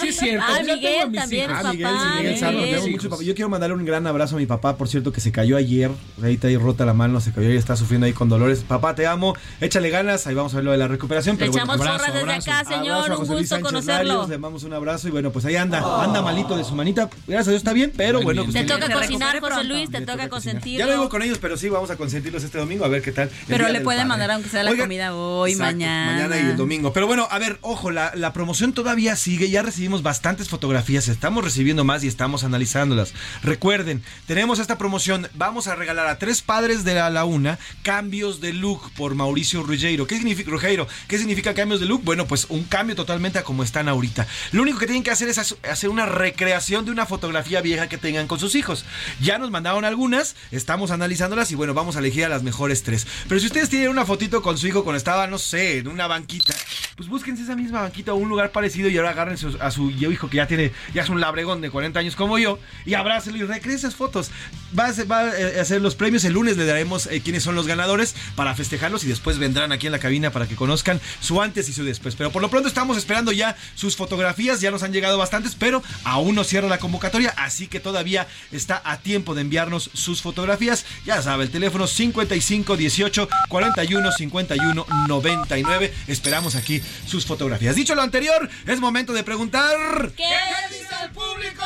Sí 0.00 0.08
es 0.08 0.16
cierto. 0.18 0.44
Ah, 0.46 0.60
Miguel 0.60 1.12
también, 1.12 1.50
papá. 1.50 1.72
Miguel, 1.72 2.98
Yo 3.24 3.34
quiero 3.34 3.48
mandarle 3.48 3.76
un 3.76 3.84
gran 3.84 4.06
abrazo 4.06 4.36
a 4.36 4.38
mi 4.38 4.46
papá, 4.46 4.76
por 4.76 4.88
cierto, 4.88 5.12
que 5.12 5.20
se 5.20 5.32
cayó 5.32 5.56
ayer. 5.56 5.90
Ahí 6.22 6.34
está 6.34 6.48
ahí 6.48 6.56
rota 6.56 6.84
la 6.84 6.94
mano, 6.94 7.20
se 7.20 7.32
cayó 7.32 7.50
y 7.50 7.56
está 7.56 7.76
sufriendo 7.76 8.06
ahí 8.06 8.12
con 8.12 8.28
dolores. 8.28 8.60
Papá, 8.60 8.94
te 8.94 9.06
amo, 9.06 9.34
échale 9.60 9.90
ganas, 9.90 10.26
ahí 10.26 10.34
vamos 10.34 10.52
a 10.54 10.56
ver 10.56 10.64
lo 10.64 10.72
de 10.72 10.78
la 10.78 10.88
recuperación. 10.88 11.36
Le 11.36 11.40
Pero 11.40 11.52
bueno, 11.52 11.64
echamos 11.64 11.86
abrazo, 11.86 12.04
desde 12.06 12.20
abrazo. 12.20 12.50
acá, 12.50 12.64
señor. 12.64 12.98
Abrazo 12.98 13.22
Un 13.22 13.28
gusto 13.28 13.46
Sánchez 13.46 13.66
conocerlo. 13.66 14.22
Larios, 14.22 14.35
le 14.36 14.42
damos 14.42 14.64
un 14.64 14.72
abrazo 14.72 15.08
y 15.08 15.10
bueno, 15.10 15.32
pues 15.32 15.44
ahí 15.44 15.56
anda, 15.56 16.02
anda 16.02 16.22
malito 16.22 16.56
de 16.56 16.64
su 16.64 16.74
manita. 16.74 17.08
Gracias 17.26 17.48
a 17.48 17.50
Dios 17.50 17.60
está 17.60 17.72
bien, 17.72 17.92
pero 17.96 18.22
bueno. 18.22 18.44
pues 18.44 18.54
Te 18.54 18.64
toca 18.64 18.92
cocinar, 18.92 19.40
José. 19.40 19.64
Luis, 19.64 19.90
te 19.90 20.00
toca 20.02 20.28
consentirlo. 20.28 20.78
Ya 20.78 20.86
lo 20.86 20.92
digo 20.92 21.08
con 21.08 21.22
ellos, 21.22 21.38
pero 21.38 21.56
sí, 21.56 21.68
vamos 21.68 21.90
a 21.90 21.96
consentirlos 21.96 22.44
este 22.44 22.58
domingo 22.58 22.84
a 22.84 22.88
ver 22.88 23.02
qué 23.02 23.12
tal. 23.12 23.30
Pero 23.48 23.66
le 23.66 23.74
del 23.74 23.82
puede 23.82 23.98
Padre. 23.98 24.08
mandar 24.08 24.30
aunque 24.32 24.48
sea 24.48 24.62
la 24.62 24.76
comida 24.76 25.14
hoy, 25.14 25.52
Exacto, 25.52 25.74
mañana. 25.74 26.12
Mañana 26.12 26.36
y 26.36 26.50
el 26.50 26.56
domingo. 26.56 26.92
Pero 26.92 27.06
bueno, 27.06 27.26
a 27.30 27.38
ver, 27.38 27.58
ojo, 27.62 27.90
la, 27.90 28.12
la 28.14 28.32
promoción 28.32 28.72
todavía 28.72 29.16
sigue. 29.16 29.50
Ya 29.50 29.62
recibimos 29.62 30.02
bastantes 30.02 30.48
fotografías. 30.48 31.08
Estamos 31.08 31.44
recibiendo 31.44 31.84
más 31.84 32.04
y 32.04 32.08
estamos 32.08 32.44
analizándolas. 32.44 33.12
Recuerden, 33.42 34.02
tenemos 34.26 34.58
esta 34.58 34.78
promoción. 34.78 35.28
Vamos 35.34 35.66
a 35.66 35.74
regalar 35.74 36.06
a 36.06 36.18
tres 36.18 36.42
padres 36.42 36.84
de 36.84 36.94
la, 36.94 37.10
la 37.10 37.24
una 37.24 37.58
cambios 37.82 38.40
de 38.40 38.52
look 38.52 38.90
por 38.96 39.14
Mauricio 39.14 39.62
Ruggiero. 39.62 40.06
¿Qué 40.06 40.16
significa, 40.16 40.50
Ruggiero? 40.50 40.86
¿Qué 41.08 41.18
significa 41.18 41.54
cambios 41.54 41.80
de 41.80 41.86
look? 41.86 42.02
Bueno, 42.04 42.26
pues 42.26 42.46
un 42.48 42.64
cambio 42.64 42.96
totalmente 42.96 43.38
a 43.38 43.44
como 43.44 43.62
están 43.62 43.88
ahorita. 43.88 44.25
Lo 44.52 44.62
único 44.62 44.78
que 44.78 44.86
tienen 44.86 45.02
que 45.02 45.10
hacer 45.10 45.28
es 45.28 45.38
hac- 45.38 45.56
hacer 45.70 45.90
una 45.90 46.06
recreación 46.06 46.84
de 46.84 46.90
una 46.90 47.06
fotografía 47.06 47.60
vieja 47.60 47.88
que 47.88 47.98
tengan 47.98 48.26
con 48.26 48.38
sus 48.40 48.54
hijos. 48.54 48.84
Ya 49.20 49.38
nos 49.38 49.50
mandaron 49.50 49.84
algunas, 49.84 50.36
estamos 50.50 50.90
analizándolas 50.90 51.50
y 51.52 51.54
bueno, 51.54 51.74
vamos 51.74 51.96
a 51.96 51.98
elegir 52.00 52.24
a 52.24 52.28
las 52.28 52.42
mejores 52.42 52.82
tres. 52.82 53.06
Pero 53.28 53.40
si 53.40 53.46
ustedes 53.46 53.68
tienen 53.68 53.88
una 53.88 54.04
fotito 54.06 54.42
con 54.42 54.58
su 54.58 54.66
hijo 54.66 54.84
cuando 54.84 54.98
estaba, 54.98 55.26
no 55.26 55.38
sé, 55.38 55.78
en 55.78 55.88
una 55.88 56.06
banquita, 56.06 56.54
pues 56.96 57.08
búsquense 57.08 57.42
esa 57.42 57.56
misma 57.56 57.82
banquita 57.82 58.12
o 58.12 58.16
un 58.16 58.28
lugar 58.28 58.52
parecido 58.52 58.88
y 58.88 58.96
ahora 58.96 59.10
agarren 59.10 59.36
a 59.60 59.70
su 59.70 59.90
hijo 59.90 60.28
que 60.30 60.36
ya 60.38 60.46
tiene, 60.46 60.72
ya 60.94 61.02
es 61.02 61.08
un 61.08 61.20
labregón 61.20 61.60
de 61.60 61.70
40 61.70 61.98
años 62.00 62.16
como 62.16 62.38
yo 62.38 62.58
y 62.84 62.94
abrácelo 62.94 63.36
y 63.36 63.42
recreen 63.42 63.76
esas 63.76 63.94
fotos. 63.94 64.30
Va 64.78 64.86
a, 64.86 65.20
a 65.20 65.60
hacer 65.60 65.80
los 65.80 65.94
premios, 65.94 66.24
el 66.24 66.32
lunes 66.32 66.56
le 66.56 66.64
daremos 66.66 67.06
eh, 67.06 67.20
quiénes 67.22 67.42
son 67.42 67.54
los 67.54 67.66
ganadores 67.66 68.14
para 68.34 68.54
festejarlos 68.54 69.04
y 69.04 69.08
después 69.08 69.38
vendrán 69.38 69.72
aquí 69.72 69.86
en 69.86 69.92
la 69.92 69.98
cabina 69.98 70.30
para 70.30 70.46
que 70.48 70.56
conozcan 70.56 71.00
su 71.20 71.40
antes 71.42 71.68
y 71.68 71.72
su 71.72 71.84
después. 71.84 72.14
Pero 72.16 72.30
por 72.32 72.42
lo 72.42 72.50
pronto 72.50 72.68
estamos 72.68 72.96
esperando 72.96 73.32
ya 73.32 73.56
sus 73.74 73.96
fotografías, 73.96 74.15
ya 74.60 74.70
nos 74.70 74.82
han 74.82 74.92
llegado 74.92 75.18
bastantes, 75.18 75.54
pero 75.54 75.82
aún 76.04 76.34
no 76.34 76.44
cierra 76.44 76.68
la 76.68 76.78
convocatoria, 76.78 77.34
así 77.36 77.66
que 77.66 77.80
todavía 77.80 78.26
está 78.52 78.80
a 78.84 78.98
tiempo 78.98 79.34
de 79.34 79.42
enviarnos 79.42 79.90
sus 79.92 80.22
fotografías. 80.22 80.84
Ya 81.04 81.22
sabe, 81.22 81.44
el 81.44 81.50
teléfono 81.50 81.86
55 81.86 82.76
18 82.76 83.28
41 83.48 84.12
51 84.12 84.86
99. 85.08 85.94
Esperamos 86.06 86.54
aquí 86.54 86.82
sus 87.06 87.26
fotografías. 87.26 87.76
Dicho 87.76 87.94
lo 87.94 88.02
anterior, 88.02 88.48
es 88.66 88.80
momento 88.80 89.12
de 89.12 89.22
preguntar. 89.22 89.76
¿Qué 90.16 90.24
dice 90.70 90.94
el 91.04 91.10
público? 91.10 91.62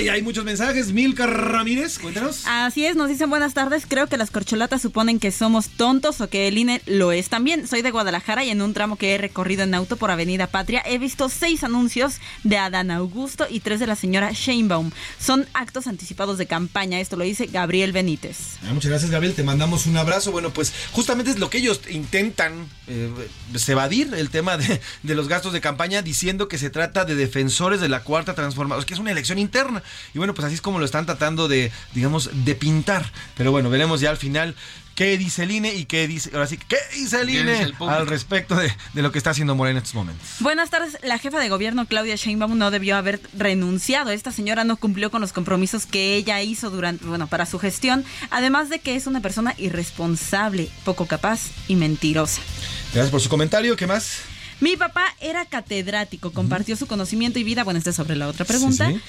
Y 0.00 0.08
hay 0.08 0.22
muchos 0.22 0.44
mensajes. 0.44 0.92
Milka 0.92 1.26
Ramírez, 1.26 1.98
cuéntanos. 1.98 2.44
Así 2.46 2.86
es, 2.86 2.96
nos 2.96 3.08
dicen 3.08 3.30
buenas 3.30 3.54
tardes. 3.54 3.84
Creo 3.86 4.06
que 4.06 4.16
las 4.16 4.30
corcholatas 4.30 4.82
suponen 4.82 5.20
que 5.20 5.30
somos 5.30 5.68
tontos 5.68 6.20
o 6.20 6.28
que 6.28 6.48
el 6.48 6.58
INE 6.58 6.80
lo 6.86 7.12
es 7.12 7.28
también. 7.28 7.68
Soy 7.68 7.82
de 7.82 7.90
Guadalajara 7.90 8.44
y 8.44 8.50
en 8.50 8.62
un 8.62 8.74
tramo 8.74 8.96
que 8.96 9.14
he 9.14 9.18
recorrido 9.18 9.62
en 9.62 9.74
auto 9.74 9.96
por 9.96 10.10
Avenida 10.10 10.46
Patria 10.46 10.82
he 10.84 10.98
visto 10.98 11.28
seis 11.28 11.53
anuncios 11.62 12.16
de 12.42 12.58
Adán 12.58 12.90
Augusto 12.90 13.46
y 13.48 13.60
tres 13.60 13.80
de 13.80 13.86
la 13.86 13.96
señora 13.96 14.32
Sheinbaum. 14.32 14.90
Son 15.18 15.46
actos 15.54 15.86
anticipados 15.86 16.38
de 16.38 16.46
campaña. 16.46 17.00
Esto 17.00 17.16
lo 17.16 17.24
dice 17.24 17.46
Gabriel 17.46 17.92
Benítez. 17.92 18.56
Ah, 18.64 18.72
muchas 18.72 18.90
gracias, 18.90 19.10
Gabriel. 19.10 19.34
Te 19.34 19.42
mandamos 19.42 19.86
un 19.86 19.96
abrazo. 19.96 20.32
Bueno, 20.32 20.50
pues 20.50 20.72
justamente 20.92 21.30
es 21.30 21.38
lo 21.38 21.50
que 21.50 21.58
ellos 21.58 21.80
intentan 21.90 22.66
eh, 22.86 23.10
evadir 23.68 24.12
el 24.14 24.30
tema 24.30 24.56
de, 24.56 24.80
de 25.02 25.14
los 25.14 25.28
gastos 25.28 25.52
de 25.52 25.60
campaña 25.60 26.02
diciendo 26.02 26.48
que 26.48 26.58
se 26.58 26.70
trata 26.70 27.04
de 27.04 27.14
defensores 27.14 27.80
de 27.80 27.88
la 27.88 28.02
cuarta 28.02 28.34
transformación, 28.34 28.86
que 28.86 28.94
es 28.94 29.00
una 29.00 29.10
elección 29.10 29.38
interna. 29.38 29.82
Y 30.14 30.18
bueno, 30.18 30.34
pues 30.34 30.46
así 30.46 30.54
es 30.54 30.60
como 30.60 30.78
lo 30.78 30.84
están 30.84 31.06
tratando 31.06 31.48
de, 31.48 31.70
digamos, 31.94 32.30
de 32.32 32.54
pintar. 32.54 33.12
Pero 33.36 33.50
bueno, 33.50 33.70
veremos 33.70 34.00
ya 34.00 34.10
al 34.10 34.16
final. 34.16 34.54
¿Qué 34.94 35.18
dice 35.18 35.42
el 35.42 35.50
INE 35.50 35.74
y 35.74 35.86
qué 35.86 36.06
dice, 36.06 36.30
ahora 36.34 36.46
sí, 36.46 36.56
qué 36.56 36.76
dice 36.94 37.20
el 37.20 37.26
¿Qué 37.26 37.40
INE 37.40 37.62
el 37.62 37.74
al 37.80 38.06
respecto 38.06 38.54
de, 38.54 38.72
de 38.92 39.02
lo 39.02 39.10
que 39.10 39.18
está 39.18 39.30
haciendo 39.30 39.56
Morena 39.56 39.78
en 39.78 39.82
estos 39.84 39.96
momentos? 39.96 40.26
Buenas 40.38 40.70
tardes. 40.70 40.98
La 41.02 41.18
jefa 41.18 41.40
de 41.40 41.48
gobierno, 41.48 41.86
Claudia 41.86 42.14
Sheinbaum, 42.14 42.56
no 42.56 42.70
debió 42.70 42.96
haber 42.96 43.20
renunciado. 43.36 44.10
Esta 44.10 44.30
señora 44.30 44.62
no 44.62 44.76
cumplió 44.76 45.10
con 45.10 45.20
los 45.20 45.32
compromisos 45.32 45.86
que 45.86 46.14
ella 46.14 46.40
hizo 46.42 46.70
durante, 46.70 47.04
bueno, 47.06 47.26
para 47.26 47.44
su 47.44 47.58
gestión. 47.58 48.04
Además 48.30 48.68
de 48.68 48.78
que 48.78 48.94
es 48.94 49.08
una 49.08 49.20
persona 49.20 49.54
irresponsable, 49.58 50.68
poco 50.84 51.06
capaz 51.06 51.40
y 51.66 51.74
mentirosa. 51.74 52.40
Gracias 52.92 53.10
por 53.10 53.20
su 53.20 53.28
comentario. 53.28 53.74
¿Qué 53.74 53.88
más? 53.88 54.18
Mi 54.60 54.76
papá 54.76 55.04
era 55.20 55.44
catedrático, 55.44 56.30
compartió 56.32 56.76
su 56.76 56.86
conocimiento 56.86 57.40
y 57.40 57.44
vida. 57.44 57.64
Bueno, 57.64 57.78
esta 57.78 57.90
es 57.90 57.96
sobre 57.96 58.14
la 58.14 58.28
otra 58.28 58.44
pregunta. 58.44 58.86
Sí, 58.86 58.94
sí. 58.94 59.00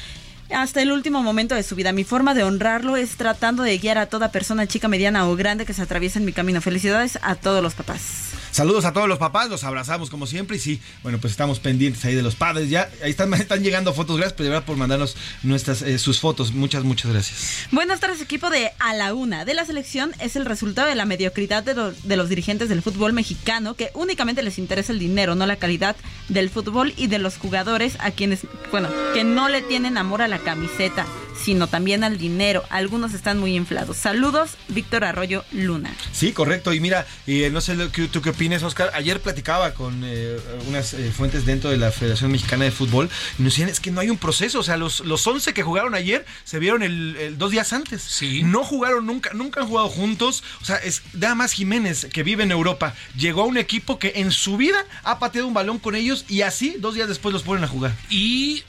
Hasta 0.51 0.81
el 0.81 0.91
último 0.91 1.23
momento 1.23 1.55
de 1.55 1.63
su 1.63 1.75
vida. 1.75 1.91
Mi 1.91 2.03
forma 2.03 2.33
de 2.33 2.43
honrarlo 2.43 2.97
es 2.97 3.17
tratando 3.17 3.63
de 3.63 3.77
guiar 3.77 3.97
a 3.97 4.05
toda 4.05 4.31
persona, 4.31 4.67
chica, 4.67 4.87
mediana 4.87 5.27
o 5.27 5.35
grande 5.35 5.65
que 5.65 5.73
se 5.73 5.81
atraviesa 5.81 6.19
en 6.19 6.25
mi 6.25 6.33
camino. 6.33 6.61
Felicidades 6.61 7.17
a 7.23 7.35
todos 7.35 7.63
los 7.63 7.73
papás. 7.73 8.33
Saludos 8.55 8.85
a 8.85 8.93
todos 8.93 9.09
los 9.09 9.17
papás, 9.17 9.49
los 9.49 9.65
abrazamos 9.65 10.09
como 10.09 10.27
siempre 10.27 10.55
y 10.55 10.61
sí, 10.61 10.81
bueno, 11.03 11.17
pues 11.19 11.31
estamos 11.31 11.59
pendientes 11.59 12.05
ahí 12.05 12.15
de 12.15 12.21
los 12.21 12.35
padres. 12.35 12.69
Ya 12.69 12.89
ahí 13.03 13.09
están, 13.09 13.29
llegando 13.61 13.93
fotos, 13.93 14.15
gracias 14.15 14.39
de 14.39 14.61
por 14.61 14.77
mandarnos 14.77 15.17
nuestras 15.43 15.81
eh, 15.81 15.99
sus 15.99 16.21
fotos. 16.21 16.53
Muchas, 16.53 16.85
muchas 16.85 17.11
gracias. 17.11 17.67
Buenas 17.71 17.99
tardes, 17.99 18.21
equipo 18.21 18.49
de 18.49 18.71
A 18.79 18.93
la 18.93 19.13
Una. 19.13 19.43
De 19.43 19.55
la 19.55 19.65
selección 19.65 20.13
es 20.21 20.37
el 20.37 20.45
resultado 20.45 20.87
de 20.87 20.95
la 20.95 21.03
mediocridad 21.03 21.63
de, 21.63 21.73
de 22.01 22.15
los 22.15 22.29
dirigentes 22.29 22.69
del 22.69 22.81
fútbol 22.81 23.11
mexicano, 23.11 23.73
que 23.73 23.91
únicamente 23.93 24.41
les 24.41 24.57
interesa 24.57 24.93
el 24.93 24.99
dinero, 24.99 25.35
no 25.35 25.45
la 25.45 25.57
calidad 25.57 25.97
del 26.29 26.49
fútbol 26.49 26.93
y 26.95 27.07
de 27.07 27.19
los 27.19 27.35
jugadores 27.35 27.97
a 27.99 28.11
quienes, 28.11 28.47
bueno, 28.71 28.87
que 29.13 29.25
no 29.25 29.49
le 29.49 29.63
tienen 29.63 29.97
amor 29.97 30.21
a 30.21 30.29
la 30.29 30.39
camiseta, 30.39 31.05
sino 31.43 31.67
también 31.67 32.03
al 32.03 32.17
dinero. 32.17 32.63
Algunos 32.69 33.13
están 33.13 33.39
muy 33.39 33.55
inflados. 33.55 33.97
Saludos, 33.97 34.51
Víctor 34.69 35.03
Arroyo 35.03 35.43
Luna. 35.51 35.93
Sí, 36.11 36.31
correcto. 36.31 36.73
Y 36.73 36.79
mira, 36.79 37.05
eh, 37.27 37.49
no 37.51 37.61
sé 37.61 37.75
lo 37.75 37.91
que, 37.91 38.07
tú 38.07 38.21
qué 38.21 38.29
opinas, 38.31 38.63
Oscar. 38.63 38.91
Ayer 38.93 39.21
platicaba 39.21 39.73
con 39.73 40.01
eh, 40.05 40.37
unas 40.67 40.93
eh, 40.93 41.11
fuentes 41.11 41.45
dentro 41.45 41.69
de 41.69 41.77
la 41.77 41.91
Federación 41.91 42.31
Mexicana 42.31 42.65
de 42.65 42.71
Fútbol 42.71 43.09
y 43.37 43.43
nos 43.43 43.53
decían, 43.53 43.69
es 43.69 43.79
que 43.79 43.91
no 43.91 44.01
hay 44.01 44.09
un 44.09 44.17
proceso. 44.17 44.59
O 44.59 44.63
sea, 44.63 44.77
los, 44.77 45.01
los 45.01 45.25
11 45.25 45.53
que 45.53 45.63
jugaron 45.63 45.95
ayer 45.95 46.25
se 46.43 46.59
vieron 46.59 46.83
el, 46.83 47.15
el 47.17 47.37
dos 47.37 47.51
días 47.51 47.73
antes. 47.73 48.01
Sí. 48.01 48.43
No 48.43 48.63
jugaron 48.63 49.05
nunca, 49.05 49.31
nunca 49.33 49.61
han 49.61 49.67
jugado 49.67 49.89
juntos. 49.89 50.43
O 50.61 50.65
sea, 50.65 50.77
es 50.77 51.01
nada 51.13 51.35
más 51.35 51.51
Jiménez, 51.53 52.07
que 52.11 52.23
vive 52.23 52.43
en 52.43 52.51
Europa, 52.51 52.95
llegó 53.17 53.41
a 53.41 53.45
un 53.45 53.57
equipo 53.57 53.99
que 53.99 54.13
en 54.15 54.31
su 54.31 54.57
vida 54.57 54.85
ha 55.03 55.19
pateado 55.19 55.47
un 55.47 55.53
balón 55.53 55.79
con 55.79 55.95
ellos 55.95 56.25
y 56.27 56.41
así 56.41 56.75
dos 56.79 56.95
días 56.95 57.07
después 57.07 57.33
los 57.33 57.43
ponen 57.43 57.63
a 57.63 57.67
jugar. 57.67 57.95
Y, 58.09 58.63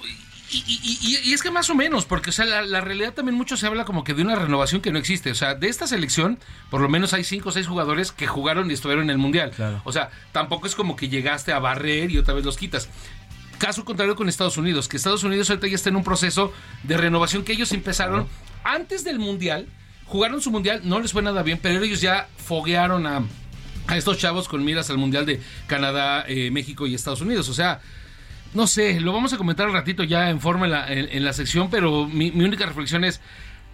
y, 0.51 0.59
y- 0.59 0.99
y- 1.03 1.31
y 1.31 1.33
es 1.33 1.43
que 1.43 1.51
más 1.51 1.69
o 1.71 1.75
menos, 1.75 2.05
porque 2.05 2.31
o 2.31 2.33
sea, 2.33 2.45
la, 2.45 2.63
la 2.63 2.81
realidad 2.81 3.13
también 3.15 3.37
mucho 3.37 3.57
se 3.57 3.67
habla 3.67 3.85
como 3.85 4.05
que 4.05 4.15
de 4.15 4.23
una 4.23 4.37
renovación 4.37 4.81
que 4.81 4.93
no 4.93 4.99
existe. 4.99 5.31
O 5.31 5.35
sea, 5.35 5.55
de 5.55 5.69
esta 5.69 5.87
selección, 5.87 6.39
por 6.71 6.81
lo 6.81 6.89
menos 6.89 7.13
hay 7.15 7.25
cinco 7.25 7.49
o 7.49 7.53
seis 7.53 7.67
jugadores 7.67 8.13
que 8.13 8.27
jugaron 8.27 8.71
y 8.71 8.75
estuvieron 8.75 9.05
en 9.05 9.11
el 9.11 9.19
Mundial. 9.19 9.53
O 9.85 9.93
sea, 9.93 10.11
tampoco 10.33 10.67
es 10.67 10.75
como 10.77 10.95
que 10.97 11.09
llegaste 11.09 11.53
a 11.53 11.59
barrer 11.59 12.11
y 12.11 12.19
otra 12.19 12.35
vez 12.35 12.45
los 12.45 12.57
quitas. 12.57 12.89
Caso 13.59 13.85
contrario 13.85 14.15
con 14.17 14.29
Estados 14.29 14.57
Unidos, 14.59 14.87
que 14.87 14.97
Estados 14.99 15.25
Unidos 15.25 15.49
ahorita 15.51 15.67
ya 15.67 15.75
está 15.75 15.89
en 15.89 15.97
un 15.97 16.05
proceso 16.05 16.53
de 16.83 16.97
renovación 16.97 17.43
que 17.43 17.53
ellos 17.53 17.73
empezaron 17.73 18.29
antes 18.65 19.03
del 19.03 19.19
Mundial, 19.19 19.67
jugaron 20.05 20.41
su 20.43 20.51
Mundial, 20.51 20.83
no 20.85 21.01
les 21.01 21.13
fue 21.13 21.23
nada 21.23 21.43
bien, 21.43 21.59
pero 21.63 21.83
ellos 21.83 22.01
ya 22.03 22.29
foguearon 22.37 23.07
a, 23.07 23.23
a 23.89 23.97
estos 23.97 24.19
chavos 24.19 24.47
con 24.47 24.63
miras 24.65 24.91
al 24.91 24.99
Mundial 24.99 25.25
de 25.27 25.41
Canadá, 25.67 26.25
eh, 26.29 26.51
México 26.51 26.87
y 26.87 26.95
Estados 26.95 27.21
Unidos. 27.23 27.49
O 27.49 27.55
sea, 27.55 27.81
no 28.55 28.67
sé, 28.67 29.01
lo 29.01 29.13
vamos 29.13 29.33
a 29.33 29.37
comentar 29.37 29.67
un 29.69 29.75
ratito 29.75 30.03
ya 30.05 30.31
en 30.31 30.41
forma 30.41 30.67
en 30.67 30.73
la, 30.73 30.93
en- 30.93 31.09
en 31.11 31.25
la 31.25 31.33
sección, 31.33 31.69
pero 31.71 32.07
mi, 32.07 32.31
mi 32.33 32.45
única 32.45 32.67
reflexión 32.67 33.05
es, 33.05 33.21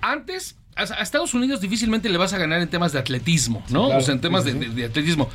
antes 0.01 0.57
a, 0.77 0.83
a 0.83 1.03
Estados 1.03 1.35
Unidos 1.35 1.61
difícilmente 1.61 2.09
le 2.09 2.18
vas 2.18 2.33
a 2.33 2.39
ganar 2.39 2.61
en 2.61 2.68
temas 2.68 2.93
de 2.93 2.99
atletismo, 2.99 3.62
¿no? 3.68 3.87
claro. 3.87 4.01
O 4.01 4.03
sea, 4.05 4.14
en 4.14 4.20
temas 4.20 4.45
de 4.45 4.85
atletismo. 4.85 5.29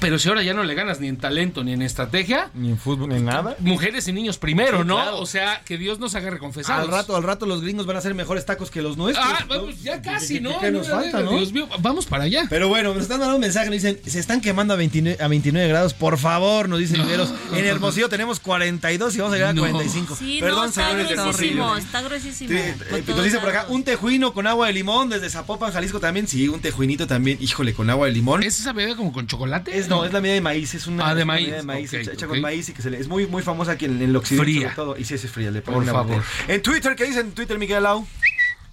Pero 0.00 0.18
si 0.18 0.28
ahora 0.28 0.42
ya 0.42 0.52
no 0.52 0.64
le 0.64 0.74
ganas 0.74 1.00
ni 1.00 1.08
en 1.08 1.16
talento 1.16 1.64
ni 1.64 1.72
en 1.72 1.80
estrategia, 1.82 2.50
Ni 2.54 2.68
en 2.70 2.78
fútbol, 2.78 3.08
ni 3.08 3.16
en 3.16 3.24
nada. 3.24 3.56
mujeres 3.60 4.06
y 4.08 4.12
niños 4.12 4.36
primero, 4.38 4.82
Sí, 4.82 4.84
¿no? 4.86 4.96
claro. 4.96 5.18
O 5.18 5.26
sea, 5.26 5.62
que 5.64 5.78
Dios 5.78 5.98
nos 5.98 6.14
haga 6.14 6.28
reconfesados. 6.30 6.84
Al 6.84 6.90
rato, 6.90 7.16
al 7.16 7.22
rato 7.22 7.46
los 7.46 7.62
gringos 7.62 7.86
van 7.86 7.96
a 7.96 8.00
hacer 8.00 8.12
mejores 8.14 8.44
tacos 8.44 8.70
que 8.70 8.82
los 8.82 8.96
nuestros. 8.98 9.26
Ah, 9.26 9.44
¿no? 9.48 9.62
pues 9.64 9.82
ya 9.82 10.02
¿Qué- 10.02 10.10
casi, 10.10 10.34
qué- 10.34 10.40
¿no? 10.42 10.58
qué 10.60 10.70
nos 10.70 10.88
No, 10.88 10.94
falta, 10.96 11.20
no? 11.20 11.30
Dios 11.38 11.52
mío, 11.52 11.68
vamos 11.80 12.04
para 12.06 12.24
allá. 12.24 12.44
Pero 12.50 12.68
bueno, 12.68 12.92
nos 12.92 13.02
están 13.04 13.20
dando 13.20 13.36
un 13.36 13.40
mensaje, 13.40 13.66
nos 13.66 13.74
dicen, 13.82 13.98
se 14.04 14.18
están 14.18 14.40
quemando 14.42 14.74
a 14.74 14.76
29, 14.76 15.22
a 15.22 15.28
29 15.28 15.68
grados, 15.68 15.94
por 15.94 16.18
favor, 16.18 16.68
nos 16.68 16.78
dicen 16.80 17.00
Riveros. 17.02 17.32
En 17.52 17.64
Hermosillo 17.64 18.08
tenemos 18.08 18.40
42 18.40 19.14
y 19.14 19.18
vamos 19.18 19.32
a 19.32 19.36
llegar 19.36 19.54
No. 19.54 19.64
a 19.64 19.68
45. 19.70 20.16
Sí, 20.16 20.38
Perdón, 20.40 20.58
no, 20.58 20.64
está 20.66 20.90
señores 20.90 21.18
gruesísimo, 21.18 21.76
está 21.76 22.02
gruesísimo. 22.02 22.50
Sí, 22.50 22.56
eh, 22.56 23.04
nos 23.08 23.24
dice 23.24 23.38
por 23.38 23.48
acá, 23.48 23.66
un 23.70 23.84
tejuino 23.84 24.34
con 24.34 24.46
agua 24.46 24.66
de 24.66 24.72
limón 24.74 25.08
desde 25.08 25.30
Zapopan, 25.30 25.72
Jalisco 25.72 25.98
también. 26.00 26.26
Sí, 26.28 26.48
un 26.48 26.60
tejuinito 26.60 27.06
también, 27.06 27.38
híjole, 27.40 27.72
con 27.72 27.88
agua 27.88 28.06
de 28.06 28.12
limón. 28.12 28.42
¿Es 28.42 28.60
esa 28.60 28.72
bebida 28.72 28.96
como 28.96 29.12
con 29.12 29.26
chocolate? 29.26 29.83
Es, 29.84 29.88
no, 29.90 30.04
es 30.04 30.12
la 30.12 30.20
medida 30.20 30.34
de 30.34 30.40
maíz, 30.40 30.74
es 30.74 30.86
una, 30.86 31.08
Ah, 31.08 31.14
de 31.14 31.24
maíz, 31.24 31.42
medida 31.46 31.56
de 31.58 31.62
maíz 31.62 31.92
ok, 31.94 32.00
hecha, 32.12 32.26
con 32.26 32.40
maíz 32.40 32.68
y 32.68 32.72
que 32.72 32.82
se 32.82 32.90
le, 32.90 32.98
es 32.98 33.08
muy, 33.08 33.26
muy 33.26 33.42
famosa 33.42 33.72
aquí 33.72 33.84
en, 33.84 33.96
en 34.02 34.10
el 34.10 34.16
occidente 34.16 34.44
Fría. 34.44 34.60
sobre 34.62 34.74
todo. 34.74 34.96
Y 34.98 35.04
sí 35.04 35.14
es 35.14 35.30
fría, 35.30 35.50
le 35.50 35.62
ponen 35.62 35.80
Por 35.84 35.92
favor. 35.92 36.16
botella. 36.16 36.54
En 36.54 36.62
Twitter, 36.62 36.94
¿qué 36.96 37.04
dicen 37.04 37.26
en 37.26 37.32
Twitter, 37.32 37.58
Miguel 37.58 37.82
Lau? 37.82 38.06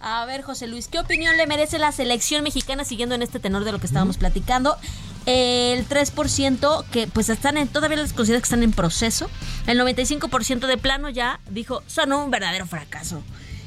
A 0.04 0.26
ver, 0.26 0.42
José 0.42 0.66
Luis, 0.68 0.88
¿qué 0.88 0.98
opinión 1.00 1.38
le 1.38 1.46
merece 1.46 1.78
la 1.78 1.92
selección 1.92 2.44
mexicana 2.44 2.84
siguiendo 2.84 3.14
en 3.14 3.22
este 3.22 3.40
tenor 3.40 3.64
de 3.64 3.72
lo 3.72 3.80
que 3.80 3.86
estábamos 3.86 4.18
platicando? 4.18 4.76
El 5.28 5.88
3% 5.88 6.86
que 6.92 7.06
pues 7.06 7.30
están 7.30 7.56
en, 7.58 7.68
todavía 7.68 7.98
les 7.98 8.12
considera 8.14 8.40
que 8.42 8.46
están 8.46 8.64
en 8.64 8.72
proceso. 8.72 9.30
El 9.68 9.80
95% 9.80 10.66
de 10.66 10.78
plano 10.78 11.10
ya 11.10 11.40
dijo, 11.52 11.84
son 11.86 12.14
un 12.14 12.32
verdadero 12.32 12.66
fracaso. 12.66 13.22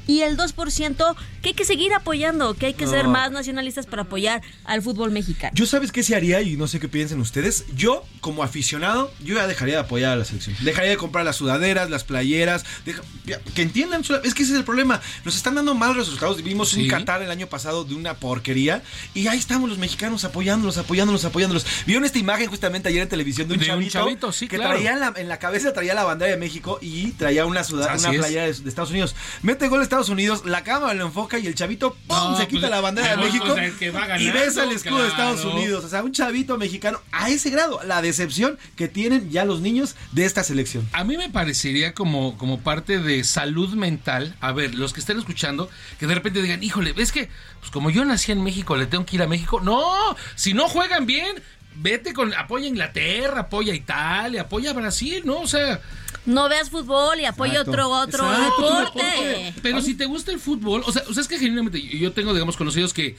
Y 0.06 0.20
el 0.20 0.36
2% 0.36 1.14
que 1.42 1.48
hay 1.50 1.54
que 1.54 1.64
seguir 1.64 1.92
apoyando, 1.92 2.54
que 2.54 2.66
hay 2.66 2.74
que 2.74 2.86
ser 2.86 3.06
más 3.08 3.30
nacionalistas 3.30 3.86
para 3.86 4.02
apoyar 4.02 4.42
al 4.64 4.82
fútbol 4.82 5.10
mexicano. 5.10 5.52
Yo 5.54 5.66
sabes 5.66 5.92
qué 5.92 6.02
se 6.02 6.14
haría 6.16 6.40
y 6.42 6.56
no 6.56 6.66
sé 6.68 6.80
qué 6.80 6.88
piensen 6.88 7.20
ustedes. 7.20 7.64
Yo, 7.74 8.04
como 8.20 8.42
aficionado, 8.42 9.12
yo 9.22 9.34
ya 9.36 9.46
dejaría 9.46 9.74
de 9.74 9.80
apoyar 9.80 10.12
a 10.12 10.16
la 10.16 10.24
selección. 10.24 10.56
Dejaría 10.60 10.90
de 10.90 10.96
comprar 10.96 11.24
las 11.24 11.36
sudaderas, 11.36 11.90
las 11.90 12.04
playeras. 12.04 12.64
deja- 12.86 13.02
ya, 13.26 13.38
que 13.54 13.62
entiendan, 13.62 14.02
es 14.24 14.34
que 14.34 14.42
ese 14.42 14.52
es 14.52 14.58
el 14.58 14.64
problema. 14.64 15.00
Nos 15.24 15.36
están 15.36 15.54
dando 15.54 15.74
malos 15.74 15.96
resultados. 15.96 16.42
Vimos 16.42 16.70
Sí. 16.70 16.82
un 16.82 16.88
Qatar 16.88 17.22
el 17.22 17.30
año 17.30 17.46
pasado 17.46 17.84
de 17.84 17.94
una 17.94 18.14
porquería. 18.14 18.82
Y 19.14 19.26
ahí 19.28 19.38
estamos 19.38 19.68
los 19.68 19.78
mexicanos 19.78 20.24
apoyándolos, 20.24 20.78
apoyándolos, 20.78 21.24
apoyándolos. 21.24 21.66
¿Vieron 21.86 22.04
esta 22.04 22.18
imagen 22.18 22.48
justamente 22.48 22.88
ayer 22.88 23.02
en 23.02 23.08
televisión 23.08 23.48
de 23.48 23.54
un 23.54 23.60
De 23.60 23.64
un 23.66 23.70
chavito? 23.70 23.92
chavito, 23.92 24.32
sí, 24.32 24.48
que 24.48 24.56
claro. 24.56 24.72
traía 24.74 24.92
en 24.92 25.00
la, 25.00 25.12
en 25.16 25.28
la 25.28 25.38
cabeza 25.38 25.72
traía 25.72 25.94
la 25.94 26.04
bandera 26.04 26.30
de 26.30 26.36
México 26.36 26.78
y 26.80 27.12
traía 27.12 27.44
una, 27.46 27.64
suda- 27.64 27.92
Así 27.92 28.06
una 28.08 28.18
playera 28.18 28.42
de, 28.46 28.52
de 28.54 28.68
Estados 28.68 28.90
Unidos. 28.90 29.14
Mete 29.42 29.68
gol 29.68 29.80
a 29.80 29.82
Estados 29.94 30.08
Unidos, 30.08 30.44
la 30.44 30.64
cámara 30.64 30.92
lo 30.94 31.06
enfoca 31.06 31.38
y 31.38 31.46
el 31.46 31.54
chavito 31.54 31.94
¡pum! 32.08 32.16
No, 32.16 32.36
se 32.36 32.48
quita 32.48 32.62
pues, 32.62 32.70
la 32.72 32.80
bandera 32.80 33.10
de 33.10 33.16
México 33.24 33.54
que 33.54 33.92
y 34.18 34.30
besa 34.30 34.64
el 34.64 34.72
escudo 34.72 35.02
de 35.02 35.08
Estados. 35.08 35.44
Unidos. 35.44 35.84
O 35.84 35.88
sea, 35.88 36.02
un 36.02 36.10
chavito 36.10 36.58
mexicano 36.58 37.00
a 37.12 37.30
ese 37.30 37.50
grado. 37.50 37.80
La 37.84 38.02
decepción 38.02 38.58
que 38.74 38.88
tienen 38.88 39.30
ya 39.30 39.44
los 39.44 39.60
niños 39.60 39.94
de 40.10 40.24
esta 40.24 40.42
selección. 40.42 40.88
A 40.92 41.04
mí 41.04 41.16
me 41.16 41.30
parecería 41.30 41.94
como, 41.94 42.36
como 42.38 42.58
parte 42.60 42.98
de 42.98 43.22
salud 43.22 43.74
mental. 43.74 44.34
A 44.40 44.50
ver, 44.50 44.74
los 44.74 44.92
que 44.92 44.98
estén 44.98 45.16
escuchando, 45.16 45.70
que 46.00 46.08
de 46.08 46.14
repente 46.16 46.42
digan, 46.42 46.64
híjole, 46.64 46.92
es 46.96 47.12
que 47.12 47.28
pues 47.60 47.70
como 47.70 47.90
yo 47.90 48.04
nací 48.04 48.32
en 48.32 48.42
México, 48.42 48.76
le 48.76 48.86
tengo 48.86 49.06
que 49.06 49.14
ir 49.14 49.22
a 49.22 49.28
México. 49.28 49.60
No, 49.60 49.94
si 50.34 50.54
no 50.54 50.68
juegan 50.68 51.06
bien, 51.06 51.36
vete 51.76 52.12
con, 52.14 52.34
apoya 52.34 52.64
a 52.64 52.68
Inglaterra, 52.68 53.42
apoya 53.42 53.72
a 53.72 53.76
Italia, 53.76 54.42
apoya 54.42 54.70
a 54.70 54.74
Brasil, 54.74 55.22
¿no? 55.24 55.38
O 55.40 55.46
sea. 55.46 55.80
No 56.26 56.48
veas 56.48 56.70
fútbol 56.70 57.20
y 57.20 57.24
apoya 57.26 57.60
otro 57.60 57.88
otro 57.90 58.24
Exacto, 58.32 58.78
deporte. 58.80 59.54
Pero 59.62 59.80
si 59.82 59.94
te 59.94 60.06
gusta 60.06 60.32
el 60.32 60.38
fútbol, 60.40 60.82
o 60.86 60.92
sea, 60.92 61.02
o 61.08 61.12
sea, 61.12 61.20
es 61.22 61.28
que 61.28 61.38
genuinamente 61.38 61.80
yo 61.82 62.12
tengo, 62.12 62.32
digamos, 62.32 62.56
conocidos 62.56 62.92
que 62.94 63.16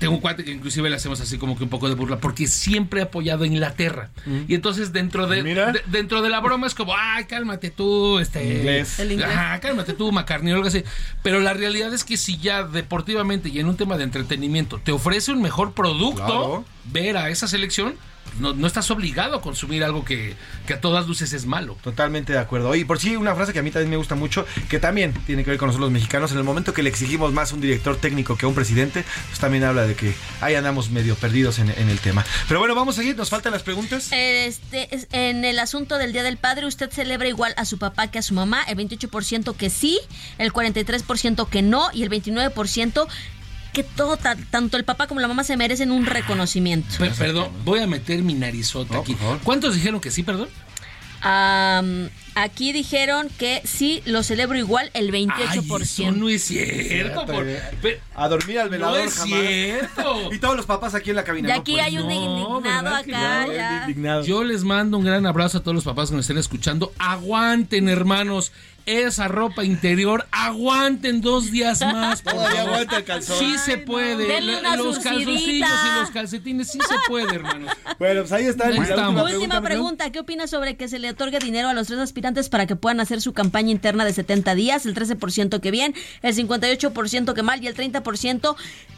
tengo 0.00 0.14
un 0.14 0.20
cuate 0.20 0.42
que 0.44 0.50
inclusive 0.50 0.90
le 0.90 0.96
hacemos 0.96 1.20
así 1.20 1.38
como 1.38 1.56
que 1.56 1.62
un 1.62 1.70
poco 1.70 1.88
de 1.88 1.94
burla 1.94 2.18
porque 2.18 2.48
siempre 2.48 3.00
ha 3.00 3.04
apoyado 3.04 3.44
a 3.44 3.46
Inglaterra. 3.46 4.10
Y 4.48 4.54
entonces 4.56 4.92
dentro 4.92 5.28
de, 5.28 5.42
de- 5.44 5.82
dentro 5.86 6.20
de 6.20 6.28
la 6.30 6.40
broma 6.40 6.66
es 6.66 6.74
como, 6.74 6.94
ay, 6.96 7.26
cálmate 7.26 7.70
tú, 7.70 8.18
este 8.18 8.42
Inglés. 8.58 8.98
El 8.98 9.12
inglés. 9.12 9.28
Ajá, 9.30 9.60
cálmate 9.60 9.92
tú, 9.92 10.10
McCartney 10.10 10.52
o 10.52 10.56
algo 10.56 10.66
así. 10.68 10.82
Pero 11.22 11.38
la 11.38 11.54
realidad 11.54 11.94
es 11.94 12.02
que 12.02 12.16
si 12.16 12.38
ya 12.38 12.64
deportivamente 12.64 13.50
y 13.50 13.60
en 13.60 13.66
un 13.68 13.76
tema 13.76 13.96
de 13.96 14.04
entretenimiento 14.04 14.80
te 14.82 14.90
ofrece 14.90 15.30
un 15.30 15.40
mejor 15.42 15.72
producto, 15.74 16.24
Claro. 16.26 16.64
ver 16.86 17.16
a 17.16 17.30
esa 17.30 17.46
selección, 17.46 17.94
no, 18.40 18.54
no 18.54 18.66
estás 18.66 18.90
obligado 18.90 19.36
a 19.36 19.40
consumir 19.42 19.84
algo 19.84 20.04
que, 20.04 20.34
que 20.66 20.74
a 20.74 20.80
todas 20.80 21.06
luces 21.06 21.32
es 21.32 21.46
malo. 21.46 21.76
Totalmente 21.82 22.32
de 22.32 22.38
acuerdo. 22.38 22.68
Oye, 22.70 22.86
por 22.86 22.98
sí, 22.98 23.14
una 23.16 23.34
frase 23.34 23.52
que 23.52 23.58
a 23.58 23.62
mí 23.62 23.70
también 23.70 23.90
me 23.90 23.96
gusta 23.96 24.14
mucho, 24.14 24.46
que 24.68 24.78
también 24.78 25.12
tiene 25.26 25.44
que 25.44 25.50
ver 25.50 25.58
con 25.58 25.66
nosotros 25.68 25.86
los 25.86 25.92
mexicanos. 25.92 26.32
En 26.32 26.38
el 26.38 26.44
momento 26.44 26.72
que 26.72 26.82
le 26.82 26.88
exigimos 26.88 27.32
más 27.32 27.52
a 27.52 27.54
un 27.54 27.60
director 27.60 27.96
técnico 27.96 28.36
que 28.36 28.46
a 28.46 28.48
un 28.48 28.54
presidente, 28.54 29.04
pues 29.28 29.38
también 29.38 29.64
habla 29.64 29.86
de 29.86 29.94
que 29.94 30.14
ahí 30.40 30.54
andamos 30.54 30.90
medio 30.90 31.14
perdidos 31.16 31.58
en, 31.58 31.70
en 31.70 31.88
el 31.90 31.98
tema. 32.00 32.24
Pero 32.48 32.60
bueno, 32.60 32.74
vamos 32.74 32.96
a 32.96 33.00
seguir. 33.02 33.16
Nos 33.16 33.28
faltan 33.30 33.52
las 33.52 33.62
preguntas. 33.62 34.08
Este, 34.12 34.94
es- 34.94 35.08
en 35.12 35.44
el 35.44 35.58
asunto 35.58 35.98
del 35.98 36.12
Día 36.12 36.22
del 36.22 36.36
Padre, 36.38 36.66
¿usted 36.66 36.90
celebra 36.90 37.28
igual 37.28 37.54
a 37.56 37.64
su 37.64 37.78
papá 37.78 38.10
que 38.10 38.18
a 38.18 38.22
su 38.22 38.34
mamá? 38.34 38.62
El 38.62 38.76
28% 38.78 39.54
que 39.56 39.68
sí, 39.70 40.00
el 40.38 40.52
43% 40.52 41.48
que 41.48 41.62
no 41.62 41.90
y 41.92 42.02
el 42.02 42.10
29% 42.10 43.06
que 43.72 43.82
todo, 43.82 44.16
ta- 44.16 44.36
tanto 44.50 44.76
el 44.76 44.84
papá 44.84 45.06
como 45.06 45.20
la 45.20 45.28
mamá 45.28 45.44
se 45.44 45.56
merecen 45.56 45.90
un 45.92 46.04
reconocimiento. 46.06 46.88
Per- 46.98 47.12
perdón, 47.14 47.48
voy 47.64 47.80
a 47.80 47.86
meter 47.86 48.22
mi 48.22 48.34
narizota 48.34 48.98
aquí. 48.98 49.16
¿Cuántos 49.44 49.74
dijeron 49.74 50.00
que 50.00 50.10
sí, 50.10 50.22
perdón? 50.22 50.48
Am, 51.22 52.08
aquí 52.34 52.72
dijeron 52.72 53.28
que 53.38 53.62
sí, 53.64 54.02
lo 54.04 54.22
celebro 54.22 54.56
igual 54.58 54.90
el 54.94 55.10
28%. 55.12 55.32
Ay, 55.48 55.58
eso 55.58 56.12
no 56.12 56.28
es 56.28 56.44
cierto. 56.44 57.26
por- 57.26 57.46
pe- 57.82 58.00
A 58.14 58.28
dormir 58.28 58.58
al 58.58 58.68
velador 58.68 58.98
No 58.98 59.04
es 59.04 59.14
jamás. 59.14 59.40
cierto. 59.40 60.32
Y 60.32 60.38
todos 60.38 60.56
los 60.56 60.66
papás 60.66 60.94
aquí 60.94 61.10
en 61.10 61.16
la 61.16 61.24
cabina. 61.24 61.48
¿no? 61.54 61.60
aquí 61.60 61.72
Pues 61.72 61.84
hay 61.84 61.98
un 61.98 62.06
no. 62.08 62.12
indignado 62.12 62.62
¿verdad 62.82 63.04
que 63.04 63.14
acá, 63.14 63.46
no? 63.46 63.52
ya. 63.52 64.22
Yo 64.22 64.44
les 64.44 64.64
mando 64.64 64.98
un 64.98 65.04
gran 65.04 65.26
abrazo 65.26 65.58
a 65.58 65.60
todos 65.62 65.74
los 65.74 65.84
papás 65.84 66.10
que 66.10 66.16
nos 66.16 66.24
estén 66.24 66.38
escuchando. 66.38 66.92
Aguanten, 66.98 67.88
hermanos. 67.88 68.52
Esa 68.84 69.28
ropa 69.28 69.62
interior, 69.62 70.26
aguanten 70.32 71.20
dos 71.20 71.52
días 71.52 71.80
más. 71.82 72.20
Todavía 72.24 72.62
aguanta 72.62 72.96
el 72.96 73.04
calzón. 73.04 73.38
Sí 73.38 73.56
se 73.64 73.78
puede. 73.78 74.40
Los 74.76 74.98
calzoncillos 74.98 75.40
y 75.70 76.00
los 76.00 76.10
calcetines 76.10 76.72
sí 76.72 76.80
se 76.88 76.94
puede, 77.06 77.32
hermanos. 77.32 77.70
Bueno, 78.00 78.22
pues 78.22 78.32
ahí 78.32 78.46
está. 78.46 78.66
Ahí 78.66 78.78
la 78.78 78.82
estamos. 78.84 79.32
Última 79.32 79.60
pregunta, 79.60 80.10
¿qué 80.10 80.18
opina 80.18 80.48
sobre 80.48 80.76
que 80.76 80.88
se 80.88 80.98
le 80.98 81.10
otorgue 81.10 81.38
dinero 81.38 81.68
a 81.68 81.74
los 81.74 81.86
tres 81.86 81.98
aspirantes 82.22 82.48
para 82.48 82.66
que 82.66 82.76
puedan 82.76 83.00
hacer 83.00 83.20
su 83.20 83.32
campaña 83.32 83.72
interna 83.72 84.04
de 84.04 84.12
70 84.12 84.54
días? 84.54 84.86
El 84.86 84.94
13% 84.94 85.60
que 85.60 85.70
bien, 85.72 85.92
el 86.22 86.36
58% 86.36 87.34
que 87.34 87.42
mal 87.42 87.62
y 87.62 87.66
el 87.66 87.74
30% 87.74 88.54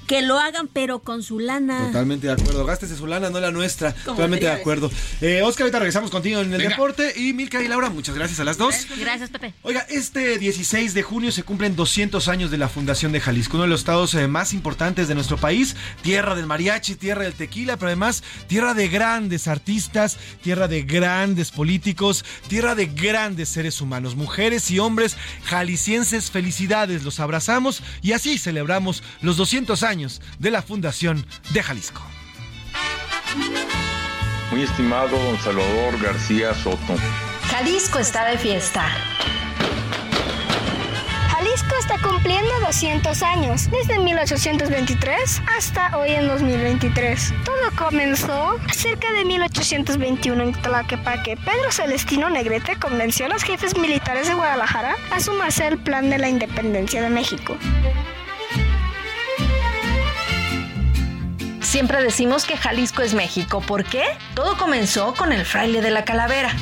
que 0.07 0.21
lo 0.21 0.39
hagan 0.39 0.69
pero 0.69 0.99
con 0.99 1.23
su 1.23 1.39
lana. 1.39 1.87
Totalmente 1.87 2.27
de 2.27 2.35
acuerdo. 2.35 2.67
Gástese 2.67 2.95
su 2.95 3.07
lana, 3.07 3.31
no 3.31 3.41
la 3.41 3.51
nuestra. 3.51 3.93
Totalmente 3.93 4.45
de 4.45 4.53
acuerdo. 4.53 4.91
Eh, 5.23 5.41
Oscar, 5.43 5.63
ahorita 5.63 5.79
regresamos 5.79 6.11
contigo 6.11 6.41
en 6.41 6.53
el 6.53 6.59
Venga. 6.59 6.71
deporte. 6.71 7.15
Y 7.17 7.33
Milka 7.33 7.63
y 7.63 7.69
Laura, 7.69 7.89
muchas 7.89 8.15
gracias 8.15 8.39
a 8.41 8.45
las 8.45 8.59
dos. 8.59 8.87
Gracias, 8.99 9.31
Pepe. 9.31 9.55
Oiga, 9.63 9.87
este 9.89 10.39
16 10.39 10.93
de 10.93 11.03
junio 11.03 11.33
se 11.33 11.43
cumplen 11.43 11.75
200 11.77 12.29
años 12.29 12.51
de 12.51 12.59
la 12.59 12.69
fundación 12.69 13.13
de 13.13 13.21
Jalisco, 13.21 13.57
uno 13.57 13.63
de 13.63 13.71
los 13.71 13.81
estados 13.81 14.15
eh, 14.15 14.29
más 14.29 14.53
importantes 14.53 15.09
de 15.09 15.15
nuestro 15.15 15.39
país, 15.39 15.75
tierra 16.03 16.35
del 16.35 16.45
mariachi, 16.45 16.97
tierra 16.97 17.23
del 17.23 17.33
tequila, 17.33 17.79
pero 17.79 17.89
además 17.89 18.23
tierra 18.47 18.75
de 18.75 18.89
grandes 18.89 19.49
artistas, 19.49 20.19
tierra 20.43 20.69
de 20.69 20.83
grandes 20.83 21.51
políticos, 21.51 22.27
tierra 22.49 22.75
de 22.75 22.87
grandes 22.87 23.14
seres 23.45 23.81
humanos, 23.81 24.17
mujeres 24.17 24.71
y 24.73 24.81
hombres 24.81 25.17
jaliscienses, 25.45 26.33
felicidades, 26.33 27.05
los 27.05 27.21
abrazamos 27.21 27.81
y 28.03 28.13
así 28.13 28.39
celebramos 28.39 29.05
los 29.21 29.37
200 29.37 29.85
años 29.85 30.21
de 30.41 30.51
la 30.51 30.63
fundación 30.63 31.25
de 31.51 31.63
Jalisco. 31.63 32.03
Muy 34.51 34.63
estimado 34.63 35.17
don 35.17 35.39
Salvador 35.39 36.01
García 36.01 36.55
Soto. 36.55 36.97
Jalisco 37.51 38.01
está 38.01 38.25
de 38.25 38.37
fiesta. 38.37 38.85
Cumpliendo 42.25 42.59
200 42.61 43.23
años, 43.23 43.71
desde 43.71 43.99
1823 43.99 45.43
hasta 45.59 45.95
hoy 45.99 46.13
en 46.13 46.27
2023. 46.27 47.35
Todo 47.45 47.71
comenzó 47.77 48.59
cerca 48.73 49.13
de 49.13 49.27
1821 49.27 50.43
en 50.43 50.53
Tlaquepaque. 50.53 51.37
Pedro 51.37 51.71
Celestino 51.71 52.31
Negrete 52.31 52.77
convenció 52.77 53.27
a 53.27 53.29
los 53.29 53.43
jefes 53.43 53.77
militares 53.77 54.27
de 54.27 54.33
Guadalajara 54.33 54.97
a 55.11 55.21
sumarse 55.21 55.65
al 55.65 55.77
plan 55.77 56.09
de 56.09 56.17
la 56.17 56.31
independencia 56.31 57.03
de 57.03 57.11
México. 57.11 57.59
Siempre 61.61 62.03
decimos 62.03 62.47
que 62.47 62.57
Jalisco 62.57 63.03
es 63.03 63.13
México. 63.13 63.61
¿Por 63.61 63.85
qué? 63.85 64.03
Todo 64.35 64.57
comenzó 64.57 65.13
con 65.13 65.31
el 65.31 65.45
fraile 65.45 65.83
de 65.83 65.91
la 65.91 66.07
calavera. 66.07 66.57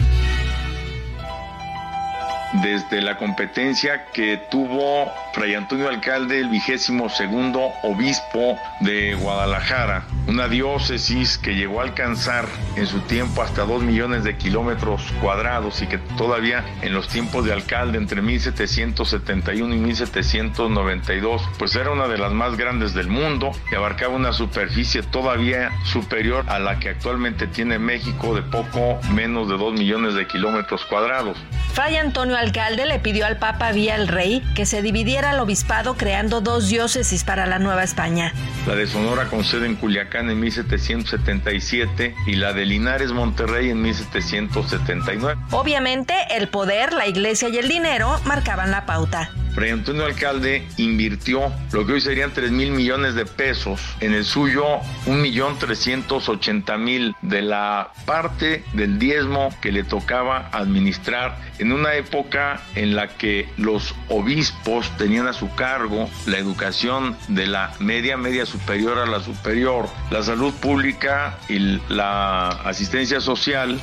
Desde 2.60 3.00
la 3.00 3.16
competencia 3.16 4.04
que 4.12 4.36
tuvo 4.50 5.10
Fray 5.32 5.54
Antonio 5.54 5.88
Alcalde, 5.88 6.38
el 6.38 6.50
vigésimo 6.50 7.08
segundo 7.08 7.72
obispo 7.82 8.58
de 8.80 9.14
Guadalajara, 9.14 10.04
una 10.28 10.48
diócesis 10.48 11.38
que 11.38 11.54
llegó 11.54 11.80
a 11.80 11.84
alcanzar 11.84 12.44
en 12.76 12.86
su 12.86 13.00
tiempo 13.00 13.42
hasta 13.42 13.64
dos 13.64 13.82
millones 13.82 14.24
de 14.24 14.36
kilómetros 14.36 15.02
cuadrados 15.22 15.80
y 15.80 15.86
que 15.86 15.96
todavía 16.18 16.62
en 16.82 16.92
los 16.92 17.08
tiempos 17.08 17.46
de 17.46 17.54
alcalde 17.54 17.96
entre 17.96 18.20
1771 18.20 19.74
y 19.74 19.78
1792, 19.78 21.42
pues 21.58 21.74
era 21.74 21.90
una 21.90 22.06
de 22.06 22.18
las 22.18 22.32
más 22.32 22.58
grandes 22.58 22.92
del 22.92 23.08
mundo 23.08 23.52
y 23.70 23.74
abarcaba 23.74 24.14
una 24.14 24.34
superficie 24.34 25.02
todavía 25.02 25.70
superior 25.84 26.44
a 26.48 26.58
la 26.58 26.78
que 26.78 26.90
actualmente 26.90 27.46
tiene 27.46 27.78
México 27.78 28.34
de 28.34 28.42
poco 28.42 29.00
menos 29.14 29.48
de 29.48 29.56
dos 29.56 29.72
millones 29.72 30.14
de 30.14 30.26
kilómetros 30.26 30.84
cuadrados. 30.84 31.38
Fray 31.72 31.96
Antonio 31.96 32.36
Alcalde 32.42 32.86
le 32.86 32.98
pidió 32.98 33.24
al 33.24 33.38
Papa 33.38 33.72
Vía 33.72 33.96
el 33.96 34.08
Rey 34.08 34.42
que 34.54 34.66
se 34.66 34.82
dividiera 34.82 35.30
el 35.30 35.40
obispado 35.40 35.96
creando 35.96 36.40
dos 36.40 36.68
diócesis 36.68 37.24
para 37.24 37.46
la 37.46 37.58
Nueva 37.58 37.84
España. 37.84 38.34
la 38.66 38.74
de 38.74 38.86
Sonora 38.86 39.26
con 39.26 39.44
sede 39.44 39.66
en 39.66 39.76
Culiacán 39.76 40.30
en 40.30 40.40
1777 40.40 42.14
y 42.26 42.34
la 42.34 42.52
de 42.52 42.66
Linares 42.66 43.12
Monterrey 43.12 43.70
en 43.70 43.80
1779. 43.82 45.40
Obviamente, 45.50 46.14
el 46.30 46.48
poder, 46.48 46.92
la 46.92 47.06
iglesia 47.06 47.48
y 47.48 47.58
el 47.58 47.68
dinero 47.68 48.20
marcaban 48.24 48.70
la 48.70 48.86
pauta. 48.86 49.30
Fray 49.54 49.70
Antonio 49.70 50.06
Alcalde 50.06 50.66
invirtió 50.78 51.52
lo 51.72 51.86
que 51.86 51.92
hoy 51.92 52.00
serían 52.00 52.30
3 52.32 52.50
mil 52.52 52.70
millones 52.70 53.14
de 53.14 53.26
pesos, 53.26 53.82
en 54.00 54.14
el 54.14 54.24
suyo 54.24 54.64
1.380.000 55.06 57.14
de 57.20 57.42
la 57.42 57.92
parte 58.06 58.64
del 58.72 58.98
diezmo 58.98 59.54
que 59.60 59.70
le 59.70 59.84
tocaba 59.84 60.48
administrar 60.52 61.36
en 61.58 61.72
una 61.72 61.92
época 61.96 62.31
en 62.74 62.96
la 62.96 63.08
que 63.08 63.48
los 63.56 63.94
obispos 64.08 64.90
tenían 64.96 65.26
a 65.26 65.32
su 65.32 65.54
cargo 65.54 66.08
la 66.26 66.38
educación 66.38 67.16
de 67.28 67.46
la 67.46 67.74
media, 67.78 68.16
media 68.16 68.46
superior 68.46 68.98
a 68.98 69.06
la 69.06 69.20
superior, 69.20 69.88
la 70.10 70.22
salud 70.22 70.52
pública 70.54 71.38
y 71.48 71.58
la 71.88 72.48
asistencia 72.48 73.20
social. 73.20 73.80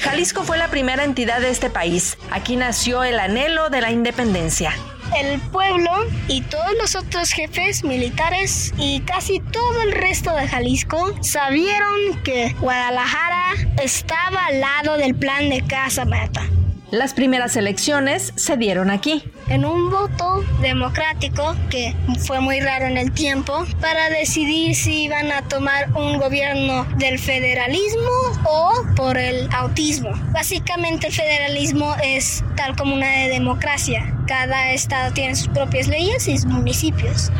Jalisco 0.00 0.44
fue 0.44 0.56
la 0.56 0.68
primera 0.68 1.04
entidad 1.04 1.40
de 1.40 1.50
este 1.50 1.68
país. 1.68 2.16
Aquí 2.30 2.56
nació 2.56 3.04
el 3.04 3.18
anhelo 3.18 3.68
de 3.68 3.82
la 3.82 3.90
independencia. 3.90 4.72
El 5.14 5.40
pueblo 5.40 5.90
y 6.28 6.42
todos 6.42 6.72
los 6.80 6.94
otros 6.94 7.30
jefes 7.30 7.84
militares 7.84 8.72
y 8.78 9.00
casi 9.00 9.40
todo 9.40 9.82
el 9.82 9.92
resto 9.92 10.34
de 10.34 10.48
Jalisco 10.48 11.14
sabieron 11.22 12.22
que 12.24 12.54
Guadalajara 12.60 13.52
estaba 13.82 14.46
al 14.46 14.60
lado 14.60 14.96
del 14.96 15.14
plan 15.14 15.48
de 15.48 15.62
Casa 15.62 16.04
Mata. 16.04 16.42
Las 16.90 17.14
primeras 17.14 17.56
elecciones 17.56 18.32
se 18.36 18.56
dieron 18.56 18.90
aquí. 18.90 19.22
En 19.48 19.64
un 19.64 19.90
voto 19.90 20.44
democrático 20.60 21.54
que 21.70 21.94
fue 22.26 22.40
muy 22.40 22.58
raro 22.60 22.86
en 22.86 22.96
el 22.96 23.12
tiempo 23.12 23.64
para 23.80 24.10
decidir 24.10 24.74
si 24.74 25.04
iban 25.04 25.30
a 25.30 25.42
tomar 25.42 25.90
un 25.96 26.18
gobierno 26.18 26.84
del 26.96 27.18
federalismo 27.18 28.10
o 28.44 28.72
por 28.96 29.16
el 29.16 29.48
autismo. 29.52 30.10
Básicamente 30.32 31.06
el 31.06 31.12
federalismo 31.12 31.94
es 32.02 32.42
tal 32.56 32.74
como 32.74 32.94
una 32.94 33.08
de 33.08 33.28
democracia. 33.28 34.12
Cada 34.26 34.72
estado 34.72 35.12
tiene 35.14 35.36
sus 35.36 35.48
propias 35.48 35.86
leyes 35.86 36.26
y 36.26 36.38
sus 36.38 36.46
municipios. 36.46 37.30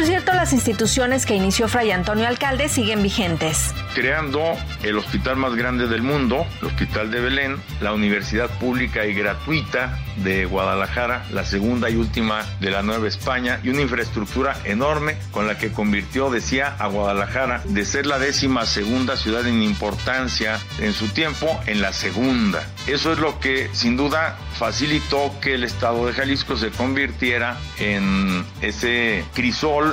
Por 0.00 0.06
cierto, 0.06 0.32
las 0.32 0.54
instituciones 0.54 1.26
que 1.26 1.34
inició 1.34 1.68
Fray 1.68 1.90
Antonio 1.90 2.26
Alcalde 2.26 2.70
siguen 2.70 3.02
vigentes. 3.02 3.74
Creando 3.94 4.40
el 4.82 4.96
hospital 4.96 5.36
más 5.36 5.54
grande 5.54 5.88
del 5.88 6.00
mundo, 6.00 6.46
el 6.62 6.68
Hospital 6.68 7.10
de 7.10 7.20
Belén, 7.20 7.56
la 7.82 7.92
Universidad 7.92 8.48
Pública 8.58 9.04
y 9.04 9.12
Gratuita 9.12 9.98
de 10.16 10.46
Guadalajara, 10.46 11.26
la 11.32 11.44
segunda 11.44 11.90
y 11.90 11.96
última 11.96 12.46
de 12.60 12.70
la 12.70 12.80
Nueva 12.80 13.08
España, 13.08 13.60
y 13.62 13.68
una 13.68 13.82
infraestructura 13.82 14.56
enorme 14.64 15.18
con 15.32 15.46
la 15.46 15.58
que 15.58 15.70
convirtió, 15.70 16.30
decía, 16.30 16.76
a 16.78 16.86
Guadalajara 16.86 17.60
de 17.66 17.84
ser 17.84 18.06
la 18.06 18.18
décima 18.18 18.64
segunda 18.64 19.18
ciudad 19.18 19.46
en 19.46 19.62
importancia 19.62 20.58
en 20.78 20.94
su 20.94 21.08
tiempo 21.08 21.60
en 21.66 21.82
la 21.82 21.92
segunda. 21.92 22.66
Eso 22.86 23.12
es 23.12 23.18
lo 23.18 23.38
que 23.38 23.68
sin 23.74 23.98
duda 23.98 24.38
facilitó 24.58 25.34
que 25.42 25.54
el 25.54 25.64
estado 25.64 26.06
de 26.06 26.14
Jalisco 26.14 26.56
se 26.56 26.70
convirtiera 26.70 27.58
en 27.78 28.46
ese 28.62 29.24
crisol 29.34 29.89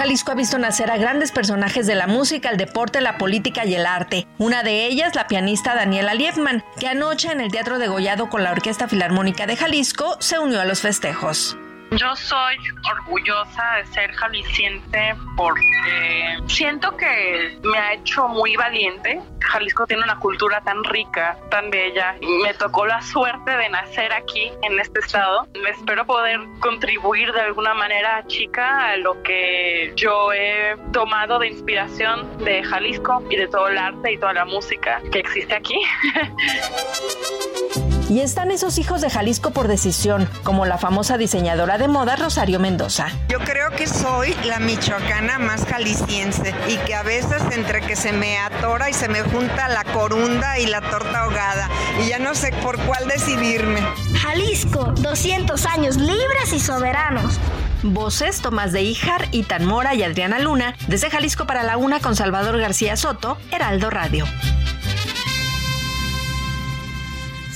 Jalisco 0.00 0.32
ha 0.32 0.34
visto 0.34 0.58
nacer 0.58 0.90
a 0.90 0.96
grandes 0.96 1.30
personajes 1.30 1.86
de 1.86 1.94
la 1.94 2.06
música, 2.06 2.48
el 2.48 2.56
deporte, 2.56 3.00
la 3.00 3.18
política 3.18 3.66
y 3.66 3.74
el 3.74 3.84
arte. 3.84 4.26
Una 4.38 4.62
de 4.62 4.86
ellas, 4.86 5.14
la 5.14 5.26
pianista 5.26 5.74
Daniela 5.74 6.14
Liefman, 6.14 6.64
que 6.78 6.88
anoche 6.88 7.30
en 7.30 7.40
el 7.40 7.50
Teatro 7.52 7.78
de 7.78 7.88
Gollado 7.88 8.30
con 8.30 8.42
la 8.42 8.50
Orquesta 8.50 8.88
Filarmónica 8.88 9.46
de 9.46 9.56
Jalisco 9.56 10.16
se 10.18 10.38
unió 10.38 10.60
a 10.60 10.64
los 10.64 10.80
festejos. 10.80 11.56
Yo 11.92 12.14
soy 12.14 12.56
orgullosa 12.88 13.76
de 13.78 13.86
ser 13.86 14.12
jalisciense 14.12 15.16
porque 15.36 16.38
siento 16.46 16.96
que 16.96 17.58
me 17.64 17.78
ha 17.78 17.94
hecho 17.94 18.28
muy 18.28 18.54
valiente. 18.54 19.20
Jalisco 19.40 19.86
tiene 19.86 20.04
una 20.04 20.18
cultura 20.20 20.60
tan 20.60 20.84
rica, 20.84 21.36
tan 21.50 21.68
bella. 21.70 22.14
Me 22.44 22.54
tocó 22.54 22.86
la 22.86 23.02
suerte 23.02 23.56
de 23.56 23.68
nacer 23.70 24.12
aquí, 24.12 24.52
en 24.62 24.78
este 24.78 25.00
estado. 25.00 25.48
Espero 25.68 26.06
poder 26.06 26.38
contribuir 26.60 27.32
de 27.32 27.40
alguna 27.40 27.74
manera 27.74 28.24
chica 28.28 28.90
a 28.90 28.96
lo 28.96 29.20
que 29.24 29.92
yo 29.96 30.32
he 30.32 30.76
tomado 30.92 31.40
de 31.40 31.48
inspiración 31.48 32.38
de 32.38 32.62
Jalisco 32.62 33.24
y 33.28 33.36
de 33.36 33.48
todo 33.48 33.66
el 33.66 33.78
arte 33.78 34.12
y 34.12 34.18
toda 34.18 34.34
la 34.34 34.44
música 34.44 35.02
que 35.10 35.18
existe 35.18 35.54
aquí. 35.54 35.80
Y 38.10 38.22
están 38.22 38.50
esos 38.50 38.78
hijos 38.78 39.00
de 39.00 39.08
Jalisco 39.08 39.52
por 39.52 39.68
decisión, 39.68 40.28
como 40.42 40.66
la 40.66 40.78
famosa 40.78 41.16
diseñadora 41.16 41.78
de 41.78 41.86
moda 41.86 42.16
Rosario 42.16 42.58
Mendoza. 42.58 43.06
Yo 43.28 43.38
creo 43.38 43.70
que 43.70 43.86
soy 43.86 44.34
la 44.46 44.58
michoacana 44.58 45.38
más 45.38 45.64
jalisciense 45.64 46.52
y 46.66 46.76
que 46.78 46.96
a 46.96 47.04
veces 47.04 47.40
entre 47.52 47.82
que 47.82 47.94
se 47.94 48.10
me 48.12 48.36
atora 48.38 48.90
y 48.90 48.94
se 48.94 49.06
me 49.06 49.22
junta 49.22 49.68
la 49.68 49.84
corunda 49.84 50.58
y 50.58 50.66
la 50.66 50.80
torta 50.80 51.20
ahogada 51.20 51.68
y 52.02 52.08
ya 52.08 52.18
no 52.18 52.34
sé 52.34 52.52
por 52.64 52.80
cuál 52.80 53.06
decidirme. 53.06 53.80
Jalisco, 54.20 54.92
200 54.96 55.64
años 55.66 55.96
libres 55.96 56.52
y 56.52 56.58
soberanos. 56.58 57.38
Voces 57.84 58.40
Tomás 58.40 58.72
de 58.72 58.82
Ijar, 58.82 59.28
Itan 59.30 59.64
Mora 59.64 59.94
y 59.94 60.02
Adriana 60.02 60.40
Luna, 60.40 60.74
desde 60.88 61.10
Jalisco 61.10 61.46
para 61.46 61.62
la 61.62 61.76
Una 61.76 62.00
con 62.00 62.16
Salvador 62.16 62.58
García 62.58 62.96
Soto, 62.96 63.38
Heraldo 63.52 63.88
Radio. 63.88 64.26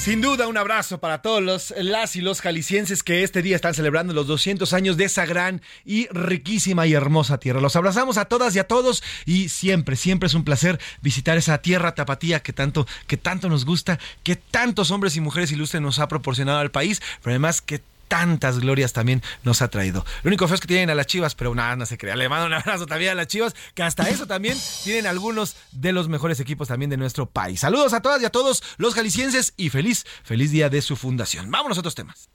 Sin 0.04 0.20
duda, 0.20 0.48
un 0.48 0.58
abrazo 0.58 1.00
para 1.00 1.22
todos 1.22 1.42
los, 1.42 1.72
las 1.78 2.14
y 2.14 2.20
los 2.20 2.42
jaliscienses 2.42 3.02
que 3.02 3.22
este 3.22 3.40
día 3.40 3.56
están 3.56 3.72
celebrando 3.72 4.12
los 4.12 4.26
200 4.26 4.70
años 4.74 4.98
de 4.98 5.04
esa 5.04 5.24
gran 5.24 5.62
y 5.86 6.08
riquísima 6.08 6.86
y 6.86 6.92
hermosa 6.92 7.38
tierra. 7.38 7.62
Los 7.62 7.74
abrazamos 7.74 8.18
a 8.18 8.26
todas 8.26 8.54
y 8.54 8.58
a 8.58 8.68
todos 8.68 9.02
y 9.24 9.48
siempre, 9.48 9.96
siempre 9.96 10.26
es 10.26 10.34
un 10.34 10.44
placer 10.44 10.78
visitar 11.00 11.38
esa 11.38 11.56
tierra 11.62 11.94
tapatía 11.94 12.40
que 12.40 12.52
tanto, 12.52 12.86
que 13.06 13.16
tanto 13.16 13.48
nos 13.48 13.64
gusta, 13.64 13.98
que 14.22 14.36
tantos 14.36 14.90
hombres 14.90 15.16
y 15.16 15.22
mujeres 15.22 15.52
ilustres 15.52 15.80
nos 15.80 15.98
ha 15.98 16.06
proporcionado 16.06 16.58
al 16.58 16.70
país, 16.70 17.00
pero 17.22 17.32
además 17.32 17.62
que 17.62 17.80
tantas 18.14 18.60
glorias 18.60 18.92
también 18.92 19.24
nos 19.42 19.60
ha 19.60 19.66
traído. 19.66 20.04
Lo 20.22 20.28
único 20.28 20.46
feo 20.46 20.54
es 20.54 20.60
que 20.60 20.68
tienen 20.68 20.88
a 20.88 20.94
las 20.94 21.08
chivas, 21.08 21.34
pero 21.34 21.52
nada, 21.52 21.74
no 21.74 21.84
se 21.84 21.98
crea. 21.98 22.14
Le 22.14 22.28
mando 22.28 22.46
un 22.46 22.52
abrazo 22.52 22.86
también 22.86 23.10
a 23.10 23.14
las 23.16 23.26
chivas, 23.26 23.56
que 23.74 23.82
hasta 23.82 24.08
eso 24.08 24.28
también 24.28 24.56
tienen 24.84 25.08
algunos 25.08 25.56
de 25.72 25.92
los 25.92 26.08
mejores 26.08 26.38
equipos 26.38 26.68
también 26.68 26.90
de 26.90 26.96
nuestro 26.96 27.26
país. 27.26 27.58
Saludos 27.58 27.92
a 27.92 28.02
todas 28.02 28.22
y 28.22 28.24
a 28.24 28.30
todos 28.30 28.62
los 28.76 28.94
jaliscienses 28.94 29.52
y 29.56 29.68
feliz, 29.70 30.06
feliz 30.22 30.52
día 30.52 30.68
de 30.68 30.80
su 30.80 30.94
fundación. 30.94 31.50
Vámonos 31.50 31.76
a 31.76 31.80
otros 31.80 31.96
temas. 31.96 32.30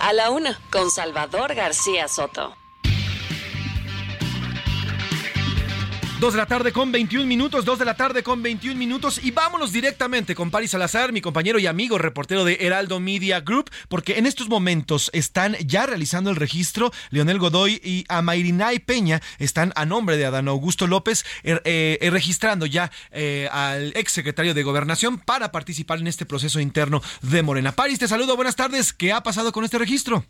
A 0.00 0.12
la 0.12 0.30
una, 0.30 0.58
con 0.72 0.90
Salvador 0.90 1.54
García 1.54 2.08
Soto. 2.08 2.63
Dos 6.20 6.32
de 6.32 6.38
la 6.38 6.46
tarde 6.46 6.72
con 6.72 6.92
21 6.92 7.26
minutos, 7.26 7.64
dos 7.64 7.78
de 7.78 7.84
la 7.84 7.96
tarde 7.96 8.22
con 8.22 8.40
21 8.40 8.78
minutos 8.78 9.22
y 9.22 9.32
vámonos 9.32 9.72
directamente 9.72 10.36
con 10.36 10.52
Paris 10.52 10.70
Salazar, 10.70 11.12
mi 11.12 11.20
compañero 11.20 11.58
y 11.58 11.66
amigo 11.66 11.98
reportero 11.98 12.44
de 12.44 12.56
Heraldo 12.60 13.00
Media 13.00 13.40
Group, 13.40 13.68
porque 13.88 14.16
en 14.16 14.24
estos 14.24 14.48
momentos 14.48 15.10
están 15.12 15.54
ya 15.66 15.86
realizando 15.86 16.30
el 16.30 16.36
registro 16.36 16.92
Leonel 17.10 17.40
Godoy 17.40 17.80
y 17.82 18.04
Amairinay 18.08 18.78
Peña 18.78 19.20
están 19.40 19.72
a 19.74 19.84
nombre 19.86 20.16
de 20.16 20.24
Adán 20.24 20.46
Augusto 20.46 20.86
López 20.86 21.24
er, 21.42 21.60
eh, 21.64 21.98
eh, 22.00 22.10
registrando 22.10 22.64
ya 22.64 22.90
eh, 23.10 23.48
al 23.50 23.88
ex 23.96 24.12
secretario 24.12 24.54
de 24.54 24.62
Gobernación 24.62 25.18
para 25.18 25.50
participar 25.50 25.98
en 25.98 26.06
este 26.06 26.26
proceso 26.26 26.60
interno 26.60 27.00
de 27.22 27.42
Morena. 27.42 27.72
Paris, 27.72 27.98
te 27.98 28.06
saludo, 28.06 28.36
buenas 28.36 28.56
tardes, 28.56 28.92
¿qué 28.92 29.12
ha 29.12 29.22
pasado 29.22 29.50
con 29.50 29.64
este 29.64 29.78
registro? 29.78 30.22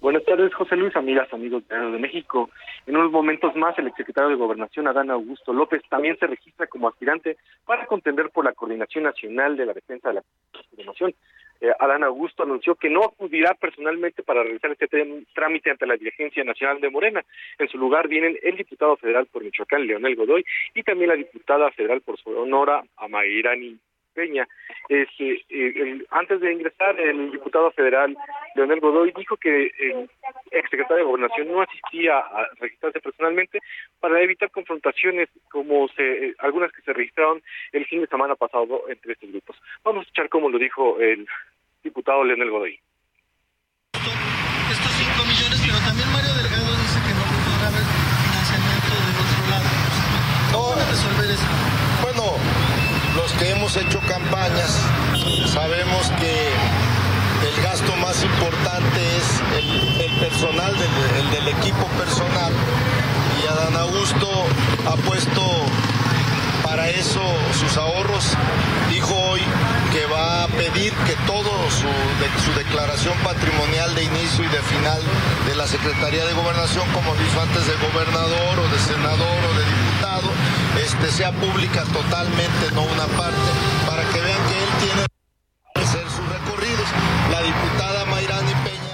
Buenas 0.00 0.24
tardes, 0.24 0.52
José 0.52 0.76
Luis, 0.76 0.94
amigas, 0.96 1.32
amigos 1.32 1.62
de 1.68 1.98
México. 1.98 2.50
En 2.86 2.96
unos 2.96 3.10
momentos 3.10 3.56
más, 3.56 3.78
el 3.78 3.86
exsecretario 3.86 4.28
de 4.30 4.36
Gobernación, 4.36 4.86
Adán 4.86 5.10
Augusto 5.10 5.52
López, 5.52 5.82
también 5.88 6.18
se 6.18 6.26
registra 6.26 6.66
como 6.66 6.88
aspirante 6.88 7.38
para 7.64 7.86
contender 7.86 8.30
por 8.30 8.44
la 8.44 8.52
Coordinación 8.52 9.04
Nacional 9.04 9.56
de 9.56 9.66
la 9.66 9.72
Defensa 9.72 10.08
de 10.08 10.14
la 10.14 10.22
Gobernación. 10.70 11.14
Eh, 11.60 11.72
Adán 11.78 12.04
Augusto 12.04 12.42
anunció 12.42 12.74
que 12.74 12.90
no 12.90 13.04
acudirá 13.04 13.54
personalmente 13.54 14.22
para 14.22 14.42
realizar 14.42 14.70
este 14.72 14.88
trámite 15.34 15.70
ante 15.70 15.86
la 15.86 15.96
Dirigencia 15.96 16.44
Nacional 16.44 16.80
de 16.80 16.90
Morena. 16.90 17.24
En 17.58 17.68
su 17.68 17.78
lugar 17.78 18.06
vienen 18.06 18.36
el 18.42 18.56
diputado 18.56 18.96
federal 18.96 19.26
por 19.26 19.42
Michoacán, 19.42 19.86
Leonel 19.86 20.16
Godoy, 20.16 20.44
y 20.74 20.82
también 20.82 21.08
la 21.08 21.16
diputada 21.16 21.70
federal 21.70 22.02
por 22.02 22.18
Sonora, 22.18 22.82
Amairani 22.96 23.78
Peña. 24.14 24.48
Este, 24.88 25.44
eh, 25.50 26.04
antes 26.10 26.40
de 26.40 26.52
ingresar, 26.52 26.98
el 26.98 27.32
diputado 27.32 27.70
federal 27.72 28.16
Leonel 28.54 28.80
Godoy 28.80 29.12
dijo 29.16 29.36
que 29.36 29.70
el 29.78 30.08
exsecretario 30.50 30.98
de 30.98 31.10
Gobernación 31.10 31.48
no 31.48 31.60
asistía 31.60 32.18
a 32.18 32.48
registrarse 32.60 33.00
personalmente 33.00 33.60
para 34.00 34.20
evitar 34.20 34.50
confrontaciones 34.50 35.28
como 35.50 35.88
se, 35.88 36.28
eh, 36.28 36.34
algunas 36.38 36.72
que 36.72 36.82
se 36.82 36.92
registraron 36.92 37.42
el 37.72 37.84
fin 37.86 38.00
de 38.00 38.06
semana 38.06 38.36
pasado 38.36 38.84
entre 38.88 39.12
estos 39.12 39.30
grupos. 39.30 39.56
Vamos 39.82 40.00
a 40.00 40.02
escuchar 40.02 40.28
cómo 40.28 40.48
lo 40.48 40.58
dijo 40.58 40.98
el 41.00 41.26
diputado 41.82 42.24
Leonel 42.24 42.50
Godoy. 42.50 42.80
Estos 44.70 44.92
5 44.92 45.24
millones, 45.28 45.60
pero 45.66 45.78
también 45.84 46.08
Mario 46.12 46.32
Delgado 46.34 46.72
dice 46.82 46.98
que 47.04 47.12
no 47.14 47.24
podrá 47.44 47.68
haber 47.68 47.84
financiamiento 48.24 48.90
de 49.04 49.12
otro 49.22 49.42
lado. 49.50 49.68
¿Cómo 50.52 50.74
resolver 50.90 51.30
eso? 51.30 51.73
Hemos 53.54 53.76
hecho 53.76 54.00
campañas 54.00 54.80
sabemos 55.46 56.10
que 56.18 56.48
el 57.48 57.62
gasto 57.62 57.94
más 57.96 58.22
importante 58.24 59.00
es 59.16 60.02
el, 60.02 60.10
personal, 60.18 60.72
del, 60.72 60.90
el 61.20 61.30
del 61.30 61.48
equipo 61.48 61.86
personal. 61.98 62.52
Y 63.40 63.46
Adán 63.46 63.76
Augusto 63.76 64.28
ha 64.86 64.96
puesto 64.96 65.42
para 66.64 66.88
eso 66.90 67.22
sus 67.58 67.76
ahorros. 67.76 68.36
Dijo 68.90 69.14
hoy 69.14 69.40
que 69.92 70.04
va 70.06 70.42
a 70.42 70.48
pedir 70.48 70.92
que 71.06 71.14
todo 71.26 71.50
su, 71.70 71.86
de, 71.86 72.28
su 72.44 72.52
declaración 72.58 73.16
patrimonial 73.18 73.94
de 73.94 74.02
inicio 74.02 74.44
y 74.44 74.48
de 74.48 74.62
final 74.62 75.00
de 75.46 75.54
la 75.54 75.68
Secretaría 75.68 76.24
de 76.24 76.32
Gobernación, 76.32 76.84
como 76.92 77.14
dijo 77.14 77.40
antes, 77.40 77.66
de 77.68 77.74
gobernador 77.86 78.58
o 78.58 78.68
de 78.68 78.78
senador 78.80 79.38
o 79.44 79.54
de 79.54 79.64
diputado, 79.64 79.93
este, 80.84 81.06
sea 81.08 81.32
pública 81.32 81.82
totalmente, 81.92 82.62
no 82.74 82.82
una 82.84 83.08
parte, 83.16 83.48
para 83.88 84.04
que 84.12 84.20
vean 84.20 84.42
que 84.48 84.56
él 84.64 84.72
tiene 84.84 85.02
que 85.74 85.80
hacer 85.80 86.06
sus 86.08 86.26
recorridos. 86.28 86.88
La 87.32 87.40
diputada 87.42 88.04
Mayrani 88.06 88.54
Peña 88.64 88.84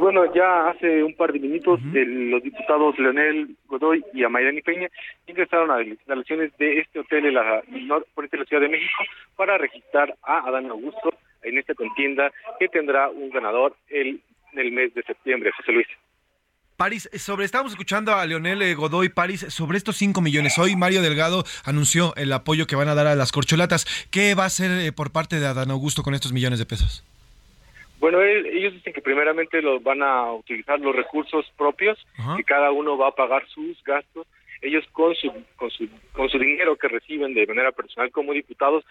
bueno, 0.00 0.24
ya 0.34 0.70
hace 0.70 1.04
un 1.04 1.14
par 1.14 1.30
de 1.32 1.38
minutos 1.38 1.78
los 1.82 2.42
diputados 2.42 2.98
Leonel 2.98 3.54
Godoy 3.66 4.02
y 4.14 4.24
Amairani 4.24 4.62
Peña 4.62 4.88
ingresaron 5.26 5.70
a 5.70 5.78
las 5.78 5.86
instalaciones 5.86 6.56
de 6.56 6.78
este 6.78 7.00
hotel 7.00 7.26
en 7.26 7.34
la, 7.34 7.62
norte 7.86 8.28
de 8.32 8.38
la 8.38 8.44
Ciudad 8.46 8.62
de 8.62 8.70
México 8.70 9.04
para 9.36 9.58
registrar 9.58 10.16
a 10.22 10.48
Adán 10.48 10.70
Augusto 10.70 11.12
en 11.42 11.58
esta 11.58 11.74
contienda 11.74 12.32
que 12.58 12.68
tendrá 12.68 13.10
un 13.10 13.28
ganador 13.28 13.76
el, 13.88 14.22
el 14.54 14.72
mes 14.72 14.94
de 14.94 15.02
septiembre, 15.02 15.52
José 15.52 15.72
Luis. 15.72 15.88
París, 16.80 17.10
sobre, 17.12 17.44
estamos 17.44 17.72
escuchando 17.72 18.14
a 18.14 18.24
Leonel 18.24 18.62
eh, 18.62 18.74
Godoy 18.74 19.10
París 19.10 19.44
sobre 19.50 19.76
estos 19.76 19.98
5 19.98 20.22
millones. 20.22 20.58
Hoy 20.58 20.76
Mario 20.76 21.02
Delgado 21.02 21.44
anunció 21.66 22.14
el 22.16 22.32
apoyo 22.32 22.66
que 22.66 22.74
van 22.74 22.88
a 22.88 22.94
dar 22.94 23.06
a 23.06 23.14
las 23.14 23.32
corcholatas. 23.32 23.84
¿Qué 24.10 24.34
va 24.34 24.44
a 24.44 24.46
hacer 24.46 24.70
eh, 24.70 24.90
por 24.90 25.12
parte 25.12 25.38
de 25.38 25.46
Adán 25.46 25.70
Augusto 25.70 26.02
con 26.02 26.14
estos 26.14 26.32
millones 26.32 26.58
de 26.58 26.64
pesos? 26.64 27.04
Bueno, 27.98 28.22
ellos 28.22 28.72
dicen 28.72 28.94
que 28.94 29.02
primeramente 29.02 29.60
los 29.60 29.82
van 29.82 30.02
a 30.02 30.32
utilizar 30.32 30.80
los 30.80 30.96
recursos 30.96 31.44
propios, 31.58 31.98
que 32.38 32.44
cada 32.44 32.70
uno 32.70 32.96
va 32.96 33.08
a 33.08 33.14
pagar 33.14 33.46
sus 33.48 33.84
gastos. 33.84 34.26
Ellos 34.62 34.86
con 34.92 35.14
su, 35.14 35.30
con 35.56 35.70
su, 35.70 35.86
con 36.14 36.30
su 36.30 36.38
dinero 36.38 36.76
que 36.76 36.88
reciben 36.88 37.34
de 37.34 37.46
manera 37.46 37.72
personal 37.72 38.10
como 38.10 38.32
diputados 38.32 38.86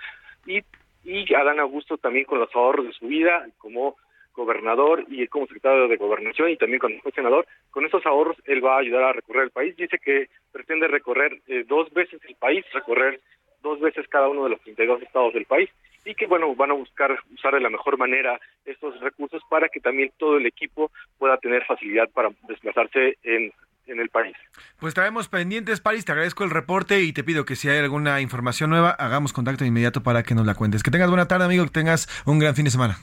y, 0.46 0.62
y 1.04 1.34
Adán 1.34 1.60
Augusto 1.60 1.98
también 1.98 2.26
con 2.26 2.38
los 2.38 2.54
ahorros 2.54 2.86
de 2.86 2.94
su 2.94 3.08
vida 3.08 3.48
como 3.58 3.96
gobernador 4.34 5.06
y 5.08 5.28
como 5.28 5.48
secretario 5.48 5.88
de 5.88 5.98
gobernación 5.98 6.50
y 6.50 6.58
también 6.58 6.80
cuando 6.80 7.02
fue 7.02 7.12
senador, 7.12 7.46
con 7.72 7.86
esos 7.86 8.06
ahorros 8.06 8.38
él 8.46 8.64
va 8.64 8.76
a 8.76 8.80
ayudar 8.80 9.04
a 9.04 9.14
recorrer 9.14 9.44
el 9.44 9.52
país. 9.52 9.76
Dice 9.76 9.98
que 10.00 10.30
pretende 10.52 10.88
recorrer 10.88 11.42
eh, 11.48 11.66
dos 11.68 11.92
veces 11.92 12.20
el 12.28 12.36
país, 12.36 12.66
recorrer 12.74 13.20
dos 13.62 13.80
veces 13.80 14.08
cada 14.08 14.30
uno 14.30 14.44
de 14.46 14.52
los 14.52 14.62
32 14.62 15.02
estados 15.02 15.34
del 15.34 15.46
país 15.46 15.70
y 16.06 16.16
que 16.16 16.28
bueno 16.28 16.56
van 16.56 16.72
a 16.72 16.76
buscar 16.76 17.18
usar 17.34 17.54
de 17.54 17.60
la 17.60 17.70
mejor 17.70 17.98
manera 17.98 18.40
estos 18.66 19.00
recursos 19.02 19.42
para 19.50 19.70
que 19.70 19.80
también 19.80 20.12
todo 20.18 20.38
el 20.38 20.46
equipo 20.46 20.92
pueda 21.18 21.38
tener 21.38 21.66
facilidad 21.66 22.10
para 22.10 22.30
desplazarse 22.48 23.18
en, 23.24 23.52
en 23.88 24.00
el 24.00 24.10
país. 24.10 24.36
Pues 24.80 24.94
traemos 24.94 25.28
pendientes, 25.28 25.82
París, 25.82 26.06
te 26.06 26.12
agradezco 26.12 26.44
el 26.44 26.52
reporte 26.52 27.02
y 27.02 27.14
te 27.14 27.24
pido 27.24 27.46
que 27.46 27.56
si 27.56 27.70
hay 27.70 27.80
alguna 27.80 28.22
información 28.22 28.70
nueva, 28.70 28.92
hagamos 28.92 29.34
contacto 29.34 29.64
de 29.64 29.70
inmediato 29.70 30.02
para 30.02 30.24
que 30.24 30.36
nos 30.36 30.46
la 30.46 30.56
cuentes. 30.56 30.84
Que 30.84 30.92
tengas 30.92 31.10
buena 31.10 31.28
tarde, 31.28 31.46
amigo, 31.46 31.66
que 31.66 31.72
tengas 31.72 32.08
un 32.26 32.40
gran 32.40 32.56
fin 32.56 32.66
de 32.66 32.72
semana. 32.72 32.98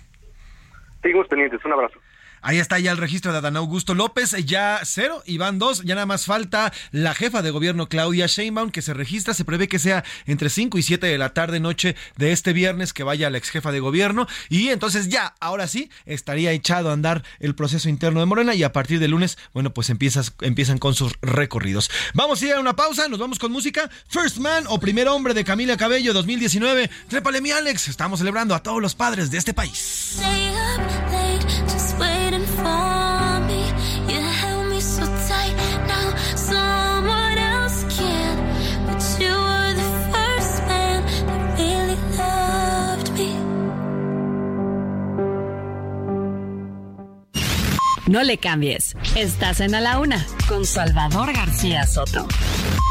Seguimos 1.02 1.28
pendientes. 1.28 1.64
Un 1.64 1.73
abrazo. 1.73 1.98
Ahí 2.47 2.60
está 2.60 2.78
ya 2.78 2.93
el 2.93 2.98
registro 2.98 3.32
de 3.32 3.39
Adán 3.39 3.56
Augusto 3.56 3.93
López, 3.93 4.31
ya 4.44 4.78
cero, 4.85 5.20
y 5.27 5.36
van 5.36 5.59
dos, 5.59 5.82
ya 5.82 5.97
nada 5.97 6.06
más 6.06 6.27
falta 6.27 6.73
la 6.93 7.12
jefa 7.12 7.43
de 7.43 7.51
gobierno 7.51 7.89
Claudia 7.89 8.27
Sheinbaum 8.28 8.70
que 8.70 8.82
se 8.82 8.94
registra, 8.94 9.35
se 9.35 9.44
prevé 9.44 9.66
que 9.66 9.81
sea 9.81 10.05
entre 10.27 10.48
5 10.48 10.78
y 10.78 10.82
7 10.85 11.09
de 11.09 11.18
la 11.18 11.35
tarde 11.35 11.59
noche 11.59 11.97
de 12.16 12.31
este 12.31 12.52
viernes 12.52 12.93
que 12.93 13.02
vaya 13.02 13.31
la 13.31 13.39
ex 13.39 13.51
jefa 13.51 13.73
de 13.73 13.81
gobierno 13.81 14.28
y 14.48 14.68
entonces 14.68 15.09
ya, 15.09 15.35
ahora 15.40 15.66
sí, 15.66 15.90
estaría 16.05 16.52
echado 16.52 16.90
a 16.90 16.93
andar 16.93 17.24
el 17.40 17.56
proceso 17.56 17.89
interno 17.89 18.20
de 18.20 18.27
Morena 18.27 18.55
y 18.55 18.62
a 18.62 18.73
partir 18.73 19.01
de 19.01 19.09
lunes, 19.09 19.39
bueno, 19.52 19.74
pues 19.74 19.90
empiezas, 19.90 20.32
empiezan 20.40 20.78
con 20.78 20.94
sus 20.94 21.14
recorridos. 21.23 21.90
Vamos 22.14 22.40
a 22.43 22.47
ir 22.47 22.52
a 22.52 22.60
una 22.60 22.77
pausa, 22.77 23.09
nos 23.09 23.18
vamos 23.18 23.40
con 23.40 23.51
música. 23.51 23.90
First 24.06 24.36
Man 24.36 24.66
o 24.68 24.78
Primer 24.78 25.09
Hombre 25.09 25.35
de 25.35 25.43
Camila 25.43 25.77
Cabello 25.77 26.12
2019. 26.12 26.90
Trépale 27.09 27.40
mi 27.40 27.51
Alex, 27.51 27.89
estamos 27.89 28.20
celebrando 28.20 28.55
a 28.55 28.62
todos 28.62 28.81
los 28.81 28.94
padres 28.94 29.32
de 29.32 29.39
este 29.39 29.52
país. 29.52 30.20
No 48.06 48.22
le 48.22 48.38
cambies. 48.38 48.96
Estás 49.16 49.60
en 49.60 49.74
A 49.74 49.80
la 49.80 49.98
Una 49.98 50.24
con 50.48 50.64
Salvador 50.64 51.32
García 51.32 51.84
Soto. 51.86 52.28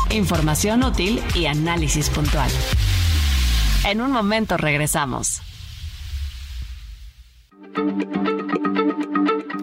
Información 0.09 0.83
útil 0.83 1.23
y 1.33 1.45
análisis 1.45 2.09
puntual. 2.09 2.49
En 3.85 4.01
un 4.01 4.11
momento 4.11 4.57
regresamos. 4.57 5.41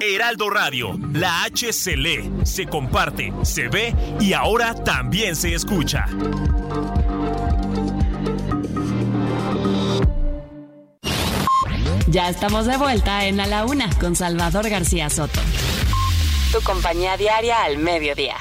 Heraldo 0.01 0.49
Radio, 0.49 0.99
la 1.13 1.45
H 1.45 1.73
se 1.73 1.97
lee, 1.97 2.31
se 2.45 2.67
comparte, 2.67 3.33
se 3.43 3.69
ve 3.69 3.95
y 4.21 4.33
ahora 4.33 4.75
también 4.75 5.37
se 5.37 5.55
escucha. 5.55 6.07
Ya 12.13 12.29
estamos 12.29 12.67
de 12.67 12.77
vuelta 12.77 13.25
en 13.25 13.41
A 13.41 13.47
la 13.47 13.65
Una 13.65 13.89
con 13.99 14.15
Salvador 14.15 14.69
García 14.69 15.09
Soto. 15.09 15.41
Tu 16.53 16.61
compañía 16.61 17.17
diaria 17.17 17.65
al 17.65 17.79
mediodía. 17.79 18.37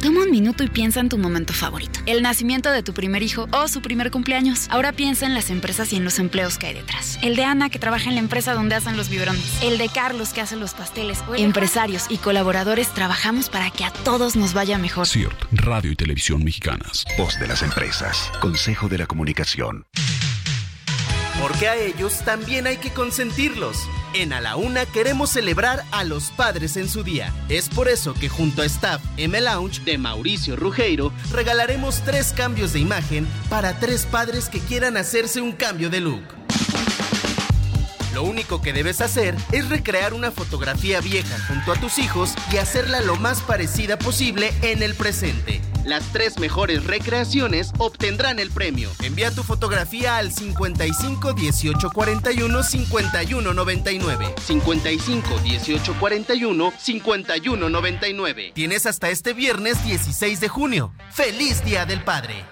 Toma 0.00 0.22
un 0.22 0.30
minuto 0.30 0.62
y 0.62 0.68
piensa 0.68 1.00
en 1.00 1.08
tu 1.08 1.18
momento 1.18 1.52
favorito. 1.52 1.98
El 2.06 2.22
nacimiento 2.22 2.70
de 2.70 2.84
tu 2.84 2.94
primer 2.94 3.24
hijo 3.24 3.48
o 3.50 3.66
su 3.66 3.82
primer 3.82 4.12
cumpleaños. 4.12 4.68
Ahora 4.70 4.92
piensa 4.92 5.26
en 5.26 5.34
las 5.34 5.50
empresas 5.50 5.92
y 5.92 5.96
en 5.96 6.04
los 6.04 6.20
empleos 6.20 6.58
que 6.58 6.68
hay 6.68 6.74
detrás. 6.74 7.18
El 7.22 7.34
de 7.34 7.42
Ana 7.42 7.70
que 7.70 7.80
trabaja 7.80 8.08
en 8.08 8.14
la 8.14 8.20
empresa 8.20 8.54
donde 8.54 8.76
hacen 8.76 8.96
los 8.96 9.08
biberones. 9.08 9.60
El 9.60 9.78
de 9.78 9.88
Carlos 9.88 10.32
que 10.32 10.40
hace 10.40 10.54
los 10.54 10.74
pasteles. 10.74 11.24
Empresarios 11.36 12.06
y 12.08 12.18
colaboradores 12.18 12.94
trabajamos 12.94 13.50
para 13.50 13.72
que 13.72 13.84
a 13.84 13.90
todos 13.90 14.36
nos 14.36 14.54
vaya 14.54 14.78
mejor. 14.78 15.08
CIRT, 15.08 15.46
Radio 15.50 15.90
y 15.90 15.96
Televisión 15.96 16.44
Mexicanas. 16.44 17.04
Voz 17.18 17.36
de 17.40 17.48
las 17.48 17.64
empresas. 17.64 18.30
Consejo 18.40 18.88
de 18.88 18.98
la 18.98 19.06
Comunicación. 19.06 19.84
Porque 21.48 21.66
a 21.66 21.76
ellos 21.76 22.18
también 22.26 22.66
hay 22.66 22.76
que 22.76 22.92
consentirlos. 22.92 23.88
En 24.12 24.34
A 24.34 24.40
la 24.42 24.56
Una 24.56 24.84
queremos 24.84 25.30
celebrar 25.30 25.82
a 25.92 26.04
los 26.04 26.30
padres 26.30 26.76
en 26.76 26.90
su 26.90 27.02
día. 27.02 27.32
Es 27.48 27.70
por 27.70 27.88
eso 27.88 28.12
que 28.12 28.28
junto 28.28 28.60
a 28.60 28.66
Staff 28.66 29.00
M 29.16 29.40
Lounge 29.40 29.82
de 29.82 29.96
Mauricio 29.96 30.56
Rugeiro 30.56 31.10
regalaremos 31.32 32.02
tres 32.04 32.34
cambios 32.34 32.74
de 32.74 32.80
imagen 32.80 33.26
para 33.48 33.80
tres 33.80 34.04
padres 34.04 34.50
que 34.50 34.60
quieran 34.60 34.98
hacerse 34.98 35.40
un 35.40 35.52
cambio 35.52 35.88
de 35.88 36.00
look. 36.00 36.37
Lo 38.18 38.24
único 38.24 38.60
que 38.60 38.72
debes 38.72 39.00
hacer 39.00 39.36
es 39.52 39.68
recrear 39.68 40.12
una 40.12 40.32
fotografía 40.32 41.00
vieja 41.00 41.38
junto 41.46 41.70
a 41.70 41.76
tus 41.76 42.00
hijos 42.00 42.34
y 42.52 42.56
hacerla 42.56 43.00
lo 43.00 43.14
más 43.14 43.42
parecida 43.42 43.96
posible 43.96 44.52
en 44.62 44.82
el 44.82 44.96
presente. 44.96 45.60
Las 45.84 46.02
tres 46.10 46.36
mejores 46.40 46.82
recreaciones 46.82 47.70
obtendrán 47.78 48.40
el 48.40 48.50
premio. 48.50 48.90
Envía 49.04 49.30
tu 49.30 49.44
fotografía 49.44 50.16
al 50.16 50.32
55 50.32 51.32
18 51.32 51.90
41 51.90 52.62
51 52.64 53.54
99. 53.54 54.34
55 54.44 55.38
18 55.38 55.94
41 56.00 56.72
51 56.76 57.68
99. 57.68 58.52
Tienes 58.52 58.86
hasta 58.86 59.10
este 59.10 59.32
viernes 59.32 59.84
16 59.84 60.40
de 60.40 60.48
junio. 60.48 60.92
¡Feliz 61.12 61.64
Día 61.64 61.86
del 61.86 62.02
Padre! 62.02 62.44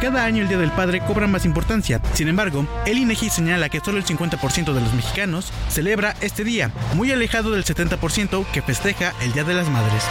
Cada 0.00 0.24
año 0.24 0.42
el 0.42 0.48
Día 0.48 0.58
del 0.58 0.70
Padre 0.70 1.00
cobra 1.00 1.26
más 1.26 1.44
importancia. 1.44 2.00
Sin 2.14 2.28
embargo, 2.28 2.66
el 2.86 2.98
INEGI 2.98 3.30
señala 3.30 3.68
que 3.68 3.80
solo 3.80 3.98
el 3.98 4.04
50% 4.04 4.72
de 4.72 4.80
los 4.80 4.92
mexicanos 4.94 5.52
celebra 5.68 6.14
este 6.20 6.44
día, 6.44 6.70
muy 6.94 7.12
alejado 7.12 7.50
del 7.50 7.64
70% 7.64 8.46
que 8.52 8.62
festeja 8.62 9.12
el 9.22 9.32
Día 9.32 9.44
de 9.44 9.54
las 9.54 9.68
Madres. 9.68 10.04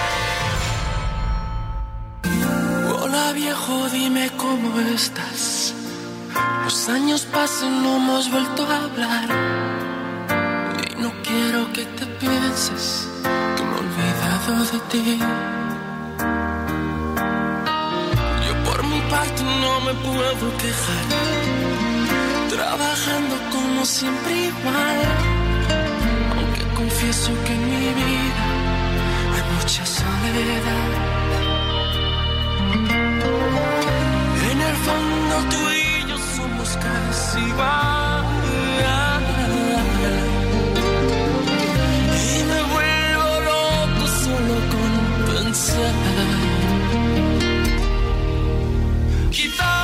Hola 3.01 3.31
viejo, 3.33 3.89
dime 3.89 4.29
cómo 4.37 4.79
estás. 4.79 5.73
Los 6.63 6.89
años 6.89 7.25
pasan, 7.31 7.83
no 7.83 7.97
hemos 7.97 8.29
vuelto 8.29 8.67
a 8.69 8.83
hablar. 8.83 9.29
Y 10.91 11.01
no 11.01 11.11
quiero 11.23 11.71
que 11.73 11.85
te 11.85 12.05
pienses 12.05 13.07
me 13.23 13.75
he 13.75 13.79
olvidado 13.79 14.65
de 14.71 14.79
ti. 14.91 15.19
Parte 19.09 19.43
no 19.43 19.81
me 19.81 19.93
puedo 19.93 20.57
quejar. 20.57 21.05
Trabajando 22.49 23.35
como 23.51 23.85
siempre 23.85 24.31
igual. 24.51 25.01
Aunque 26.35 26.63
confieso 26.75 27.31
que 27.45 27.53
en 27.53 27.63
mi 27.69 27.87
vida 28.01 28.45
hay 29.33 29.43
mucha 29.55 29.85
soledad. 29.85 30.89
En 34.51 34.61
el 34.69 34.75
fondo 34.85 35.35
tú 35.51 35.61
y 35.69 36.09
yo 36.09 36.17
somos 36.35 36.69
casi 36.85 37.39
igual. 37.39 38.25
Y 42.25 42.43
me 42.51 42.61
vuelvo 42.73 43.29
loco 43.49 44.07
solo 44.23 44.55
con 44.71 44.91
pensar. 45.27 46.46
Quizás 49.47 49.76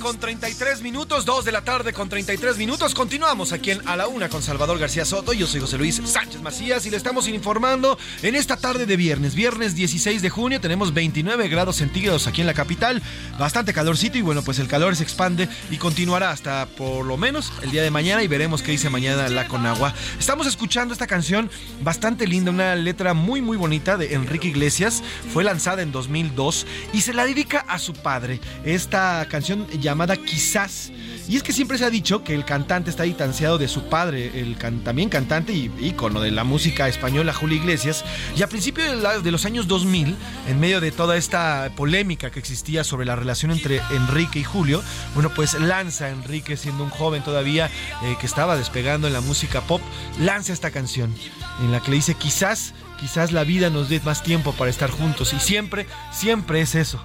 con 0.00 0.18
33 0.18 0.82
minutos, 0.82 1.24
2 1.24 1.44
de 1.44 1.52
la 1.52 1.62
tarde 1.62 1.92
con 1.92 2.08
33 2.08 2.58
minutos. 2.58 2.94
Continuamos 2.94 3.52
aquí 3.52 3.70
en 3.70 3.88
A 3.88 3.96
la 3.96 4.06
Una 4.06 4.28
con 4.28 4.42
Salvador 4.42 4.78
García 4.78 5.04
Soto. 5.04 5.32
Yo 5.32 5.46
soy 5.46 5.60
José 5.60 5.78
Luis 5.78 6.00
Sánchez 6.04 6.42
Macías 6.42 6.84
y 6.86 6.90
le 6.90 6.96
estamos 6.96 7.26
informando 7.26 7.98
en 8.22 8.34
esta 8.34 8.56
tarde 8.56 8.84
de 8.84 8.96
viernes, 8.96 9.34
viernes 9.34 9.74
16 9.74 10.20
de 10.20 10.30
junio. 10.30 10.60
Tenemos 10.60 10.92
29 10.92 11.48
grados 11.48 11.76
centígrados 11.76 12.26
aquí 12.26 12.42
en 12.42 12.46
la 12.46 12.54
capital, 12.54 13.02
bastante 13.38 13.72
calorcito 13.72 14.18
y 14.18 14.22
bueno, 14.22 14.42
pues 14.42 14.58
el 14.58 14.68
calor 14.68 14.94
se 14.94 15.02
expande 15.02 15.48
y 15.70 15.78
continuará 15.78 16.30
hasta 16.30 16.66
por 16.66 17.04
lo 17.06 17.16
menos 17.16 17.52
el 17.62 17.70
día 17.70 17.82
de 17.82 17.90
mañana 17.90 18.22
y 18.22 18.28
veremos 18.28 18.62
qué 18.62 18.72
dice 18.72 18.90
mañana 18.90 19.28
la 19.28 19.48
Conagua. 19.48 19.94
Estamos 20.18 20.46
escuchando 20.46 20.92
esta 20.92 21.06
canción 21.06 21.50
bastante 21.82 22.26
linda, 22.26 22.50
una 22.50 22.76
letra 22.76 23.14
muy 23.14 23.40
muy 23.40 23.56
bonita 23.56 23.96
de 23.96 24.14
Enrique 24.14 24.48
Iglesias. 24.48 25.02
Fue 25.32 25.42
lanzada 25.42 25.82
en 25.82 25.90
2002 25.90 26.66
y 26.92 27.00
se 27.00 27.14
la 27.14 27.24
dedica 27.24 27.64
a 27.66 27.78
su 27.78 27.94
padre. 27.94 28.40
Esta 28.64 29.26
canción 29.30 29.45
llamada 29.80 30.16
Quizás. 30.16 30.90
Y 31.28 31.36
es 31.36 31.42
que 31.42 31.52
siempre 31.52 31.76
se 31.76 31.84
ha 31.84 31.90
dicho 31.90 32.22
que 32.22 32.34
el 32.34 32.44
cantante 32.44 32.90
está 32.90 33.02
distanciado 33.02 33.58
de 33.58 33.66
su 33.66 33.88
padre, 33.88 34.40
el 34.40 34.56
también 34.56 35.08
cantante 35.08 35.52
y 35.52 35.72
ícono 35.80 36.20
de 36.20 36.30
la 36.30 36.44
música 36.44 36.88
española 36.88 37.32
Julio 37.32 37.56
Iglesias. 37.56 38.04
Y 38.36 38.42
a 38.42 38.48
principios 38.48 39.02
de, 39.02 39.22
de, 39.22 39.30
los 39.32 39.44
años 39.44 39.66
2000, 39.66 40.16
en 40.48 40.60
medio 40.60 40.80
de 40.80 40.92
toda 40.92 41.16
esta 41.16 41.70
polémica 41.74 42.30
que 42.30 42.38
existía 42.38 42.84
sobre 42.84 43.06
la 43.06 43.16
relación 43.16 43.50
entre 43.50 43.80
Enrique 43.90 44.38
y 44.38 44.44
Julio, 44.44 44.82
bueno, 45.14 45.30
pues 45.34 45.54
lanza 45.54 46.10
Enrique, 46.10 46.56
siendo 46.56 46.84
un 46.84 46.90
joven 46.90 47.22
todavía 47.24 47.66
eh, 48.04 48.16
que 48.20 48.26
estaba 48.26 48.56
despegando 48.56 49.08
en 49.08 49.12
la 49.12 49.20
música 49.20 49.60
pop, 49.62 49.80
lanza 50.20 50.52
esta 50.52 50.70
canción 50.70 51.12
en 51.60 51.72
la 51.72 51.80
que 51.80 51.90
le 51.90 51.96
dice 51.96 52.14
quizás, 52.14 52.72
quizás 53.00 53.32
la 53.32 53.44
vida 53.44 53.68
nos 53.68 53.88
dé 53.88 54.00
más 54.04 54.22
tiempo 54.22 54.52
para 54.52 54.70
estar 54.70 54.90
juntos. 54.90 55.32
Y 55.32 55.40
siempre, 55.40 55.86
siempre 56.12 56.60
es 56.60 56.74
eso 56.74 57.00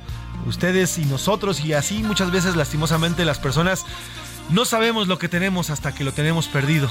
ustedes 0.46 0.98
y 0.98 1.06
nosotros 1.06 1.62
y 1.62 1.74
así 1.74 2.04
muchas 2.04 2.32
veces 2.32 2.56
lastimosamente 2.56 3.26
las 3.26 3.40
personas 3.40 3.86
no 4.50 4.66
sabemos 4.66 5.08
lo 5.08 5.18
que 5.18 5.30
tenemos 5.30 5.70
hasta 5.70 5.94
que 5.94 6.04
lo 6.04 6.12
tenemos 6.12 6.48
perdido 6.48 6.90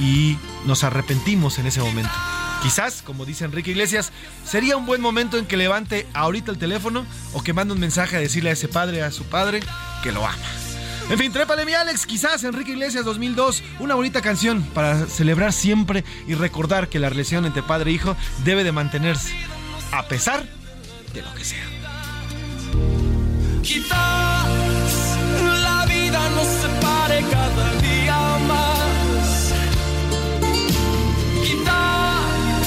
y 0.00 0.38
nos 0.66 0.84
arrepentimos 0.84 1.58
en 1.58 1.66
ese 1.66 1.80
momento. 1.80 2.12
Quizás, 2.62 3.02
como 3.02 3.24
dice 3.24 3.44
Enrique 3.44 3.70
Iglesias, 3.70 4.12
sería 4.44 4.76
un 4.76 4.86
buen 4.86 5.00
momento 5.00 5.36
en 5.36 5.46
que 5.46 5.56
levante 5.56 6.06
ahorita 6.14 6.50
el 6.50 6.58
teléfono 6.58 7.06
o 7.32 7.42
que 7.42 7.52
mande 7.52 7.74
un 7.74 7.80
mensaje 7.80 8.16
a 8.16 8.20
decirle 8.20 8.50
a 8.50 8.54
ese 8.54 8.68
padre, 8.68 9.02
a 9.02 9.10
su 9.10 9.24
padre, 9.24 9.60
que 10.02 10.12
lo 10.12 10.26
ama. 10.26 10.36
En 11.08 11.18
fin, 11.18 11.32
trépale 11.32 11.64
mi 11.64 11.74
Alex, 11.74 12.04
quizás 12.04 12.42
Enrique 12.42 12.72
Iglesias 12.72 13.04
2002, 13.04 13.62
una 13.78 13.94
bonita 13.94 14.22
canción 14.22 14.62
para 14.74 15.06
celebrar 15.06 15.52
siempre 15.52 16.04
y 16.26 16.34
recordar 16.34 16.88
que 16.88 16.98
la 16.98 17.08
relación 17.08 17.44
entre 17.44 17.62
padre 17.62 17.92
e 17.92 17.94
hijo 17.94 18.16
debe 18.44 18.64
de 18.64 18.72
mantenerse, 18.72 19.32
a 19.92 20.08
pesar 20.08 20.44
de 21.14 21.22
lo 21.22 21.32
que 21.34 21.44
sea. 21.44 21.75
Quizás 23.62 24.46
la 25.62 25.86
vida 25.86 26.20
nos 26.36 26.46
separe 26.46 27.24
cada 27.30 27.72
día 27.80 28.18
más. 28.48 29.52
Quizás 31.42 32.66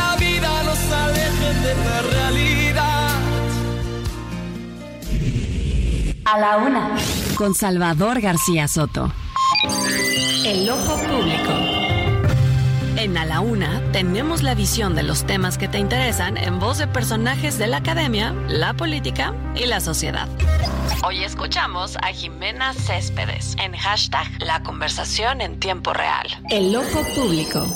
la 0.00 0.16
vida 0.18 0.62
nos 0.64 0.92
aleje 0.92 1.54
de 1.64 1.74
la 1.84 2.02
realidad. 2.12 3.08
A 6.24 6.38
la 6.38 6.56
una. 6.56 6.96
Con 7.36 7.54
Salvador 7.54 8.20
García 8.20 8.66
Soto. 8.68 9.12
El 10.44 10.68
ojo 10.70 10.96
público. 10.96 11.73
En 12.96 13.18
A 13.18 13.24
la 13.24 13.40
Una 13.40 13.82
tenemos 13.90 14.42
la 14.44 14.54
visión 14.54 14.94
de 14.94 15.02
los 15.02 15.24
temas 15.24 15.58
que 15.58 15.66
te 15.66 15.78
interesan 15.78 16.36
en 16.36 16.60
voz 16.60 16.78
de 16.78 16.86
personajes 16.86 17.58
de 17.58 17.66
la 17.66 17.78
academia, 17.78 18.32
la 18.48 18.74
política 18.74 19.34
y 19.56 19.66
la 19.66 19.80
sociedad. 19.80 20.28
Hoy 21.04 21.24
escuchamos 21.24 21.96
a 21.96 22.12
Jimena 22.12 22.72
Céspedes 22.72 23.56
en 23.58 23.72
hashtag 23.76 24.28
La 24.40 24.62
conversación 24.62 25.40
en 25.40 25.58
tiempo 25.58 25.92
real. 25.92 26.28
El 26.50 26.74
ojo 26.76 27.02
público. 27.16 27.66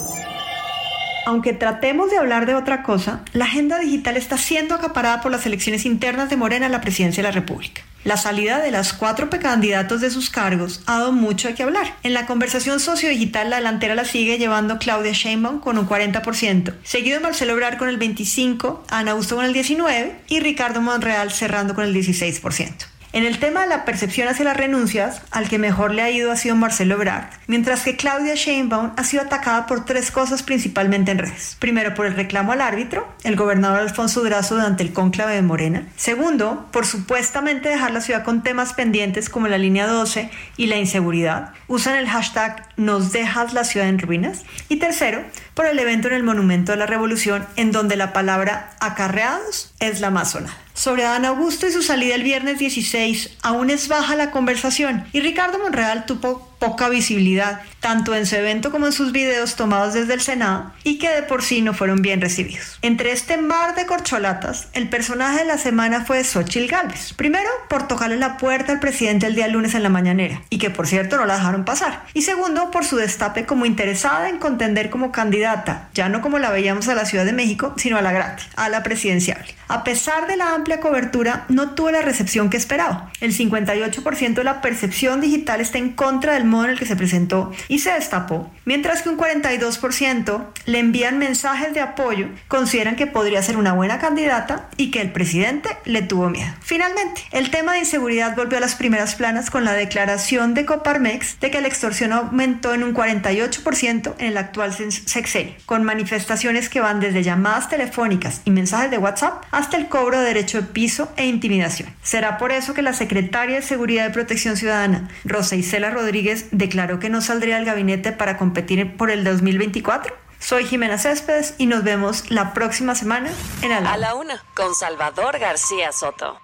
Aunque 1.29 1.53
tratemos 1.53 2.11
de 2.11 2.17
hablar 2.17 2.47
de 2.47 2.55
otra 2.55 2.83
cosa, 2.83 3.21
la 3.35 3.45
agenda 3.45 3.79
digital 3.79 4.17
está 4.17 4.39
siendo 4.39 4.75
acaparada 4.75 5.21
por 5.21 5.31
las 5.31 5.45
elecciones 5.45 5.85
internas 5.85 6.31
de 6.31 6.39
Morena 6.39 6.65
a 6.65 6.69
la 6.71 6.81
presidencia 6.81 7.23
de 7.23 7.29
la 7.29 7.35
República. 7.35 7.83
La 8.03 8.17
salida 8.17 8.61
de 8.61 8.71
las 8.71 8.95
cuatro 8.95 9.29
precandidatos 9.29 10.01
de 10.01 10.09
sus 10.09 10.31
cargos 10.31 10.81
ha 10.87 11.01
dado 11.01 11.13
mucho 11.13 11.49
de 11.49 11.55
qué 11.55 11.65
hablar. 11.65 11.97
En 12.03 12.15
la 12.15 12.25
conversación 12.25 12.81
sociodigital, 12.81 13.51
la 13.51 13.57
delantera 13.57 13.95
la 13.95 14.07
sigue 14.07 14.39
llevando 14.39 14.79
Claudia 14.79 15.13
Sheinbaum 15.13 15.61
con 15.61 15.77
un 15.77 15.87
40%, 15.87 16.73
seguido 16.83 17.19
de 17.19 17.23
Marcelo 17.23 17.53
Obrar 17.53 17.77
con 17.77 17.91
el 17.91 17.99
25%, 17.99 18.85
Ana 18.89 19.11
Augusto 19.11 19.37
con 19.37 19.45
el 19.45 19.55
19% 19.55 20.13
y 20.29 20.41
Ricardo 20.41 20.81
Monreal 20.81 21.31
cerrando 21.31 21.75
con 21.75 21.85
el 21.85 21.95
16%. 21.95 22.87
En 23.19 23.25
el 23.25 23.41
tema 23.41 23.63
de 23.63 23.69
la 23.69 23.85
percepción 23.85 24.29
hacia 24.29 24.45
las 24.45 24.57
renuncias, 24.57 25.23
al 25.33 25.49
que 25.49 25.59
mejor 25.59 25.93
le 25.93 26.03
ha 26.03 26.11
ido 26.11 26.31
ha 26.31 26.37
sido 26.37 26.55
Marcelo 26.55 26.95
Ebrard, 26.95 27.25
mientras 27.49 27.83
que 27.83 27.97
Claudia 27.97 28.37
Sheinbaum 28.37 28.93
ha 28.97 29.03
sido 29.03 29.25
atacada 29.25 29.67
por 29.67 29.85
tres 29.85 30.13
cosas 30.13 30.45
principalmente 30.45 31.11
en 31.11 31.19
redes. 31.19 31.57
Primero, 31.59 31.95
por 31.95 32.07
el 32.07 32.15
reclamo 32.15 32.53
al 32.53 32.61
árbitro, 32.61 33.13
el 33.25 33.35
gobernador 33.35 33.81
Alfonso 33.81 34.21
Durazo 34.21 34.55
durante 34.55 34.85
el 34.85 34.93
cónclave 34.93 35.35
de 35.35 35.43
Morena. 35.43 35.89
Segundo, 35.97 36.69
por 36.71 36.87
supuestamente 36.87 37.69
dejar 37.69 37.91
la 37.91 38.03
ciudad 38.03 38.23
con 38.23 38.45
temas 38.45 38.73
pendientes 38.73 39.29
como 39.29 39.49
la 39.49 39.59
línea 39.59 39.89
12 39.89 40.31
y 40.57 40.67
la 40.67 40.77
inseguridad. 40.77 41.55
Usan 41.67 41.97
el 41.97 42.09
hashtag 42.09 42.69
nos 42.77 43.11
dejas 43.11 43.53
la 43.53 43.65
ciudad 43.65 43.89
en 43.89 43.99
ruinas. 43.99 44.45
Y 44.69 44.77
tercero, 44.77 45.25
por 45.55 45.67
el 45.67 45.81
evento 45.81 46.07
en 46.07 46.15
el 46.15 46.23
Monumento 46.23 46.71
de 46.71 46.79
la 46.79 46.87
Revolución, 46.87 47.45
en 47.57 47.73
donde 47.73 47.97
la 47.97 48.13
palabra 48.13 48.71
acarreados 48.79 49.75
es 49.81 49.99
la 49.99 50.11
más 50.11 50.31
sonada. 50.31 50.68
Sobre 50.79 51.05
Adán 51.05 51.25
Augusto 51.25 51.67
y 51.67 51.73
su 51.73 51.83
salida 51.83 52.15
el 52.15 52.23
viernes 52.23 52.61
16, 52.61 53.31
aún 53.43 53.69
es 53.69 53.89
baja 53.89 54.15
la 54.15 54.31
conversación. 54.31 55.09
Y 55.13 55.19
Ricardo 55.19 55.59
Monreal 55.59 56.07
tuvo 56.07 56.49
poca 56.59 56.89
visibilidad, 56.89 57.61
tanto 57.81 58.15
en 58.15 58.27
su 58.27 58.37
evento 58.37 58.71
como 58.71 58.87
en 58.87 58.93
sus 58.93 59.13
videos 59.13 59.57
tomados 59.57 59.95
desde 59.95 60.15
el 60.15 60.21
Senado, 60.21 60.73
y 60.85 60.99
que 60.99 61.09
de 61.09 61.23
por 61.23 61.43
sí 61.43 61.63
no 61.63 61.75
fueron 61.75 62.03
bien 62.03 62.21
recibidos. 62.21 62.79
Entre 62.83 63.13
este 63.13 63.37
mar 63.37 63.75
de 63.75 63.87
corcholatas, 63.87 64.69
el 64.73 64.89
personaje 64.89 65.41
de 65.41 65.45
la 65.45 65.59
semana 65.59 66.05
fue 66.05 66.25
Xochitl 66.25 66.71
Gálvez. 66.71 67.13
Primero, 67.15 67.49
por 67.69 67.89
tocarle 67.89 68.17
la 68.17 68.37
puerta 68.37 68.73
al 68.73 68.81
presidente 68.81 69.27
el 69.27 69.35
día 69.35 69.49
lunes 69.49 69.75
en 69.75 69.83
la 69.83 69.89
mañanera, 69.89 70.43
y 70.51 70.59
que 70.59 70.71
por 70.71 70.87
cierto 70.87 71.17
no 71.17 71.27
la 71.27 71.37
dejaron 71.37 71.65
pasar. 71.65 72.05
Y 72.15 72.23
segundo, 72.23 72.71
por 72.71 72.85
su 72.85 72.97
destape 72.97 73.47
como 73.47 73.67
interesada 73.67 74.29
en 74.29 74.39
contender 74.39 74.91
como 74.91 75.13
candidata, 75.13 75.89
ya 75.95 76.09
no 76.09 76.21
como 76.21 76.39
la 76.39 76.51
veíamos 76.51 76.89
a 76.89 76.95
la 76.95 77.05
Ciudad 77.05 77.25
de 77.25 77.33
México, 77.33 77.75
sino 77.77 77.97
a 77.97 78.03
la 78.03 78.13
gratis, 78.13 78.49
a 78.57 78.69
la 78.69 78.83
presidencial. 78.83 79.45
A 79.69 79.85
pesar 79.85 80.27
de 80.27 80.37
la 80.37 80.55
amplia 80.55 80.81
cobertura, 80.81 81.45
no 81.49 81.71
tuvo 81.73 81.91
la 81.91 82.01
recepción 82.01 82.49
que 82.49 82.57
esperaba. 82.57 83.11
El 83.21 83.37
58% 83.37 84.35
de 84.35 84.45
la 84.45 84.63
percepción 84.63 85.21
digital 85.21 85.61
está 85.61 85.77
en 85.77 85.93
contra 85.93 86.35
del 86.35 86.45
modo 86.49 86.65
en 86.65 86.71
el 86.71 86.79
que 86.79 86.87
se 86.87 86.97
presentó 86.97 87.53
y 87.69 87.79
se 87.79 87.93
destapó, 87.93 88.51
mientras 88.65 89.03
que 89.03 89.09
un 89.09 89.19
42% 89.19 90.47
le 90.67 90.79
envían 90.79 91.19
mensajes 91.19 91.73
de 91.75 91.81
apoyo, 91.81 92.29
consideran 92.49 92.97
que 92.97 93.07
podría 93.07 93.43
ser 93.43 93.57
una 93.57 93.73
buena 93.73 93.99
candidata 93.99 94.69
y 94.77 94.91
que 94.91 95.01
el 95.01 95.13
presidente 95.13 95.71
le 95.85 96.03
tuvo 96.03 96.31
miedo. 96.31 96.51
Finalmente, 96.61 97.23
el 97.31 97.51
tema 97.51 97.75
de 97.75 97.81
inseguridad 97.81 98.37
volvió 98.37 98.59
a 98.59 98.61
las 98.61 98.75
primeras 98.75 99.15
planas 99.15 99.51
con 99.51 99.65
la 99.65 99.73
declaración 99.73 100.55
de 100.55 100.65
Coparmex 100.65 101.41
de 101.41 101.51
que 101.51 101.61
la 101.61 101.69
extorsión 101.69 102.13
aumentó 102.13 102.75
en 102.75 102.83
un 102.83 102.95
48% 102.95 104.15
en 104.19 104.27
el 104.27 104.37
actual 104.37 104.73
sexenio, 104.73 105.55
con 105.67 105.85
manifestaciones 105.85 106.69
que 106.69 106.81
van 106.81 107.01
desde 107.01 107.23
llamadas 107.23 107.69
telefónicas 107.69 108.43
y 108.45 108.51
mensajes 108.51 108.91
de 108.91 108.99
WhatsApp 108.99 109.45
hasta 109.51 109.77
el 109.77 109.89
cobro 109.89 110.19
de 110.21 110.27
derecho 110.27 110.61
de 110.61 110.69
piso 110.69 111.13
e 111.17 111.27
intimidación. 111.27 111.89
Será 112.03 112.39
por 112.39 112.53
eso 112.53 112.75
que 112.75 112.83
la 112.83 112.93
secretaria 112.93 113.57
de 113.57 113.63
Seguridad 113.63 114.09
y 114.09 114.13
Protección 114.13 114.57
Ciudadana, 114.57 115.09
Rosa 115.25 115.57
Isela 115.57 115.91
Rodríguez, 115.91 116.38
declaró 116.51 116.99
que 116.99 117.09
no 117.09 117.21
saldría 117.21 117.57
del 117.57 117.65
gabinete 117.65 118.13
para 118.13 118.37
competir 118.37 118.97
por 118.97 119.11
el 119.11 119.25
2024. 119.25 120.15
Soy 120.39 120.65
Jimena 120.65 120.99
Céspedes 120.99 121.55
y 121.59 121.67
nos 121.67 121.83
vemos 121.83 122.31
la 122.31 122.55
próxima 122.55 122.95
semana 122.95 123.31
en 123.63 123.73
A 123.73 123.97
la 123.97 124.15
Una 124.15 124.43
con 124.55 124.75
Salvador 124.75 125.39
García 125.39 125.93
Soto. 125.93 126.41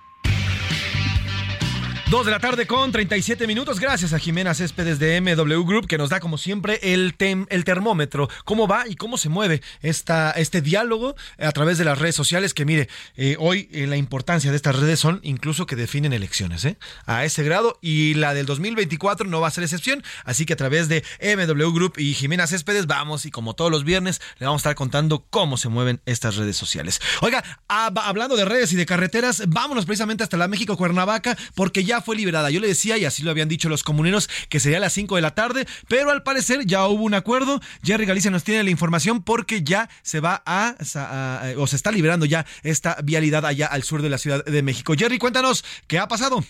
2 2.14 2.26
de 2.26 2.30
la 2.30 2.38
tarde 2.38 2.68
con 2.68 2.92
37 2.92 3.44
minutos. 3.48 3.80
Gracias 3.80 4.12
a 4.12 4.20
Jimena 4.20 4.54
Céspedes 4.54 5.00
de 5.00 5.20
MW 5.20 5.64
Group 5.64 5.88
que 5.88 5.98
nos 5.98 6.10
da 6.10 6.20
como 6.20 6.38
siempre 6.38 6.78
el, 6.80 7.16
el 7.18 7.64
termómetro, 7.64 8.28
cómo 8.44 8.68
va 8.68 8.86
y 8.86 8.94
cómo 8.94 9.18
se 9.18 9.28
mueve 9.28 9.62
esta, 9.82 10.30
este 10.30 10.62
diálogo 10.62 11.16
a 11.40 11.50
través 11.50 11.76
de 11.76 11.84
las 11.84 11.98
redes 11.98 12.14
sociales 12.14 12.54
que 12.54 12.64
mire, 12.64 12.88
eh, 13.16 13.34
hoy 13.40 13.68
eh, 13.72 13.88
la 13.88 13.96
importancia 13.96 14.52
de 14.52 14.56
estas 14.56 14.78
redes 14.78 15.00
son 15.00 15.18
incluso 15.24 15.66
que 15.66 15.74
definen 15.74 16.12
elecciones, 16.12 16.64
¿eh? 16.64 16.78
A 17.04 17.24
ese 17.24 17.42
grado 17.42 17.80
y 17.82 18.14
la 18.14 18.32
del 18.32 18.46
2024 18.46 19.26
no 19.28 19.40
va 19.40 19.48
a 19.48 19.50
ser 19.50 19.64
excepción, 19.64 20.04
así 20.24 20.46
que 20.46 20.52
a 20.52 20.56
través 20.56 20.88
de 20.88 21.02
MW 21.20 21.72
Group 21.72 21.94
y 21.96 22.14
Jimena 22.14 22.46
Céspedes 22.46 22.86
vamos 22.86 23.26
y 23.26 23.32
como 23.32 23.54
todos 23.54 23.72
los 23.72 23.82
viernes 23.82 24.20
le 24.38 24.46
vamos 24.46 24.60
a 24.60 24.62
estar 24.62 24.76
contando 24.76 25.26
cómo 25.30 25.56
se 25.56 25.68
mueven 25.68 26.00
estas 26.06 26.36
redes 26.36 26.56
sociales. 26.56 27.00
Oiga, 27.22 27.42
hablando 27.66 28.36
de 28.36 28.44
redes 28.44 28.72
y 28.72 28.76
de 28.76 28.86
carreteras, 28.86 29.42
vámonos 29.48 29.84
precisamente 29.84 30.22
hasta 30.22 30.36
la 30.36 30.46
México 30.46 30.76
Cuernavaca 30.76 31.36
porque 31.56 31.82
ya 31.82 32.03
fue 32.04 32.16
liberada. 32.16 32.50
Yo 32.50 32.60
le 32.60 32.68
decía, 32.68 32.96
y 32.98 33.04
así 33.04 33.22
lo 33.22 33.30
habían 33.30 33.48
dicho 33.48 33.68
los 33.68 33.82
comuneros, 33.82 34.28
que 34.48 34.60
sería 34.60 34.78
a 34.78 34.80
las 34.80 34.92
5 34.92 35.16
de 35.16 35.22
la 35.22 35.34
tarde, 35.34 35.66
pero 35.88 36.10
al 36.10 36.22
parecer 36.22 36.66
ya 36.66 36.86
hubo 36.86 37.04
un 37.04 37.14
acuerdo. 37.14 37.60
Jerry 37.82 38.06
Galicia 38.06 38.30
nos 38.30 38.44
tiene 38.44 38.62
la 38.62 38.70
información 38.70 39.22
porque 39.22 39.62
ya 39.62 39.88
se 40.02 40.20
va 40.20 40.42
a, 40.46 40.74
o 41.56 41.66
se 41.66 41.76
está 41.76 41.90
liberando 41.90 42.26
ya 42.26 42.46
esta 42.62 42.96
vialidad 43.02 43.44
allá 43.46 43.66
al 43.66 43.82
sur 43.82 44.02
de 44.02 44.10
la 44.10 44.18
Ciudad 44.18 44.44
de 44.44 44.62
México. 44.62 44.94
Jerry, 44.96 45.18
cuéntanos, 45.18 45.64
¿qué 45.86 45.98
ha 45.98 46.08
pasado? 46.08 46.44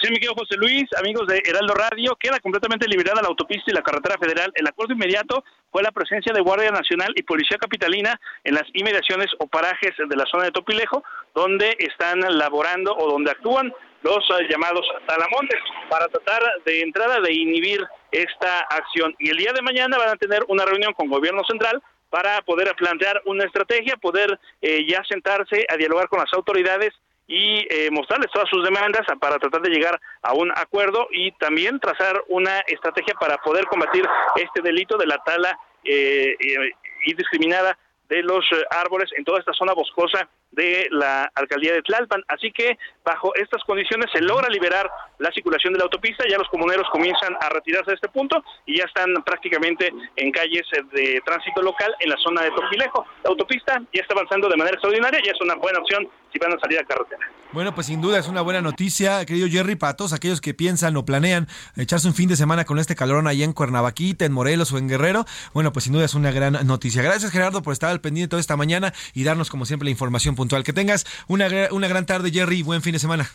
Sí, 0.00 0.10
mi 0.10 0.18
querido 0.18 0.34
José 0.34 0.56
Luis, 0.56 0.84
amigos 0.96 1.26
de 1.26 1.42
Heraldo 1.44 1.74
Radio, 1.74 2.16
queda 2.20 2.38
completamente 2.38 2.86
liberada 2.86 3.20
la 3.20 3.28
autopista 3.28 3.64
y 3.66 3.74
la 3.74 3.82
carretera 3.82 4.16
federal. 4.16 4.52
El 4.54 4.68
acuerdo 4.68 4.94
inmediato 4.94 5.42
fue 5.72 5.82
la 5.82 5.90
presencia 5.90 6.32
de 6.32 6.40
Guardia 6.40 6.70
Nacional 6.70 7.12
y 7.16 7.24
Policía 7.24 7.58
Capitalina 7.58 8.20
en 8.44 8.54
las 8.54 8.62
inmediaciones 8.74 9.26
o 9.40 9.48
parajes 9.48 9.94
de 9.98 10.16
la 10.16 10.24
zona 10.30 10.44
de 10.44 10.52
Topilejo, 10.52 11.02
donde 11.34 11.76
están 11.80 12.20
laborando 12.20 12.94
o 12.96 13.10
donde 13.10 13.32
actúan 13.32 13.72
los 14.02 14.24
llamados 14.48 14.86
talamontes 15.06 15.60
para 15.88 16.08
tratar 16.08 16.42
de 16.64 16.82
entrada 16.82 17.20
de 17.20 17.32
inhibir 17.32 17.84
esta 18.12 18.60
acción. 18.60 19.14
Y 19.18 19.30
el 19.30 19.36
día 19.36 19.52
de 19.52 19.62
mañana 19.62 19.98
van 19.98 20.10
a 20.10 20.16
tener 20.16 20.44
una 20.48 20.64
reunión 20.64 20.92
con 20.94 21.08
Gobierno 21.08 21.42
Central 21.44 21.82
para 22.10 22.40
poder 22.42 22.74
plantear 22.76 23.20
una 23.26 23.44
estrategia, 23.44 23.96
poder 23.96 24.38
eh, 24.62 24.86
ya 24.88 25.02
sentarse 25.04 25.66
a 25.68 25.76
dialogar 25.76 26.08
con 26.08 26.20
las 26.20 26.32
autoridades 26.32 26.94
y 27.28 27.66
eh, 27.68 27.90
mostrarles 27.90 28.32
todas 28.32 28.48
sus 28.48 28.64
demandas 28.64 29.02
para 29.20 29.38
tratar 29.38 29.60
de 29.60 29.68
llegar 29.68 30.00
a 30.22 30.32
un 30.32 30.50
acuerdo 30.56 31.08
y 31.12 31.30
también 31.32 31.78
trazar 31.78 32.24
una 32.28 32.60
estrategia 32.60 33.14
para 33.20 33.36
poder 33.36 33.66
combatir 33.66 34.02
este 34.36 34.62
delito 34.62 34.96
de 34.96 35.06
la 35.06 35.18
tala 35.18 35.58
eh, 35.84 36.34
eh, 36.40 36.70
indiscriminada 37.04 37.78
de 38.08 38.22
los 38.22 38.44
eh, 38.52 38.64
árboles 38.70 39.10
en 39.16 39.24
toda 39.24 39.38
esta 39.38 39.52
zona 39.52 39.74
boscosa 39.74 40.28
de 40.50 40.88
la 40.90 41.30
alcaldía 41.34 41.72
de 41.72 41.82
Tlalpan. 41.82 42.22
Así 42.28 42.50
que 42.52 42.78
bajo 43.04 43.34
estas 43.34 43.62
condiciones 43.64 44.10
se 44.12 44.22
logra 44.22 44.48
liberar 44.48 44.90
la 45.18 45.30
circulación 45.32 45.72
de 45.72 45.78
la 45.78 45.84
autopista, 45.84 46.24
ya 46.28 46.38
los 46.38 46.48
comuneros 46.48 46.88
comienzan 46.90 47.36
a 47.40 47.48
retirarse 47.50 47.90
de 47.90 47.96
este 47.96 48.08
punto 48.08 48.42
y 48.66 48.78
ya 48.78 48.84
están 48.84 49.12
prácticamente 49.24 49.92
en 50.16 50.32
calles 50.32 50.66
eh, 50.72 50.82
de 50.92 51.22
tránsito 51.24 51.62
local 51.62 51.94
en 52.00 52.10
la 52.10 52.16
zona 52.16 52.42
de 52.42 52.50
Topilejo. 52.50 53.06
La 53.24 53.30
autopista 53.30 53.80
ya 53.92 54.02
está 54.02 54.14
avanzando 54.14 54.48
de 54.48 54.56
manera 54.56 54.74
extraordinaria 54.74 55.20
y 55.22 55.28
es 55.28 55.40
una 55.40 55.54
buena 55.54 55.78
opción 55.80 56.08
si 56.32 56.38
van 56.38 56.52
a 56.52 56.58
salir 56.58 56.78
a 56.78 56.84
carretera. 56.84 57.26
Bueno, 57.50 57.74
pues 57.74 57.86
sin 57.86 58.02
duda 58.02 58.18
es 58.18 58.28
una 58.28 58.42
buena 58.42 58.60
noticia, 58.60 59.24
querido 59.24 59.48
Jerry, 59.48 59.74
para 59.74 59.94
todos 59.94 60.12
aquellos 60.12 60.42
que 60.42 60.52
piensan 60.52 60.94
o 60.98 61.06
planean 61.06 61.48
echarse 61.76 62.06
un 62.06 62.12
fin 62.12 62.28
de 62.28 62.36
semana 62.36 62.66
con 62.66 62.78
este 62.78 62.94
calorón 62.94 63.26
allá 63.26 63.44
en 63.44 63.54
Cuernavaquita, 63.54 64.26
en 64.26 64.32
Morelos 64.32 64.70
o 64.72 64.78
en 64.78 64.86
Guerrero. 64.86 65.24
Bueno, 65.54 65.72
pues 65.72 65.84
sin 65.84 65.94
duda 65.94 66.04
es 66.04 66.14
una 66.14 66.30
gran 66.30 66.66
noticia. 66.66 67.02
Gracias, 67.02 67.32
Gerardo, 67.32 67.62
por 67.62 67.72
estar 67.72 67.90
al 67.90 68.02
pendiente 68.02 68.28
toda 68.28 68.40
esta 68.40 68.56
mañana 68.56 68.92
y 69.14 69.24
darnos, 69.24 69.48
como 69.48 69.64
siempre, 69.64 69.86
la 69.86 69.90
información 69.90 70.34
puntual. 70.34 70.62
Que 70.62 70.74
tengas 70.74 71.06
una, 71.26 71.48
una 71.70 71.88
gran 71.88 72.04
tarde, 72.04 72.30
Jerry, 72.30 72.58
y 72.58 72.62
buen 72.62 72.82
fin 72.82 72.92
de 72.92 72.98
semana. 72.98 73.30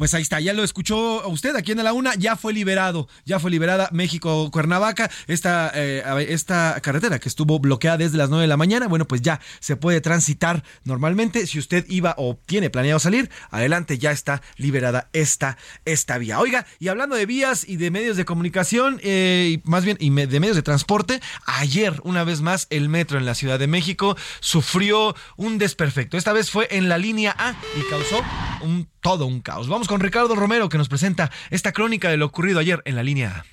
Pues 0.00 0.14
ahí 0.14 0.22
está, 0.22 0.40
ya 0.40 0.54
lo 0.54 0.64
escuchó 0.64 1.28
usted 1.28 1.54
aquí 1.56 1.72
en 1.72 1.84
la 1.84 1.92
una, 1.92 2.14
ya 2.14 2.34
fue 2.34 2.54
liberado, 2.54 3.06
ya 3.26 3.38
fue 3.38 3.50
liberada 3.50 3.90
México-Cuernavaca, 3.92 5.10
esta, 5.26 5.70
eh, 5.74 6.02
esta 6.30 6.80
carretera 6.80 7.18
que 7.18 7.28
estuvo 7.28 7.58
bloqueada 7.58 7.98
desde 7.98 8.16
las 8.16 8.30
9 8.30 8.40
de 8.40 8.48
la 8.48 8.56
mañana, 8.56 8.88
bueno, 8.88 9.06
pues 9.06 9.20
ya 9.20 9.42
se 9.58 9.76
puede 9.76 10.00
transitar 10.00 10.64
normalmente. 10.84 11.46
Si 11.46 11.58
usted 11.58 11.84
iba 11.90 12.14
o 12.16 12.40
tiene 12.46 12.70
planeado 12.70 12.98
salir, 12.98 13.28
adelante, 13.50 13.98
ya 13.98 14.10
está 14.10 14.40
liberada 14.56 15.10
esta, 15.12 15.58
esta 15.84 16.16
vía. 16.16 16.40
Oiga, 16.40 16.64
y 16.78 16.88
hablando 16.88 17.14
de 17.14 17.26
vías 17.26 17.68
y 17.68 17.76
de 17.76 17.90
medios 17.90 18.16
de 18.16 18.24
comunicación, 18.24 19.00
eh, 19.02 19.60
más 19.64 19.84
bien 19.84 19.98
y 20.00 20.08
de 20.08 20.40
medios 20.40 20.56
de 20.56 20.62
transporte, 20.62 21.20
ayer, 21.44 22.00
una 22.04 22.24
vez 22.24 22.40
más, 22.40 22.68
el 22.70 22.88
metro 22.88 23.18
en 23.18 23.26
la 23.26 23.34
Ciudad 23.34 23.58
de 23.58 23.66
México 23.66 24.16
sufrió 24.40 25.14
un 25.36 25.58
desperfecto. 25.58 26.16
Esta 26.16 26.32
vez 26.32 26.50
fue 26.50 26.68
en 26.70 26.88
la 26.88 26.96
línea 26.96 27.36
A 27.36 27.54
y 27.78 27.82
causó 27.90 28.24
un, 28.62 28.88
todo 29.00 29.26
un 29.26 29.40
caos. 29.40 29.68
Vamos 29.68 29.88
con 29.88 30.00
Ricardo 30.00 30.34
Romero 30.34 30.68
que 30.68 30.78
nos 30.78 30.88
presenta 30.88 31.30
esta 31.50 31.72
crónica 31.72 32.10
de 32.10 32.16
lo 32.16 32.26
ocurrido 32.26 32.58
ayer 32.58 32.82
en 32.84 32.96
la 32.96 33.02
línea 33.02 33.44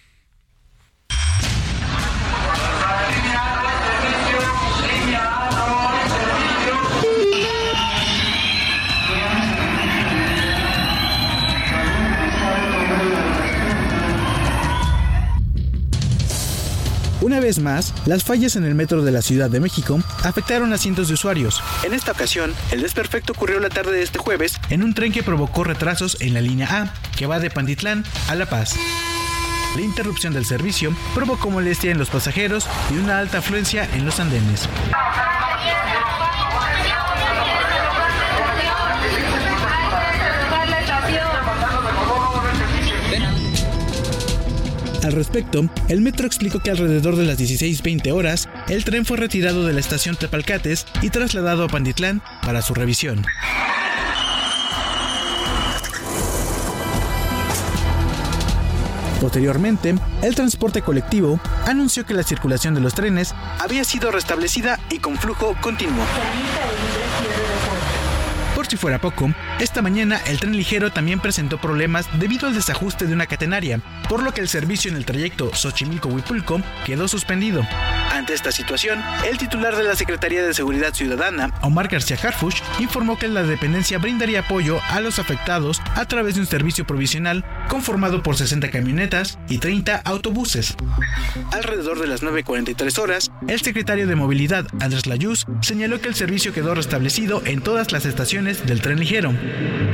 Una 17.27 17.41
vez 17.41 17.59
más, 17.59 17.93
las 18.05 18.23
fallas 18.23 18.55
en 18.55 18.63
el 18.63 18.73
metro 18.73 19.01
de 19.01 19.11
la 19.11 19.21
Ciudad 19.21 19.49
de 19.49 19.59
México 19.59 19.99
afectaron 20.23 20.71
a 20.71 20.77
cientos 20.77 21.09
de 21.09 21.15
usuarios. 21.15 21.61
En 21.83 21.93
esta 21.93 22.13
ocasión, 22.13 22.55
el 22.71 22.81
desperfecto 22.81 23.33
ocurrió 23.33 23.59
la 23.59 23.67
tarde 23.67 23.91
de 23.91 24.01
este 24.01 24.17
jueves 24.17 24.57
en 24.69 24.81
un 24.81 24.93
tren 24.93 25.11
que 25.11 25.23
provocó 25.23 25.65
retrasos 25.65 26.15
en 26.21 26.33
la 26.33 26.39
línea 26.39 26.69
A, 26.71 26.93
que 27.17 27.25
va 27.25 27.39
de 27.39 27.49
Pantitlán 27.49 28.05
a 28.29 28.35
La 28.35 28.45
Paz. 28.45 28.77
La 29.75 29.81
interrupción 29.81 30.33
del 30.33 30.45
servicio 30.45 30.95
provocó 31.13 31.49
molestia 31.49 31.91
en 31.91 31.97
los 31.97 32.09
pasajeros 32.09 32.65
y 32.95 32.97
una 32.97 33.19
alta 33.19 33.39
afluencia 33.39 33.89
en 33.93 34.05
los 34.05 34.21
andenes. 34.21 34.69
Al 45.07 45.13
respecto, 45.13 45.69
el 45.87 46.01
metro 46.01 46.27
explicó 46.27 46.59
que 46.59 46.69
alrededor 46.69 47.15
de 47.15 47.23
las 47.23 47.39
16.20 47.39 48.11
horas, 48.11 48.49
el 48.67 48.83
tren 48.83 49.05
fue 49.05 49.15
retirado 49.15 49.65
de 49.65 49.71
la 49.71 49.79
estación 49.79 50.17
Tepalcates 50.17 50.85
y 51.01 51.09
trasladado 51.09 51.63
a 51.63 51.69
Panditlán 51.69 52.21
para 52.41 52.61
su 52.61 52.73
revisión. 52.73 53.23
Posteriormente, 59.21 59.95
el 60.21 60.35
transporte 60.35 60.81
colectivo 60.81 61.39
anunció 61.65 62.05
que 62.05 62.13
la 62.13 62.23
circulación 62.23 62.73
de 62.73 62.81
los 62.81 62.93
trenes 62.93 63.33
había 63.59 63.85
sido 63.85 64.11
restablecida 64.11 64.77
y 64.89 64.99
con 64.99 65.17
flujo 65.17 65.55
continuo. 65.61 66.03
Por 68.67 68.71
si 68.71 68.75
fuera 68.75 68.99
poco, 68.99 69.33
esta 69.61 69.81
mañana 69.81 70.19
el 70.27 70.41
tren 70.41 70.51
ligero 70.51 70.91
también 70.91 71.21
presentó 71.21 71.57
problemas 71.57 72.05
debido 72.19 72.49
al 72.49 72.53
desajuste 72.53 73.05
de 73.05 73.13
una 73.13 73.25
catenaria, 73.25 73.79
por 74.09 74.21
lo 74.21 74.33
que 74.33 74.41
el 74.41 74.49
servicio 74.49 74.91
en 74.91 74.97
el 74.97 75.05
trayecto 75.05 75.51
Xochimilco-Huipulco 75.51 76.61
quedó 76.85 77.07
suspendido. 77.07 77.65
Ante 78.11 78.33
esta 78.33 78.51
situación, 78.51 79.01
el 79.25 79.37
titular 79.37 79.77
de 79.77 79.83
la 79.83 79.95
Secretaría 79.95 80.43
de 80.43 80.53
Seguridad 80.53 80.93
Ciudadana, 80.93 81.53
Omar 81.61 81.87
García 81.87 82.17
Harfush, 82.21 82.59
informó 82.79 83.17
que 83.17 83.29
la 83.29 83.43
dependencia 83.43 83.99
brindaría 83.99 84.41
apoyo 84.41 84.81
a 84.89 84.99
los 84.99 85.17
afectados 85.17 85.81
a 85.95 86.03
través 86.03 86.35
de 86.35 86.41
un 86.41 86.47
servicio 86.47 86.85
provisional 86.85 87.45
conformado 87.69 88.21
por 88.21 88.35
60 88.35 88.69
camionetas 88.69 89.39
y 89.47 89.59
30 89.59 90.01
autobuses. 90.03 90.75
Alrededor 91.53 92.01
de 92.01 92.07
las 92.07 92.21
9.43 92.21 92.99
horas, 92.99 93.31
el 93.47 93.61
secretario 93.61 94.07
de 94.07 94.15
Movilidad, 94.15 94.67
Andrés 94.81 95.07
Layuz, 95.07 95.45
señaló 95.61 96.01
que 96.01 96.09
el 96.09 96.15
servicio 96.15 96.51
quedó 96.53 96.75
restablecido 96.75 97.41
en 97.45 97.61
todas 97.61 97.93
las 97.93 98.05
estaciones 98.05 98.56
del 98.65 98.81
tren 98.81 98.99
ligero. 98.99 99.33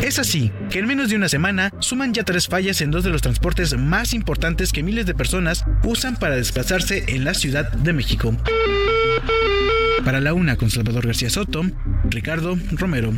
Es 0.02 0.19
así 0.19 0.52
que 0.69 0.80
en 0.80 0.88
menos 0.88 1.10
de 1.10 1.15
una 1.15 1.30
semana 1.30 1.72
suman 1.80 2.14
ya 2.14 2.23
tres 2.23 2.48
fallas 2.48 2.81
en 2.81 2.91
dos 2.91 3.03
de 3.03 3.10
los 3.10 3.22
transportes 3.22 3.77
más 3.77 4.14
importantes 4.14 4.72
que 4.72 4.84
miles 4.84 5.06
de 5.06 5.15
personas 5.15 5.65
usan 5.84 6.15
para 6.18 6.35
desplazarse 6.35 7.03
en 7.07 7.26
la 7.26 7.34
Ciudad 7.34 7.72
de 7.72 7.94
México. 7.94 8.35
Para 10.03 10.19
la 10.19 10.34
una 10.34 10.57
con 10.57 10.69
Salvador 10.69 11.07
García 11.07 11.30
Soto, 11.30 11.64
Ricardo 12.10 12.57
Romero. 12.72 13.14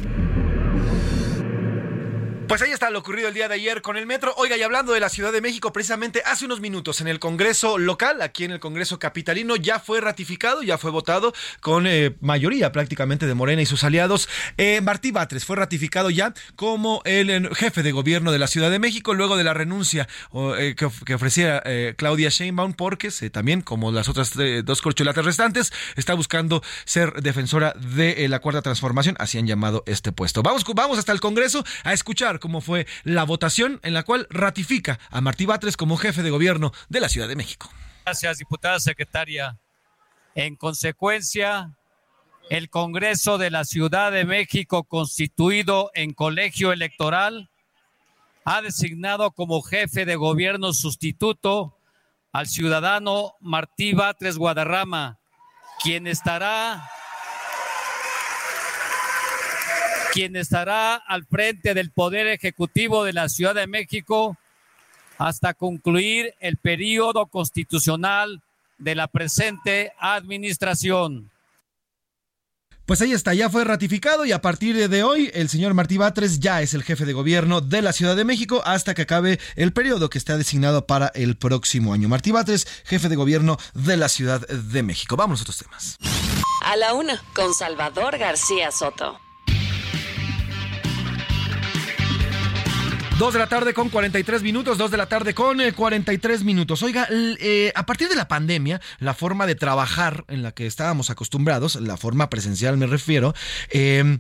Pues 2.48 2.62
ahí 2.62 2.72
está 2.72 2.90
lo 2.92 3.00
ocurrido 3.00 3.28
el 3.28 3.34
día 3.34 3.48
de 3.48 3.56
ayer 3.56 3.82
con 3.82 3.98
el 3.98 4.06
metro. 4.06 4.34
Oiga, 4.38 4.56
y 4.56 4.62
hablando 4.62 4.94
de 4.94 5.00
la 5.00 5.10
Ciudad 5.10 5.32
de 5.32 5.42
México, 5.42 5.74
precisamente 5.74 6.22
hace 6.26 6.46
unos 6.46 6.60
minutos 6.62 7.02
en 7.02 7.08
el 7.08 7.20
Congreso 7.20 7.78
local, 7.78 8.22
aquí 8.22 8.44
en 8.44 8.52
el 8.52 8.60
Congreso 8.60 9.00
capitalino, 9.00 9.56
ya 9.56 9.80
fue 9.80 10.00
ratificado, 10.00 10.62
ya 10.62 10.78
fue 10.78 10.92
votado 10.92 11.34
con 11.60 11.88
eh, 11.88 12.16
mayoría 12.22 12.72
prácticamente 12.72 13.26
de 13.26 13.34
Morena 13.34 13.62
y 13.62 13.66
sus 13.66 13.84
aliados. 13.84 14.30
Eh, 14.58 14.80
Martí 14.82 15.12
Batres 15.12 15.44
fue 15.44 15.56
ratificado 15.56 16.10
ya 16.10 16.34
como 16.56 17.02
el 17.06 17.30
eh, 17.30 17.50
jefe 17.56 17.84
de 17.84 17.92
gobierno 17.92 18.32
de 18.32 18.40
la 18.40 18.48
Ciudad 18.48 18.70
de 18.70 18.80
México 18.80 19.14
luego 19.14 19.38
de 19.38 19.44
la 19.44 19.54
renuncia 19.54 20.08
que, 20.32 20.86
of- 20.86 21.04
que 21.04 21.16
ofrecía 21.16 21.64
Claudia 21.98 22.30
Sheinbaum 22.30 22.74
porque 22.74 23.10
también, 23.32 23.62
como 23.62 23.92
las 23.92 24.08
otras 24.08 24.34
dos 24.64 24.82
corcholatas 24.82 25.26
restantes, 25.26 25.74
está 25.96 26.14
buscando 26.14 26.62
ser 26.86 27.22
defensora 27.22 27.74
de 27.74 28.28
la 28.30 28.40
cuarta 28.40 28.62
transformación, 28.62 29.16
así 29.20 29.38
han 29.38 29.48
llamado 29.48 29.84
este 29.88 30.12
puesto. 30.12 30.44
Vamos, 30.44 30.64
vamos 30.76 30.98
hasta 31.00 31.12
el 31.12 31.20
Congreso 31.20 31.64
a 31.84 31.94
escuchar 31.94 32.35
cómo 32.40 32.62
fue 32.62 32.88
la 33.04 33.24
votación 33.24 33.80
en 33.84 33.94
la 33.94 34.04
cual 34.04 34.28
ratifica 34.30 35.00
a 35.10 35.22
Martí 35.22 35.46
Batres 35.46 35.78
como 35.78 35.98
jefe 35.98 36.24
de 36.24 36.30
gobierno 36.30 36.72
de 36.90 37.00
la 37.00 37.10
Ciudad 37.10 37.28
de 37.28 37.36
México. 37.36 37.70
Gracias, 38.06 38.38
diputada 38.38 38.80
secretaria. 38.80 39.58
En 40.36 40.56
consecuencia, 40.56 41.76
el 42.50 42.70
Congreso 42.70 43.38
de 43.38 43.50
la 43.50 43.66
Ciudad 43.66 44.12
de 44.12 44.26
México, 44.26 44.84
constituido 44.84 45.92
en 45.94 46.14
colegio 46.14 46.72
electoral, 46.72 47.50
ha 48.44 48.62
designado 48.62 49.32
como 49.32 49.62
jefe 49.62 50.06
de 50.06 50.16
gobierno 50.16 50.74
sustituto 50.74 51.76
al 52.32 52.48
ciudadano 52.48 53.34
Martí 53.40 53.94
Batres 53.94 54.38
Guadarrama, 54.38 55.18
quien 55.82 56.06
estará 56.06 56.88
quien 60.16 60.38
estará 60.38 60.96
al 60.96 61.26
frente 61.26 61.74
del 61.74 61.92
Poder 61.92 62.28
Ejecutivo 62.28 63.04
de 63.04 63.12
la 63.12 63.28
Ciudad 63.28 63.54
de 63.54 63.68
México 63.68 64.38
hasta 65.18 65.54
concluir 65.54 66.34
el 66.40 66.56
periodo 66.56 67.26
constitucional 67.26 68.42
de 68.78 68.96
la 68.96 69.10
presente 69.10 69.92
administración. 70.00 71.32
Pues 72.86 73.02
ahí 73.02 73.12
está, 73.12 73.34
ya 73.34 73.50
fue 73.50 73.66
ratificado 73.66 74.26
y 74.26 74.32
a 74.32 74.42
partir 74.42 74.88
de 74.88 75.04
hoy 75.04 75.32
el 75.34 75.50
señor 75.50 75.74
Martí 75.74 75.98
Batres 75.98 76.40
ya 76.40 76.62
es 76.62 76.74
el 76.74 76.84
jefe 76.84 77.04
de 77.04 77.12
gobierno 77.12 77.60
de 77.60 77.82
la 77.82 77.92
Ciudad 77.92 78.16
de 78.16 78.24
México 78.24 78.62
hasta 78.64 78.94
que 78.94 79.02
acabe 79.02 79.38
el 79.58 79.74
periodo 79.74 80.10
que 80.10 80.18
está 80.18 80.38
designado 80.38 80.88
para 80.88 81.08
el 81.08 81.36
próximo 81.36 81.92
año. 81.92 82.08
Martí 82.08 82.32
Batres, 82.32 82.66
jefe 82.86 83.10
de 83.10 83.18
gobierno 83.18 83.58
de 83.74 83.98
la 83.98 84.08
Ciudad 84.08 84.48
de 84.48 84.82
México. 84.82 85.18
Vamos 85.18 85.42
a 85.42 85.44
otros 85.44 85.58
temas. 85.58 85.98
A 86.64 86.78
la 86.78 86.94
una, 86.94 87.22
con 87.36 87.54
Salvador 87.54 88.18
García 88.18 88.72
Soto. 88.72 89.20
Dos 93.18 93.32
de 93.32 93.40
la 93.40 93.48
tarde 93.48 93.74
con 93.74 93.88
43 93.88 94.44
minutos, 94.44 94.78
dos 94.78 94.92
de 94.92 94.98
la 94.98 95.06
tarde 95.06 95.34
con 95.34 95.58
43 95.58 96.42
eh, 96.42 96.44
minutos. 96.44 96.84
Oiga, 96.84 97.08
eh, 97.10 97.72
a 97.74 97.86
partir 97.86 98.10
de 98.10 98.16
la 98.18 98.28
pandemia, 98.28 98.82
la 99.00 99.14
forma 99.14 99.48
de 99.48 99.56
trabajar 99.56 100.26
en 100.28 100.44
la 100.44 100.52
que 100.52 100.66
estábamos 100.68 101.10
acostumbrados, 101.10 101.76
la 101.78 101.96
forma 101.96 102.30
presencial 102.30 102.76
me 102.76 102.88
refiero, 102.88 103.34
em, 103.70 104.20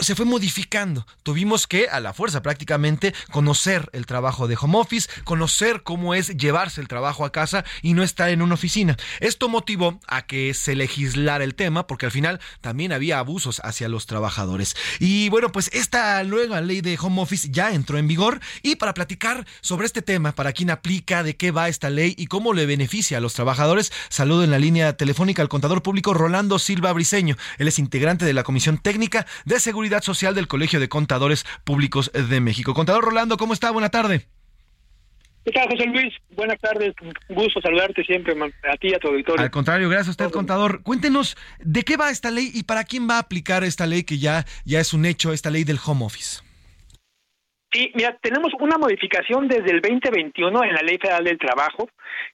se 0.00 0.16
fue 0.16 0.26
modificando. 0.26 1.06
Tuvimos 1.22 1.68
que, 1.68 1.88
a 1.88 2.00
la 2.00 2.12
fuerza 2.12 2.42
prácticamente, 2.42 3.14
conocer 3.30 3.88
el 3.92 4.04
trabajo 4.04 4.48
de 4.48 4.56
home 4.60 4.78
office, 4.78 5.08
conocer 5.22 5.84
cómo 5.84 6.12
es 6.12 6.36
llevarse 6.36 6.80
el 6.80 6.88
trabajo 6.88 7.24
a 7.24 7.30
casa 7.30 7.64
y 7.82 7.94
no 7.94 8.02
estar 8.02 8.30
en 8.30 8.42
una 8.42 8.54
oficina. 8.54 8.96
Esto 9.20 9.48
motivó 9.48 10.00
a 10.08 10.26
que 10.26 10.54
se 10.54 10.74
legislara 10.74 11.44
el 11.44 11.54
tema, 11.54 11.86
porque 11.86 12.06
al 12.06 12.12
final 12.12 12.40
también 12.62 12.90
había 12.90 13.20
abusos 13.20 13.60
hacia 13.62 13.88
los 13.88 14.06
trabajadores. 14.06 14.74
Y 14.98 15.28
bueno, 15.28 15.52
pues 15.52 15.70
esta 15.72 16.20
nueva 16.24 16.60
ley 16.60 16.80
de 16.80 16.98
home 17.00 17.22
office 17.22 17.48
ya 17.52 17.72
entró 17.72 17.96
en 17.96 18.07
vigor. 18.08 18.40
Y 18.62 18.76
para 18.76 18.94
platicar 18.94 19.46
sobre 19.60 19.86
este 19.86 20.02
tema, 20.02 20.32
para 20.32 20.52
quién 20.52 20.70
aplica, 20.70 21.22
de 21.22 21.36
qué 21.36 21.50
va 21.50 21.68
esta 21.68 21.90
ley 21.90 22.14
y 22.16 22.26
cómo 22.26 22.52
le 22.52 22.66
beneficia 22.66 23.18
a 23.18 23.20
los 23.20 23.34
trabajadores, 23.34 23.92
saludo 24.08 24.44
en 24.44 24.50
la 24.50 24.58
línea 24.58 24.96
telefónica 24.96 25.42
al 25.42 25.48
contador 25.48 25.82
público 25.82 26.14
Rolando 26.14 26.58
Silva 26.58 26.92
Briseño. 26.92 27.36
Él 27.58 27.68
es 27.68 27.78
integrante 27.78 28.24
de 28.24 28.32
la 28.32 28.42
Comisión 28.42 28.78
Técnica 28.78 29.26
de 29.44 29.60
Seguridad 29.60 30.02
Social 30.02 30.34
del 30.34 30.48
Colegio 30.48 30.80
de 30.80 30.88
Contadores 30.88 31.44
Públicos 31.64 32.10
de 32.12 32.40
México. 32.40 32.74
Contador 32.74 33.04
Rolando, 33.04 33.36
¿cómo 33.36 33.52
está? 33.52 33.70
Buena 33.70 33.90
tarde. 33.90 34.26
¿Qué 35.44 35.52
tal, 35.52 35.68
José 35.70 35.86
Luis? 35.86 36.14
Buenas 36.36 36.60
tardes. 36.60 36.94
Un 37.00 37.34
gusto 37.34 37.60
saludarte 37.62 38.04
siempre 38.04 38.34
a 38.70 38.76
ti 38.76 38.88
y 38.88 38.94
a 38.94 38.98
tu 38.98 39.08
auditorio. 39.08 39.42
Al 39.42 39.50
contrario, 39.50 39.88
gracias 39.88 40.08
a 40.08 40.10
usted, 40.10 40.30
contador. 40.30 40.82
Cuéntenos 40.82 41.38
de 41.60 41.84
qué 41.84 41.96
va 41.96 42.10
esta 42.10 42.30
ley 42.30 42.50
y 42.52 42.64
para 42.64 42.84
quién 42.84 43.08
va 43.08 43.16
a 43.16 43.20
aplicar 43.20 43.64
esta 43.64 43.86
ley 43.86 44.04
que 44.04 44.18
ya, 44.18 44.44
ya 44.66 44.78
es 44.80 44.92
un 44.92 45.06
hecho, 45.06 45.32
esta 45.32 45.48
ley 45.48 45.64
del 45.64 45.78
home 45.82 46.04
office. 46.04 46.42
Sí, 47.70 47.92
mira, 47.94 48.16
tenemos 48.22 48.52
una 48.60 48.78
modificación 48.78 49.46
desde 49.46 49.70
el 49.70 49.82
2021 49.82 50.64
en 50.64 50.74
la 50.74 50.82
Ley 50.82 50.96
Federal 50.98 51.24
del 51.24 51.38
Trabajo, 51.38 51.88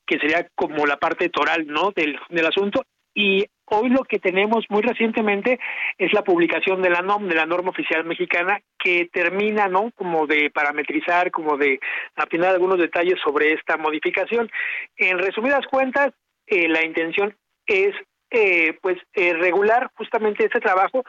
que 0.07 0.19
sería 0.19 0.47
como 0.55 0.87
la 0.87 0.97
parte 0.97 1.29
toral, 1.29 1.67
¿no? 1.67 1.91
Del, 1.91 2.17
del 2.29 2.47
asunto. 2.47 2.85
Y 3.15 3.45
hoy 3.67 3.89
lo 3.89 4.05
que 4.05 4.19
tenemos 4.19 4.65
muy 4.69 4.83
recientemente 4.83 5.59
es 5.99 6.13
la 6.13 6.23
publicación 6.23 6.83
de 6.83 6.91
la 6.91 7.03
NOM, 7.03 7.29
de 7.29 7.35
la 7.35 7.47
norma 7.47 7.71
oficial 7.71 8.05
mexicana, 8.05 8.61
que 8.79 9.09
termina, 9.13 9.67
¿no? 9.67 9.91
Como 9.97 10.27
de 10.27 10.51
parametrizar, 10.51 11.31
como 11.31 11.57
de 11.57 11.81
afinar 12.15 12.51
algunos 12.51 12.79
detalles 12.79 13.19
sobre 13.23 13.55
esta 13.55 13.77
modificación. 13.77 14.51
En 14.97 15.19
resumidas 15.19 15.67
cuentas, 15.67 16.13
eh, 16.47 16.69
la 16.69 16.85
intención 16.85 17.37
es, 17.67 17.95
eh, 18.31 18.79
pues, 18.83 18.99
eh, 19.15 19.33
regular 19.35 19.91
justamente 19.95 20.45
este 20.45 20.61
trabajo 20.61 21.05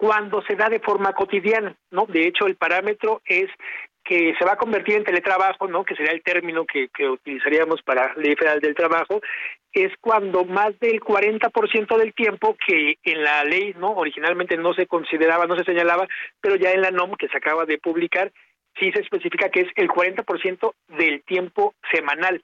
cuando 0.00 0.40
se 0.48 0.56
da 0.56 0.70
de 0.70 0.80
forma 0.80 1.12
cotidiana, 1.12 1.76
¿no? 1.90 2.06
De 2.06 2.26
hecho, 2.26 2.46
el 2.46 2.56
parámetro 2.56 3.20
es 3.26 3.50
que 4.02 4.34
se 4.38 4.44
va 4.46 4.52
a 4.52 4.56
convertir 4.56 4.96
en 4.96 5.04
teletrabajo, 5.04 5.68
¿no? 5.68 5.84
Que 5.84 5.94
sería 5.94 6.12
el 6.12 6.22
término 6.22 6.64
que, 6.64 6.88
que 6.88 7.06
utilizaríamos 7.06 7.82
para 7.82 8.14
Ley 8.14 8.34
Federal 8.34 8.60
del 8.60 8.74
Trabajo, 8.74 9.20
es 9.74 9.92
cuando 10.00 10.46
más 10.46 10.72
del 10.80 11.00
40% 11.02 11.98
del 11.98 12.14
tiempo 12.14 12.56
que 12.66 12.96
en 13.04 13.22
la 13.22 13.44
ley, 13.44 13.74
¿no? 13.78 13.90
Originalmente 13.90 14.56
no 14.56 14.72
se 14.72 14.86
consideraba, 14.86 15.46
no 15.46 15.54
se 15.58 15.64
señalaba, 15.64 16.08
pero 16.40 16.56
ya 16.56 16.72
en 16.72 16.80
la 16.80 16.90
NOM 16.90 17.16
que 17.16 17.28
se 17.28 17.36
acaba 17.36 17.66
de 17.66 17.76
publicar, 17.76 18.32
sí 18.78 18.90
se 18.92 19.02
especifica 19.02 19.50
que 19.50 19.60
es 19.60 19.68
el 19.76 19.90
40% 19.90 20.72
del 20.96 21.22
tiempo 21.24 21.74
semanal 21.92 22.42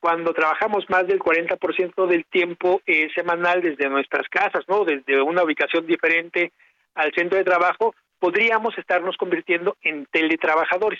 cuando 0.00 0.34
trabajamos 0.34 0.90
más 0.90 1.06
del 1.06 1.20
40% 1.20 2.06
del 2.08 2.24
tiempo 2.26 2.80
eh, 2.84 3.08
semanal 3.14 3.62
desde 3.62 3.88
nuestras 3.88 4.28
casas, 4.28 4.64
¿no? 4.66 4.84
Desde 4.84 5.22
una 5.22 5.44
ubicación 5.44 5.86
diferente 5.86 6.52
al 6.96 7.12
centro 7.12 7.38
de 7.38 7.44
trabajo, 7.44 7.94
podríamos 8.18 8.76
estarnos 8.78 9.16
convirtiendo 9.16 9.76
en 9.82 10.06
teletrabajadores 10.06 10.98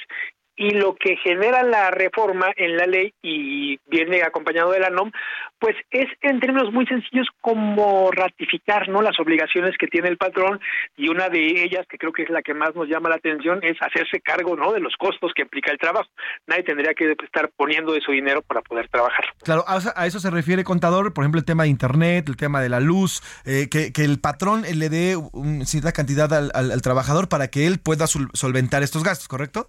y 0.56 0.70
lo 0.70 0.96
que 0.96 1.16
genera 1.16 1.62
la 1.62 1.90
reforma 1.90 2.46
en 2.56 2.76
la 2.76 2.86
ley 2.86 3.12
y 3.22 3.78
viene 3.86 4.22
acompañado 4.22 4.72
de 4.72 4.80
la 4.80 4.88
NOM, 4.88 5.12
pues 5.58 5.76
es 5.90 6.06
en 6.22 6.40
términos 6.40 6.72
muy 6.72 6.86
sencillos 6.86 7.26
como 7.40 8.10
ratificar 8.10 8.88
no 8.88 9.02
las 9.02 9.18
obligaciones 9.20 9.76
que 9.78 9.86
tiene 9.86 10.08
el 10.08 10.16
patrón 10.16 10.60
y 10.96 11.08
una 11.08 11.28
de 11.28 11.62
ellas 11.62 11.86
que 11.88 11.98
creo 11.98 12.12
que 12.12 12.22
es 12.22 12.30
la 12.30 12.42
que 12.42 12.54
más 12.54 12.74
nos 12.74 12.88
llama 12.88 13.10
la 13.10 13.16
atención 13.16 13.60
es 13.62 13.76
hacerse 13.80 14.20
cargo 14.20 14.56
no 14.56 14.72
de 14.72 14.80
los 14.80 14.94
costos 14.98 15.32
que 15.34 15.42
implica 15.42 15.72
el 15.72 15.78
trabajo. 15.78 16.08
Nadie 16.46 16.62
tendría 16.62 16.94
que 16.94 17.14
estar 17.22 17.50
poniendo 17.56 17.92
de 17.92 18.00
su 18.00 18.12
dinero 18.12 18.42
para 18.42 18.62
poder 18.62 18.88
trabajar. 18.88 19.26
Claro, 19.44 19.64
a 19.66 20.06
eso 20.06 20.20
se 20.20 20.30
refiere 20.30 20.64
contador, 20.64 21.12
por 21.12 21.24
ejemplo 21.24 21.38
el 21.38 21.44
tema 21.44 21.64
de 21.64 21.68
internet, 21.68 22.28
el 22.28 22.36
tema 22.36 22.62
de 22.62 22.70
la 22.70 22.80
luz, 22.80 23.22
eh, 23.44 23.68
que, 23.70 23.92
que, 23.92 24.04
el 24.04 24.20
patrón 24.20 24.62
le 24.62 24.88
dé 24.88 25.16
una 25.16 25.64
cierta 25.64 25.92
cantidad 25.92 26.32
al, 26.32 26.50
al 26.54 26.82
trabajador 26.82 27.28
para 27.28 27.48
que 27.48 27.66
él 27.66 27.78
pueda 27.78 28.06
solventar 28.06 28.82
estos 28.82 29.02
gastos, 29.02 29.28
¿correcto? 29.28 29.68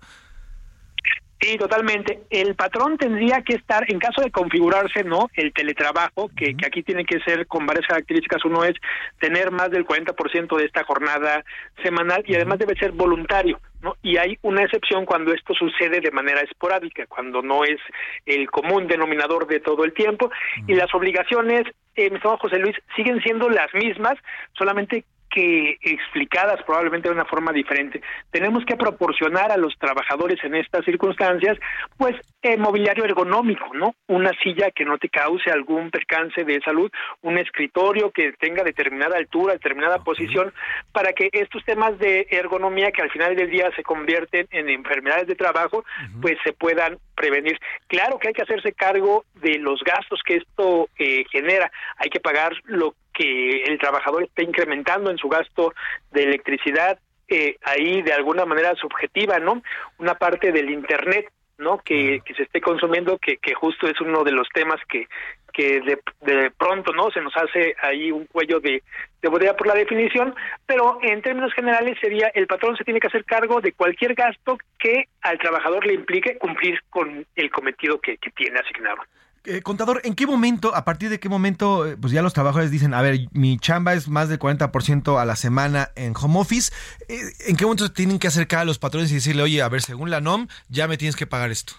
Sí, 1.39 1.55
totalmente. 1.57 2.21
El 2.31 2.55
patrón 2.55 2.97
tendría 2.97 3.43
que 3.43 3.53
estar, 3.55 3.83
en 3.91 3.99
caso 3.99 4.21
de 4.21 4.31
configurarse, 4.31 5.03
¿no? 5.03 5.29
El 5.35 5.53
teletrabajo, 5.53 6.31
que, 6.35 6.57
que 6.57 6.65
aquí 6.65 6.81
tiene 6.81 7.05
que 7.05 7.19
ser 7.19 7.45
con 7.45 7.65
varias 7.67 7.85
características. 7.85 8.43
Uno 8.45 8.63
es 8.63 8.73
tener 9.19 9.51
más 9.51 9.69
del 9.69 9.85
40% 9.85 10.57
de 10.57 10.65
esta 10.65 10.83
jornada 10.83 11.43
semanal 11.83 12.23
y 12.25 12.33
además 12.33 12.57
debe 12.57 12.75
ser 12.75 12.91
voluntario, 12.91 13.59
¿no? 13.81 13.95
Y 14.01 14.17
hay 14.17 14.39
una 14.41 14.63
excepción 14.63 15.05
cuando 15.05 15.31
esto 15.31 15.53
sucede 15.53 16.01
de 16.01 16.09
manera 16.09 16.41
esporádica, 16.41 17.05
cuando 17.05 17.43
no 17.43 17.63
es 17.63 17.79
el 18.25 18.49
común 18.49 18.87
denominador 18.87 19.45
de 19.45 19.59
todo 19.59 19.83
el 19.85 19.93
tiempo. 19.93 20.31
Y 20.65 20.73
las 20.73 20.91
obligaciones, 20.95 21.63
eh, 21.95 22.09
mi 22.09 22.19
José 22.19 22.57
Luis, 22.57 22.75
siguen 22.95 23.21
siendo 23.21 23.47
las 23.47 23.71
mismas, 23.75 24.15
solamente 24.57 25.05
que 25.37 25.77
explicadas 25.83 26.63
probablemente 26.63 27.09
de 27.09 27.13
una 27.13 27.25
forma 27.25 27.51
diferente. 27.51 28.01
Tenemos 28.31 28.65
que 28.65 28.75
proporcionar 28.75 29.51
a 29.51 29.57
los 29.57 29.77
trabajadores 29.77 30.43
en 30.43 30.55
estas 30.55 30.83
circunstancias, 30.83 31.59
pues, 31.95 32.15
eh, 32.41 32.57
mobiliario 32.57 33.05
ergonómico, 33.05 33.71
¿no? 33.75 33.93
Una 34.07 34.31
silla 34.41 34.71
que 34.71 34.83
no 34.83 34.97
te 34.97 35.09
cause 35.09 35.51
algún 35.51 35.91
percance 35.91 36.43
de 36.43 36.59
salud, 36.61 36.89
un 37.21 37.37
escritorio 37.37 38.09
que 38.09 38.33
tenga 38.39 38.63
determinada 38.63 39.17
altura, 39.17 39.53
determinada 39.53 39.99
posición, 39.99 40.51
para 40.91 41.13
que 41.13 41.29
estos 41.31 41.63
temas 41.65 41.99
de 41.99 42.25
ergonomía 42.31 42.91
que 42.91 43.03
al 43.03 43.11
final 43.11 43.35
del 43.35 43.51
día 43.51 43.69
se 43.75 43.83
convierten 43.83 44.47
en 44.49 44.69
enfermedades 44.69 45.27
de 45.27 45.35
trabajo, 45.35 45.85
pues 46.19 46.37
se 46.43 46.53
puedan 46.53 46.97
prevenir. 47.15 47.59
Claro 47.85 48.17
que 48.17 48.29
hay 48.29 48.33
que 48.33 48.41
hacerse 48.41 48.73
cargo 48.73 49.23
de 49.35 49.59
los 49.59 49.83
gastos 49.83 50.19
que 50.25 50.37
esto 50.37 50.89
eh, 50.97 51.25
genera, 51.31 51.71
hay 51.97 52.09
que 52.09 52.19
pagar 52.19 52.53
lo 52.63 52.95
que 53.17 53.63
el 53.63 53.79
trabajador 53.79 54.23
esté 54.23 54.43
incrementando 54.43 55.09
en 55.09 55.17
su 55.17 55.27
gasto 55.27 55.73
de 56.11 56.23
electricidad, 56.23 56.99
eh, 57.27 57.57
ahí 57.63 58.03
de 58.03 58.13
alguna 58.13 58.45
manera 58.45 58.75
subjetiva, 58.75 59.39
¿no? 59.39 59.63
Una 59.97 60.13
parte 60.15 60.51
del 60.51 60.69
Internet, 60.69 61.31
¿no? 61.57 61.79
Que, 61.79 62.21
que 62.23 62.35
se 62.35 62.43
esté 62.43 62.61
consumiendo, 62.61 63.17
que, 63.17 63.37
que 63.37 63.55
justo 63.55 63.87
es 63.87 63.99
uno 64.01 64.23
de 64.23 64.31
los 64.31 64.47
temas 64.53 64.79
que, 64.87 65.07
que 65.51 65.81
de, 65.81 65.99
de, 66.21 66.51
pronto 66.51 66.93
no 66.93 67.09
se 67.09 67.19
nos 67.21 67.35
hace 67.35 67.75
ahí 67.81 68.11
un 68.11 68.27
cuello 68.27 68.59
de, 68.59 68.83
de 69.19 69.29
botella 69.29 69.57
por 69.57 69.65
la 69.65 69.73
definición, 69.73 70.35
pero 70.67 70.99
en 71.01 71.23
términos 71.23 71.51
generales 71.55 71.97
sería 71.99 72.27
el 72.35 72.45
patrón 72.45 72.77
se 72.77 72.83
tiene 72.83 72.99
que 72.99 73.07
hacer 73.07 73.25
cargo 73.25 73.59
de 73.61 73.71
cualquier 73.71 74.13
gasto 74.13 74.59
que 74.77 75.05
al 75.21 75.39
trabajador 75.39 75.87
le 75.87 75.95
implique 75.95 76.37
cumplir 76.37 76.79
con 76.91 77.25
el 77.35 77.49
cometido 77.49 77.99
que, 77.99 78.17
que 78.19 78.29
tiene 78.29 78.59
asignado. 78.59 79.01
Eh, 79.49 79.61
contador, 79.61 80.01
¿en 80.03 80.13
qué 80.13 80.27
momento, 80.27 80.75
a 80.75 80.83
partir 80.83 81.09
de 81.09 81.21
qué 81.21 81.29
momento, 81.29 81.87
eh, 81.87 81.95
pues 81.95 82.11
ya 82.11 82.21
los 82.21 82.33
trabajadores 82.33 82.69
dicen, 82.69 82.93
a 82.93 83.01
ver, 83.01 83.17
mi 83.31 83.57
chamba 83.57 83.93
es 83.93 84.09
más 84.09 84.27
del 84.27 84.39
40% 84.39 85.21
a 85.21 85.23
la 85.23 85.37
semana 85.37 85.87
en 85.95 86.13
home 86.21 86.37
office, 86.37 86.73
eh, 87.07 87.21
¿en 87.47 87.55
qué 87.55 87.63
momento 87.63 87.89
tienen 87.93 88.19
que 88.19 88.27
acercar 88.27 88.59
a 88.59 88.65
los 88.65 88.77
patrones 88.77 89.09
y 89.09 89.15
decirle, 89.15 89.43
oye, 89.43 89.61
a 89.61 89.69
ver, 89.69 89.79
según 89.79 90.09
la 90.09 90.19
NOM, 90.19 90.47
ya 90.67 90.89
me 90.89 90.97
tienes 90.97 91.15
que 91.15 91.27
pagar 91.27 91.49
esto? 91.49 91.75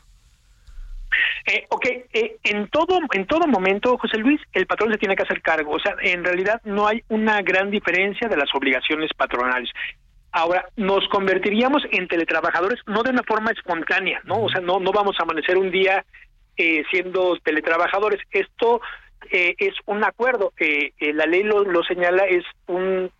Eh, 1.45 1.66
ok, 1.69 1.86
en 2.45 2.69
todo 2.69 3.01
en 3.12 3.27
todo 3.27 3.47
momento, 3.47 3.99
José 3.99 4.16
Luis, 4.16 4.40
el 4.55 4.66
patrón 4.66 4.90
se 4.90 4.99
tiene 4.99 5.15
que 5.15 5.24
hacer 5.24 5.43
cargo. 5.43 5.73
O 5.73 5.78
sea, 5.78 5.95
en 6.01 6.24
realidad 6.24 6.62
no 6.65 6.86
hay 6.86 7.03
una 7.09 7.43
gran 7.43 7.70
diferencia 7.70 8.28
de 8.28 8.36
las 8.39 8.49
obligaciones 8.55 9.11
patronales. 9.15 9.70
Ahora, 10.32 10.66
nos 10.77 11.07
convertiríamos 11.09 11.82
en 11.90 12.09
teletrabajadores 12.09 12.81
no 12.86 13.03
de 13.03 13.11
una 13.11 13.23
forma 13.24 13.51
espontánea, 13.51 14.20
¿no? 14.24 14.43
O 14.43 14.49
sea, 14.49 14.61
no, 14.62 14.81
no 14.81 14.90
vamos 14.93 15.16
a 15.19 15.24
amanecer 15.24 15.59
un 15.59 15.70
día 15.70 16.05
eh, 16.59 16.85
siendo 16.90 17.36
teletrabajadores. 17.43 18.20
Esto 18.30 18.80
eh, 19.30 19.55
es 19.59 19.74
un 19.86 20.05
acuerdo, 20.05 20.52
eh, 20.59 20.93
la 21.14 21.24
ley 21.24 21.43
lo, 21.43 21.64
lo, 21.64 21.82
señala, 21.82 22.24
es 22.26 22.44
un 22.66 23.10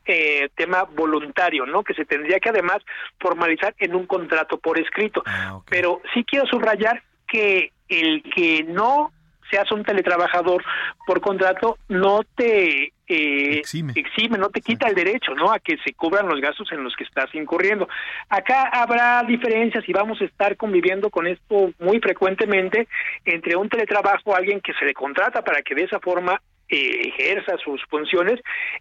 tema 0.55 0.85
voluntario, 0.85 1.65
¿no? 1.66 1.82
Que 1.82 1.94
se 1.94 2.05
tendría 2.05 2.40
que 2.40 2.48
además 2.48 2.78
formalizar 3.20 3.74
en 3.78 3.94
un 3.94 4.06
contrato 4.06 4.59
por 4.59 4.78
escrito. 4.78 5.23
Ah, 5.27 5.60
Pero 5.70 6.01
sí 6.12 6.24
quiero 6.24 6.47
subrayar 6.47 7.02
que 7.27 7.73
el 7.89 8.23
que 8.35 8.65
no 8.65 9.12
seas 9.51 9.70
un 9.73 9.85
teletrabajador 9.85 10.62
por 11.07 11.20
contrato 11.20 11.79
no 11.89 12.20
te 12.37 12.93
eh, 13.09 13.59
exime. 13.95 14.39
no 14.39 14.51
te 14.51 14.61
quita 14.61 14.89
el 14.89 14.95
derecho, 14.95 15.35
¿no? 15.35 15.51
A 15.51 15.59
que 15.59 15.77
se 15.85 15.95
cubran 15.95 16.29
los 16.29 16.41
gastos 16.41 16.70
en 16.73 16.85
los 16.85 16.95
que 16.95 17.05
estás 17.05 17.35
incurriendo. 17.35 17.89
Acá 18.29 18.69
habrá 18.73 19.23
diferencias 19.23 19.89
y 19.89 19.93
vamos 19.93 20.20
a 20.20 20.25
estar 20.25 20.57
conviviendo 20.57 21.11
con 21.11 21.27
esto 21.27 21.73
muy 21.79 22.01
frecuentemente 22.01 22.87
entre 23.25 23.57
un 23.57 23.69
teletrabajo, 23.69 24.35
alguien 24.35 24.61
que 24.61 24.75
se 24.75 24.85
le 24.85 24.95
contrata 24.95 25.43
para 25.43 25.62
que 25.62 25.75
de 25.75 25.85
esa 25.85 26.01
forma 26.01 26.41
eh, 26.69 27.09
ejerza 27.09 27.57
sus 27.65 27.83
funciones 27.87 28.41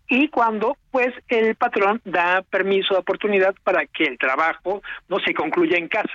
y 0.09 0.27
cuando 0.27 0.75
pues 0.91 1.07
el 1.29 1.55
patrón 1.55 2.01
da 2.03 2.41
permiso 2.41 2.93
de 2.93 2.99
oportunidad 2.99 3.55
para 3.63 3.85
que 3.85 4.03
el 4.03 4.17
trabajo 4.17 4.81
no 5.07 5.19
se 5.19 5.33
concluya 5.33 5.77
en 5.77 5.87
casa. 5.87 6.11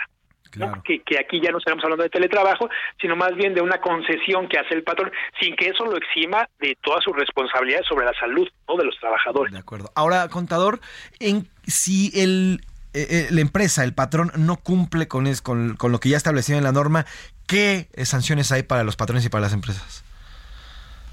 Que, 0.85 1.03
que, 1.03 1.19
aquí 1.19 1.41
ya 1.41 1.51
no 1.51 1.59
estamos 1.59 1.83
hablando 1.83 2.05
de 2.05 2.11
teletrabajo, 2.11 2.69
sino 3.01 3.17
más 3.17 3.35
bien 3.35 3.55
de 3.55 3.63
una 3.63 3.81
concesión 3.81 4.49
que 4.49 4.59
hace 4.59 4.75
el 4.75 4.83
patrón, 4.83 5.11
sin 5.41 5.57
que 5.57 5.69
eso 5.69 5.85
lo 5.85 5.97
exima 5.97 6.49
de 6.61 6.77
todas 6.83 7.03
sus 7.03 7.17
responsabilidades 7.17 7.87
sobre 7.87 8.05
la 8.05 8.13
salud 8.19 8.49
¿no? 8.69 8.77
de 8.77 8.85
los 8.85 8.99
trabajadores. 8.99 9.53
De 9.53 9.59
acuerdo. 9.59 9.91
Ahora, 9.95 10.29
contador, 10.29 10.81
en, 11.21 11.49
si 11.67 12.13
el, 12.15 12.61
eh, 12.93 13.07
eh, 13.09 13.27
la 13.31 13.41
empresa, 13.41 13.85
el 13.85 13.95
patrón, 13.95 14.31
no 14.37 14.57
cumple 14.57 15.09
con, 15.09 15.27
es, 15.27 15.41
con, 15.41 15.77
con 15.77 15.93
lo 15.93 16.01
que 16.01 16.11
ya 16.11 16.17
establecido 16.17 16.59
en 16.59 16.65
la 16.65 16.73
norma, 16.73 17.07
¿qué 17.47 17.89
sanciones 18.05 18.53
hay 18.53 18.63
para 18.63 18.85
los 18.85 18.97
patrones 18.97 19.25
y 19.25 19.31
para 19.31 19.43
las 19.43 19.55
empresas? 19.55 20.05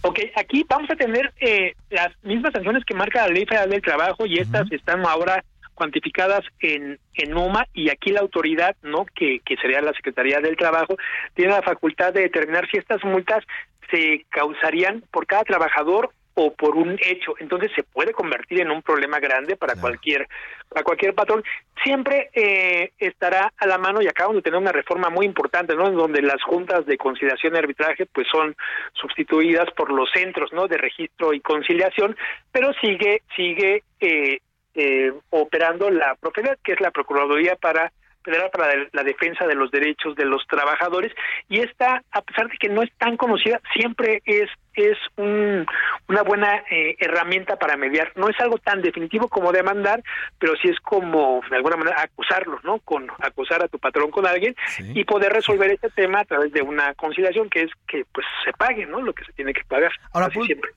Ok, 0.01 0.19
aquí 0.35 0.65
vamos 0.69 0.89
a 0.89 0.95
tener 0.95 1.33
eh, 1.41 1.73
las 1.89 2.09
mismas 2.23 2.53
sanciones 2.53 2.85
que 2.85 2.95
marca 2.95 3.27
la 3.27 3.33
Ley 3.33 3.45
Federal 3.45 3.69
del 3.69 3.81
Trabajo 3.81 4.25
y 4.25 4.39
estas 4.39 4.71
están 4.71 5.05
ahora 5.05 5.43
cuantificadas 5.79 6.43
en, 6.59 6.99
en 7.15 7.35
UMA 7.35 7.65
y 7.73 7.89
aquí 7.89 8.11
la 8.11 8.19
autoridad, 8.19 8.75
¿no? 8.83 9.05
Que, 9.15 9.39
que 9.39 9.55
sería 9.55 9.81
la 9.81 9.93
Secretaría 9.93 10.39
del 10.39 10.57
Trabajo, 10.57 10.97
tiene 11.33 11.53
la 11.53 11.63
facultad 11.63 12.13
de 12.13 12.21
determinar 12.21 12.69
si 12.69 12.77
estas 12.77 13.03
multas 13.03 13.43
se 13.89 14.25
causarían 14.29 15.03
por 15.11 15.25
cada 15.25 15.43
trabajador 15.43 16.11
o 16.35 16.53
por 16.53 16.77
un 16.77 16.97
hecho, 17.01 17.33
entonces 17.39 17.69
se 17.75 17.83
puede 17.83 18.13
convertir 18.13 18.61
en 18.61 18.71
un 18.71 18.81
problema 18.81 19.19
grande 19.19 19.57
para 19.57 19.75
cualquier 19.75 20.25
para 20.69 20.83
cualquier 20.83 21.13
patrón. 21.13 21.43
Siempre 21.83 22.29
eh, 22.33 22.91
estará 22.97 23.51
a 23.57 23.67
la 23.67 23.77
mano 23.77 24.01
y 24.01 24.07
acabamos 24.07 24.37
de 24.37 24.43
tener 24.43 24.59
una 24.59 24.71
reforma 24.71 25.09
muy 25.09 25.25
importante, 25.25 25.75
¿no? 25.75 25.87
En 25.87 25.95
donde 25.95 26.21
las 26.21 26.41
juntas 26.43 26.85
de 26.85 26.97
conciliación 26.97 27.55
y 27.55 27.57
arbitraje 27.57 28.05
pues 28.05 28.27
son 28.31 28.55
sustituidas 28.93 29.69
por 29.75 29.91
los 29.91 30.09
centros, 30.11 30.53
¿no? 30.53 30.67
De 30.67 30.77
registro 30.77 31.33
y 31.33 31.41
conciliación, 31.41 32.15
pero 32.51 32.71
sigue 32.79 33.23
sigue 33.35 33.83
eh, 33.99 34.39
eh, 34.75 35.11
operando 35.29 35.89
la 35.89 36.15
Profedet, 36.15 36.59
que 36.63 36.73
es 36.73 36.81
la 36.81 36.91
Procuraduría 36.91 37.55
para 37.55 37.91
Federal 38.23 38.49
para 38.51 38.73
la 38.91 39.03
Defensa 39.03 39.47
de 39.47 39.55
los 39.55 39.71
Derechos 39.71 40.15
de 40.15 40.25
los 40.25 40.45
Trabajadores. 40.47 41.13
Y 41.47 41.61
esta, 41.61 42.03
a 42.11 42.21
pesar 42.21 42.49
de 42.49 42.57
que 42.57 42.69
no 42.69 42.83
es 42.83 42.91
tan 42.97 43.17
conocida, 43.17 43.61
siempre 43.73 44.21
es 44.25 44.49
es 44.79 44.97
un, 45.17 45.65
una 46.09 46.23
buena 46.23 46.63
eh, 46.69 46.95
herramienta 46.99 47.55
para 47.57 47.77
mediar. 47.77 48.11
No 48.15 48.29
es 48.29 48.39
algo 48.39 48.57
tan 48.57 48.81
definitivo 48.81 49.29
como 49.29 49.51
demandar, 49.51 50.03
pero 50.37 50.53
sí 50.61 50.67
es 50.67 50.79
como, 50.79 51.41
de 51.49 51.55
alguna 51.55 51.77
manera, 51.77 52.01
acusarlo, 52.01 52.59
¿no? 52.63 52.79
Con 52.79 53.07
acusar 53.19 53.63
a 53.63 53.67
tu 53.67 53.79
patrón 53.79 54.11
con 54.11 54.25
alguien 54.25 54.55
y 54.93 55.03
poder 55.05 55.31
resolver 55.31 55.71
este 55.71 55.89
tema 55.89 56.21
a 56.21 56.25
través 56.25 56.51
de 56.51 56.61
una 56.61 56.93
conciliación 56.95 57.49
que 57.49 57.63
es 57.63 57.71
que 57.87 58.03
pues 58.11 58.25
se 58.43 58.51
pague, 58.53 58.85
¿no? 58.85 59.01
Lo 59.01 59.13
que 59.13 59.23
se 59.23 59.33
tiene 59.33 59.53
que 59.53 59.63
pagar. 59.65 59.91
Ahora, 60.11 60.29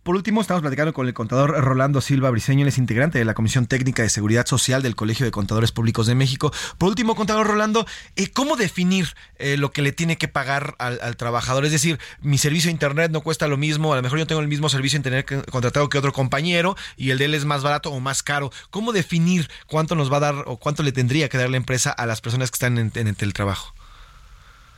por, 0.03 0.15
último, 0.15 0.41
estamos 0.41 0.63
platicando 0.63 0.93
con 0.93 1.07
el 1.07 1.15
contador 1.15 1.51
Rolando 1.65 2.01
Silva 2.01 2.31
Briceño, 2.31 2.63
él 2.63 2.69
es 2.69 2.79
integrante 2.79 3.19
de 3.19 3.25
la 3.25 3.35
Comisión 3.35 3.67
Técnica 3.67 4.03
de 4.03 4.11
Seguridad 4.11 4.47
Social 4.47 4.83
del 4.83 4.97
Colegio 4.97 5.25
de 5.25 5.33
Contadores 5.33 5.73
Públicos 5.73 6.07
de 6.07 6.15
México. 6.15 6.53
Por 6.79 6.91
último, 6.91 7.15
contador 7.15 7.47
Rolando, 7.47 7.87
eh, 8.17 8.31
¿cómo 8.33 8.57
definir 8.57 9.07
eh, 9.39 9.57
lo 9.57 9.71
que 9.71 9.83
le 9.83 9.93
tiene 9.93 10.19
que 10.19 10.29
pagar 10.29 10.75
al, 10.79 11.01
al 11.01 11.17
trabajador? 11.17 11.65
Es 11.65 11.73
decir, 11.73 11.99
mi 12.21 12.37
servicio 12.37 12.69
de 12.69 12.73
Internet 12.73 13.11
no 13.11 13.23
cuesta 13.23 13.49
lo 13.49 13.57
mismo 13.57 13.93
a 13.93 13.97
lo 13.97 14.03
mejor 14.03 14.19
yo 14.19 14.27
tengo 14.27 14.41
el 14.41 14.49
mismo 14.49 14.69
servicio 14.69 14.97
en 14.97 15.03
contratado 15.25 15.89
que 15.89 15.99
otro 15.99 16.13
compañero 16.13 16.77
y 16.97 17.11
el 17.11 17.19
de 17.19 17.27
él 17.27 17.35
es 17.35 17.45
más 17.45 17.63
barato 17.63 17.91
o 17.91 18.01
más 18.01 18.23
caro. 18.23 18.51
¿Cómo 18.71 18.93
definir 18.93 19.49
cuánto 19.67 19.95
nos 19.95 20.13
va 20.13 20.19
a 20.19 20.21
dar 20.21 20.35
o 20.47 20.57
cuánto 20.57 20.83
le 20.83 20.93
tendría 20.93 21.29
que 21.29 21.39
dar 21.39 21.51
la 21.51 21.57
empresa 21.57 21.91
a 21.91 22.07
las 22.07 22.21
personas 22.21 22.51
que 22.51 22.57
están 22.57 22.79
en, 22.79 22.93
en 22.95 23.09
el 23.09 23.17
teletrabajo? 23.17 23.75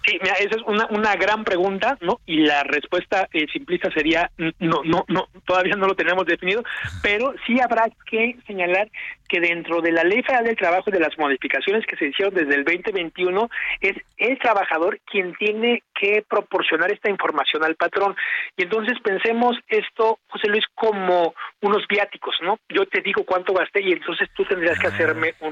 Sí, 0.07 0.19
mira, 0.23 0.35
esa 0.35 0.57
es 0.57 0.63
una, 0.67 0.87
una 0.91 1.17
gran 1.17 1.45
pregunta, 1.45 1.97
¿no? 2.03 2.21
Y 2.27 2.41
la 2.41 2.63
respuesta 2.65 3.27
eh, 3.33 3.47
simplista 3.51 3.91
sería 3.91 4.31
no, 4.59 4.83
no, 4.85 5.05
no, 5.09 5.29
todavía 5.47 5.77
no 5.77 5.87
lo 5.87 5.95
tenemos 5.95 6.27
definido, 6.27 6.63
pero 7.03 7.35
sí 7.47 7.59
habrá 7.59 7.87
que 8.11 8.37
señalar 8.47 8.91
que 9.35 9.41
dentro 9.41 9.81
de 9.81 9.91
la 9.91 10.05
Ley 10.05 10.23
Federal 10.23 10.45
del 10.45 10.57
Trabajo 10.57 10.91
y 10.91 10.93
de 10.93 11.01
las 11.01 11.19
modificaciones 11.19 11.85
que 11.87 11.97
se 11.97 12.07
hicieron 12.07 12.35
desde 12.35 12.55
el 12.55 12.65
2021 12.65 13.51
es 13.81 13.97
el 14.17 14.39
trabajador 14.39 15.01
quien 15.11 15.35
tiene 15.35 15.83
que 15.93 16.25
proporcionar 16.29 16.93
esta 16.93 17.11
información 17.11 17.65
al 17.65 17.75
patrón. 17.75 18.15
Y 18.57 18.63
entonces 18.63 18.97
pensemos 19.03 19.57
esto, 19.67 20.21
José 20.29 20.47
Luis, 20.47 20.65
como 20.77 21.35
unos 21.63 21.85
viáticos, 21.89 22.37
¿no? 22.43 22.61
Yo 22.69 22.87
te 22.87 23.01
digo 23.01 23.25
cuánto 23.25 23.53
gasté 23.55 23.81
y 23.81 23.91
entonces 23.91 24.29
tú 24.37 24.45
tendrías 24.45 24.79
que 24.79 24.87
hacerme 24.87 25.35
un, 25.41 25.49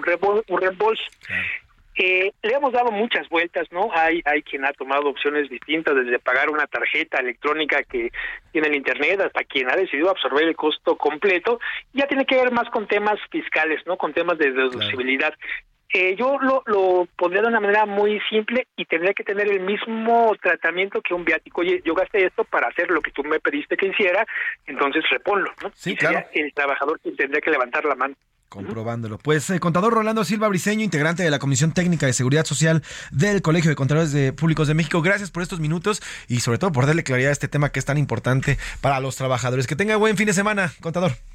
un 0.49 0.61
reembolso. 0.61 1.03
Eh, 1.95 2.33
le 2.43 2.55
hemos 2.55 2.73
dado 2.73 2.91
muchas 2.91 3.29
vueltas, 3.29 3.69
¿no? 3.71 3.91
Hay, 3.93 4.23
hay 4.25 4.43
quien 4.43 4.65
ha 4.65 4.73
tomado 4.73 5.11
opciones 5.11 5.51
distintas, 5.51 5.95
desde 5.95 6.19
pagar 6.19 6.49
una 6.49 6.67
tarjeta 6.67 7.19
electrónica 7.19 7.83
que 7.83 8.11
tiene 8.51 8.69
el 8.69 8.77
Internet 8.77 9.21
hasta 9.21 9.45
quien 9.45 9.71
ha 9.71 9.77
decidido 9.77 10.11
absorber 10.11 10.45
el 10.45 10.57
costo 10.57 10.97
completo. 10.97 11.61
Ya 11.93 12.07
tiene 12.07 12.25
que 12.25 12.37
ver 12.37 12.51
más 12.51 12.69
con 12.71 12.87
temas 12.87 13.19
fiscales, 13.31 13.81
¿no? 13.87 13.99
Con 13.99 14.15
temas 14.15 14.39
de 14.39 14.53
deducibilidad. 14.53 15.35
Eh, 15.95 16.17
yo 16.17 16.39
lo, 16.41 16.63
lo 16.65 17.07
pondría 17.19 17.43
de 17.43 17.49
una 17.49 17.61
manera 17.61 17.85
muy 17.85 18.19
simple 18.31 18.67
y 18.77 18.87
tendría 18.87 19.13
que 19.13 19.25
tener 19.25 19.47
el 19.47 19.61
mismo 19.61 20.35
tratamiento 20.41 21.03
que 21.03 21.13
un 21.13 21.27
viático. 21.27 21.61
Oye, 21.61 21.83
yo 21.85 21.95
gasté 21.95 22.25
esto 22.25 22.45
para 22.45 22.69
hacer 22.69 22.91
lo 22.91 23.03
que 23.03 23.11
tú 23.11 23.23
me 23.25 23.41
pediste 23.41 23.77
que 23.77 23.89
hiciera, 23.89 24.25
entonces 24.67 25.05
reponlo, 25.11 25.53
¿no? 25.63 25.71
Sí, 25.75 25.95
claro. 25.95 26.27
el 26.33 26.55
trabajador 26.55 26.99
quien 27.01 27.17
tendría 27.17 27.43
que 27.43 27.51
levantar 27.51 27.85
la 27.85 27.95
mano. 27.95 28.15
Comprobándolo. 28.53 29.17
Pues 29.17 29.49
eh, 29.49 29.61
contador 29.61 29.95
Rolando 29.95 30.25
Silva 30.25 30.47
Briseño, 30.47 30.85
integrante 30.85 31.23
de 31.23 31.31
la 31.31 31.39
Comisión 31.39 31.73
Técnica 31.73 32.05
de 32.05 32.13
Seguridad 32.13 32.45
Social 32.45 32.83
del 33.11 33.41
Colegio 33.41 33.71
de 33.71 33.77
Contadores 33.77 34.13
de 34.13 34.35
Públicos 34.35 34.69
de 34.69 34.75
México, 34.75 35.01
gracias 35.01 35.31
por 35.31 35.43
estos 35.43 35.59
minutos 35.59 36.03
y 36.29 36.41
sobre 36.41 36.59
todo 36.59 36.71
por 36.71 36.85
darle 36.85 37.03
claridad 37.03 37.31
a 37.31 37.33
este 37.33 37.49
tema 37.49 37.71
que 37.73 37.79
es 37.79 37.87
tan 37.87 37.97
importante 37.97 38.59
para 38.83 39.01
los 39.01 39.17
trabajadores. 39.17 39.67
Que 39.67 39.75
tenga 39.75 39.97
buen 39.97 40.19
fin 40.19 40.27
de 40.27 40.35
semana, 40.35 40.71
contador. 40.83 41.32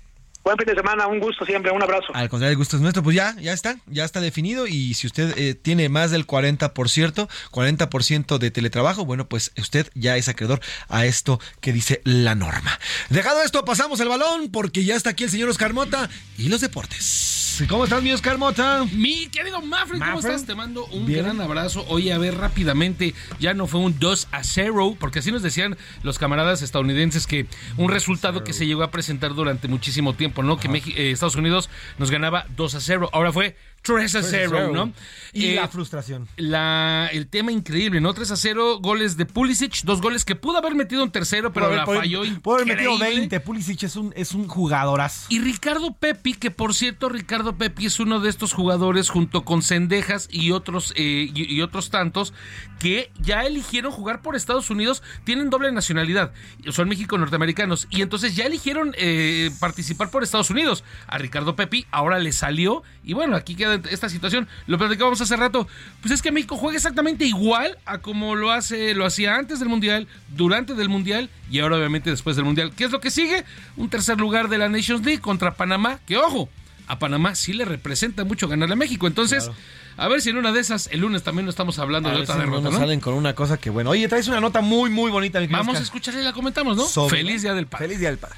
Buen 0.48 0.58
fin 0.58 0.68
de 0.68 0.76
semana, 0.76 1.08
un 1.08 1.20
gusto 1.20 1.46
siempre, 1.46 1.74
un 1.74 1.84
abrazo. 1.84 2.06
Al 2.14 2.30
contrario, 2.30 2.52
el 2.52 2.58
gusto 2.58 2.78
es 2.78 2.82
nuestro. 2.82 3.04
Pues 3.04 3.18
ya, 3.18 3.36
ya 3.38 3.52
está, 3.52 3.76
ya 3.86 4.06
está 4.06 4.22
definido. 4.22 4.66
Y 4.66 4.94
si 4.94 5.06
usted 5.06 5.38
eh, 5.38 5.56
tiene 5.56 5.90
más 5.90 6.12
del 6.12 6.26
40%, 6.26 7.28
40% 7.52 8.38
de 8.38 8.50
teletrabajo, 8.50 9.04
bueno, 9.04 9.28
pues 9.28 9.52
usted 9.58 9.92
ya 9.94 10.16
es 10.16 10.30
acreedor 10.30 10.62
a 10.88 11.06
esto 11.06 11.42
que 11.60 11.74
dice 11.74 12.00
la 12.06 12.34
norma. 12.34 12.80
Dejado 13.10 13.42
esto, 13.42 13.66
pasamos 13.66 14.00
el 14.00 14.08
balón 14.08 14.50
porque 14.50 14.86
ya 14.86 14.96
está 14.96 15.10
aquí 15.10 15.26
el 15.26 15.32
señor 15.32 15.50
Oscar 15.50 15.74
Mota 15.74 16.10
y 16.38 16.48
los 16.48 16.62
deportes. 16.62 17.47
¿Cómo 17.66 17.86
estás, 17.86 18.04
mi 18.04 18.12
Oscar 18.12 18.38
Mota? 18.38 18.86
Mi 18.94 19.28
querido 19.30 19.62
Mafred, 19.64 20.00
¿cómo 20.00 20.20
estás? 20.20 20.46
Te 20.46 20.54
mando 20.54 20.86
un 20.86 21.08
gran 21.08 21.42
abrazo. 21.42 21.84
Oye, 21.88 22.14
a 22.14 22.20
ver, 22.20 22.38
rápidamente, 22.38 23.16
ya 23.40 23.56
no 23.56 23.66
fue 23.66 23.80
un 23.80 23.98
2 23.98 24.28
a 24.32 24.44
0, 24.44 24.96
porque 25.00 25.20
así 25.20 25.32
nos 25.32 25.42
decían 25.42 25.76
los 26.04 26.20
camaradas 26.20 26.62
estadounidenses 26.62 27.26
que 27.26 27.48
un 27.78 27.90
resultado 27.90 28.44
que 28.44 28.54
se 28.54 28.68
llegó 28.68 28.84
a 28.84 28.92
presentar 28.92 29.34
durante 29.34 29.68
muchísimo 29.68 30.14
tiempo, 30.14 30.44
¿no? 30.44 30.58
Que 30.58 30.68
eh, 30.68 31.12
Estados 31.12 31.36
Unidos 31.36 31.72
nos 31.98 32.12
ganaba 32.12 32.46
2 32.56 32.76
a 32.76 32.80
0. 32.80 33.10
Ahora 33.12 33.32
fue 33.32 33.56
3 33.88 34.16
a 34.16 34.24
0, 34.24 34.72
¿no? 34.74 34.92
Y 35.32 35.54
la 35.54 35.64
eh, 35.64 35.68
frustración. 35.70 36.28
La, 36.36 37.10
el 37.14 37.28
tema 37.28 37.54
increíble, 37.54 38.02
¿no? 38.02 38.14
3 38.14 38.32
a 38.32 38.36
0, 38.36 38.80
goles 38.80 39.16
de 39.16 39.26
Pulisic, 39.26 39.84
dos 39.84 40.02
goles 40.02 40.26
que 40.26 40.36
pudo 40.36 40.58
haber 40.58 40.76
metido 40.76 41.04
un 41.04 41.12
tercero, 41.12 41.54
pero 41.54 41.74
la 41.74 41.86
falló 41.86 42.24
Pudo 42.42 42.56
haber 42.56 42.68
metido 42.68 42.98
20, 42.98 43.40
Pulisic 43.40 43.84
es 43.84 43.96
un, 43.96 44.14
es 44.18 44.34
un 44.34 44.48
jugadorazo. 44.48 45.28
Y 45.30 45.40
Ricardo 45.40 45.94
Pepi, 45.94 46.34
que 46.34 46.52
por 46.52 46.74
cierto, 46.74 47.08
Ricardo 47.08 47.58
Pepi 47.58 47.86
es 47.86 48.00
uno 48.02 48.20
de 48.20 48.30
estos 48.30 48.52
jugadores 48.52 49.10
junto 49.10 49.46
con 49.46 49.62
Cendejas 49.62 50.28
y 50.30 50.52
otros, 50.52 50.94
eh, 50.98 51.32
y, 51.34 51.62
otros 51.62 51.90
tantos 51.90 52.34
que 52.80 53.10
ya 53.20 53.44
eligieron 53.44 53.92
jugar 53.92 54.22
por 54.22 54.36
Estados 54.36 54.70
Unidos, 54.70 55.02
tienen 55.24 55.50
doble 55.50 55.72
nacionalidad, 55.72 56.34
son 56.72 56.90
México-norteamericanos, 56.90 57.88
y 57.90 58.02
entonces 58.02 58.36
ya 58.36 58.46
eligieron 58.46 58.94
eh, 58.98 59.50
participar 59.60 60.12
por 60.12 60.24
Estados 60.24 60.50
Unidos. 60.50 60.84
A 61.08 61.18
Ricardo 61.18 61.56
Pepi 61.56 61.86
ahora 61.92 62.20
le 62.20 62.32
salió, 62.34 62.84
y 63.04 63.14
bueno, 63.14 63.36
aquí 63.36 63.56
queda 63.56 63.77
esta 63.90 64.10
situación. 64.10 64.48
Lo 64.66 64.78
platicábamos 64.78 65.22
hace 65.22 65.36
rato. 65.36 65.68
Pues 66.02 66.14
es 66.14 66.22
que 66.22 66.32
México 66.32 66.58
juega 66.58 66.78
exactamente 66.78 67.26
igual 67.26 67.78
a 67.86 68.00
como 68.00 68.36
lo 68.36 68.52
hace, 68.52 68.94
lo 68.94 69.06
hacía 69.06 69.36
antes 69.36 69.60
del 69.60 69.70
Mundial, 69.70 70.08
durante 70.36 70.74
del 70.74 70.90
Mundial 70.90 71.30
y 71.50 71.60
ahora 71.60 71.78
obviamente 71.78 72.10
después 72.10 72.36
del 72.36 72.46
Mundial. 72.46 72.72
¿Qué 72.76 72.86
es 72.86 72.92
lo 72.92 73.00
que 73.00 73.12
sigue? 73.12 73.46
Un 73.76 73.90
tercer 73.90 74.20
lugar 74.20 74.50
de 74.50 74.58
la 74.58 74.70
Nations 74.70 75.06
League 75.06 75.22
contra 75.22 75.56
Panamá, 75.56 76.00
que 76.06 76.18
ojo, 76.18 76.50
a 76.88 77.00
Panamá 77.00 77.36
sí 77.36 77.54
le 77.54 77.66
representa 77.66 78.24
mucho 78.24 78.48
ganarle 78.48 78.74
a 78.74 78.78
México. 78.78 79.08
Entonces, 79.08 79.52
a 79.98 80.08
ver 80.08 80.22
si 80.22 80.30
en 80.30 80.38
una 80.38 80.52
de 80.52 80.60
esas, 80.60 80.88
el 80.92 81.02
lunes 81.02 81.24
también 81.24 81.46
no 81.46 81.50
estamos 81.50 81.80
hablando 81.80 82.10
de 82.10 82.18
otra 82.18 82.38
derrota, 82.38 82.70
no, 82.70 82.78
salen 82.78 83.00
con 83.00 83.14
una 83.14 83.34
cosa 83.34 83.58
que 83.58 83.70
bueno. 83.70 83.90
Oye, 83.90 84.08
traes 84.08 84.28
una 84.28 84.40
nota 84.40 84.62
muy, 84.62 84.90
muy 84.90 85.12
bonita. 85.12 85.40
Vamos 85.50 85.78
a 85.78 85.82
escucharla 85.82 86.22
y 86.22 86.24
la 86.24 86.34
comentamos, 86.34 86.78
¿no? 86.78 87.10
Feliz 87.10 87.42
Día 87.42 87.54
del 87.54 87.68
Padre. 87.68 87.88
Feliz 87.88 88.00
Día 88.00 88.10
del 88.10 88.18
Padre. 88.18 88.38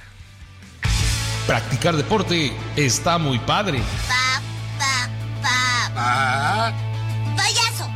Practicar 1.45 1.95
deporte 1.95 2.53
está 2.75 3.17
muy 3.17 3.39
padre. 3.39 3.81
Payaso. 7.35 7.89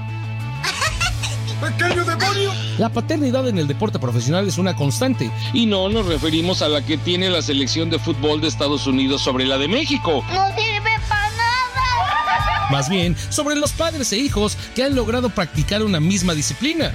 pequeño 1.62 2.04
demonio! 2.06 2.52
La 2.78 2.90
paternidad 2.90 3.48
en 3.48 3.58
el 3.58 3.68
deporte 3.68 4.00
profesional 4.00 4.48
es 4.48 4.58
una 4.58 4.76
constante. 4.76 5.32
Y 5.54 5.66
no 5.66 5.90
nos 5.90 6.06
referimos 6.06 6.62
a 6.62 6.70
la 6.70 6.82
que 6.82 6.98
tiene 6.98 7.30
la 7.30 7.42
selección 7.42 7.90
de 7.90 8.00
fútbol 8.00 8.42
de 8.42 8.48
Estados 8.48 8.88
Unidos 8.88 9.22
sobre 9.22 9.46
la 9.46 9.58
de 9.58 9.68
México. 9.68 10.24
¡No 10.34 10.48
sirve 10.56 10.92
para 11.08 11.30
nada! 11.32 12.68
Más 12.72 12.90
bien, 12.90 13.16
sobre 13.30 13.56
los 13.56 13.72
padres 13.72 14.12
e 14.12 14.18
hijos 14.18 14.58
que 14.76 14.84
han 14.84 14.96
logrado 14.96 15.30
practicar 15.30 15.84
una 15.84 16.00
misma 16.00 16.34
disciplina 16.34 16.92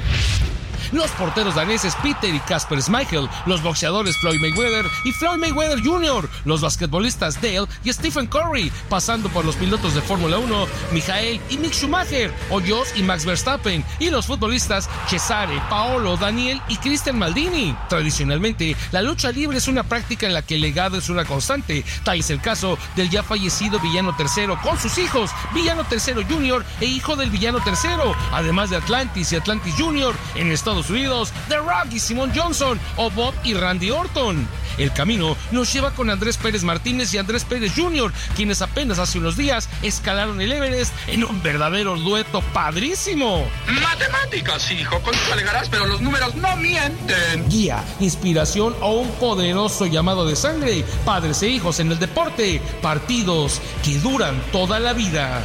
los 0.93 1.11
porteros 1.13 1.55
daneses 1.55 1.95
Peter 2.03 2.35
y 2.35 2.41
Casper 2.41 2.83
Schmeichel, 2.83 3.29
los 3.47 3.63
boxeadores 3.63 4.17
Floyd 4.19 4.41
Mayweather 4.41 4.87
y 5.05 5.13
Floyd 5.13 5.39
Mayweather 5.39 5.83
Jr., 5.83 6.29
los 6.45 6.61
basquetbolistas 6.61 7.41
Dale 7.41 7.67
y 7.85 7.93
Stephen 7.93 8.27
Curry, 8.27 8.73
pasando 8.89 9.29
por 9.29 9.45
los 9.45 9.57
pilotos 9.57 9.95
de 9.95 10.03
Fórmula 10.03 10.39
1 10.39 10.67
Michael 10.93 11.41
y 11.51 11.59
Mick 11.59 11.73
Schumacher, 11.73 12.33
Hoyos 12.51 12.89
y 12.97 13.03
Max 13.03 13.25
Verstappen, 13.25 13.85
y 13.99 14.11
los 14.11 14.27
futbolistas 14.27 14.89
Cesare, 15.09 15.61
Paolo, 15.69 16.17
Daniel 16.17 16.61
y 16.69 16.77
Cristian 16.77 17.19
Maldini. 17.19 17.77
Tradicionalmente, 17.89 18.77
la 18.93 19.03
lucha 19.03 19.31
libre 19.31 19.59
es 19.59 19.69
una 19.69 19.83
práctica 19.83 20.27
en 20.27 20.35
la 20.35 20.43
que 20.43 20.57
el 20.57 20.61
legado 20.61 20.99
es 20.99 21.09
una 21.09 21.25
constante, 21.25 21.85
tal 22.05 22.19
es 22.19 22.31
el 22.31 22.41
caso 22.41 22.79
del 22.97 23.11
ya 23.11 23.23
fallecido 23.23 23.79
Villano 23.81 24.15
III 24.19 24.57
con 24.63 24.79
sus 24.79 24.99
hijos, 24.99 25.31
Villano 25.55 25.85
III 25.91 26.25
Jr. 26.25 26.65
e 26.81 26.87
hijo 26.87 27.17
del 27.17 27.31
Villano 27.31 27.59
III, 27.65 28.13
además 28.33 28.71
de 28.71 28.77
Atlantis 28.77 29.33
y 29.33 29.37
Atlantis 29.37 29.75
Jr. 29.77 30.15
en 30.35 30.53
Estados 30.53 30.78
Unidos, 30.91 31.33
The 31.49 31.57
Rock 31.59 31.93
y 31.93 31.99
Simon 31.99 32.33
Johnson, 32.35 32.79
o 32.97 33.11
Bob 33.11 33.35
y 33.45 33.55
Randy 33.55 33.91
Orton. 33.91 34.49
El 34.79 34.93
camino 34.93 35.37
nos 35.51 35.73
lleva 35.73 35.91
con 35.91 36.09
Andrés 36.09 36.37
Pérez 36.37 36.63
Martínez 36.63 37.13
y 37.13 37.19
Andrés 37.19 37.45
Pérez 37.45 37.73
Jr., 37.75 38.13
quienes 38.37 38.63
apenas 38.63 38.99
hace 38.99 39.19
unos 39.19 39.37
días 39.37 39.69
escalaron 39.83 40.41
el 40.41 40.53
Everest 40.53 40.95
en 41.09 41.25
un 41.25 41.43
verdadero 41.43 41.97
dueto 41.97 42.41
padrísimo. 42.53 43.45
Matemáticas, 43.83 44.71
hijo, 44.71 45.01
alegarás, 45.33 45.69
pero 45.69 45.87
los 45.87 46.01
números 46.01 46.35
no 46.37 46.57
mienten. 46.57 47.49
Guía, 47.49 47.85
inspiración 47.99 48.75
o 48.81 48.93
un 48.93 49.11
poderoso 49.13 49.87
llamado 49.87 50.27
de 50.27 50.37
sangre, 50.37 50.85
padres 51.05 51.43
e 51.43 51.49
hijos 51.49 51.81
en 51.81 51.91
el 51.91 51.99
deporte, 51.99 52.63
partidos 52.81 53.61
que 53.85 53.99
duran 53.99 54.41
toda 54.53 54.79
la 54.79 54.93
vida. 54.93 55.45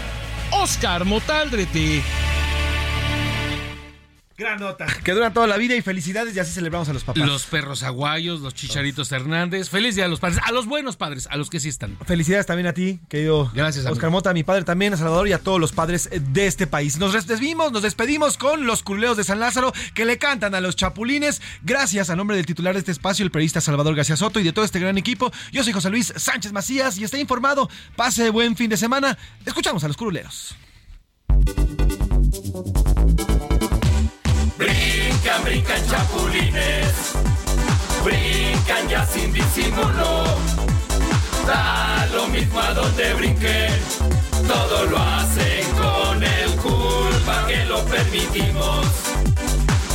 Oscar 0.52 1.06
Motaldrete. 1.06 2.04
Gran 4.36 4.60
nota. 4.60 4.88
Que 5.04 5.12
duran 5.12 5.32
toda 5.32 5.46
la 5.46 5.58
vida 5.58 5.76
y 5.76 5.82
felicidades 5.82 6.36
y 6.36 6.40
así 6.40 6.52
celebramos 6.52 6.90
a 6.90 6.94
los 6.94 7.04
papás. 7.04 7.28
Los 7.28 7.46
perros 7.46 7.84
aguayos, 7.84 8.42
los 8.42 8.56
chicharitos 8.56 9.12
Hernández. 9.12 9.70
Feliz 9.70 9.96
día 9.96 10.06
a 10.06 10.08
los 10.08 10.20
padres, 10.20 10.40
a 10.44 10.52
los 10.52 10.66
buenos 10.66 10.96
padres, 10.98 11.28
a 11.30 11.38
los 11.38 11.52
que 11.52 11.60
sí 11.60 11.70
están. 11.70 11.98
Felicidades 12.06 12.48
también 12.48 12.66
a 12.66 12.74
ti, 12.74 13.00
querido 13.10 13.52
Gracias, 13.54 13.86
Oscar 13.86 14.10
Mota, 14.10 14.32
a 14.32 14.34
mi 14.34 14.44
padre 14.44 14.64
también, 14.64 14.94
a 14.94 14.98
Salvador 14.98 15.28
y 15.28 15.34
a 15.34 15.40
todos 15.40 15.60
los 15.60 15.72
padres 15.72 16.10
de 16.12 16.48
este 16.48 16.66
país. 16.66 16.98
Nos 16.98 17.14
despedimos, 17.14 17.72
nos 17.72 17.84
despedimos 17.84 18.38
con 18.38 18.66
los 18.66 18.82
curuleos 18.82 19.18
de 19.18 19.24
San 19.24 19.40
Lázaro 19.40 19.72
que 19.94 20.06
le 20.06 20.18
cantan 20.18 20.56
a 20.56 20.62
los 20.62 20.76
chapulines. 20.76 21.40
Gracias 21.62 22.10
a 22.10 22.16
nombre 22.16 22.36
del 22.36 22.48
titular 22.48 22.74
de 22.74 22.80
este 22.80 22.92
espacio, 22.92 23.24
el 23.24 23.32
periodista 23.32 23.62
Salvador 23.62 23.96
García 23.96 24.16
Soto 24.16 24.40
y 24.40 24.44
de 24.44 24.52
todo 24.52 24.66
este 24.66 24.80
gran 24.80 24.98
equipo. 24.98 25.32
Yo 25.52 25.64
soy 25.64 25.74
José 25.74 25.92
Luis 25.92 26.12
Sánchez 26.16 26.54
Macías 26.54 26.98
y 26.98 27.04
está 27.04 27.20
informado. 27.20 27.70
Pase 27.96 28.32
buen 28.32 28.56
fin 28.56 28.70
de 28.70 28.78
semana. 28.78 29.16
Escuchamos 29.46 29.84
a 29.84 29.88
los 29.88 29.98
curuleros. 29.98 30.56
Brincan, 34.64 35.44
brincan 35.44 35.88
chapulines, 35.90 37.11
brincan 38.02 38.88
ya 38.88 39.06
sin 39.06 39.34
disimulo. 39.34 40.23
Da 41.45 42.07
lo 42.14 42.27
mismo 42.27 42.61
a 42.61 42.73
donde 42.73 43.14
brinquen, 43.15 43.73
todo 44.48 44.85
lo 44.85 44.98
hacen 44.98 45.69
con 45.72 46.23
el 46.23 46.49
culpa 46.61 47.45
que 47.45 47.65
lo 47.65 47.84
permitimos. 47.84 48.85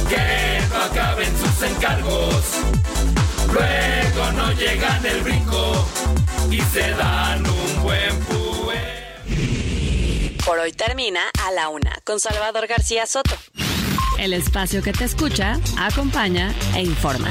Que 0.06 0.60
no 0.68 0.82
acaben 0.82 1.34
sus 1.38 1.62
encargos, 1.62 2.44
luego 3.50 4.32
no 4.32 4.52
llegan 4.52 5.06
el 5.06 5.22
brinco 5.22 5.88
y 6.50 6.60
se 6.60 6.90
dan 6.90 7.42
un 7.46 7.82
buen 7.82 8.18
pue. 8.26 10.36
Por 10.44 10.58
hoy 10.58 10.72
termina 10.72 11.22
a 11.42 11.52
la 11.52 11.70
una 11.70 11.98
con 12.04 12.20
Salvador 12.20 12.66
García 12.66 13.06
Soto. 13.06 13.34
El 14.18 14.32
espacio 14.32 14.82
que 14.82 14.92
te 14.92 15.04
escucha, 15.04 15.60
acompaña 15.78 16.52
e 16.74 16.82
informa. 16.82 17.30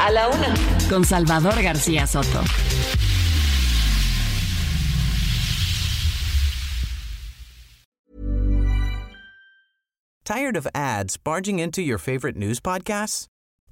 A 0.00 0.10
la 0.10 0.28
una 0.28 0.54
con 0.88 1.04
Salvador 1.04 1.62
García 1.62 2.06
Soto. 2.06 2.42
Tired 10.24 10.56
of 10.56 10.66
ads 10.74 11.18
barging 11.18 11.58
into 11.58 11.82
your 11.82 11.98
favorite 11.98 12.36
news 12.36 12.60
podcasts? 12.60 13.26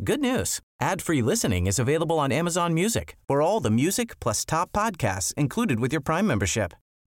Good 0.04 0.20
news. 0.20 0.60
Ad-free 0.80 1.22
listening 1.22 1.66
is 1.66 1.78
available 1.78 2.18
on 2.18 2.30
Amazon 2.30 2.74
Music 2.74 3.16
for 3.26 3.40
all 3.40 3.60
the 3.60 3.70
music 3.70 4.20
plus 4.20 4.44
top 4.44 4.70
podcasts 4.72 5.32
included 5.38 5.80
with 5.80 5.92
your 5.92 6.02
Prime 6.02 6.26
membership. 6.26 6.74